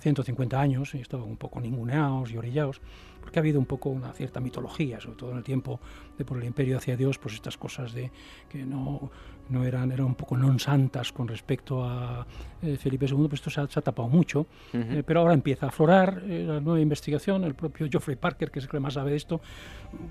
150 0.00 0.56
mm, 0.56 0.60
años 0.60 0.94
y 0.94 0.98
estaban 0.98 1.28
un 1.28 1.36
poco 1.36 1.60
ninguneados 1.60 2.30
y 2.30 2.36
orillados, 2.36 2.80
porque 3.26 3.40
ha 3.40 3.42
habido 3.42 3.58
un 3.58 3.66
poco 3.66 3.88
una 3.90 4.12
cierta 4.12 4.38
mitología, 4.38 5.00
sobre 5.00 5.16
todo 5.16 5.32
en 5.32 5.38
el 5.38 5.42
tiempo 5.42 5.80
de 6.16 6.24
por 6.24 6.38
el 6.38 6.44
imperio 6.44 6.78
hacia 6.78 6.96
Dios, 6.96 7.18
pues 7.18 7.34
estas 7.34 7.56
cosas 7.56 7.92
de 7.92 8.12
que 8.48 8.64
no 8.64 9.10
no 9.48 9.64
eran, 9.64 9.92
eran 9.92 10.06
un 10.06 10.14
poco 10.14 10.36
non 10.36 10.58
santas 10.58 11.14
con 11.14 11.30
respecto 11.30 11.86
a 11.86 12.26
eh, 12.62 12.74
Felipe 12.76 13.06
II, 13.06 13.30
pues 13.30 13.38
esto 13.38 13.50
se 13.50 13.60
ha, 13.60 13.66
tapado 13.82 14.08
mucho, 14.08 14.46
eh, 14.72 15.02
pero 15.06 15.20
ahora 15.20 15.34
empieza 15.34 15.66
a 15.66 15.68
aflorar 15.68 16.22
eh, 16.26 16.44
la 16.46 16.60
nueva 16.60 16.80
investigación, 16.80 17.44
el 17.44 17.54
propio 17.54 17.86
Geoffrey 17.88 18.16
Parker, 18.16 18.50
que 18.50 18.58
es 18.58 18.64
el 18.64 18.70
que 18.70 18.80
más 18.80 18.94
sabe 18.94 19.10
de 19.10 19.16
esto, 19.16 19.40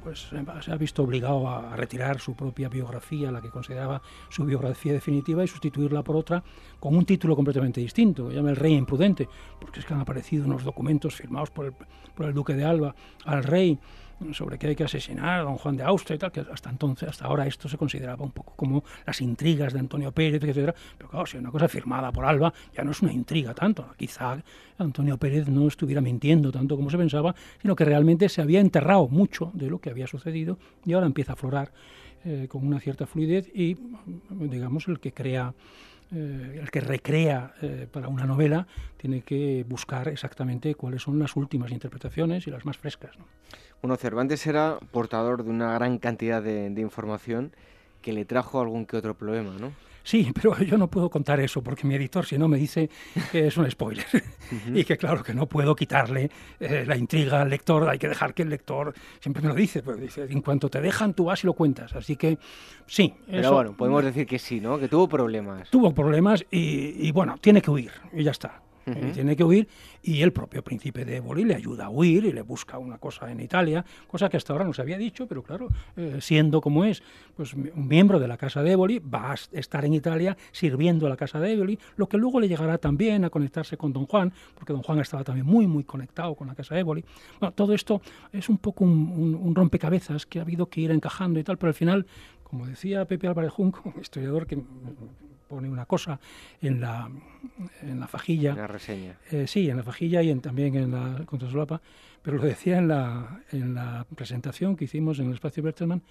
pues 0.03 0.31
se 0.31 0.71
ha 0.71 0.77
visto 0.77 1.03
obligado 1.03 1.49
a, 1.49 1.75
retirar 1.75 2.19
su 2.19 2.35
propia 2.35 2.69
biografía, 2.69 3.31
la 3.31 3.41
que 3.41 3.49
consideraba 3.49 4.01
su 4.29 4.45
biografía 4.45 4.93
definitiva, 4.93 5.43
y 5.43 5.47
sustituirla 5.47 6.03
por 6.03 6.15
otra 6.15 6.43
con 6.79 6.95
un 6.95 7.05
título 7.05 7.35
completamente 7.35 7.81
distinto, 7.81 8.29
que 8.29 8.35
llama 8.35 8.51
El 8.51 8.55
Rey 8.55 8.73
Imprudente, 8.73 9.27
porque 9.59 9.79
es 9.79 9.85
que 9.85 9.93
han 9.93 9.99
aparecido 10.01 10.45
unos 10.45 10.63
documentos 10.63 11.15
firmados 11.15 11.49
por 11.51 11.65
el, 11.65 11.73
por 12.15 12.27
el 12.27 12.33
Duque 12.33 12.53
de 12.53 12.63
Alba 12.63 12.95
al 13.25 13.43
rey, 13.43 13.77
sobre 14.31 14.57
que 14.57 14.67
hay 14.67 14.75
que 14.75 14.83
asesinar 14.83 15.41
a 15.41 15.43
don 15.43 15.57
Juan 15.57 15.75
de 15.75 15.83
Austria 15.83 16.15
y 16.15 16.19
tal, 16.19 16.31
que 16.31 16.39
hasta 16.39 16.69
entonces, 16.69 17.09
hasta 17.09 17.25
ahora 17.25 17.45
esto 17.45 17.67
se 17.67 17.77
consideraba 17.77 18.23
un 18.23 18.31
poco 18.31 18.53
como 18.55 18.83
las 19.05 19.19
intrigas 19.21 19.73
de 19.73 19.79
Antonio 19.79 20.11
Pérez, 20.11 20.41
etcétera. 20.43 20.73
Pero 20.97 21.09
claro, 21.09 21.25
si 21.25 21.37
una 21.37 21.51
cosa 21.51 21.67
firmada 21.67 22.11
por 22.11 22.25
Alba 22.25 22.53
ya 22.73 22.83
no 22.83 22.91
es 22.91 23.01
una 23.01 23.11
intriga 23.11 23.53
tanto. 23.53 23.87
Quizá 23.97 24.41
Antonio 24.77 25.17
Pérez 25.17 25.47
no 25.47 25.67
estuviera 25.67 26.01
mintiendo 26.01 26.51
tanto 26.51 26.75
como 26.75 26.89
se 26.89 26.97
pensaba, 26.97 27.35
sino 27.61 27.75
que 27.75 27.85
realmente 27.85 28.29
se 28.29 28.41
había 28.41 28.61
enterrado 28.61 29.07
mucho 29.07 29.51
de 29.53 29.69
lo 29.69 29.79
que 29.79 29.89
había 29.89 30.07
sucedido 30.07 30.57
y 30.85 30.93
ahora 30.93 31.07
empieza 31.07 31.33
a 31.33 31.35
aflorar 31.35 31.71
eh, 32.23 32.47
con 32.49 32.65
una 32.65 32.79
cierta 32.79 33.05
fluidez 33.05 33.49
y, 33.53 33.77
digamos, 34.29 34.87
el 34.87 34.99
que 34.99 35.11
crea 35.11 35.53
eh, 36.13 36.59
el 36.61 36.69
que 36.71 36.81
recrea 36.81 37.53
eh, 37.61 37.87
para 37.91 38.07
una 38.07 38.25
novela 38.25 38.67
tiene 38.97 39.21
que 39.21 39.65
buscar 39.67 40.07
exactamente 40.07 40.75
cuáles 40.75 41.01
son 41.01 41.17
las 41.17 41.35
últimas 41.35 41.71
interpretaciones 41.71 42.45
y 42.47 42.51
las 42.51 42.65
más 42.65 42.77
frescas. 42.77 43.17
¿no? 43.17 43.25
Bueno, 43.81 43.97
Cervantes 43.97 44.45
era 44.45 44.77
portador 44.91 45.43
de 45.43 45.49
una 45.49 45.73
gran 45.73 45.97
cantidad 45.97 46.41
de, 46.41 46.67
información 46.79 47.53
que 48.01 48.13
le 48.13 48.25
trajo 48.25 48.61
algún 48.61 48.85
que 48.85 48.97
otro 48.97 49.15
problema, 49.15 49.51
¿no? 49.59 49.71
Sí, 50.05 50.31
pero 50.35 50.57
yo 50.59 50.77
no 50.77 50.87
puedo 50.87 51.09
contar 51.09 51.39
eso 51.41 51.61
porque 51.61 51.85
mi 51.85 51.95
editor, 51.95 52.25
si 52.25 52.37
no, 52.37 52.47
me 52.47 52.57
dice 52.57 52.89
que 53.31 53.47
es 53.47 53.57
un 53.57 53.69
spoiler. 53.69 54.05
y 54.73 54.85
que, 54.85 54.95
claro, 54.97 55.21
que 55.23 55.33
no 55.33 55.47
puedo 55.47 55.75
quitarle 55.75 56.29
eh, 56.59 56.85
la 56.87 56.95
intriga 56.95 57.41
al 57.41 57.49
lector. 57.49 57.89
Hay 57.89 57.97
que 57.97 58.07
dejar 58.07 58.33
que 58.33 58.43
el 58.43 58.49
lector 58.49 58.93
siempre 59.19 59.41
me 59.41 59.49
lo 59.49 59.55
dice. 59.55 59.81
Pues 59.83 59.99
dice, 59.99 60.27
en 60.29 60.41
cuanto 60.41 60.69
te 60.69 60.79
dejan, 60.79 61.13
tú 61.13 61.25
vas 61.25 61.43
y 61.43 61.47
lo 61.47 61.53
cuentas. 61.53 61.93
Así 61.95 62.15
que, 62.15 62.37
sí. 62.85 63.13
Pero 63.29 63.51
bueno, 63.51 63.75
podemos 63.75 64.03
decir 64.05 64.27
que 64.27 64.39
sí, 64.39 64.61
¿no? 64.61 64.77
Que 64.77 64.87
tuvo 64.87 65.09
problemas. 65.09 65.69
Tuvo 65.71 65.93
problemas 65.93 66.45
y, 66.51 67.07
y 67.07 67.11
bueno, 67.11 67.37
tiene 67.41 67.61
que 67.61 67.71
huir. 67.71 67.91
Y 68.13 68.23
ya 68.23 68.31
está. 68.31 68.61
Eh, 68.87 69.11
tiene 69.13 69.35
que 69.35 69.43
huir 69.43 69.67
y 70.03 70.21
el 70.21 70.31
propio 70.31 70.63
príncipe 70.63 71.05
de 71.05 71.17
Éboli 71.17 71.43
le 71.43 71.55
ayuda 71.55 71.85
a 71.85 71.89
huir 71.89 72.25
y 72.25 72.31
le 72.31 72.43
busca 72.43 72.77
una 72.77 72.99
cosa 72.99 73.31
en 73.31 73.39
Italia, 73.39 73.83
cosa 74.07 74.29
que 74.29 74.37
hasta 74.37 74.53
ahora 74.53 74.65
no 74.65 74.73
se 74.73 74.81
había 74.81 74.97
dicho, 74.97 75.25
pero 75.27 75.41
claro, 75.41 75.69
eh, 75.97 76.17
siendo 76.21 76.61
como 76.61 76.85
es, 76.85 77.01
pues 77.35 77.53
un 77.53 77.87
miembro 77.87 78.19
de 78.19 78.27
la 78.27 78.37
casa 78.37 78.61
de 78.61 78.73
Éboli 78.73 78.99
va 78.99 79.31
a 79.31 79.35
estar 79.53 79.85
en 79.85 79.93
Italia 79.93 80.37
sirviendo 80.51 81.07
a 81.07 81.09
la 81.09 81.17
casa 81.17 81.39
de 81.39 81.53
Éboli, 81.53 81.79
lo 81.95 82.07
que 82.07 82.17
luego 82.17 82.39
le 82.39 82.47
llegará 82.47 82.77
también 82.77 83.25
a 83.25 83.29
conectarse 83.31 83.75
con 83.75 83.91
Don 83.91 84.05
Juan, 84.05 84.31
porque 84.53 84.73
Don 84.73 84.83
Juan 84.83 84.99
estaba 84.99 85.23
también 85.23 85.47
muy, 85.47 85.65
muy 85.65 85.83
conectado 85.83 86.35
con 86.35 86.47
la 86.47 86.53
casa 86.55 86.75
de 86.75 86.81
Éboli. 86.81 87.03
Bueno, 87.39 87.53
todo 87.53 87.73
esto 87.73 88.01
es 88.31 88.49
un 88.49 88.59
poco 88.59 88.83
un, 88.83 89.53
rompecabezas 89.55 90.25
que 90.25 90.39
ha 90.39 90.41
habido 90.43 90.67
que 90.67 90.81
ir 90.81 90.91
encajando 90.91 91.39
y 91.39 91.43
tal, 91.43 91.57
pero 91.57 91.69
al 91.69 91.75
final, 91.75 92.05
como 92.45 92.65
decía 92.67 93.05
Pepe 93.05 93.27
Álvarez 93.27 93.51
Junco, 93.51 93.93
historiador 94.01 94.47
que 94.47 94.63
pone 95.47 95.69
una 95.69 95.85
cosa 95.85 96.19
en 96.61 96.79
la, 96.79 97.09
en 97.81 97.99
la 97.99 98.07
fajilla. 98.07 98.51
En 98.51 98.57
la 98.57 98.67
reseña. 98.67 99.17
Eh, 99.31 99.45
sí, 99.47 99.69
en 99.69 99.77
la 99.77 99.83
fajilla 99.83 100.21
y 100.21 100.29
en, 100.29 100.41
también 100.41 100.75
en 100.75 100.91
la 100.91 101.25
contrasolapa, 101.25 101.81
pero 102.21 102.37
lo 102.37 102.43
decía 102.43 102.77
en 102.77 102.87
la, 102.87 103.41
en 103.51 103.73
la 103.73 104.05
presentación 104.15 104.75
que 104.75 104.85
hicimos 104.85 105.19
en 105.19 105.27
el 105.27 105.33
espacio 105.33 105.61
Bertelmann. 105.63 106.01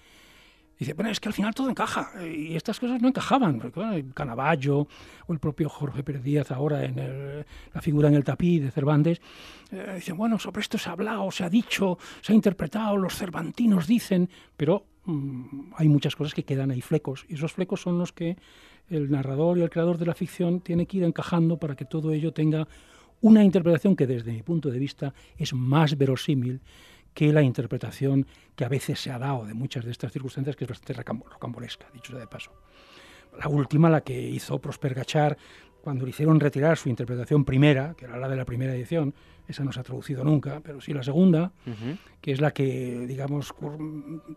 Dice, 0.77 0.93
bueno, 0.93 1.09
es 1.09 1.21
que 1.21 1.29
al 1.29 1.33
final 1.33 1.53
todo 1.53 1.69
encaja 1.69 2.11
y 2.21 2.53
estas 2.53 2.81
cosas 2.81 3.01
no 3.01 3.07
encajaban. 3.07 3.59
Porque, 3.59 3.79
bueno, 3.79 3.93
el 3.93 4.13
Canavallo 4.13 4.87
o 5.25 5.33
el 5.33 5.39
propio 5.39 5.69
Jorge 5.69 6.03
Pérez 6.03 6.21
Díaz 6.21 6.51
ahora 6.51 6.83
en 6.83 7.45
la 7.73 7.81
figura 7.81 8.09
en 8.09 8.15
el 8.15 8.25
tapiz 8.25 8.61
de 8.61 8.71
Cervantes, 8.71 9.21
eh, 9.71 9.93
dice, 9.95 10.11
bueno, 10.11 10.37
sobre 10.37 10.59
esto 10.59 10.77
se 10.77 10.89
ha 10.89 10.91
hablado, 10.91 11.31
se 11.31 11.45
ha 11.45 11.49
dicho, 11.49 11.97
se 12.21 12.33
ha 12.33 12.35
interpretado, 12.35 12.97
los 12.97 13.15
cervantinos 13.15 13.87
dicen, 13.87 14.29
pero 14.57 14.85
mm, 15.05 15.73
hay 15.77 15.87
muchas 15.87 16.15
cosas 16.15 16.33
que 16.33 16.43
quedan 16.43 16.71
ahí 16.71 16.81
flecos 16.81 17.25
y 17.29 17.35
esos 17.35 17.53
flecos 17.53 17.81
son 17.81 17.97
los 17.97 18.11
que 18.11 18.37
el 18.89 19.09
narrador 19.09 19.57
y 19.57 19.61
el 19.61 19.69
creador 19.69 19.97
de 19.97 20.05
la 20.05 20.13
ficción 20.13 20.59
tiene 20.61 20.85
que 20.85 20.97
ir 20.97 21.03
encajando 21.03 21.57
para 21.57 21.75
que 21.75 21.85
todo 21.85 22.11
ello 22.11 22.33
tenga 22.33 22.67
una 23.21 23.43
interpretación 23.43 23.95
que 23.95 24.05
desde 24.07 24.31
mi 24.31 24.43
punto 24.43 24.69
de 24.69 24.79
vista 24.79 25.13
es 25.37 25.53
más 25.53 25.97
verosímil 25.97 26.61
que 27.13 27.31
la 27.31 27.41
interpretación 27.41 28.27
que 28.55 28.65
a 28.65 28.69
veces 28.69 28.99
se 28.99 29.09
ha 29.09 29.17
dado 29.17 29.45
de 29.45 29.53
muchas 29.53 29.85
de 29.85 29.91
estas 29.91 30.11
circunstancias, 30.11 30.55
que 30.55 30.65
es 30.65 30.69
bastante 30.69 31.01
rocambolesca, 31.31 31.87
dicho 31.93 32.11
sea 32.11 32.19
de 32.19 32.27
paso. 32.27 32.51
la 33.39 33.47
última, 33.47 33.89
la 33.89 34.01
que 34.01 34.21
hizo 34.21 34.59
Prosper 34.59 34.93
Gachar 34.93 35.37
cuando 35.81 36.05
le 36.05 36.09
hicieron 36.09 36.39
retirar 36.39 36.77
su 36.77 36.89
interpretación 36.89 37.45
primera, 37.45 37.93
que 37.97 38.05
era 38.05 38.17
la 38.17 38.27
de 38.27 38.35
la 38.35 38.45
primera 38.45 38.75
edición, 38.75 39.13
esa 39.47 39.63
no 39.63 39.71
se 39.71 39.79
ha 39.79 39.83
traducido 39.83 40.23
nunca, 40.23 40.61
pero 40.63 40.81
sí 40.81 40.93
la 40.93 41.03
segunda, 41.03 41.51
que 42.21 42.31
es 42.31 42.41
la 42.41 42.51
que, 42.51 43.05
digamos, 43.07 43.53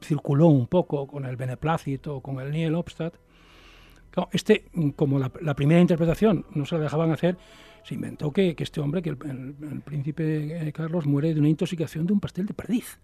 circuló 0.02 0.46
un 0.46 0.66
poco 0.66 1.06
con 1.06 1.24
el 1.24 1.36
beneplácito 1.36 2.20
con 2.20 2.40
el 2.40 2.50
Niel 2.50 2.74
Obstadt. 2.74 3.14
Este, 4.32 4.64
como 4.96 5.18
la, 5.18 5.54
primera 5.54 5.80
interpretación 5.80 6.44
no 6.54 6.66
se 6.66 6.76
la 6.76 6.82
dejaban 6.82 7.12
hacer, 7.12 7.36
se 7.84 7.94
inventó 7.94 8.32
que, 8.32 8.56
este 8.58 8.80
hombre, 8.80 9.00
que 9.00 9.10
el, 9.10 9.82
príncipe 9.84 10.72
Carlos, 10.74 11.06
muere 11.06 11.32
de 11.34 11.40
una 11.40 11.48
intoxicación 11.48 12.06
de 12.06 12.12
un 12.12 12.20
pastel 12.20 12.46
de 12.46 12.54
perdiz 12.54 12.98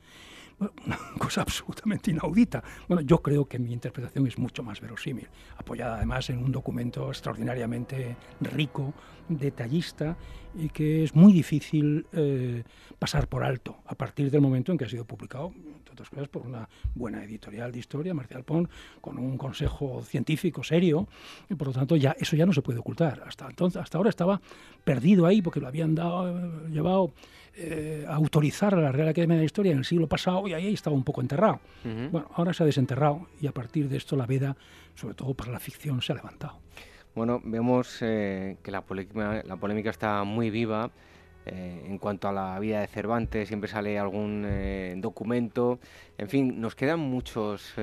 una 0.58 0.98
cosa 1.18 1.42
absolutamente 1.42 2.10
inaudita. 2.10 2.62
Bueno, 2.88 3.02
yo 3.02 3.18
creo 3.22 3.46
que 3.46 3.58
mi 3.58 3.72
interpretación 3.72 4.26
es 4.26 4.38
mucho 4.38 4.62
más 4.62 4.80
verosímil, 4.80 5.28
apoyada 5.56 5.96
además 5.96 6.30
en 6.30 6.38
un 6.38 6.52
documento 6.52 7.08
extraordinariamente 7.08 8.16
rico, 8.40 8.94
detallista 9.28 10.16
y 10.54 10.68
que 10.68 11.04
es 11.04 11.14
muy 11.14 11.32
difícil 11.32 12.06
eh, 12.12 12.62
pasar 12.98 13.26
por 13.26 13.42
alto 13.42 13.78
a 13.86 13.94
partir 13.94 14.30
del 14.30 14.40
momento 14.40 14.70
en 14.70 14.78
que 14.78 14.84
ha 14.84 14.88
sido 14.88 15.04
publicado, 15.04 15.52
entre 15.78 15.92
otras 15.92 16.10
cosas, 16.10 16.28
por 16.28 16.42
una 16.42 16.68
buena 16.94 17.24
editorial 17.24 17.72
de 17.72 17.78
historia, 17.78 18.14
Marcial 18.14 18.44
Pont, 18.44 18.70
con 19.00 19.18
un 19.18 19.36
consejo 19.36 20.02
científico 20.04 20.62
serio, 20.62 21.08
y 21.48 21.54
por 21.54 21.68
lo 21.68 21.72
tanto 21.72 21.96
ya 21.96 22.14
eso 22.18 22.36
ya 22.36 22.46
no 22.46 22.52
se 22.52 22.62
puede 22.62 22.78
ocultar. 22.78 23.22
Hasta 23.26 23.46
entonces, 23.46 23.80
hasta 23.80 23.98
ahora 23.98 24.10
estaba 24.10 24.40
perdido 24.84 25.26
ahí 25.26 25.42
porque 25.42 25.60
lo 25.60 25.68
habían 25.68 25.94
dado, 25.94 26.68
llevado 26.68 27.14
eh, 27.56 28.04
autorizar 28.08 28.74
a 28.74 28.80
la 28.80 28.90
Real 28.90 29.08
Academia 29.08 29.36
de 29.36 29.42
la 29.42 29.46
Historia 29.46 29.72
en 29.72 29.78
el 29.78 29.84
siglo 29.84 30.08
pasado 30.08 30.48
y 30.48 30.54
ahí 30.54 30.74
estaba 30.74 30.96
un 30.96 31.04
poco 31.04 31.20
enterrado. 31.20 31.60
Bueno, 31.84 32.28
ahora 32.34 32.52
se 32.52 32.62
ha 32.62 32.66
desenterrado 32.66 33.28
y 33.40 33.46
a 33.46 33.52
partir 33.52 33.88
de 33.88 33.96
esto 33.96 34.16
la 34.16 34.26
veda, 34.26 34.56
sobre 34.94 35.14
todo 35.14 35.34
para 35.34 35.52
la 35.52 35.60
ficción, 35.60 36.02
se 36.02 36.12
ha 36.12 36.16
levantado. 36.16 36.58
Bueno, 37.14 37.40
vemos 37.44 37.98
eh, 38.00 38.56
que 38.62 38.72
la 38.72 38.80
polémica, 38.80 39.42
la 39.44 39.56
polémica 39.56 39.90
está 39.90 40.24
muy 40.24 40.50
viva. 40.50 40.90
Eh, 41.46 41.84
en 41.86 41.98
cuanto 41.98 42.26
a 42.26 42.32
la 42.32 42.58
vida 42.58 42.80
de 42.80 42.86
Cervantes, 42.86 43.46
siempre 43.48 43.68
sale 43.68 43.98
algún 43.98 44.46
documento. 44.96 45.78
En 46.18 46.28
fin, 46.28 46.60
nos 46.60 46.74
quedan 46.74 47.00
muchos 47.00 47.74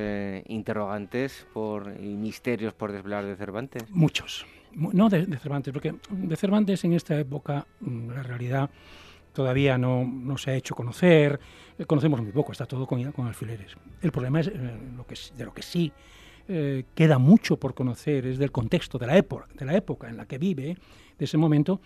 interrogantes 0.48 1.46
por, 1.54 1.96
y 1.98 2.16
misterios 2.16 2.74
por 2.74 2.92
desvelar 2.92 3.26
de 3.26 3.36
Cervantes. 3.36 3.90
Muchos. 3.90 4.46
No 4.74 5.10
de, 5.10 5.26
de 5.26 5.38
Cervantes, 5.38 5.72
porque 5.72 5.96
de 6.10 6.36
Cervantes 6.36 6.84
en 6.84 6.94
esta 6.94 7.18
época, 7.20 7.68
mm, 7.82 8.10
la 8.12 8.24
realidad 8.24 8.70
todavía 9.34 9.78
no, 9.78 10.06
no, 10.06 10.38
se 10.38 10.52
ha 10.52 10.56
hecho 10.56 10.76
conocer, 10.76 11.40
eh, 11.78 11.86
conocemos 11.86 12.22
muy 12.22 12.32
poco, 12.32 12.52
está 12.52 12.66
todo 12.66 12.86
con, 12.86 13.12
con 13.12 13.28
alfileres. 13.28 13.76
El 14.02 14.12
problema 14.12 14.40
es 14.40 14.48
eh, 14.48 14.54
lo 14.96 15.06
que, 15.06 15.16
de 15.38 15.46
lo 15.46 15.54
que 15.54 15.62
sí 15.62 15.92
eh, 16.48 16.86
queda 16.96 17.18
mucho 17.18 17.58
por 17.58 17.74
conocer, 17.74 18.26
es 18.26 18.38
del 18.38 18.52
contexto, 18.52 18.98
de 18.98 19.08
la, 19.08 19.18
época, 19.18 19.48
de 19.54 19.66
la 19.66 19.76
época 19.76 20.10
en 20.10 20.18
la 20.18 20.26
que 20.26 20.38
vive, 20.38 20.78
de 21.18 21.26
ese 21.26 21.38
momento, 21.38 21.82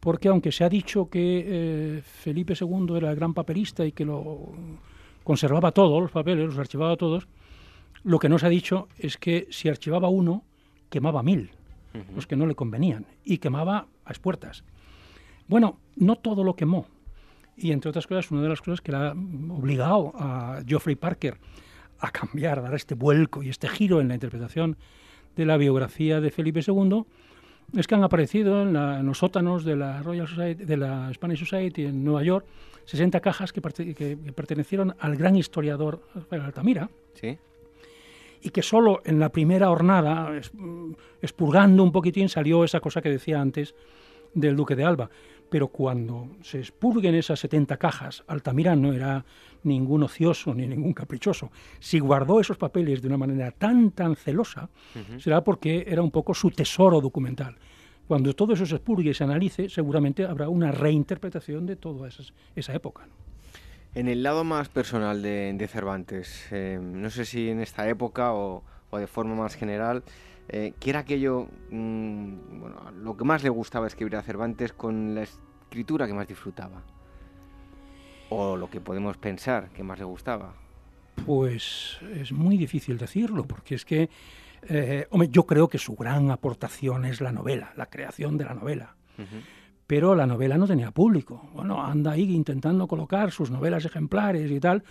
porque 0.00 0.28
aunque 0.28 0.52
se 0.52 0.64
ha 0.64 0.68
dicho 0.68 1.08
que 1.08 2.02
Felipe 2.04 2.52
II 2.60 2.96
era 2.96 3.10
el 3.10 3.16
gran 3.16 3.32
papelista 3.32 3.86
y 3.86 3.92
que 3.92 4.04
lo 4.04 4.52
conservaba 5.22 5.72
todos 5.72 6.02
los 6.02 6.10
papeles, 6.10 6.44
los 6.44 6.58
archivaba 6.58 6.96
todos, 6.96 7.26
lo 8.02 8.18
que 8.18 8.28
no 8.28 8.38
se 8.38 8.44
ha 8.44 8.50
dicho 8.50 8.88
es 8.98 9.16
que 9.16 9.46
si 9.50 9.70
archivaba 9.70 10.10
uno, 10.10 10.44
quemaba 10.90 11.22
mil, 11.22 11.52
los 12.14 12.26
que 12.26 12.36
no 12.36 12.44
le 12.44 12.54
convenían, 12.54 13.06
y 13.24 13.38
quemaba 13.38 13.86
a 14.04 14.10
expuertas. 14.10 14.62
Bueno, 15.46 15.78
no 15.96 16.16
todo 16.16 16.44
lo 16.44 16.56
quemó. 16.56 16.86
Y 17.56 17.72
entre 17.72 17.90
otras 17.90 18.06
cosas, 18.06 18.30
una 18.30 18.42
de 18.42 18.48
las 18.48 18.60
cosas 18.60 18.80
que 18.80 18.92
le 18.92 18.98
ha 18.98 19.12
obligado 19.12 20.12
a 20.16 20.60
Geoffrey 20.66 20.96
Parker 20.96 21.38
a 21.98 22.10
cambiar, 22.10 22.58
a 22.58 22.62
dar 22.62 22.74
este 22.74 22.94
vuelco 22.94 23.42
y 23.42 23.48
este 23.48 23.68
giro 23.68 24.00
en 24.00 24.08
la 24.08 24.14
interpretación 24.14 24.76
de 25.36 25.46
la 25.46 25.56
biografía 25.56 26.20
de 26.20 26.30
Felipe 26.30 26.60
II, 26.66 27.04
es 27.76 27.86
que 27.86 27.94
han 27.94 28.04
aparecido 28.04 28.62
en, 28.62 29.06
los 29.06 29.18
sótanos 29.18 29.64
de 29.64 29.76
la 29.76 30.02
Royal 30.02 30.28
Society, 30.28 30.64
de 30.64 30.76
la 30.76 31.12
Spanish 31.14 31.38
Society 31.38 31.84
en 31.86 32.04
Nueva 32.04 32.22
York 32.22 32.46
60 32.86 33.20
cajas 33.20 33.52
que, 33.52 33.60
pertenecieron 33.60 34.94
al 34.98 35.16
gran 35.16 35.36
historiador 35.36 36.02
Altamira. 36.30 36.90
Sí. 37.14 37.38
Y 38.42 38.50
que 38.50 38.62
solo 38.62 39.00
en 39.04 39.18
la 39.18 39.30
primera 39.30 39.70
hornada, 39.70 40.38
expurgando 41.22 41.82
un 41.82 41.92
poquitín, 41.92 42.28
salió 42.28 42.64
esa 42.64 42.80
cosa 42.80 43.00
que 43.00 43.08
decía 43.08 43.40
antes 43.40 43.74
del 44.34 44.56
Duque 44.56 44.76
de 44.76 44.84
Alba 44.84 45.10
pero 45.54 45.68
cuando 45.68 46.30
se 46.42 46.58
expurguen 46.58 47.14
esas 47.14 47.38
70 47.38 47.76
cajas, 47.76 48.24
Altamira 48.26 48.74
no 48.74 48.92
era 48.92 49.24
ningún 49.62 50.02
ocioso 50.02 50.52
ni 50.52 50.66
ningún 50.66 50.92
caprichoso. 50.92 51.52
Si 51.78 52.00
guardó 52.00 52.40
esos 52.40 52.56
papeles 52.56 53.00
de 53.00 53.06
una 53.06 53.18
manera 53.18 53.52
tan, 53.52 53.92
tan 53.92 54.16
celosa, 54.16 54.68
será 55.18 55.44
porque 55.44 55.84
era 55.86 56.02
un 56.02 56.10
poco 56.10 56.34
su 56.34 56.50
tesoro 56.50 57.00
documental. 57.00 57.56
Cuando 58.08 58.34
todo 58.34 58.54
eso 58.54 58.66
se 58.66 58.74
expurgue 58.74 59.10
y 59.10 59.14
se 59.14 59.22
analice, 59.22 59.68
seguramente 59.68 60.24
habrá 60.24 60.48
una 60.48 60.72
reinterpretación 60.72 61.66
de 61.66 61.76
toda 61.76 62.08
esa 62.56 62.74
época. 62.74 63.06
En 63.94 64.08
el 64.08 64.24
lado 64.24 64.42
más 64.42 64.68
personal 64.68 65.22
de, 65.22 65.68
Cervantes, 65.70 66.48
eh, 66.50 66.80
no 66.82 67.10
sé 67.10 67.24
si 67.24 67.48
en 67.48 67.60
esta 67.60 67.88
época 67.88 68.34
o, 68.34 68.64
o 68.90 68.98
de 68.98 69.06
forma 69.06 69.36
más 69.36 69.54
general, 69.54 70.02
eh, 70.48 70.74
¿Qué 70.78 70.90
era 70.90 71.00
aquello, 71.00 71.48
mm, 71.70 72.60
bueno, 72.60 72.90
lo 73.02 73.16
que 73.16 73.24
más 73.24 73.42
le 73.42 73.48
gustaba 73.48 73.86
escribir 73.86 74.16
a 74.16 74.22
Cervantes 74.22 74.72
con 74.72 75.14
la 75.14 75.22
escritura 75.22 76.06
que 76.06 76.14
más 76.14 76.28
disfrutaba? 76.28 76.82
¿O 78.28 78.56
lo 78.56 78.68
que 78.68 78.80
podemos 78.80 79.16
pensar 79.16 79.70
que 79.70 79.82
más 79.82 79.98
le 79.98 80.04
gustaba? 80.04 80.54
Pues 81.26 81.98
es 82.14 82.32
muy 82.32 82.56
difícil 82.58 82.98
decirlo, 82.98 83.44
porque 83.44 83.74
es 83.74 83.84
que, 83.84 84.10
eh, 84.68 85.06
hombre, 85.10 85.28
yo 85.30 85.46
creo 85.46 85.68
que 85.68 85.78
su 85.78 85.94
gran 85.94 86.30
aportación 86.30 87.04
es 87.04 87.20
la 87.20 87.32
novela, 87.32 87.72
la 87.76 87.86
creación 87.86 88.36
de 88.36 88.44
la 88.44 88.54
novela. 88.54 88.96
Pero 89.86 90.14
la 90.14 90.26
novela 90.26 90.58
no 90.58 90.66
tenía 90.66 90.90
público. 90.90 91.48
Bueno, 91.54 91.82
anda 91.82 92.12
ahí 92.12 92.34
intentando 92.34 92.88
colocar 92.88 93.30
sus 93.30 93.50
novelas 93.50 93.84
ejemplares 93.84 94.50
y 94.50 94.58
tal, 94.58 94.82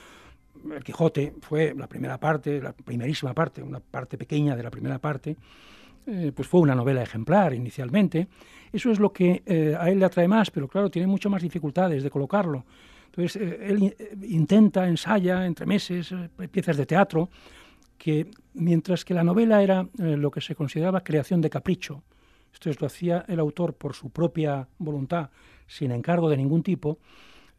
el 0.71 0.83
Quijote 0.83 1.33
fue 1.41 1.73
la 1.75 1.87
primera 1.87 2.19
parte, 2.19 2.61
la 2.61 2.73
primerísima 2.73 3.33
parte, 3.33 3.61
una 3.61 3.79
parte 3.79 4.17
pequeña 4.17 4.55
de 4.55 4.63
la 4.63 4.71
primera 4.71 4.99
parte, 4.99 5.35
eh, 6.05 6.31
pues 6.35 6.47
fue 6.47 6.61
una 6.61 6.75
novela 6.75 7.01
ejemplar 7.01 7.53
inicialmente. 7.53 8.27
Eso 8.71 8.91
es 8.91 8.99
lo 8.99 9.13
que 9.13 9.43
eh, 9.45 9.75
a 9.79 9.89
él 9.89 9.99
le 9.99 10.05
atrae 10.05 10.27
más, 10.27 10.51
pero 10.51 10.67
claro, 10.67 10.89
tiene 10.89 11.07
mucho 11.07 11.29
más 11.29 11.41
dificultades 11.41 12.03
de 12.03 12.09
colocarlo. 12.09 12.65
Entonces, 13.05 13.41
eh, 13.41 13.67
él 13.69 13.95
intenta, 14.23 14.87
ensaya 14.87 15.45
entre 15.45 15.65
meses 15.65 16.13
piezas 16.51 16.77
de 16.77 16.85
teatro, 16.85 17.29
que 17.97 18.29
mientras 18.53 19.05
que 19.05 19.13
la 19.13 19.23
novela 19.23 19.63
era 19.63 19.87
lo 19.97 20.29
que 20.29 20.41
se 20.41 20.55
consideraba 20.55 21.03
creación 21.03 21.39
de 21.39 21.49
capricho, 21.49 22.03
esto 22.53 22.69
es, 22.69 22.81
lo 22.81 22.87
hacía 22.87 23.23
el 23.27 23.39
autor 23.39 23.75
por 23.75 23.93
su 23.95 24.09
propia 24.09 24.67
voluntad, 24.77 25.29
sin 25.67 25.91
encargo 25.91 26.29
de 26.29 26.37
ningún 26.37 26.63
tipo, 26.63 26.99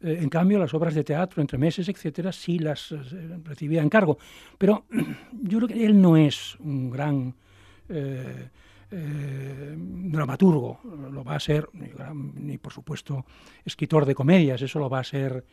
eh, 0.01 0.19
en 0.21 0.29
cambio, 0.29 0.59
las 0.59 0.73
obras 0.73 0.93
de 0.93 1.03
teatro, 1.03 1.41
entre 1.41 1.57
meses, 1.57 1.87
etcétera, 1.87 2.31
sí 2.31 2.59
las 2.59 2.91
eh, 2.91 2.97
recibía 3.43 3.81
en 3.81 3.89
cargo. 3.89 4.17
Pero 4.57 4.85
yo 5.31 5.59
creo 5.59 5.67
que 5.67 5.85
él 5.85 6.01
no 6.01 6.17
es 6.17 6.55
un 6.59 6.89
gran 6.89 7.33
eh, 7.89 8.49
dramaturgo, 8.91 10.79
lo 11.11 11.23
va 11.23 11.35
a 11.35 11.39
ser, 11.39 11.67
ni, 11.73 12.57
por 12.57 12.71
supuesto 12.71 13.25
escritor 13.65 14.05
de 14.05 14.15
comedias, 14.15 14.61
eso 14.61 14.79
lo 14.79 14.89
va 14.89 14.99
a 14.99 15.03
ser 15.03 15.43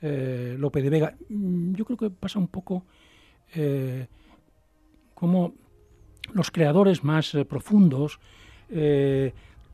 Lope 0.00 0.82
de 0.82 0.90
Vega. 0.90 1.16
Mm, 1.28 1.74
yo 1.74 1.84
creo 1.84 1.96
que 1.96 2.10
pasa 2.10 2.38
un 2.38 2.48
poco 2.48 2.84
como 5.14 5.54
los 6.34 6.50
creadores 6.50 7.04
más 7.04 7.32
profundos 7.48 8.18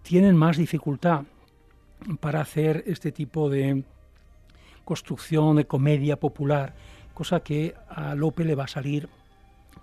tienen 0.03 0.37
más 0.37 0.57
dificultad 0.57 1.25
para 2.21 2.41
hacer 2.41 2.85
este 2.87 3.11
tipo 3.11 3.49
de 3.49 3.85
construcción 4.89 5.57
de 5.57 5.67
comedia 5.67 6.19
popular, 6.19 6.75
cosa 7.13 7.41
que 7.41 7.75
a 7.91 8.15
Lope 8.15 8.43
le 8.43 8.55
va 8.55 8.65
a 8.65 8.69
salir 8.69 9.07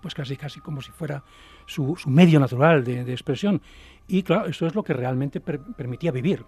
pues 0.02 0.14
casi 0.14 0.36
casi 0.36 0.58
como 0.58 0.82
si 0.82 0.90
fuera 0.90 1.22
su, 1.64 1.96
medio 2.06 2.40
natural 2.40 2.82
de, 2.82 3.12
expresión. 3.12 3.62
Y 4.08 4.24
claro, 4.24 4.46
eso 4.46 4.66
es 4.66 4.74
lo 4.74 4.82
que 4.82 4.94
realmente 4.94 5.40
permitía 5.40 6.10
vivir 6.10 6.44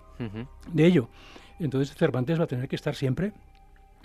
de 0.73 0.87
ello. 0.87 1.09
Entonces 1.61 1.95
Cervantes 1.95 2.41
va 2.41 2.45
a 2.45 2.49
tener 2.49 2.67
que 2.67 2.75
estar 2.75 2.97
siempre 2.97 3.33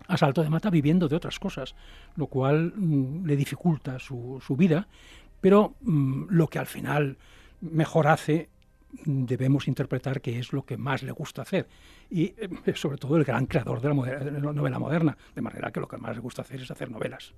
a 0.07 0.17
salto 0.17 0.43
de 0.43 0.51
mata 0.51 0.69
viviendo 0.69 1.07
de 1.07 1.15
otras 1.15 1.39
cosas, 1.39 1.73
lo 2.15 2.27
cual 2.27 2.73
mm, 2.75 3.25
le 3.25 3.35
dificulta 3.35 3.97
su, 3.97 4.39
su 4.45 4.55
vida, 4.55 4.87
pero 5.41 5.73
mm, 5.81 6.25
lo 6.29 6.47
que 6.47 6.59
al 6.59 6.67
final 6.67 7.17
mejor 7.59 8.07
hace 8.07 8.49
debemos 9.05 9.67
interpretar 9.67 10.21
que 10.21 10.39
es 10.39 10.53
lo 10.53 10.65
que 10.65 10.77
más 10.77 11.03
le 11.03 11.11
gusta 11.11 11.41
hacer. 11.41 11.67
Y 12.09 12.33
eh, 12.37 12.49
sobre 12.75 12.97
todo 12.97 13.17
el 13.17 13.23
gran 13.23 13.45
creador 13.45 13.81
de 13.81 13.89
la, 13.89 14.53
novela 14.53 14.79
moderna, 14.79 15.17
de 15.35 15.41
manera 15.41 15.71
que 15.71 15.79
lo 15.79 15.87
que 15.87 15.97
más 15.97 16.15
le 16.15 16.21
gusta 16.21 16.41
hacer 16.41 16.61
es 16.61 16.71
hacer 16.71 16.91
novelas. 16.91 17.33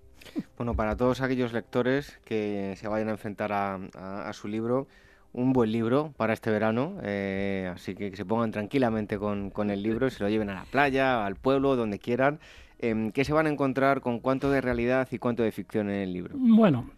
Bueno, 0.57 0.75
para 0.75 0.95
todos 0.95 1.21
aquellos 1.21 1.53
lectores 1.53 2.19
que 2.25 2.75
se 2.77 2.87
vayan 2.87 3.09
a 3.09 3.11
enfrentar 3.11 3.51
a, 3.53 4.31
su 4.33 4.47
libro, 4.47 4.87
un 5.33 5.53
buen 5.53 5.71
libro 5.71 6.13
para 6.17 6.33
este 6.33 6.49
verano, 6.49 6.97
eh, 7.03 7.71
así 7.73 7.95
que, 7.95 8.09
que 8.09 8.17
se 8.17 8.25
pongan 8.25 8.51
tranquilamente 8.51 9.17
con, 9.17 9.49
con, 9.49 9.69
el 9.69 9.83
libro 9.83 10.07
y 10.07 10.11
se 10.11 10.23
lo 10.23 10.29
lleven 10.29 10.49
a 10.49 10.55
la 10.55 10.65
playa, 10.65 11.25
al 11.25 11.35
pueblo, 11.35 11.75
donde 11.75 11.99
quieran. 11.99 12.39
Eh, 12.79 13.11
¿Qué 13.13 13.23
se 13.23 13.33
van 13.33 13.47
a 13.47 13.49
encontrar 13.49 14.01
con 14.01 14.19
cuánto 14.19 14.49
de 14.49 14.61
realidad 14.61 15.07
y 15.11 15.19
cuánto 15.19 15.43
de 15.43 15.51
ficción 15.51 15.89
en 15.89 16.01
el 16.01 16.13
libro? 16.13 16.35
Bueno, 16.37 16.89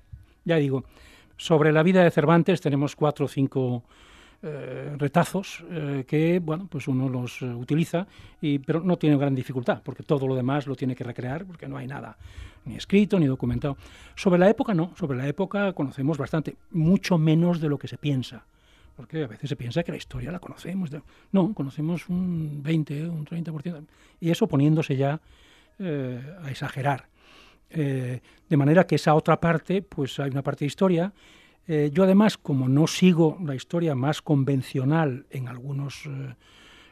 ya 0.46 0.56
digo, 0.56 0.84
Sobre 1.38 1.72
la 1.72 1.84
vida 1.84 2.04
de 2.04 2.10
Cervantes 2.10 2.62
tenemos 2.62 2.96
cuatro 2.96 3.26
o 3.26 3.28
cinco 3.28 3.84
eh, 4.44 4.94
retazos 5.00 5.64
eh, 5.72 6.06
que 6.08 6.38
bueno 6.38 6.68
pues 6.70 6.88
uno 6.88 7.10
los 7.10 7.42
eh, 7.42 7.46
utiliza 7.46 8.06
y 8.40 8.60
pero 8.60 8.82
no 8.82 8.96
tiene 8.96 9.18
gran 9.18 9.34
dificultad 9.34 9.82
porque 9.84 10.04
todo 10.04 10.28
lo 10.28 10.36
demás 10.36 10.68
lo 10.68 10.76
tiene 10.76 10.96
que 10.96 11.04
recrear 11.04 11.44
porque 11.44 11.68
no 11.68 11.76
hay 11.76 11.88
nada 11.88 12.16
ni 12.66 12.76
escrito 12.76 13.18
ni 13.18 13.26
documentado. 13.26 13.78
Sobre 14.16 14.38
la 14.38 14.48
época 14.48 14.76
no. 14.76 14.94
Sobre 14.96 15.18
la 15.18 15.28
época 15.28 15.74
conocemos 15.74 16.20
bastante 16.20 16.56
mucho 16.70 17.18
menos 17.18 17.60
de 17.60 17.68
lo 17.68 17.80
que 17.80 17.88
se 17.88 17.98
piensa 17.98 18.46
porque 18.96 19.24
a 19.24 19.28
veces 19.28 19.50
se 19.50 19.56
piensa 19.56 19.82
que 19.82 19.92
la 19.92 19.98
historia 19.98 20.32
la 20.32 20.40
conocemos 20.40 20.92
no 21.32 21.54
conocemos 21.56 22.08
un 22.08 22.62
20 22.62 23.10
un 23.10 23.26
30% 23.26 23.86
y 24.20 24.30
eso 24.30 24.46
poniéndose 24.48 24.96
ya 24.96 25.20
a 25.80 26.52
exagerar. 26.52 27.08
De 27.70 28.58
manera 28.58 28.86
que 28.86 28.96
esa 28.96 29.16
otra 29.16 29.40
parte 29.40 29.82
pues 29.82 30.20
hay 30.20 30.30
una 30.30 30.44
parte 30.44 30.66
de 30.66 30.68
historia 30.68 31.12
eh, 31.68 31.92
yo 31.94 32.04
además, 32.04 32.38
como 32.38 32.70
no 32.70 32.88
sigo 32.88 33.38
la 33.44 33.54
historia 33.54 33.94
más 33.94 34.22
convencional 34.22 35.26
en 35.30 35.50
algunos, 35.50 36.06
eh, 36.06 36.36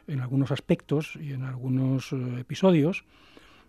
en 0.06 0.20
algunos 0.20 0.50
aspectos 0.50 1.18
y 1.20 1.32
en 1.32 1.44
algunos 1.44 2.12
eh, 2.12 2.40
episodios, 2.40 3.04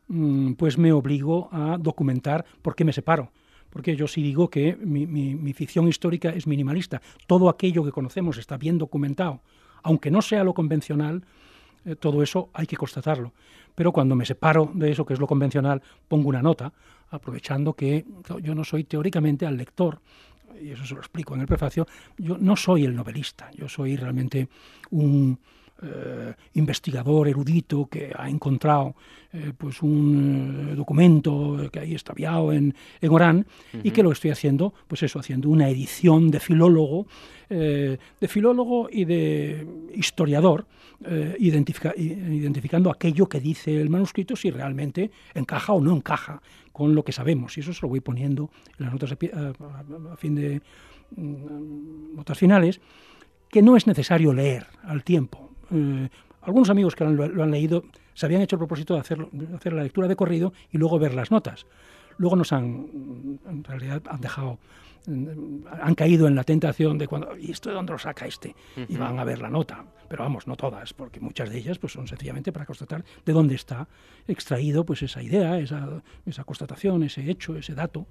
mm, 0.10 0.54
pues 0.54 0.78
me 0.78 0.92
obligo 0.92 1.48
a 1.54 1.78
documentar 1.80 2.46
por 2.62 2.76
qué 2.76 2.84
me 2.84 2.92
separo. 2.92 3.32
Porque 3.70 3.96
yo 3.96 4.08
sí 4.08 4.22
digo 4.22 4.50
que 4.50 4.76
mi, 4.76 5.54
ficción 5.54 5.88
histórica 5.88 6.30
es 6.30 6.48
minimalista. 6.48 7.02
Todo 7.26 7.50
aquello 7.50 7.84
que 7.84 7.92
conocemos 7.92 8.38
está 8.38 8.58
bien 8.58 8.78
documentado. 8.78 9.42
Aunque 9.84 10.10
no 10.10 10.22
sea 10.22 10.44
lo 10.44 10.54
convencional, 10.54 11.24
todo 12.00 12.24
eso 12.24 12.50
hay 12.54 12.66
que 12.66 12.78
constatarlo. 12.78 13.34
Pero 13.76 13.92
cuando 13.92 14.16
me 14.16 14.26
separo 14.26 14.72
de 14.74 14.92
eso 14.92 15.06
que 15.06 15.14
es 15.14 15.20
lo 15.20 15.28
convencional, 15.28 15.82
pongo 16.08 16.30
una 16.30 16.42
nota, 16.42 16.74
aprovechando 17.10 17.74
que 17.74 18.06
yo 18.42 18.56
no 18.56 18.64
soy 18.64 18.86
teóricamente 18.86 19.46
al 19.46 19.58
lector, 19.58 20.00
y 20.62 20.72
eso 20.72 20.86
se 20.86 20.94
lo 20.94 21.00
explico 21.00 21.36
en 21.36 21.42
el 21.42 21.48
prefacio, 21.48 21.88
yo 22.18 22.38
no 22.38 22.56
soy 22.56 22.86
el 22.86 22.96
novelista, 22.96 23.50
yo 23.52 23.68
soy 23.68 23.96
realmente 23.96 24.48
un 24.92 25.40
eh, 25.84 26.34
investigador 26.56 27.28
erudito 27.28 27.86
que 27.86 28.12
ha 28.18 28.28
encontrado 28.28 28.96
eh, 29.32 29.54
pues 29.56 29.84
un 29.84 30.70
eh, 30.72 30.76
documento 30.76 31.70
que 31.72 31.80
ahí 31.80 31.94
está 31.94 32.14
en, 32.18 32.74
en 33.00 33.12
Orán 33.12 33.46
y 33.84 33.92
que 33.92 34.02
lo 34.02 34.12
estoy 34.12 34.32
haciendo, 34.32 34.74
pues 34.88 35.04
eso, 35.04 35.20
haciendo 35.20 35.50
una 35.50 35.70
edición 35.70 36.32
de 36.32 36.40
filólogo, 36.40 37.06
de 37.50 38.28
filólogo 38.28 38.90
y 38.92 39.06
de 39.06 39.66
historiador, 39.94 40.66
identificando 41.40 42.90
aquello 42.90 43.30
que 43.30 43.40
dice 43.40 43.80
el 43.80 43.90
manuscrito 43.90 44.36
si 44.36 44.52
realmente 44.52 45.12
encaja 45.34 45.74
o 45.74 45.80
no 45.80 45.96
encaja 45.96 46.42
con 46.74 46.94
lo 46.94 47.04
que 47.04 47.12
sabemos. 47.12 47.56
Y 47.58 47.62
eso 47.62 47.74
se 47.74 47.82
lo 47.84 47.90
voy 47.90 48.02
poniendo 48.02 48.50
en 48.78 48.86
las 48.86 48.94
notas 48.94 49.12
a, 49.12 50.16
fin 50.18 50.36
de 50.36 50.62
mm, 51.16 52.16
notas 52.16 52.38
finales, 52.38 52.82
que 53.50 53.62
no 53.62 53.78
es 53.78 53.88
necesario 53.88 54.34
leer 54.34 54.68
al 54.84 55.04
tiempo. 55.04 55.48
Eh, 55.72 56.10
algunos 56.42 56.70
amigos 56.70 56.96
que 56.96 57.04
lo, 57.04 57.44
han 57.44 57.52
leído 57.52 57.84
se 58.14 58.26
habían 58.26 58.42
hecho 58.42 58.56
el 58.56 58.60
propósito 58.60 58.94
de 58.94 59.00
hacer, 59.02 59.28
de 59.32 59.56
hacer 59.56 59.74
la 59.74 59.84
lectura 59.84 60.08
de 60.08 60.16
corrido 60.16 60.54
y 60.72 60.78
luego 60.78 60.98
ver 61.00 61.14
las 61.14 61.32
notas. 61.32 61.66
Luego 62.18 62.36
nos 62.36 62.52
han, 62.52 63.40
en 63.48 63.64
realidad, 63.64 64.02
han 64.10 64.22
dejado 64.22 64.58
han 65.82 65.96
caído 65.96 66.28
en 66.28 66.36
la 66.36 66.44
tentación 66.44 66.98
de 66.98 67.08
cuando, 67.08 67.38
¿y 67.38 67.52
esto 67.52 67.70
de 67.70 67.76
dónde 67.76 67.94
lo 67.94 68.00
saca 68.00 68.26
este? 68.26 68.54
Y 68.90 68.98
van 68.98 69.18
a 69.20 69.24
ver 69.24 69.40
la 69.40 69.50
nota. 69.50 69.86
Pero 70.10 70.24
vamos, 70.24 70.48
no 70.48 70.56
todas, 70.56 70.94
porque 70.94 71.20
muchas 71.20 71.50
de 71.50 71.58
ellas 71.58 71.80
pues, 71.80 71.94
son 71.94 72.08
sencillamente 72.08 72.52
para 72.52 72.66
constatar 72.66 73.04
de 73.26 73.34
dónde 73.34 73.56
está 73.56 73.88
extraído 74.28 74.86
pues, 74.86 75.02
esa 75.04 75.22
idea, 75.24 75.58
esa, 75.60 76.02
esa 76.26 76.44
constatación, 76.44 77.04
ese 77.04 77.30
hecho, 77.30 77.56
ese 77.56 77.74
dato. 77.74 78.06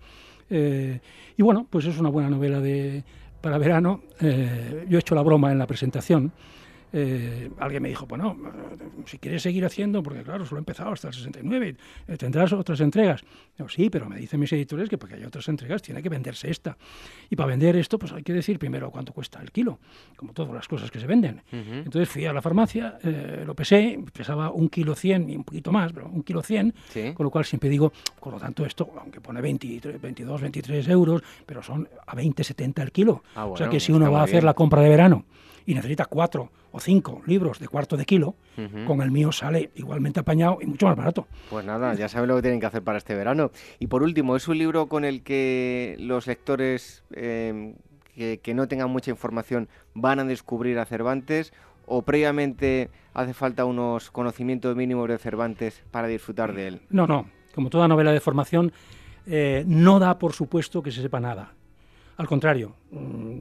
Eh, 0.48 1.00
y 1.36 1.42
bueno, 1.42 1.66
pues 1.68 1.84
es 1.84 1.98
una 1.98 2.08
buena 2.08 2.30
novela 2.30 2.60
de, 2.60 3.04
para 3.40 3.58
verano. 3.58 4.02
Eh, 4.20 4.86
yo 4.88 4.96
he 4.96 5.00
hecho 5.00 5.14
la 5.14 5.22
broma 5.22 5.52
en 5.52 5.58
la 5.58 5.66
presentación 5.66 6.32
eh, 6.98 7.50
alguien 7.58 7.82
me 7.82 7.90
dijo, 7.90 8.06
bueno, 8.06 8.34
si 9.04 9.18
quieres 9.18 9.42
seguir 9.42 9.66
haciendo, 9.66 10.02
porque 10.02 10.22
claro, 10.22 10.46
solo 10.46 10.58
he 10.58 10.62
empezado 10.62 10.92
hasta 10.92 11.08
el 11.08 11.14
69, 11.14 11.76
eh, 12.08 12.16
tendrás 12.16 12.54
otras 12.54 12.80
entregas. 12.80 13.22
Digo, 13.58 13.68
sí, 13.68 13.90
pero 13.90 14.08
me 14.08 14.16
dicen 14.16 14.40
mis 14.40 14.50
editores 14.54 14.88
que 14.88 14.96
porque 14.96 15.16
hay 15.16 15.24
otras 15.24 15.46
entregas 15.48 15.82
tiene 15.82 16.02
que 16.02 16.08
venderse 16.08 16.50
esta. 16.50 16.78
Y 17.28 17.36
para 17.36 17.48
vender 17.48 17.76
esto, 17.76 17.98
pues 17.98 18.12
hay 18.12 18.22
que 18.22 18.32
decir 18.32 18.58
primero 18.58 18.90
cuánto 18.90 19.12
cuesta 19.12 19.42
el 19.42 19.52
kilo, 19.52 19.78
como 20.16 20.32
todas 20.32 20.54
las 20.54 20.66
cosas 20.68 20.90
que 20.90 20.98
se 20.98 21.06
venden. 21.06 21.42
Entonces 21.52 22.08
fui 22.08 22.24
a 22.24 22.32
la 22.32 22.40
farmacia, 22.40 22.96
eh, 23.02 23.42
lo 23.44 23.54
pesé, 23.54 24.02
pesaba 24.10 24.50
un 24.50 24.70
kilo 24.70 24.94
cien 24.94 25.28
y 25.28 25.36
un 25.36 25.44
poquito 25.44 25.72
más, 25.72 25.92
pero 25.92 26.08
un 26.08 26.22
kilo 26.22 26.42
cien, 26.42 26.72
con 27.12 27.24
lo 27.24 27.30
cual 27.30 27.44
siempre 27.44 27.68
digo, 27.68 27.92
por 28.18 28.32
lo 28.32 28.40
tanto 28.40 28.64
esto, 28.64 28.88
aunque 28.98 29.20
pone 29.20 29.42
23, 29.42 30.00
22, 30.00 30.40
23 30.40 30.88
euros, 30.88 31.22
pero 31.44 31.62
son 31.62 31.86
a 32.06 32.14
20, 32.14 32.42
70 32.42 32.82
el 32.82 32.90
kilo. 32.90 33.22
Ah, 33.34 33.44
o 33.44 33.54
sea 33.54 33.68
que 33.68 33.80
si 33.80 33.92
uno 33.92 34.10
va 34.10 34.22
a 34.22 34.24
hacer 34.24 34.44
la 34.44 34.54
compra 34.54 34.80
de 34.80 34.88
verano 34.88 35.26
y 35.66 35.74
necesita 35.74 36.06
cuatro 36.06 36.50
o 36.72 36.80
cinco 36.80 37.22
libros 37.26 37.58
de 37.58 37.68
cuarto 37.68 37.96
de 37.96 38.04
kilo, 38.04 38.36
con 38.86 39.02
el 39.02 39.10
mío 39.10 39.32
sale 39.32 39.70
igualmente 39.74 40.20
apañado 40.20 40.58
y 40.60 40.66
mucho 40.66 40.86
más 40.86 40.96
barato. 40.96 41.26
Pues 41.50 41.64
nada, 41.64 41.94
ya 41.94 42.08
saben 42.08 42.28
lo 42.28 42.36
que 42.36 42.42
tienen 42.42 42.60
que 42.60 42.66
hacer 42.66 42.82
para 42.82 42.98
este 42.98 43.14
verano. 43.14 43.50
Y 43.78 43.88
por 43.88 44.02
último, 44.02 44.36
¿es 44.36 44.46
un 44.46 44.58
libro 44.58 44.86
con 44.86 45.04
el 45.04 45.22
que 45.22 45.96
los 45.98 46.26
lectores 46.26 47.02
em, 47.12 47.74
que, 48.14 48.54
no 48.54 48.68
tengan 48.68 48.90
mucha 48.90 49.10
información 49.10 49.68
van 49.94 50.20
a 50.20 50.24
descubrir 50.24 50.78
a 50.78 50.84
Cervantes 50.84 51.52
o 51.86 52.02
previamente 52.02 52.90
hace 53.14 53.34
falta 53.34 53.64
unos 53.64 54.10
conocimientos 54.10 54.76
mínimos 54.76 55.08
de 55.08 55.18
Cervantes 55.18 55.82
para 55.90 56.06
disfrutar 56.08 56.54
de 56.54 56.68
él? 56.68 56.80
No, 56.90 57.06
no. 57.06 57.26
Como 57.54 57.70
toda 57.70 57.88
novela 57.88 58.12
de 58.12 58.20
formación, 58.20 58.72
eh, 59.26 59.64
no 59.66 59.98
da 59.98 60.18
por 60.18 60.32
supuesto 60.32 60.82
que 60.82 60.92
se 60.92 61.02
sepa 61.02 61.20
nada. 61.20 61.52
Al 62.16 62.26
contrario, 62.26 62.74
mm, 62.90 63.38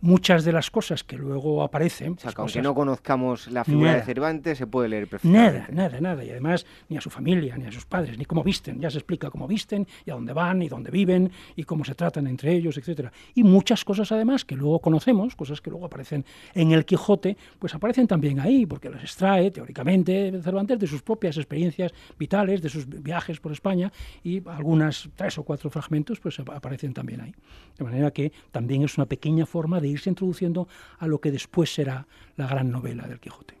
muchas 0.00 0.44
de 0.44 0.52
las 0.52 0.70
cosas 0.70 1.04
que 1.04 1.16
luego 1.16 1.62
aparecen. 1.62 2.14
O 2.14 2.18
sea, 2.18 2.32
pues 2.32 2.38
aunque 2.38 2.62
no 2.62 2.74
conozcamos 2.74 3.50
la 3.50 3.64
figura 3.64 3.94
de 3.94 4.02
Cervantes, 4.02 4.58
se 4.58 4.66
puede 4.66 4.88
leer 4.88 5.08
perfectamente. 5.08 5.58
Nada, 5.58 5.68
nada, 5.70 6.00
nada. 6.00 6.24
Y 6.24 6.30
además, 6.30 6.66
ni 6.88 6.96
a 6.96 7.00
su 7.00 7.10
familia, 7.10 7.56
ni 7.56 7.66
a 7.66 7.72
sus 7.72 7.86
padres, 7.86 8.18
ni 8.18 8.24
cómo 8.24 8.42
visten. 8.42 8.80
Ya 8.80 8.90
se 8.90 8.98
explica 8.98 9.30
cómo 9.30 9.46
visten, 9.46 9.86
y 10.04 10.10
a 10.10 10.14
dónde 10.14 10.32
van, 10.32 10.62
y 10.62 10.68
dónde 10.68 10.90
viven, 10.90 11.30
y 11.54 11.64
cómo 11.64 11.84
se 11.84 11.94
tratan 11.94 12.26
entre 12.26 12.52
ellos, 12.52 12.76
etcétera. 12.78 13.12
Y 13.34 13.42
muchas 13.42 13.84
cosas, 13.84 14.10
además, 14.12 14.44
que 14.44 14.56
luego 14.56 14.80
conocemos, 14.80 15.34
cosas 15.36 15.60
que 15.60 15.70
luego 15.70 15.86
aparecen 15.86 16.24
en 16.54 16.72
el 16.72 16.84
Quijote, 16.84 17.36
pues 17.58 17.74
aparecen 17.74 18.06
también 18.06 18.40
ahí, 18.40 18.66
porque 18.66 18.90
las 18.90 19.02
extrae, 19.02 19.50
teóricamente, 19.50 20.32
Cervantes 20.42 20.78
de 20.78 20.86
sus 20.86 21.02
propias 21.02 21.36
experiencias 21.36 21.92
vitales, 22.18 22.62
de 22.62 22.68
sus 22.68 22.86
viajes 22.88 23.40
por 23.40 23.52
España, 23.52 23.92
y 24.22 24.42
algunas, 24.48 25.08
tres 25.16 25.38
o 25.38 25.42
cuatro 25.42 25.70
fragmentos, 25.70 26.20
pues 26.20 26.38
aparecen 26.38 26.94
también 26.94 27.20
ahí. 27.20 27.34
De 27.78 27.84
manera 27.84 28.10
que 28.10 28.32
también 28.52 28.82
es 28.82 28.96
una 28.96 29.06
pequeña 29.06 29.46
forma 29.46 29.75
de 29.80 29.88
irse 29.88 30.08
introduciendo 30.08 30.68
a 30.98 31.06
lo 31.06 31.20
que 31.20 31.30
después 31.30 31.72
será 31.72 32.06
la 32.36 32.46
gran 32.46 32.70
novela 32.70 33.06
del 33.06 33.20
Quijote. 33.20 33.55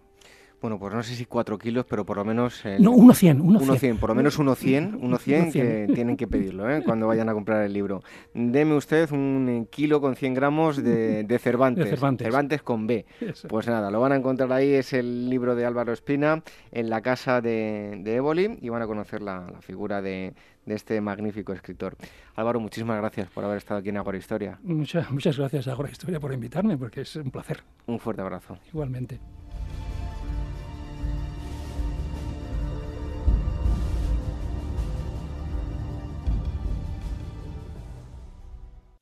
Bueno, 0.66 0.80
pues 0.80 0.94
no 0.94 1.02
sé 1.04 1.14
si 1.14 1.26
cuatro 1.26 1.58
kilos, 1.58 1.86
pero 1.88 2.04
por 2.04 2.16
lo 2.16 2.24
menos... 2.24 2.64
no, 2.80 2.90
uno 2.90 3.14
cien, 3.14 3.40
uno, 3.40 3.76
cien. 3.76 3.98
Por 3.98 4.08
lo 4.08 4.16
menos 4.16 4.36
uno 4.36 4.56
cien, 4.56 4.98
uno 5.00 5.16
cien 5.16 5.52
que 5.52 5.88
tienen 5.94 6.16
que 6.16 6.26
pedirlo 6.26 6.68
¿eh? 6.68 6.82
cuando 6.84 7.06
vayan 7.06 7.28
a 7.28 7.34
comprar 7.34 7.62
el 7.62 7.72
libro. 7.72 8.02
Deme 8.34 8.74
usted 8.74 9.08
un 9.12 9.68
kilo 9.70 10.00
con 10.00 10.16
100 10.16 10.34
gramos 10.34 10.76
de, 10.82 11.38
Cervantes, 11.40 11.88
Cervantes. 12.18 12.62
con 12.62 12.88
B. 12.88 13.06
Pues 13.48 13.68
nada, 13.68 13.92
lo 13.92 14.00
van 14.00 14.10
a 14.10 14.16
encontrar 14.16 14.52
ahí, 14.52 14.72
es 14.72 14.92
el 14.92 15.30
libro 15.30 15.54
de 15.54 15.66
Álvaro 15.66 15.92
Espina 15.92 16.42
en 16.72 16.90
la 16.90 17.00
casa 17.00 17.40
de, 17.40 18.00
de 18.02 18.16
Éboli 18.16 18.58
y 18.60 18.68
van 18.68 18.82
a 18.82 18.88
conocer 18.88 19.22
la, 19.22 19.46
figura 19.60 20.02
de, 20.02 20.34
este 20.66 21.00
magnífico 21.00 21.52
escritor. 21.52 21.96
Álvaro, 22.34 22.58
muchísimas 22.58 22.98
gracias 22.98 23.30
por 23.30 23.44
haber 23.44 23.58
estado 23.58 23.78
aquí 23.78 23.90
en 23.90 23.98
Agora 23.98 24.18
Historia. 24.18 24.58
Muchas, 24.64 25.12
muchas 25.12 25.38
gracias 25.38 25.68
a 25.68 25.70
Agora 25.70 25.92
Historia 25.92 26.18
por 26.18 26.32
invitarme, 26.32 26.76
porque 26.76 27.02
es 27.02 27.14
un 27.14 27.30
placer. 27.30 27.62
Un 27.86 28.00
fuerte 28.00 28.22
abrazo. 28.22 28.58
Igualmente. 28.72 29.20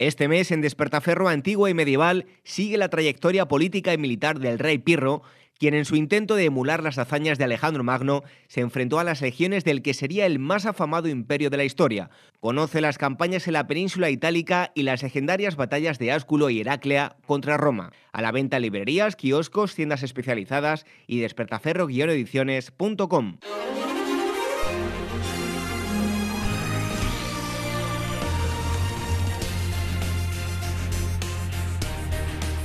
Este 0.06 0.28
mes 0.28 0.50
en 0.50 0.60
Despertaferro 0.60 1.30
Antigua 1.30 1.70
y 1.70 1.74
Medieval 1.74 2.26
sigue 2.42 2.76
la 2.76 2.90
trayectoria 2.90 3.48
política 3.48 3.94
y 3.94 3.96
militar 3.96 4.38
del 4.38 4.58
rey 4.58 4.76
Pirro, 4.76 5.22
quien 5.58 5.72
en 5.72 5.86
su 5.86 5.96
intento 5.96 6.34
de 6.34 6.44
emular 6.44 6.82
las 6.82 6.98
hazañas 6.98 7.38
de 7.38 7.44
Alejandro 7.44 7.84
Magno 7.84 8.22
se 8.46 8.60
enfrentó 8.60 8.98
a 8.98 9.04
las 9.04 9.22
legiones 9.22 9.64
del 9.64 9.80
que 9.80 9.94
sería 9.94 10.26
el 10.26 10.38
más 10.38 10.66
afamado 10.66 11.08
imperio 11.08 11.48
de 11.48 11.56
la 11.56 11.64
historia. 11.64 12.10
Conoce 12.38 12.82
las 12.82 12.98
campañas 12.98 13.46
en 13.46 13.54
la 13.54 13.66
península 13.66 14.10
itálica 14.10 14.72
y 14.74 14.82
las 14.82 15.02
legendarias 15.02 15.56
batallas 15.56 15.98
de 15.98 16.12
Ásculo 16.12 16.50
y 16.50 16.60
Heraclea 16.60 17.16
contra 17.24 17.56
Roma. 17.56 17.90
A 18.12 18.20
la 18.20 18.30
venta 18.30 18.58
en 18.58 18.64
librerías, 18.64 19.16
kioscos, 19.16 19.74
tiendas 19.74 20.02
especializadas 20.02 20.84
y 21.06 21.20
despertaferro-ediciones.com. 21.20 23.38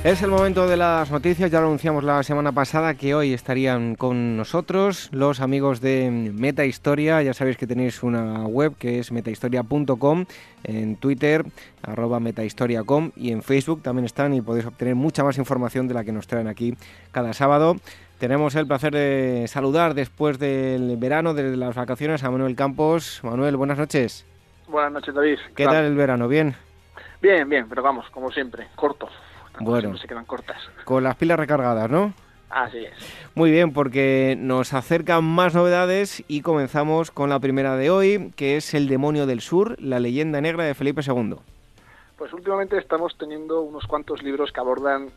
Es 0.02 0.22
el 0.22 0.30
momento 0.30 0.66
de 0.66 0.78
las 0.78 1.10
noticias, 1.10 1.50
ya 1.50 1.60
lo 1.60 1.66
anunciamos 1.66 2.02
la 2.04 2.22
semana 2.22 2.52
pasada 2.52 2.94
que 2.94 3.14
hoy 3.14 3.34
estarían 3.34 3.96
con 3.96 4.34
nosotros 4.34 5.10
los 5.12 5.40
amigos 5.40 5.82
de 5.82 6.10
Meta 6.10 6.64
Historia, 6.64 7.20
ya 7.20 7.34
sabéis 7.34 7.58
que 7.58 7.66
tenéis 7.66 8.02
una 8.02 8.46
web 8.46 8.74
que 8.78 8.98
es 8.98 9.12
metahistoria.com, 9.12 10.24
en 10.64 10.96
Twitter 10.96 11.44
arroba 11.82 12.18
metahistoria.com 12.18 13.10
y 13.14 13.30
en 13.30 13.42
Facebook 13.42 13.82
también 13.82 14.06
están 14.06 14.32
y 14.32 14.40
podéis 14.40 14.64
obtener 14.64 14.94
mucha 14.94 15.22
más 15.22 15.36
información 15.36 15.86
de 15.86 15.92
la 15.92 16.02
que 16.02 16.12
nos 16.12 16.26
traen 16.26 16.48
aquí 16.48 16.78
cada 17.12 17.34
sábado. 17.34 17.76
Tenemos 18.18 18.54
el 18.54 18.66
placer 18.66 18.94
de 18.94 19.44
saludar 19.48 19.92
después 19.92 20.38
del 20.38 20.96
verano, 20.96 21.34
desde 21.34 21.58
las 21.58 21.74
vacaciones, 21.74 22.24
a 22.24 22.30
Manuel 22.30 22.56
Campos. 22.56 23.20
Manuel, 23.22 23.58
buenas 23.58 23.76
noches. 23.76 24.24
Buenas 24.66 24.92
noches, 24.92 25.14
David. 25.14 25.38
¿Qué 25.54 25.66
tal 25.66 25.84
el 25.84 25.94
verano? 25.94 26.26
¿Bien? 26.26 26.54
Bien, 27.20 27.46
bien, 27.46 27.66
pero 27.68 27.82
vamos, 27.82 28.08
como 28.08 28.30
siempre, 28.30 28.66
bueno, 29.60 29.96
se 29.96 30.08
quedan 30.08 30.24
cortas. 30.24 30.58
Con 30.84 31.04
las 31.04 31.16
pilas 31.16 31.38
recargadas, 31.38 31.90
¿no? 31.90 32.12
Así 32.50 32.78
es. 32.78 32.92
Muy 33.36 33.52
bien, 33.52 33.72
porque 33.72 34.36
nos 34.36 34.74
acercan 34.74 35.22
más 35.22 35.54
novedades 35.54 36.24
y 36.26 36.42
comenzamos 36.42 37.12
con 37.12 37.30
la 37.30 37.38
primera 37.38 37.76
de 37.76 37.90
hoy, 37.90 38.32
que 38.34 38.56
es 38.56 38.74
El 38.74 38.88
demonio 38.88 39.24
del 39.26 39.40
sur, 39.40 39.80
la 39.80 40.00
leyenda 40.00 40.40
negra 40.40 40.64
de 40.64 40.74
Felipe 40.74 41.00
II. 41.06 41.36
Pues 42.18 42.32
últimamente 42.32 42.76
estamos 42.76 43.16
teniendo 43.16 43.60
unos 43.60 43.86
cuantos 43.86 44.24
libros 44.24 44.50
que 44.50 44.58
abordan 44.58 45.10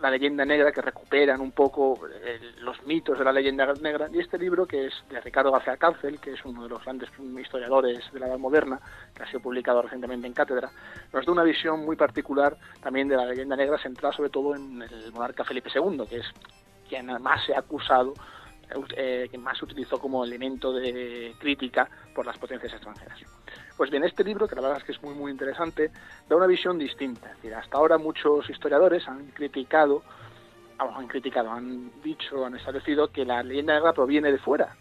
la 0.00 0.10
leyenda 0.10 0.44
negra, 0.44 0.72
que 0.72 0.80
recuperan 0.80 1.40
un 1.40 1.52
poco 1.52 1.98
eh, 2.22 2.40
los 2.60 2.84
mitos 2.86 3.18
de 3.18 3.24
la 3.24 3.32
leyenda 3.32 3.72
negra, 3.80 4.08
y 4.12 4.18
este 4.18 4.38
libro, 4.38 4.66
que 4.66 4.86
es 4.86 4.94
de 5.10 5.20
Ricardo 5.20 5.52
García 5.52 5.76
Cárcel, 5.76 6.20
que 6.20 6.32
es 6.32 6.44
uno 6.44 6.64
de 6.64 6.68
los 6.68 6.84
grandes 6.84 7.10
historiadores 7.40 8.12
de 8.12 8.20
la 8.20 8.26
Edad 8.26 8.38
Moderna, 8.38 8.80
que 9.14 9.22
ha 9.22 9.26
sido 9.26 9.40
publicado 9.40 9.82
recientemente 9.82 10.26
en 10.26 10.32
Cátedra, 10.32 10.70
nos 11.12 11.26
da 11.26 11.32
una 11.32 11.42
visión 11.42 11.84
muy 11.84 11.96
particular 11.96 12.56
también 12.82 13.08
de 13.08 13.16
la 13.16 13.26
leyenda 13.26 13.56
negra, 13.56 13.78
centrada 13.78 14.14
sobre 14.14 14.30
todo 14.30 14.54
en 14.54 14.82
el 14.82 15.12
monarca 15.12 15.44
Felipe 15.44 15.70
II, 15.74 16.04
que 16.08 16.18
es 16.18 16.26
quien 16.88 17.06
más 17.22 17.44
se 17.44 17.54
ha 17.54 17.60
acusado 17.60 18.14
eh, 18.96 19.28
que 19.30 19.38
más 19.38 19.62
utilizó 19.62 19.98
como 19.98 20.24
elemento 20.24 20.72
de 20.72 21.34
crítica 21.38 21.88
por 22.14 22.26
las 22.26 22.38
potencias 22.38 22.72
extranjeras. 22.72 23.18
Pues 23.76 23.90
bien, 23.90 24.04
este 24.04 24.24
libro, 24.24 24.48
que 24.48 24.56
la 24.56 24.62
verdad 24.62 24.78
es 24.78 24.84
que 24.84 24.92
es 24.92 25.02
muy 25.02 25.14
muy 25.14 25.30
interesante, 25.30 25.90
da 26.28 26.36
una 26.36 26.46
visión 26.46 26.78
distinta. 26.78 27.30
Es 27.30 27.36
decir, 27.36 27.54
hasta 27.54 27.78
ahora 27.78 27.96
muchos 27.96 28.48
historiadores 28.50 29.06
han 29.08 29.26
criticado, 29.28 30.02
han 30.78 31.06
criticado, 31.06 31.50
han 31.50 31.90
dicho, 32.02 32.44
han 32.44 32.56
establecido 32.56 33.10
que 33.10 33.24
la 33.24 33.42
leyenda 33.42 33.74
negra 33.74 33.92
proviene 33.92 34.32
de 34.32 34.38
fuera. 34.38 34.76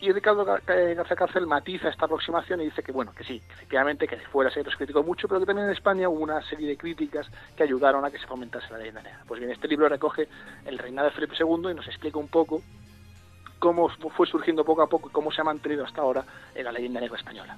Y 0.00 0.12
Ricardo 0.12 0.44
García 0.44 1.16
Cárcel 1.16 1.46
matiza 1.48 1.88
esta 1.88 2.04
aproximación 2.04 2.60
y 2.60 2.66
dice 2.66 2.84
que, 2.84 2.92
bueno, 2.92 3.12
que 3.12 3.24
sí, 3.24 3.42
efectivamente, 3.50 4.06
que 4.06 4.16
de 4.16 4.26
fuera 4.26 4.48
se 4.48 4.62
criticó 4.62 5.02
mucho, 5.02 5.26
pero 5.26 5.40
que 5.40 5.46
también 5.46 5.66
en 5.66 5.72
España 5.72 6.08
hubo 6.08 6.20
una 6.20 6.40
serie 6.42 6.68
de 6.68 6.76
críticas 6.76 7.26
que 7.56 7.64
ayudaron 7.64 8.04
a 8.04 8.10
que 8.10 8.18
se 8.18 8.26
fomentase 8.26 8.70
la 8.70 8.78
leyenda 8.78 9.02
negra. 9.02 9.24
Pues 9.26 9.40
bien, 9.40 9.50
este 9.50 9.66
libro 9.66 9.88
recoge 9.88 10.28
el 10.66 10.78
reinado 10.78 11.08
de 11.08 11.14
Felipe 11.14 11.34
II 11.36 11.70
y 11.72 11.74
nos 11.74 11.86
explica 11.88 12.16
un 12.16 12.28
poco 12.28 12.62
cómo 13.58 13.88
fue 13.88 14.26
surgiendo 14.26 14.64
poco 14.64 14.82
a 14.82 14.88
poco 14.88 15.08
y 15.08 15.12
cómo 15.12 15.32
se 15.32 15.40
ha 15.40 15.44
mantenido 15.44 15.84
hasta 15.84 16.00
ahora 16.00 16.24
en 16.54 16.64
la 16.64 16.72
leyenda 16.72 17.00
negra 17.00 17.16
española. 17.16 17.56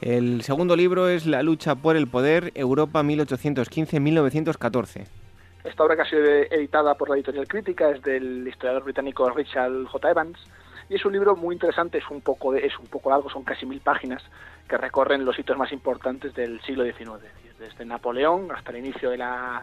El 0.00 0.42
segundo 0.42 0.76
libro 0.76 1.08
es 1.08 1.26
La 1.26 1.42
lucha 1.42 1.74
por 1.74 1.96
el 1.96 2.06
poder, 2.06 2.52
Europa 2.54 3.02
1815-1914. 3.02 5.06
Esta 5.64 5.84
obra 5.84 5.96
que 5.96 6.02
ha 6.02 6.08
sido 6.08 6.24
editada 6.24 6.94
por 6.94 7.10
la 7.10 7.16
editorial 7.16 7.48
Crítica 7.48 7.90
es 7.90 8.00
del 8.02 8.46
historiador 8.46 8.84
británico 8.84 9.28
Richard 9.28 9.86
J. 9.86 10.10
Evans 10.10 10.38
y 10.88 10.94
es 10.94 11.04
un 11.04 11.12
libro 11.12 11.34
muy 11.36 11.54
interesante, 11.54 11.98
es 11.98 12.08
un 12.10 12.20
poco, 12.20 12.54
es 12.54 12.78
un 12.78 12.86
poco 12.86 13.10
largo, 13.10 13.28
son 13.28 13.42
casi 13.42 13.66
mil 13.66 13.80
páginas 13.80 14.22
que 14.68 14.78
recorren 14.78 15.24
los 15.24 15.36
hitos 15.38 15.58
más 15.58 15.72
importantes 15.72 16.34
del 16.34 16.60
siglo 16.62 16.84
XIX, 16.84 17.24
desde 17.58 17.84
Napoleón 17.84 18.50
hasta 18.52 18.70
el 18.70 18.78
inicio 18.78 19.10
de 19.10 19.18
la, 19.18 19.62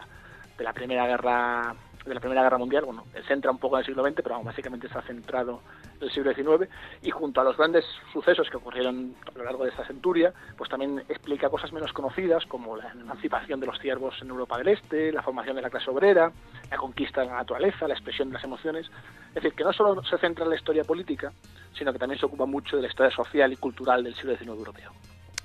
de 0.56 0.64
la 0.64 0.72
Primera 0.72 1.06
Guerra 1.06 1.74
de 2.06 2.14
la 2.14 2.20
Primera 2.20 2.42
Guerra 2.42 2.58
Mundial, 2.58 2.84
bueno, 2.84 3.04
centra 3.26 3.50
un 3.50 3.58
poco 3.58 3.76
en 3.76 3.80
el 3.80 3.86
siglo 3.86 4.04
XX, 4.04 4.14
pero 4.22 4.42
básicamente 4.42 4.86
está 4.86 5.02
centrado 5.02 5.60
en 5.96 6.02
el 6.02 6.10
siglo 6.10 6.32
XIX, 6.32 6.70
y 7.02 7.10
junto 7.10 7.40
a 7.40 7.44
los 7.44 7.56
grandes 7.56 7.84
sucesos 8.12 8.48
que 8.48 8.56
ocurrieron 8.56 9.14
a 9.26 9.38
lo 9.38 9.44
largo 9.44 9.64
de 9.64 9.70
esta 9.70 9.84
centuria, 9.86 10.32
pues 10.56 10.70
también 10.70 11.02
explica 11.08 11.48
cosas 11.48 11.72
menos 11.72 11.92
conocidas, 11.92 12.46
como 12.46 12.76
la 12.76 12.90
emancipación 12.92 13.60
de 13.60 13.66
los 13.66 13.78
ciervos 13.78 14.14
en 14.22 14.28
Europa 14.28 14.58
del 14.58 14.68
Este, 14.68 15.12
la 15.12 15.22
formación 15.22 15.56
de 15.56 15.62
la 15.62 15.70
clase 15.70 15.90
obrera, 15.90 16.30
la 16.70 16.76
conquista 16.76 17.22
de 17.22 17.26
la 17.26 17.34
naturaleza, 17.34 17.88
la 17.88 17.94
expresión 17.94 18.28
de 18.28 18.34
las 18.34 18.44
emociones, 18.44 18.90
es 19.28 19.34
decir, 19.34 19.52
que 19.54 19.64
no 19.64 19.72
solo 19.72 20.02
se 20.04 20.18
centra 20.18 20.44
en 20.44 20.50
la 20.50 20.56
historia 20.56 20.84
política, 20.84 21.32
sino 21.76 21.92
que 21.92 21.98
también 21.98 22.18
se 22.18 22.26
ocupa 22.26 22.46
mucho 22.46 22.76
de 22.76 22.82
la 22.82 22.88
historia 22.88 23.14
social 23.14 23.52
y 23.52 23.56
cultural 23.56 24.04
del 24.04 24.14
siglo 24.14 24.36
XIX 24.36 24.48
europeo. 24.48 24.92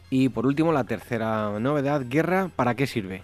Y 0.09 0.29
por 0.29 0.45
último, 0.45 0.73
la 0.73 0.83
tercera 0.83 1.57
novedad, 1.59 2.01
Guerra, 2.05 2.49
¿para 2.55 2.75
qué 2.75 2.85
sirve? 2.85 3.23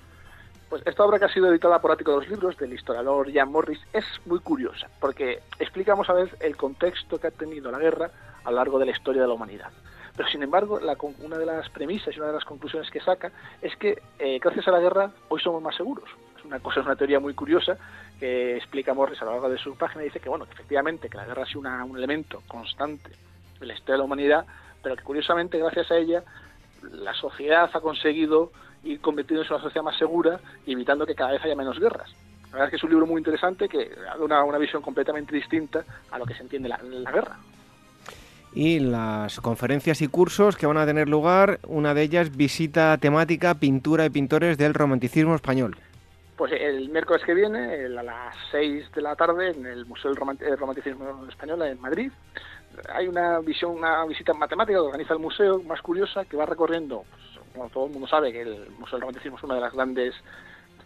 Pues 0.70 0.84
esta 0.86 1.06
obra 1.06 1.18
que 1.18 1.26
ha 1.26 1.34
sido 1.34 1.50
editada 1.50 1.80
por 1.80 1.92
Ático 1.92 2.12
de 2.12 2.18
los 2.18 2.30
Libros, 2.30 2.58
del 2.58 2.74
historiador 2.74 3.32
Jan 3.32 3.50
Morris, 3.50 3.80
es 3.94 4.04
muy 4.26 4.40
curiosa, 4.40 4.90
porque 5.00 5.40
explicamos 5.60 6.10
a 6.10 6.14
ver 6.14 6.30
el 6.42 6.58
contexto 6.58 7.20
que 7.20 7.28
ha 7.28 7.32
tenido 7.32 7.72
la 7.72 7.80
guerra 7.80 8.12
a 8.44 8.52
lo 8.52 8.58
largo 8.58 8.78
de 8.78 8.86
la 8.86 8.92
historia 8.92 9.22
de 9.22 9.30
la 9.30 9.34
humanidad. 9.34 9.72
Pero 10.18 10.28
sin 10.28 10.44
embargo, 10.44 10.80
una 11.24 11.38
de 11.38 11.46
las 11.46 11.70
premisas 11.70 12.14
y 12.14 12.20
una 12.20 12.28
de 12.28 12.34
las 12.34 12.44
conclusiones 12.44 12.90
que 12.92 13.00
saca 13.00 13.32
es 13.62 13.78
que 13.78 14.02
eh, 14.20 14.40
gracias 14.40 14.68
a 14.68 14.72
la 14.72 14.80
guerra 14.80 15.12
hoy 15.30 15.40
somos 15.40 15.62
más 15.62 15.76
seguros. 15.76 16.10
Es 16.38 16.44
una 16.44 16.60
cosa, 16.60 16.82
es 16.82 16.86
una 16.86 16.96
teoría 16.96 17.20
muy 17.20 17.34
curiosa 17.34 17.78
que 18.20 18.58
explica 18.58 18.94
Morris 18.94 19.22
a 19.22 19.26
lo 19.26 19.32
largo 19.32 19.50
de 19.50 19.60
su 19.60 19.78
página. 19.78 20.04
Dice 20.04 20.20
que 20.20 20.28
bueno, 20.28 20.48
efectivamente 20.52 21.08
que 21.08 21.18
la 21.18 21.26
guerra 21.26 21.44
ha 21.44 21.46
sido 21.46 21.62
un 21.62 21.98
elemento 21.98 22.42
constante 22.48 23.12
de 23.60 23.66
la 23.66 23.74
historia 23.74 23.94
de 23.94 24.00
la 24.00 24.04
humanidad, 24.04 24.46
pero 24.82 24.96
que 24.98 25.04
curiosamente 25.04 25.60
gracias 25.60 25.92
a 25.92 25.98
ella 25.98 26.24
la 26.82 27.14
sociedad 27.14 27.70
ha 27.74 27.82
conseguido 27.82 28.52
ir 28.84 29.00
convirtiéndose 29.02 29.50
en 29.50 29.56
una 29.56 29.64
sociedad 29.64 29.84
más 29.84 29.98
segura 29.98 30.40
y 30.66 30.74
evitando 30.74 31.06
que 31.06 31.16
cada 31.16 31.32
vez 31.32 31.44
haya 31.44 31.56
menos 31.56 31.80
guerras. 31.80 32.10
La 32.46 32.54
verdad 32.54 32.68
es 32.68 32.70
que 32.72 32.76
es 32.78 32.84
un 32.84 32.90
libro 32.92 33.06
muy 33.06 33.20
interesante 33.20 33.68
que 33.68 33.90
da 33.90 34.16
una, 34.20 34.44
una 34.44 34.58
visión 34.58 34.82
completamente 34.82 35.36
distinta 35.36 35.84
a 36.12 36.18
lo 36.18 36.26
que 36.26 36.34
se 36.34 36.44
entiende 36.44 36.70
la, 36.70 36.80
la 36.82 37.12
guerra. 37.12 37.38
Y 38.54 38.80
las 38.80 39.40
conferencias 39.42 40.02
y 40.02 40.08
cursos 40.08 40.56
que 40.56 40.66
van 40.66 40.78
a 40.78 40.86
tener 40.86 41.10
lugar, 41.10 41.60
una 41.68 41.94
de 41.94 42.02
ellas 42.04 42.36
visita 42.36 42.98
temática 42.98 43.56
pintura 43.56 44.06
y 44.06 44.10
pintores 44.10 44.58
del 44.58 44.74
romanticismo 44.74 45.36
español. 45.36 45.76
Pues 46.38 46.54
el 46.54 46.90
miércoles 46.90 47.24
que 47.26 47.34
viene, 47.34 47.86
a 47.86 48.04
las 48.04 48.36
6 48.52 48.92
de 48.96 49.02
la 49.02 49.16
tarde, 49.16 49.52
en 49.52 49.66
el 49.66 49.86
Museo 49.86 50.12
del 50.12 50.58
Romanticismo 50.58 51.26
Español 51.28 51.64
en 51.64 51.82
Madrid, 51.82 52.12
hay 52.94 53.08
una 53.08 53.40
visión, 53.40 53.72
una 53.72 54.06
visita 54.06 54.34
matemática 54.34 54.80
que 54.80 54.86
organiza 54.86 55.14
el 55.14 55.20
museo, 55.20 55.62
más 55.64 55.82
curiosa, 55.82 56.26
que 56.26 56.38
va 56.38 56.46
recorriendo 56.46 57.04
pues, 57.10 57.46
como 57.54 57.70
todo 57.70 57.86
el 57.88 57.92
mundo 57.92 58.08
sabe 58.08 58.32
que 58.32 58.42
el 58.42 58.70
Museo 58.72 58.94
del 58.94 59.02
Romanticismo 59.02 59.38
es 59.38 59.44
uno 59.44 59.56
de 59.56 59.62
los 59.62 59.74
grandes 59.74 60.16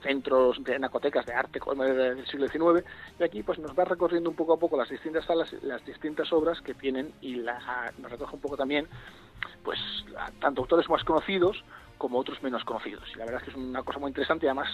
centros 0.02 0.64
de 0.64 0.76
anacotecas 0.76 1.26
de 1.26 1.34
arte 1.34 1.60
del 1.60 2.26
siglo 2.26 2.48
XIX 2.48 2.88
y 3.20 3.24
aquí 3.24 3.44
pues 3.44 3.60
nos 3.60 3.78
va 3.78 3.86
recorriendo 3.86 4.30
un 4.30 4.36
poco 4.36 4.54
a 4.54 4.58
poco 4.58 4.78
las 4.78 4.90
distintas 4.90 5.26
salas, 5.26 5.54
las 5.62 5.86
distintas 5.86 6.32
obras 6.34 6.60
que 6.62 6.74
tienen 6.74 7.14
y 7.22 7.36
las, 7.36 7.64
nos 8.00 8.12
recoge 8.12 8.36
un 8.36 8.42
poco 8.42 8.58
también 8.58 8.88
pues 9.64 9.80
tanto 10.40 10.62
autores 10.62 10.90
más 10.90 11.04
conocidos 11.04 11.64
como 12.02 12.18
otros 12.18 12.42
menos 12.42 12.64
conocidos. 12.64 13.08
Y 13.14 13.20
la 13.20 13.26
verdad 13.26 13.42
es 13.42 13.46
que 13.46 13.52
es 13.52 13.58
una 13.58 13.84
cosa 13.84 14.00
muy 14.00 14.10
interesante 14.10 14.48
y 14.48 14.50
además 14.50 14.68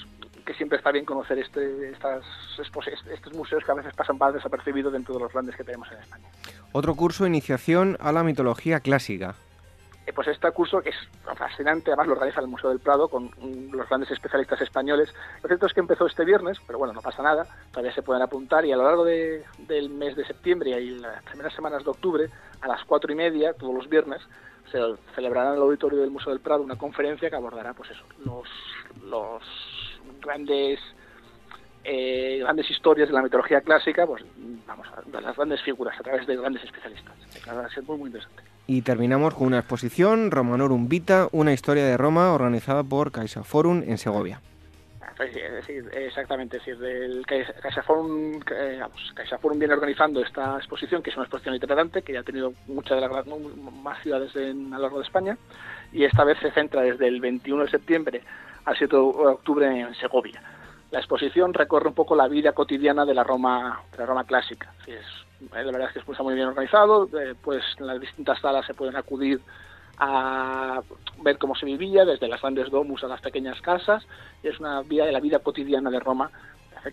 que 0.45 0.53
siempre 0.53 0.77
está 0.77 0.93
bien 0.93 1.03
conocer 1.03 1.37
este, 1.37 1.89
estas, 1.89 2.23
estos 2.57 3.33
museos 3.33 3.65
que 3.65 3.71
a 3.73 3.75
veces 3.75 3.93
pasan 3.93 4.17
más 4.17 4.33
desapercibidos 4.33 4.93
dentro 4.93 5.13
de 5.13 5.19
los 5.19 5.33
grandes 5.33 5.53
que 5.57 5.65
tenemos 5.65 5.91
en 5.91 5.97
España. 5.97 6.25
Otro 6.71 6.95
curso, 6.95 7.27
iniciación 7.27 7.97
a 7.99 8.13
la 8.13 8.23
mitología 8.23 8.79
clásica. 8.79 9.35
Eh, 10.05 10.13
pues 10.13 10.29
este 10.29 10.49
curso 10.51 10.79
que 10.81 10.91
es 10.91 10.95
fascinante, 11.37 11.91
además 11.91 12.07
lo 12.07 12.13
organiza 12.13 12.39
el 12.39 12.47
Museo 12.47 12.69
del 12.69 12.79
Prado 12.79 13.09
con 13.09 13.29
los 13.73 13.89
grandes 13.89 14.09
especialistas 14.09 14.61
españoles. 14.61 15.13
Lo 15.43 15.49
cierto 15.49 15.65
es 15.65 15.73
que 15.73 15.81
empezó 15.81 16.05
este 16.05 16.23
viernes, 16.23 16.61
pero 16.65 16.79
bueno, 16.79 16.93
no 16.93 17.01
pasa 17.01 17.21
nada, 17.21 17.45
todavía 17.71 17.93
se 17.93 18.03
pueden 18.03 18.23
apuntar 18.23 18.63
y 18.63 18.71
a 18.71 18.77
lo 18.77 18.85
largo 18.85 19.03
del 19.03 19.89
mes 19.89 20.15
de 20.15 20.25
septiembre 20.25 20.79
y 20.79 20.91
las 20.91 21.21
primeras 21.23 21.53
semanas 21.53 21.83
de 21.83 21.89
octubre, 21.89 22.29
a 22.61 22.69
las 22.69 22.85
cuatro 22.85 23.11
y 23.11 23.15
media, 23.15 23.51
todos 23.51 23.75
los 23.75 23.89
viernes, 23.89 24.21
se 24.71 24.79
celebrará 25.15 25.49
en 25.49 25.55
el 25.55 25.61
auditorio 25.61 25.99
del 25.99 26.11
Museo 26.11 26.31
del 26.31 26.41
Prado 26.41 26.63
una 26.63 26.77
conferencia 26.77 27.29
que 27.29 27.35
abordará 27.35 27.73
pues 27.73 27.91
eso, 27.91 28.03
los, 28.25 28.47
los 29.03 29.41
grandes 30.21 30.79
eh, 31.89 32.39
grandes 32.41 32.69
historias 32.69 33.07
de 33.07 33.13
la 33.13 33.21
mitología 33.21 33.61
clásica, 33.61 34.05
pues 34.05 34.21
vamos, 34.67 34.87
las 35.09 35.35
grandes 35.37 35.61
figuras 35.61 35.97
a 35.97 36.03
través 36.03 36.27
de 36.27 36.35
grandes 36.35 36.63
especialistas. 36.63 37.15
Va 37.47 37.95
muy, 37.95 38.07
interesante. 38.07 38.43
Y 38.67 38.81
terminamos 38.81 39.33
con 39.33 39.47
una 39.47 39.59
exposición, 39.59 40.29
Romanorum 40.29 40.89
Vita, 40.89 41.29
una 41.31 41.53
historia 41.53 41.85
de 41.85 41.95
Roma 41.95 42.33
organizada 42.33 42.83
por 42.83 43.13
CaixaForum 43.13 43.83
en 43.87 43.97
Segovia. 43.97 44.41
Exactamente, 45.19 46.57
es 46.57 46.65
decir, 46.65 46.83
el 46.83 47.25
CaixaForum, 47.25 48.39
CaixaForum 49.15 49.57
viene 49.57 49.73
organizando 49.73 50.21
esta 50.21 50.57
exposición, 50.57 51.01
que 51.01 51.09
es 51.09 51.15
una 51.15 51.25
exposición 51.25 51.55
itinerante, 51.55 52.03
que 52.03 52.13
ya 52.13 52.19
ha 52.19 52.23
tenido 52.23 52.53
muchas 52.67 53.01
de 53.01 53.07
las 53.07 53.25
más 53.81 54.01
ciudades 54.03 54.35
en, 54.35 54.73
a 54.73 54.77
lo 54.77 54.83
largo 54.83 54.99
de 54.99 55.05
España, 55.05 55.37
y 55.91 56.03
esta 56.03 56.23
vez 56.23 56.37
se 56.39 56.51
centra 56.51 56.81
desde 56.81 57.07
el 57.07 57.19
21 57.19 57.63
de 57.63 57.69
septiembre 57.69 58.21
al 58.65 58.77
7 58.77 58.95
de 58.95 59.01
octubre 59.01 59.65
en 59.65 59.95
Segovia. 59.95 60.41
La 60.91 60.99
exposición 60.99 61.53
recorre 61.53 61.89
un 61.89 61.95
poco 61.95 62.15
la 62.15 62.27
vida 62.27 62.53
cotidiana 62.53 63.05
de 63.05 63.13
la 63.13 63.23
Roma, 63.23 63.81
de 63.91 63.97
la 63.97 64.05
Roma 64.05 64.23
clásica. 64.23 64.73
Es, 64.85 65.03
eh, 65.41 65.63
la 65.63 65.71
verdad 65.71 65.87
es 65.87 65.93
que 65.93 66.11
está 66.11 66.23
muy 66.23 66.35
bien 66.35 66.47
organizado, 66.47 67.09
eh, 67.19 67.33
pues 67.41 67.63
en 67.79 67.87
las 67.87 67.99
distintas 67.99 68.39
salas 68.39 68.65
se 68.65 68.73
pueden 68.73 68.95
acudir 68.95 69.41
a 69.97 70.81
ver 71.21 71.37
cómo 71.37 71.55
se 71.55 71.65
vivía, 71.65 72.05
desde 72.05 72.27
las 72.27 72.41
grandes 72.41 72.69
domus 72.69 73.03
a 73.03 73.07
las 73.07 73.21
pequeñas 73.21 73.59
casas, 73.61 74.05
y 74.43 74.47
es 74.47 74.59
una 74.59 74.81
vida 74.81 75.05
de 75.05 75.11
la 75.11 75.19
vida 75.19 75.39
cotidiana 75.39 75.89
de 75.89 75.99
Roma, 75.99 76.31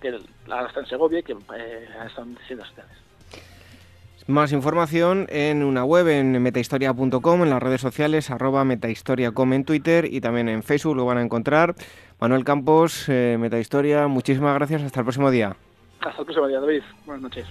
que 0.00 0.18
la 0.46 0.66
está 0.66 0.80
en 0.80 0.86
Segovia 0.86 1.20
y 1.20 1.22
que 1.22 1.32
eh, 1.32 1.88
están 2.06 2.36
siendo 2.46 2.64
ciudades. 2.64 3.04
Más 4.26 4.52
información 4.52 5.26
en 5.28 5.62
una 5.62 5.84
web 5.84 6.08
en 6.08 6.42
metahistoria.com, 6.42 7.42
en 7.42 7.50
las 7.50 7.62
redes 7.62 7.82
sociales, 7.82 8.30
arroba 8.30 8.64
metahistoriacom 8.64 9.52
en 9.52 9.64
Twitter 9.64 10.06
y 10.10 10.22
también 10.22 10.48
en 10.48 10.62
Facebook 10.62 10.96
lo 10.96 11.04
van 11.04 11.18
a 11.18 11.22
encontrar. 11.22 11.74
Manuel 12.20 12.42
Campos, 12.42 13.06
eh, 13.10 13.36
Metahistoria, 13.38 14.06
muchísimas 14.08 14.54
gracias. 14.54 14.82
Hasta 14.82 15.00
el 15.00 15.04
próximo 15.04 15.30
día. 15.30 15.56
Hasta 16.00 16.20
el 16.20 16.24
próximo 16.24 16.48
día, 16.48 16.60
David. 16.60 16.82
Buenas 17.04 17.22
noches. 17.22 17.46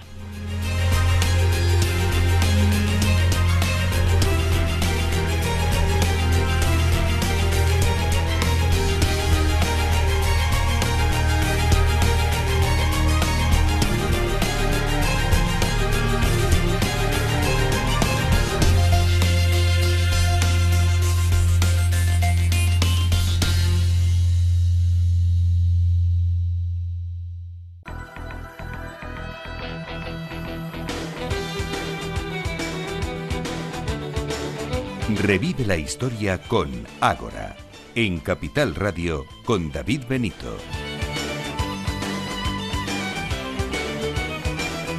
Revive 35.26 35.64
la 35.64 35.78
historia 35.78 36.36
con 36.36 36.70
Ágora, 37.00 37.56
en 37.94 38.18
Capital 38.18 38.74
Radio 38.74 39.24
con 39.46 39.72
David 39.72 40.02
Benito. 40.06 40.58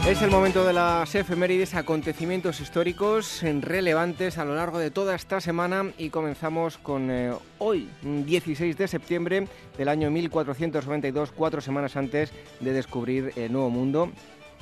Es 0.07 0.23
el 0.23 0.31
momento 0.31 0.65
de 0.65 0.73
las 0.73 1.13
efemérides, 1.13 1.75
acontecimientos 1.75 2.59
históricos 2.59 3.43
relevantes 3.61 4.39
a 4.39 4.45
lo 4.45 4.55
largo 4.55 4.79
de 4.79 4.89
toda 4.89 5.13
esta 5.13 5.39
semana 5.41 5.91
y 5.95 6.09
comenzamos 6.09 6.79
con 6.79 7.11
eh, 7.11 7.31
hoy, 7.59 7.87
16 8.01 8.77
de 8.77 8.87
septiembre 8.87 9.47
del 9.77 9.87
año 9.87 10.09
1492, 10.09 11.33
cuatro 11.33 11.61
semanas 11.61 11.95
antes 11.97 12.31
de 12.61 12.73
descubrir 12.73 13.31
el 13.35 13.51
Nuevo 13.51 13.69
Mundo. 13.69 14.11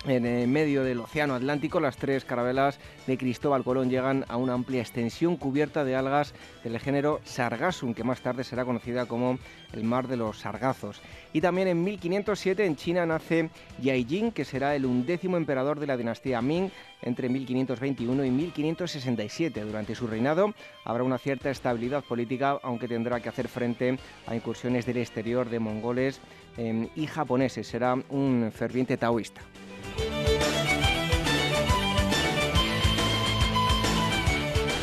En 0.05 0.51
medio 0.51 0.83
del 0.83 0.99
Océano 0.99 1.33
Atlántico, 1.33 1.79
las 1.79 1.95
tres 1.95 2.25
carabelas 2.25 2.77
de 3.07 3.17
Cristóbal 3.17 3.63
Colón 3.63 3.89
llegan 3.89 4.25
a 4.27 4.35
una 4.35 4.53
amplia 4.53 4.81
extensión 4.81 5.37
cubierta 5.37 5.85
de 5.85 5.95
algas 5.95 6.33
del 6.61 6.77
género 6.77 7.21
Sargassum, 7.23 7.93
que 7.93 8.03
más 8.03 8.19
tarde 8.19 8.43
será 8.43 8.65
conocida 8.65 9.05
como 9.05 9.39
el 9.71 9.85
Mar 9.85 10.09
de 10.09 10.17
los 10.17 10.39
Sargazos. 10.39 11.01
Y 11.31 11.39
también 11.39 11.69
en 11.69 11.81
1507 11.85 12.65
en 12.65 12.75
China 12.75 13.05
nace 13.05 13.49
Yaijing, 13.81 14.33
que 14.33 14.43
será 14.43 14.75
el 14.75 14.85
undécimo 14.85 15.37
emperador 15.37 15.79
de 15.79 15.87
la 15.87 15.95
dinastía 15.95 16.41
Ming 16.41 16.69
entre 17.01 17.29
1521 17.29 18.25
y 18.25 18.29
1567. 18.29 19.61
Durante 19.61 19.95
su 19.95 20.05
reinado 20.07 20.53
habrá 20.83 21.03
una 21.03 21.17
cierta 21.17 21.49
estabilidad 21.49 22.03
política, 22.03 22.59
aunque 22.61 22.89
tendrá 22.89 23.21
que 23.21 23.29
hacer 23.29 23.47
frente 23.47 23.97
a 24.27 24.35
incursiones 24.35 24.85
del 24.85 24.97
exterior 24.97 25.49
de 25.49 25.59
mongoles 25.59 26.19
em, 26.57 26.89
y 26.93 27.07
japoneses. 27.07 27.67
Será 27.67 27.95
un 28.09 28.51
ferviente 28.53 28.97
taoísta. 28.97 29.41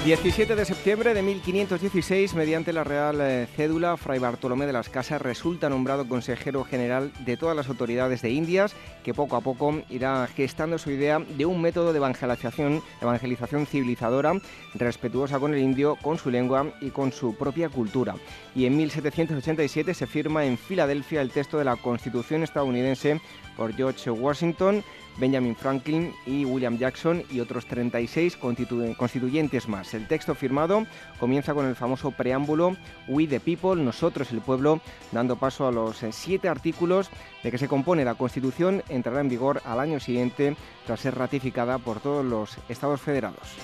17 0.05 0.56
de 0.56 0.64
septiembre 0.64 1.12
de 1.12 1.20
1516, 1.20 2.35
mediante 2.35 2.72
la 2.72 2.85
Real 2.85 3.20
eh, 3.20 3.47
Cédula, 3.55 3.98
Fray 3.98 4.18
Bartolomé 4.18 4.64
de 4.64 4.72
las 4.72 4.89
Casas 4.89 5.20
resulta 5.20 5.68
nombrado 5.68 6.09
consejero 6.09 6.64
general 6.64 7.12
de 7.27 7.36
todas 7.36 7.55
las 7.55 7.68
autoridades 7.68 8.22
de 8.22 8.31
Indias, 8.31 8.74
que 9.05 9.12
poco 9.12 9.36
a 9.36 9.43
poco 9.43 9.82
irá 9.90 10.27
gestando 10.27 10.78
su 10.78 10.90
idea 10.90 11.18
de 11.18 11.44
un 11.44 11.60
método 11.60 11.93
de 11.93 11.98
evangelización, 11.98 12.82
evangelización 13.02 13.66
civilizadora, 13.66 14.40
respetuosa 14.72 15.39
con 15.39 15.52
el 15.52 15.60
indio, 15.60 15.97
con 16.01 16.16
su 16.16 16.31
lengua 16.31 16.72
y 16.81 16.89
con 16.89 17.12
su 17.12 17.36
propia 17.36 17.68
cultura. 17.68 18.14
Y 18.55 18.64
en 18.64 18.78
1787 18.78 19.93
se 19.93 20.06
firma 20.06 20.47
en 20.47 20.56
Filadelfia 20.56 21.20
el 21.20 21.31
texto 21.31 21.59
de 21.59 21.66
la 21.66 21.77
Constitución 21.77 22.43
estadounidense 22.43 23.20
por 23.55 23.74
George 23.74 24.10
Washington, 24.10 24.82
Benjamin 25.20 25.55
Franklin 25.55 26.12
y 26.26 26.44
William 26.44 26.78
Jackson 26.78 27.22
y 27.30 27.40
otros 27.40 27.66
36 27.66 28.36
constituyentes 28.38 29.68
más. 29.68 29.94
El 29.94 30.09
texto 30.09 30.34
firmado 30.34 30.86
comienza 31.18 31.55
con 31.55 31.66
el 31.66 31.76
famoso 31.76 32.10
preámbulo 32.10 32.76
We 33.06 33.26
the 33.26 33.38
People, 33.38 33.82
nosotros 33.82 34.32
el 34.32 34.40
pueblo, 34.40 34.80
dando 35.12 35.36
paso 35.36 35.68
a 35.68 35.72
los 35.72 35.98
siete 36.10 36.48
artículos 36.48 37.10
de 37.42 37.51
que 37.51 37.59
se 37.59 37.68
compone 37.68 38.05
la 38.05 38.14
Constitución, 38.14 38.82
entrará 38.88 39.20
en 39.20 39.28
vigor 39.28 39.62
al 39.64 39.80
año 39.80 40.01
siguiente 40.01 40.56
tras 40.86 41.01
ser 41.01 41.14
ratificada 41.16 41.78
por 41.78 42.01
todos 42.01 42.24
los 42.24 42.56
Estados 42.68 43.01
federados. 43.01 43.56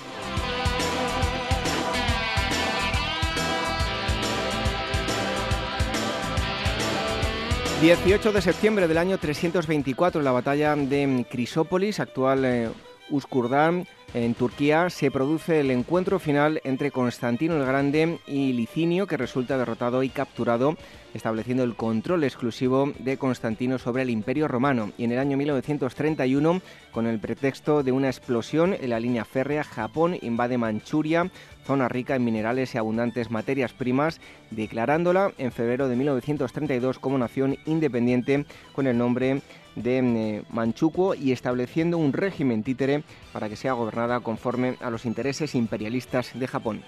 18 7.80 8.32
de 8.32 8.40
septiembre 8.40 8.88
del 8.88 8.96
año 8.96 9.18
324, 9.18 10.22
la 10.22 10.32
batalla 10.32 10.74
de 10.74 11.26
Crisópolis, 11.30 12.00
actual 12.00 12.44
eh, 12.46 12.70
Uskurdán, 13.10 13.86
en 14.14 14.34
Turquía, 14.34 14.88
se 14.90 15.10
produce 15.10 15.60
el 15.60 15.70
encuentro 15.70 16.18
final 16.18 16.60
entre 16.64 16.90
Constantino 16.90 17.56
el 17.56 17.66
Grande 17.66 18.18
y 18.26 18.52
Licinio, 18.52 19.06
que 19.06 19.16
resulta 19.16 19.58
derrotado 19.58 20.02
y 20.02 20.08
capturado, 20.08 20.76
estableciendo 21.14 21.64
el 21.64 21.76
control 21.76 22.24
exclusivo 22.24 22.92
de 22.98 23.16
Constantino 23.16 23.78
sobre 23.78 24.02
el 24.02 24.10
Imperio 24.10 24.48
Romano. 24.48 24.92
Y 24.96 25.04
en 25.04 25.12
el 25.12 25.18
año 25.18 25.36
1931, 25.36 26.60
con 26.92 27.06
el 27.06 27.18
pretexto 27.18 27.82
de 27.82 27.92
una 27.92 28.08
explosión 28.08 28.74
en 28.74 28.90
la 28.90 29.00
línea 29.00 29.24
férrea, 29.24 29.64
Japón 29.64 30.16
invade 30.22 30.58
Manchuria, 30.58 31.30
zona 31.64 31.88
rica 31.88 32.14
en 32.14 32.24
minerales 32.24 32.74
y 32.74 32.78
abundantes 32.78 33.30
materias 33.30 33.72
primas, 33.72 34.20
declarándola 34.50 35.32
en 35.38 35.52
febrero 35.52 35.88
de 35.88 35.96
1932 35.96 36.98
como 36.98 37.18
nación 37.18 37.56
independiente 37.66 38.46
con 38.72 38.86
el 38.86 38.96
nombre 38.96 39.42
de 39.76 39.98
eh, 39.98 40.42
Manchukuo 40.50 41.14
y 41.14 41.32
estableciendo 41.32 41.98
un 41.98 42.12
régimen 42.12 42.62
títere 42.62 43.04
para 43.32 43.48
que 43.48 43.56
sea 43.56 43.74
gobernada 43.74 44.20
conforme 44.20 44.76
a 44.80 44.90
los 44.90 45.04
intereses 45.04 45.54
imperialistas 45.54 46.30
de 46.34 46.48
Japón. 46.48 46.82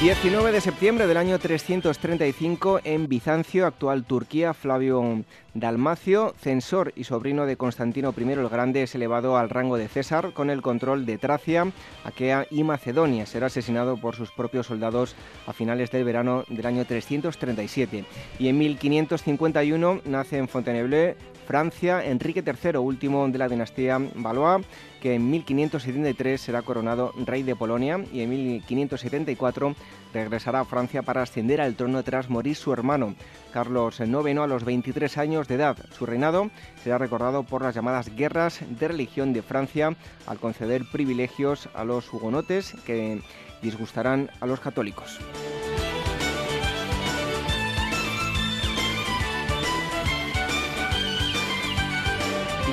19 0.00 0.52
de 0.52 0.60
septiembre 0.60 1.08
del 1.08 1.16
año 1.16 1.40
335 1.40 2.82
en 2.84 3.08
Bizancio, 3.08 3.66
actual 3.66 4.04
Turquía, 4.04 4.54
Flavio 4.54 5.24
Dalmacio, 5.54 6.36
censor 6.40 6.92
y 6.94 7.02
sobrino 7.02 7.46
de 7.46 7.56
Constantino 7.56 8.14
I 8.16 8.22
el 8.30 8.48
Grande, 8.48 8.84
es 8.84 8.94
elevado 8.94 9.36
al 9.36 9.50
rango 9.50 9.76
de 9.76 9.88
César 9.88 10.32
con 10.34 10.50
el 10.50 10.62
control 10.62 11.04
de 11.04 11.18
Tracia, 11.18 11.72
Aquea 12.04 12.46
y 12.48 12.62
Macedonia. 12.62 13.26
Será 13.26 13.48
asesinado 13.48 13.96
por 13.96 14.14
sus 14.14 14.30
propios 14.30 14.68
soldados 14.68 15.16
a 15.48 15.52
finales 15.52 15.90
del 15.90 16.04
verano 16.04 16.44
del 16.48 16.66
año 16.66 16.84
337. 16.84 18.04
Y 18.38 18.46
en 18.46 18.56
1551 18.56 20.02
nace 20.04 20.38
en 20.38 20.46
Fontainebleau, 20.46 21.16
Francia, 21.48 22.04
Enrique 22.04 22.44
III, 22.44 22.76
último 22.76 23.26
de 23.26 23.38
la 23.38 23.48
dinastía 23.48 23.98
Valois, 24.16 24.66
que 25.00 25.14
en 25.14 25.30
1573 25.30 26.38
será 26.38 26.60
coronado 26.60 27.14
rey 27.24 27.42
de 27.42 27.56
Polonia 27.56 28.04
y 28.12 28.20
en 28.20 28.28
1574 28.28 29.74
regresará 30.12 30.60
a 30.60 30.66
Francia 30.66 31.00
para 31.00 31.22
ascender 31.22 31.62
al 31.62 31.74
trono 31.74 32.02
tras 32.02 32.28
morir 32.28 32.54
su 32.54 32.70
hermano. 32.70 33.14
Carlos 33.50 33.98
IX 33.98 34.40
a 34.40 34.46
los 34.46 34.62
23 34.62 35.16
años 35.16 35.48
de 35.48 35.54
edad. 35.54 35.78
Su 35.96 36.04
reinado 36.04 36.50
será 36.84 36.98
recordado 36.98 37.44
por 37.44 37.62
las 37.62 37.74
llamadas 37.74 38.14
guerras 38.14 38.60
de 38.68 38.86
religión 38.86 39.32
de 39.32 39.40
Francia 39.40 39.96
al 40.26 40.38
conceder 40.38 40.82
privilegios 40.92 41.70
a 41.72 41.82
los 41.82 42.12
hugonotes 42.12 42.74
que 42.84 43.22
disgustarán 43.62 44.30
a 44.40 44.46
los 44.46 44.60
católicos. 44.60 45.18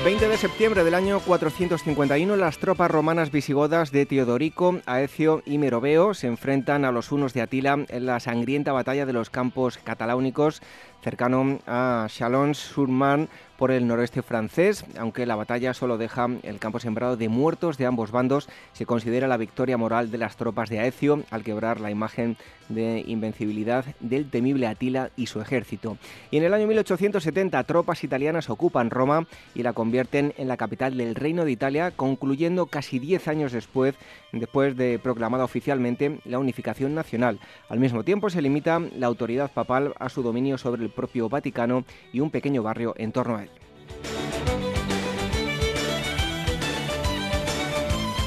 20 0.06 0.28
de 0.28 0.38
septiembre 0.38 0.84
del 0.84 0.94
año 0.94 1.20
451, 1.20 2.36
las 2.36 2.60
tropas 2.60 2.92
romanas 2.92 3.32
visigodas 3.32 3.92
de 3.92 4.06
Teodorico, 4.06 4.80
Aecio 4.86 5.42
y 5.48 5.58
Meroveo 5.58 6.14
se 6.14 6.28
enfrentan 6.28 6.86
a 6.86 6.92
los 6.92 7.12
unos 7.12 7.34
de 7.34 7.42
Atila 7.42 7.84
en 7.90 8.06
la 8.06 8.20
sangrienta 8.20 8.72
batalla 8.72 9.08
de 9.08 9.14
los 9.14 9.32
campos 9.32 9.80
cataláunicos 9.84 10.62
cercano 11.02 11.60
a 11.68 12.08
Chalon-sur-Marne 12.10 13.28
por 13.58 13.72
el 13.72 13.88
noroeste 13.88 14.22
francés, 14.22 14.86
aunque 14.98 15.26
la 15.26 15.36
batalla 15.36 15.74
solo 15.74 15.98
deja 15.98 16.28
el 16.44 16.60
campo 16.60 16.80
sembrado 16.80 17.16
de 17.16 17.30
muertos 17.30 17.78
de 17.78 17.86
ambos 17.86 18.12
bandos, 18.12 18.50
se 18.74 18.86
considera 18.86 19.28
la 19.28 19.38
victoria 19.38 19.78
moral 19.78 20.12
de 20.12 20.18
las 20.18 20.36
tropas 20.36 20.70
de 20.70 20.80
Aecio 20.80 21.24
al 21.32 21.44
quebrar 21.44 21.80
la 21.80 21.92
imagen 21.92 22.38
de 22.70 23.04
invencibilidad 23.06 23.86
del 24.00 24.30
temible 24.30 24.68
Atila 24.68 25.12
y 25.16 25.28
su 25.28 25.40
ejército. 25.40 25.98
Y 26.32 26.38
en 26.38 26.44
el 26.44 26.54
año 26.54 26.68
1870 26.68 27.64
tropas 27.64 28.04
italianas 28.04 28.50
ocupan 28.50 28.90
Roma 28.90 29.28
y 29.54 29.64
la 29.64 29.74
convierten 29.74 30.34
en 30.38 30.48
la 30.48 30.58
capital 30.58 30.98
del 30.98 31.16
Reino 31.16 31.46
de 31.46 31.52
Italia, 31.52 31.92
concluyendo 31.92 32.66
casi 32.66 33.00
10 33.00 33.28
años 33.28 33.52
después, 33.52 33.96
después 34.32 34.76
de 34.76 35.00
proclamada 35.00 35.44
oficialmente 35.44 36.20
la 36.26 36.40
unificación 36.40 36.96
nacional. 36.96 37.40
Al 37.70 37.80
mismo 37.80 38.04
tiempo 38.04 38.30
se 38.30 38.42
limita 38.42 38.80
la 38.98 39.08
autoridad 39.08 39.52
papal 39.52 39.94
a 40.00 40.10
su 40.10 40.24
dominio 40.24 40.58
sobre 40.58 40.85
el 40.86 40.92
propio 40.92 41.28
Vaticano 41.28 41.84
y 42.14 42.22
un 42.22 42.30
pequeño 42.30 42.64
barrio 42.64 42.94
en 42.98 43.12
torno 43.12 43.38
a 43.38 43.44
él. 43.44 43.50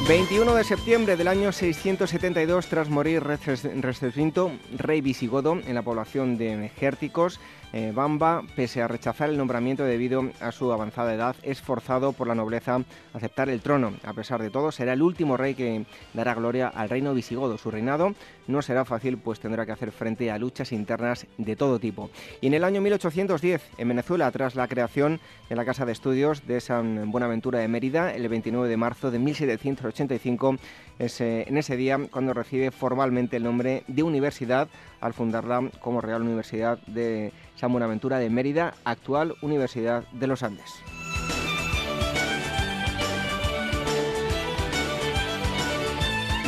21 0.08 0.54
de 0.54 0.64
septiembre 0.64 1.16
del 1.18 1.28
año 1.28 1.52
672, 1.52 2.68
tras 2.68 2.88
morir 2.88 3.22
Recesvinto, 3.22 4.50
rey 4.74 5.02
visigodo, 5.02 5.60
en 5.66 5.74
la 5.74 5.82
población 5.82 6.38
de 6.38 6.70
Gérticos, 6.70 7.40
eh, 7.72 7.92
Bamba, 7.94 8.42
pese 8.56 8.80
a 8.80 8.88
rechazar 8.88 9.28
el 9.28 9.36
nombramiento 9.36 9.84
debido 9.84 10.30
a 10.40 10.52
su 10.52 10.72
avanzada 10.72 11.14
edad, 11.14 11.36
es 11.42 11.60
forzado 11.60 12.12
por 12.12 12.26
la 12.26 12.34
nobleza 12.34 12.76
a 12.76 12.82
aceptar 13.12 13.50
el 13.50 13.60
trono. 13.60 13.92
A 14.04 14.14
pesar 14.14 14.40
de 14.40 14.50
todo, 14.50 14.72
será 14.72 14.94
el 14.94 15.02
último 15.02 15.36
rey 15.36 15.54
que 15.54 15.84
dará 16.14 16.34
gloria 16.34 16.68
al 16.68 16.88
reino 16.88 17.12
visigodo. 17.12 17.58
Su 17.58 17.70
reinado 17.70 18.14
no 18.46 18.62
será 18.62 18.84
fácil, 18.84 19.18
pues 19.18 19.40
tendrá 19.40 19.66
que 19.66 19.72
hacer 19.72 19.92
frente 19.92 20.30
a 20.30 20.38
luchas 20.38 20.72
internas 20.72 21.26
de 21.36 21.56
todo 21.56 21.78
tipo. 21.78 22.10
Y 22.40 22.46
en 22.46 22.54
el 22.54 22.64
año 22.64 22.80
1810, 22.80 23.62
en 23.76 23.88
Venezuela, 23.88 24.30
tras 24.30 24.54
la 24.54 24.66
creación 24.66 25.20
de 25.48 25.56
la 25.56 25.64
Casa 25.64 25.84
de 25.84 25.92
Estudios 25.92 26.46
de 26.46 26.60
San 26.60 27.10
Buenaventura 27.10 27.58
de 27.58 27.68
Mérida, 27.68 28.14
el 28.14 28.28
29 28.28 28.68
de 28.68 28.76
marzo 28.76 29.10
de 29.10 29.18
1785, 29.18 30.56
es 30.98 31.20
en 31.20 31.56
ese 31.58 31.76
día 31.76 31.98
cuando 32.10 32.34
recibe 32.34 32.70
formalmente 32.70 33.36
el 33.36 33.44
nombre 33.44 33.84
de 33.86 34.02
universidad 34.02 34.68
al 35.00 35.14
fundarla 35.14 35.70
como 35.80 36.00
Real 36.00 36.22
Universidad 36.22 36.78
de 36.86 37.32
San 37.58 37.72
Buenaventura 37.72 38.18
de 38.18 38.30
Mérida, 38.30 38.74
actual 38.84 39.34
Universidad 39.42 40.04
de 40.12 40.26
los 40.26 40.42
Andes. 40.42 40.82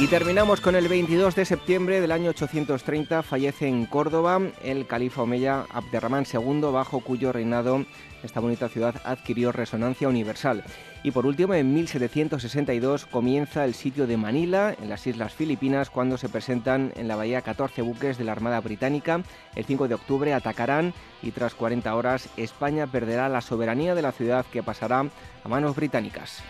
Y 0.00 0.06
terminamos 0.06 0.62
con 0.62 0.76
el 0.76 0.88
22 0.88 1.34
de 1.34 1.44
septiembre 1.44 2.00
del 2.00 2.12
año 2.12 2.30
830. 2.30 3.22
Fallece 3.22 3.68
en 3.68 3.84
Córdoba 3.84 4.40
el 4.64 4.86
califa 4.86 5.22
omeya 5.22 5.66
Abderramán 5.68 6.24
II, 6.32 6.60
bajo 6.72 7.00
cuyo 7.00 7.32
reinado 7.32 7.84
esta 8.22 8.40
bonita 8.40 8.70
ciudad 8.70 8.94
adquirió 9.04 9.52
resonancia 9.52 10.08
universal. 10.08 10.64
Y 11.02 11.12
por 11.12 11.24
último, 11.24 11.54
en 11.54 11.72
1762 11.72 13.06
comienza 13.06 13.64
el 13.64 13.74
sitio 13.74 14.06
de 14.06 14.18
Manila, 14.18 14.74
en 14.80 14.90
las 14.90 15.06
Islas 15.06 15.32
Filipinas, 15.32 15.88
cuando 15.88 16.18
se 16.18 16.28
presentan 16.28 16.92
en 16.96 17.08
la 17.08 17.16
bahía 17.16 17.40
14 17.40 17.80
buques 17.82 18.18
de 18.18 18.24
la 18.24 18.32
Armada 18.32 18.60
Británica. 18.60 19.22
El 19.54 19.64
5 19.64 19.88
de 19.88 19.94
octubre 19.94 20.34
atacarán 20.34 20.92
y 21.22 21.30
tras 21.30 21.54
40 21.54 21.94
horas 21.94 22.28
España 22.36 22.86
perderá 22.86 23.28
la 23.30 23.40
soberanía 23.40 23.94
de 23.94 24.02
la 24.02 24.12
ciudad 24.12 24.44
que 24.52 24.62
pasará 24.62 25.06
a 25.44 25.48
manos 25.48 25.74
británicas. 25.74 26.42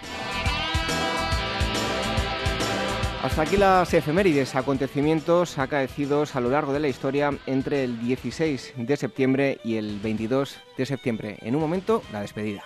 Hasta 3.22 3.42
aquí 3.42 3.58
las 3.58 3.92
efemérides, 3.92 4.56
acontecimientos 4.56 5.58
acaecidos 5.58 6.34
a 6.34 6.40
lo 6.40 6.48
largo 6.48 6.72
de 6.72 6.80
la 6.80 6.88
historia 6.88 7.30
entre 7.46 7.84
el 7.84 8.00
16 8.00 8.72
de 8.78 8.96
septiembre 8.96 9.60
y 9.62 9.76
el 9.76 10.00
22 10.00 10.56
de 10.78 10.86
septiembre. 10.86 11.36
En 11.42 11.54
un 11.54 11.60
momento, 11.60 12.02
la 12.12 12.22
despedida. 12.22 12.64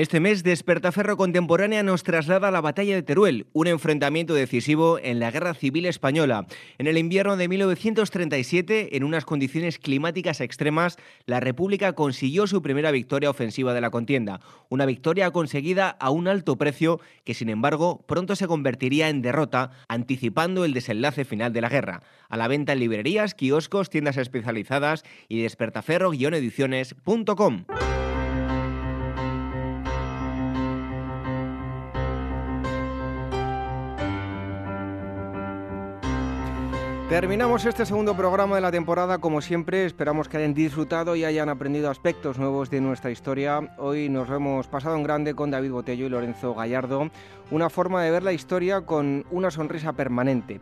Este 0.00 0.18
mes, 0.18 0.42
Despertaferro 0.42 1.18
Contemporánea 1.18 1.82
nos 1.82 2.04
traslada 2.04 2.48
a 2.48 2.50
la 2.50 2.62
batalla 2.62 2.94
de 2.94 3.02
Teruel, 3.02 3.48
un 3.52 3.66
enfrentamiento 3.66 4.32
decisivo 4.32 4.98
en 4.98 5.20
la 5.20 5.30
Guerra 5.30 5.52
Civil 5.52 5.84
Española. 5.84 6.46
En 6.78 6.86
el 6.86 6.96
invierno 6.96 7.36
de 7.36 7.48
1937, 7.48 8.96
en 8.96 9.04
unas 9.04 9.26
condiciones 9.26 9.78
climáticas 9.78 10.40
extremas, 10.40 10.96
la 11.26 11.38
República 11.38 11.92
consiguió 11.92 12.46
su 12.46 12.62
primera 12.62 12.92
victoria 12.92 13.28
ofensiva 13.28 13.74
de 13.74 13.82
la 13.82 13.90
contienda. 13.90 14.40
Una 14.70 14.86
victoria 14.86 15.30
conseguida 15.32 15.90
a 15.90 16.08
un 16.08 16.28
alto 16.28 16.56
precio 16.56 16.98
que, 17.26 17.34
sin 17.34 17.50
embargo, 17.50 18.02
pronto 18.06 18.36
se 18.36 18.46
convertiría 18.46 19.10
en 19.10 19.20
derrota, 19.20 19.72
anticipando 19.86 20.64
el 20.64 20.72
desenlace 20.72 21.26
final 21.26 21.52
de 21.52 21.60
la 21.60 21.68
guerra. 21.68 22.04
A 22.30 22.38
la 22.38 22.48
venta 22.48 22.72
en 22.72 22.80
librerías, 22.80 23.34
kioscos, 23.34 23.90
tiendas 23.90 24.16
especializadas 24.16 25.04
y 25.28 25.42
despertaferro-ediciones.com. 25.42 27.64
Terminamos 37.10 37.64
este 37.64 37.84
segundo 37.84 38.16
programa 38.16 38.54
de 38.54 38.60
la 38.60 38.70
temporada, 38.70 39.18
como 39.18 39.40
siempre, 39.40 39.84
esperamos 39.84 40.28
que 40.28 40.36
hayan 40.36 40.54
disfrutado 40.54 41.16
y 41.16 41.24
hayan 41.24 41.48
aprendido 41.48 41.90
aspectos 41.90 42.38
nuevos 42.38 42.70
de 42.70 42.80
nuestra 42.80 43.10
historia. 43.10 43.74
Hoy 43.78 44.08
nos 44.08 44.30
hemos 44.30 44.68
pasado 44.68 44.94
en 44.94 45.02
grande 45.02 45.34
con 45.34 45.50
David 45.50 45.72
Botello 45.72 46.06
y 46.06 46.08
Lorenzo 46.08 46.54
Gallardo, 46.54 47.10
una 47.50 47.68
forma 47.68 48.04
de 48.04 48.12
ver 48.12 48.22
la 48.22 48.32
historia 48.32 48.82
con 48.82 49.26
una 49.32 49.50
sonrisa 49.50 49.92
permanente 49.92 50.60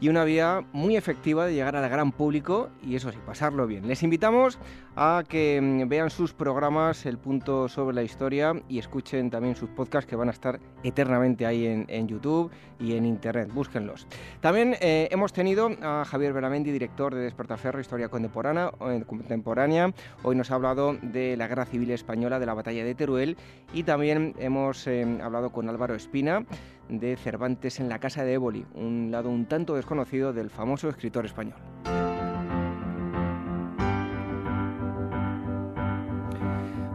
y 0.00 0.08
una 0.08 0.24
vía 0.24 0.64
muy 0.72 0.96
efectiva 0.96 1.46
de 1.46 1.54
llegar 1.54 1.76
al 1.76 1.88
gran 1.88 2.12
público 2.12 2.70
y 2.82 2.96
eso 2.96 3.10
sí, 3.12 3.18
pasarlo 3.26 3.66
bien. 3.66 3.86
Les 3.88 4.02
invitamos 4.02 4.58
a 4.96 5.24
que 5.28 5.60
mm, 5.60 5.88
vean 5.88 6.10
sus 6.10 6.32
programas, 6.32 7.06
El 7.06 7.18
Punto 7.18 7.68
sobre 7.68 7.94
la 7.94 8.02
Historia, 8.02 8.54
y 8.68 8.78
escuchen 8.78 9.30
también 9.30 9.56
sus 9.56 9.68
podcasts 9.70 10.08
que 10.08 10.16
van 10.16 10.28
a 10.28 10.32
estar 10.32 10.60
eternamente 10.82 11.46
ahí 11.46 11.66
en, 11.66 12.08
YouTube 12.08 12.50
y 12.78 12.94
en 12.96 13.06
Internet. 13.06 13.50
Búsquenlos. 13.52 14.06
También 14.40 14.76
eh, 14.80 15.08
hemos 15.10 15.32
tenido 15.32 15.70
a 15.82 16.04
Javier 16.04 16.32
Beramendi, 16.32 16.70
director 16.70 17.14
de 17.14 17.22
Despertaferro, 17.22 17.80
Historia 17.80 18.08
Contemporánea. 18.08 18.70
contemporánea. 19.06 19.92
Hoy 20.22 20.36
nos 20.36 20.50
ha 20.50 20.56
hablado 20.56 20.96
de 21.02 21.36
la 21.36 21.48
Guerra 21.48 21.66
Civil 21.66 21.90
Española, 21.90 22.38
de 22.38 22.46
la 22.46 22.54
Batalla 22.54 22.84
de 22.84 22.94
Teruel, 22.94 23.36
y 23.72 23.82
también 23.82 24.34
hemos 24.38 24.86
eh, 24.86 25.18
hablado 25.22 25.50
con 25.50 25.68
Álvaro 25.68 25.94
Espina 25.94 26.44
de 26.88 27.16
Cervantes 27.16 27.80
en 27.80 27.88
la 27.88 27.98
Casa 27.98 28.24
de 28.24 28.34
Éboli, 28.34 28.66
un 28.74 29.10
lado 29.10 29.30
un 29.30 29.46
tanto 29.46 29.74
desconocido 29.74 30.32
del 30.32 30.50
famoso 30.50 30.88
escritor 30.88 31.24
español. 31.24 31.58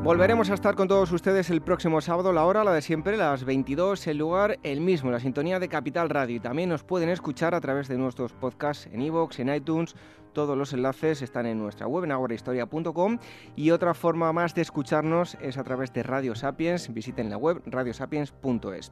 Volveremos 0.02 0.50
a 0.50 0.56
estar 0.56 0.76
con 0.76 0.88
todos 0.88 1.12
ustedes 1.12 1.50
el 1.50 1.62
próximo 1.62 2.02
sábado, 2.02 2.34
la 2.34 2.46
hora, 2.46 2.64
la 2.64 2.74
de 2.74 2.82
siempre, 2.82 3.16
las 3.16 3.44
22, 3.44 4.08
el 4.08 4.18
lugar, 4.18 4.58
el 4.64 4.82
mismo, 4.82 5.12
la 5.12 5.20
sintonía 5.20 5.60
de 5.60 5.68
Capital 5.68 6.10
Radio. 6.10 6.38
Y 6.38 6.40
también 6.40 6.70
nos 6.70 6.84
pueden 6.84 7.10
escuchar 7.10 7.54
a 7.54 7.62
través 7.62 7.88
de 7.90 7.98
nuestros 7.98 8.34
podcasts 8.34 8.90
en 8.92 9.02
iVoox, 9.02 9.40
en 9.40 9.54
iTunes 9.54 9.96
todos 10.34 10.58
los 10.58 10.74
enlaces 10.74 11.22
están 11.22 11.46
en 11.46 11.58
nuestra 11.58 11.88
web, 11.88 12.04
en 12.04 12.12
agorahistoria.com. 12.12 13.18
Y 13.56 13.72
otra 13.72 13.94
forma 13.94 14.32
más 14.32 14.54
de 14.54 14.62
escucharnos 14.62 15.38
es 15.42 15.58
a 15.58 15.64
través 15.64 15.92
de 15.94 16.04
Radio 16.04 16.36
Sapiens. 16.36 16.94
Visiten 16.94 17.30
la 17.30 17.38
web 17.38 17.62
radiosapiens.es. 17.66 18.92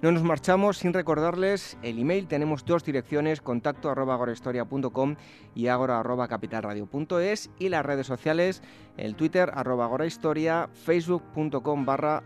No 0.00 0.12
nos 0.12 0.22
marchamos 0.22 0.78
sin 0.78 0.92
recordarles 0.92 1.76
el 1.82 1.98
email. 1.98 2.28
Tenemos 2.28 2.64
dos 2.64 2.84
direcciones, 2.84 3.40
contacto 3.40 3.90
arroba 3.90 4.14
agorahistoria.com 4.14 5.16
y 5.56 5.66
agora 5.66 5.98
arroba 5.98 6.28
capitalradio.es. 6.28 7.50
Y 7.58 7.68
las 7.68 7.84
redes 7.84 8.06
sociales, 8.06 8.62
el 8.96 9.16
Twitter 9.16 9.50
arroba 9.52 9.86
agorahistoria, 9.86 10.68
facebook.com 10.72 11.84
barra 11.84 12.22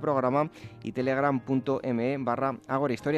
programa 0.00 0.50
y 0.82 0.90
telegram.me 0.90 2.16
barra 2.18 2.58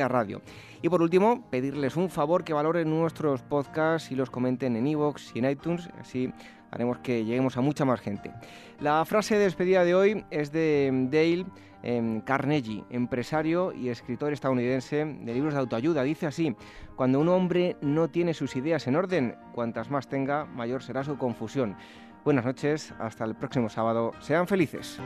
radio. 0.09 0.43
Y 0.82 0.90
por 0.90 1.01
último, 1.01 1.48
pedirles 1.51 1.97
un 1.97 2.10
favor 2.10 2.44
que 2.44 2.52
valoren 2.52 2.90
nuestros 2.90 3.40
podcasts 3.40 4.12
y 4.12 4.14
los 4.14 4.28
comenten 4.28 4.77
en 4.77 4.89
iVoox 4.89 5.35
y 5.35 5.39
en 5.39 5.51
iTunes, 5.51 5.89
así 5.98 6.31
haremos 6.70 6.98
que 6.98 7.24
lleguemos 7.24 7.56
a 7.56 7.62
mucha 7.62 7.86
más 7.86 8.01
gente. 8.01 8.31
La 8.78 9.02
frase 9.06 9.36
de 9.36 9.44
despedida 9.44 9.85
de 9.85 9.94
hoy 9.94 10.24
es 10.31 10.52
de 10.52 10.90
Dale 11.10 11.47
em, 11.86 12.20
Carnegie, 12.20 12.84
empresario 12.90 13.72
y 13.72 13.90
escritor 13.90 14.32
estadounidense 14.32 15.04
de 15.04 15.32
libros 15.32 15.54
de 15.54 15.60
autoayuda. 15.60 16.02
Dice 16.02 16.26
así, 16.26 16.56
cuando 16.96 17.20
un 17.20 17.28
hombre 17.28 17.76
no 17.80 18.08
tiene 18.08 18.34
sus 18.34 18.56
ideas 18.56 18.88
en 18.88 18.96
orden, 18.96 19.36
cuantas 19.54 19.88
más 19.88 20.08
tenga, 20.08 20.46
mayor 20.46 20.82
será 20.82 21.04
su 21.04 21.16
confusión. 21.16 21.76
Buenas 22.24 22.44
noches, 22.44 22.92
hasta 22.98 23.24
el 23.24 23.36
próximo 23.36 23.68
sábado. 23.68 24.10
Sean 24.18 24.48
felices. 24.48 24.98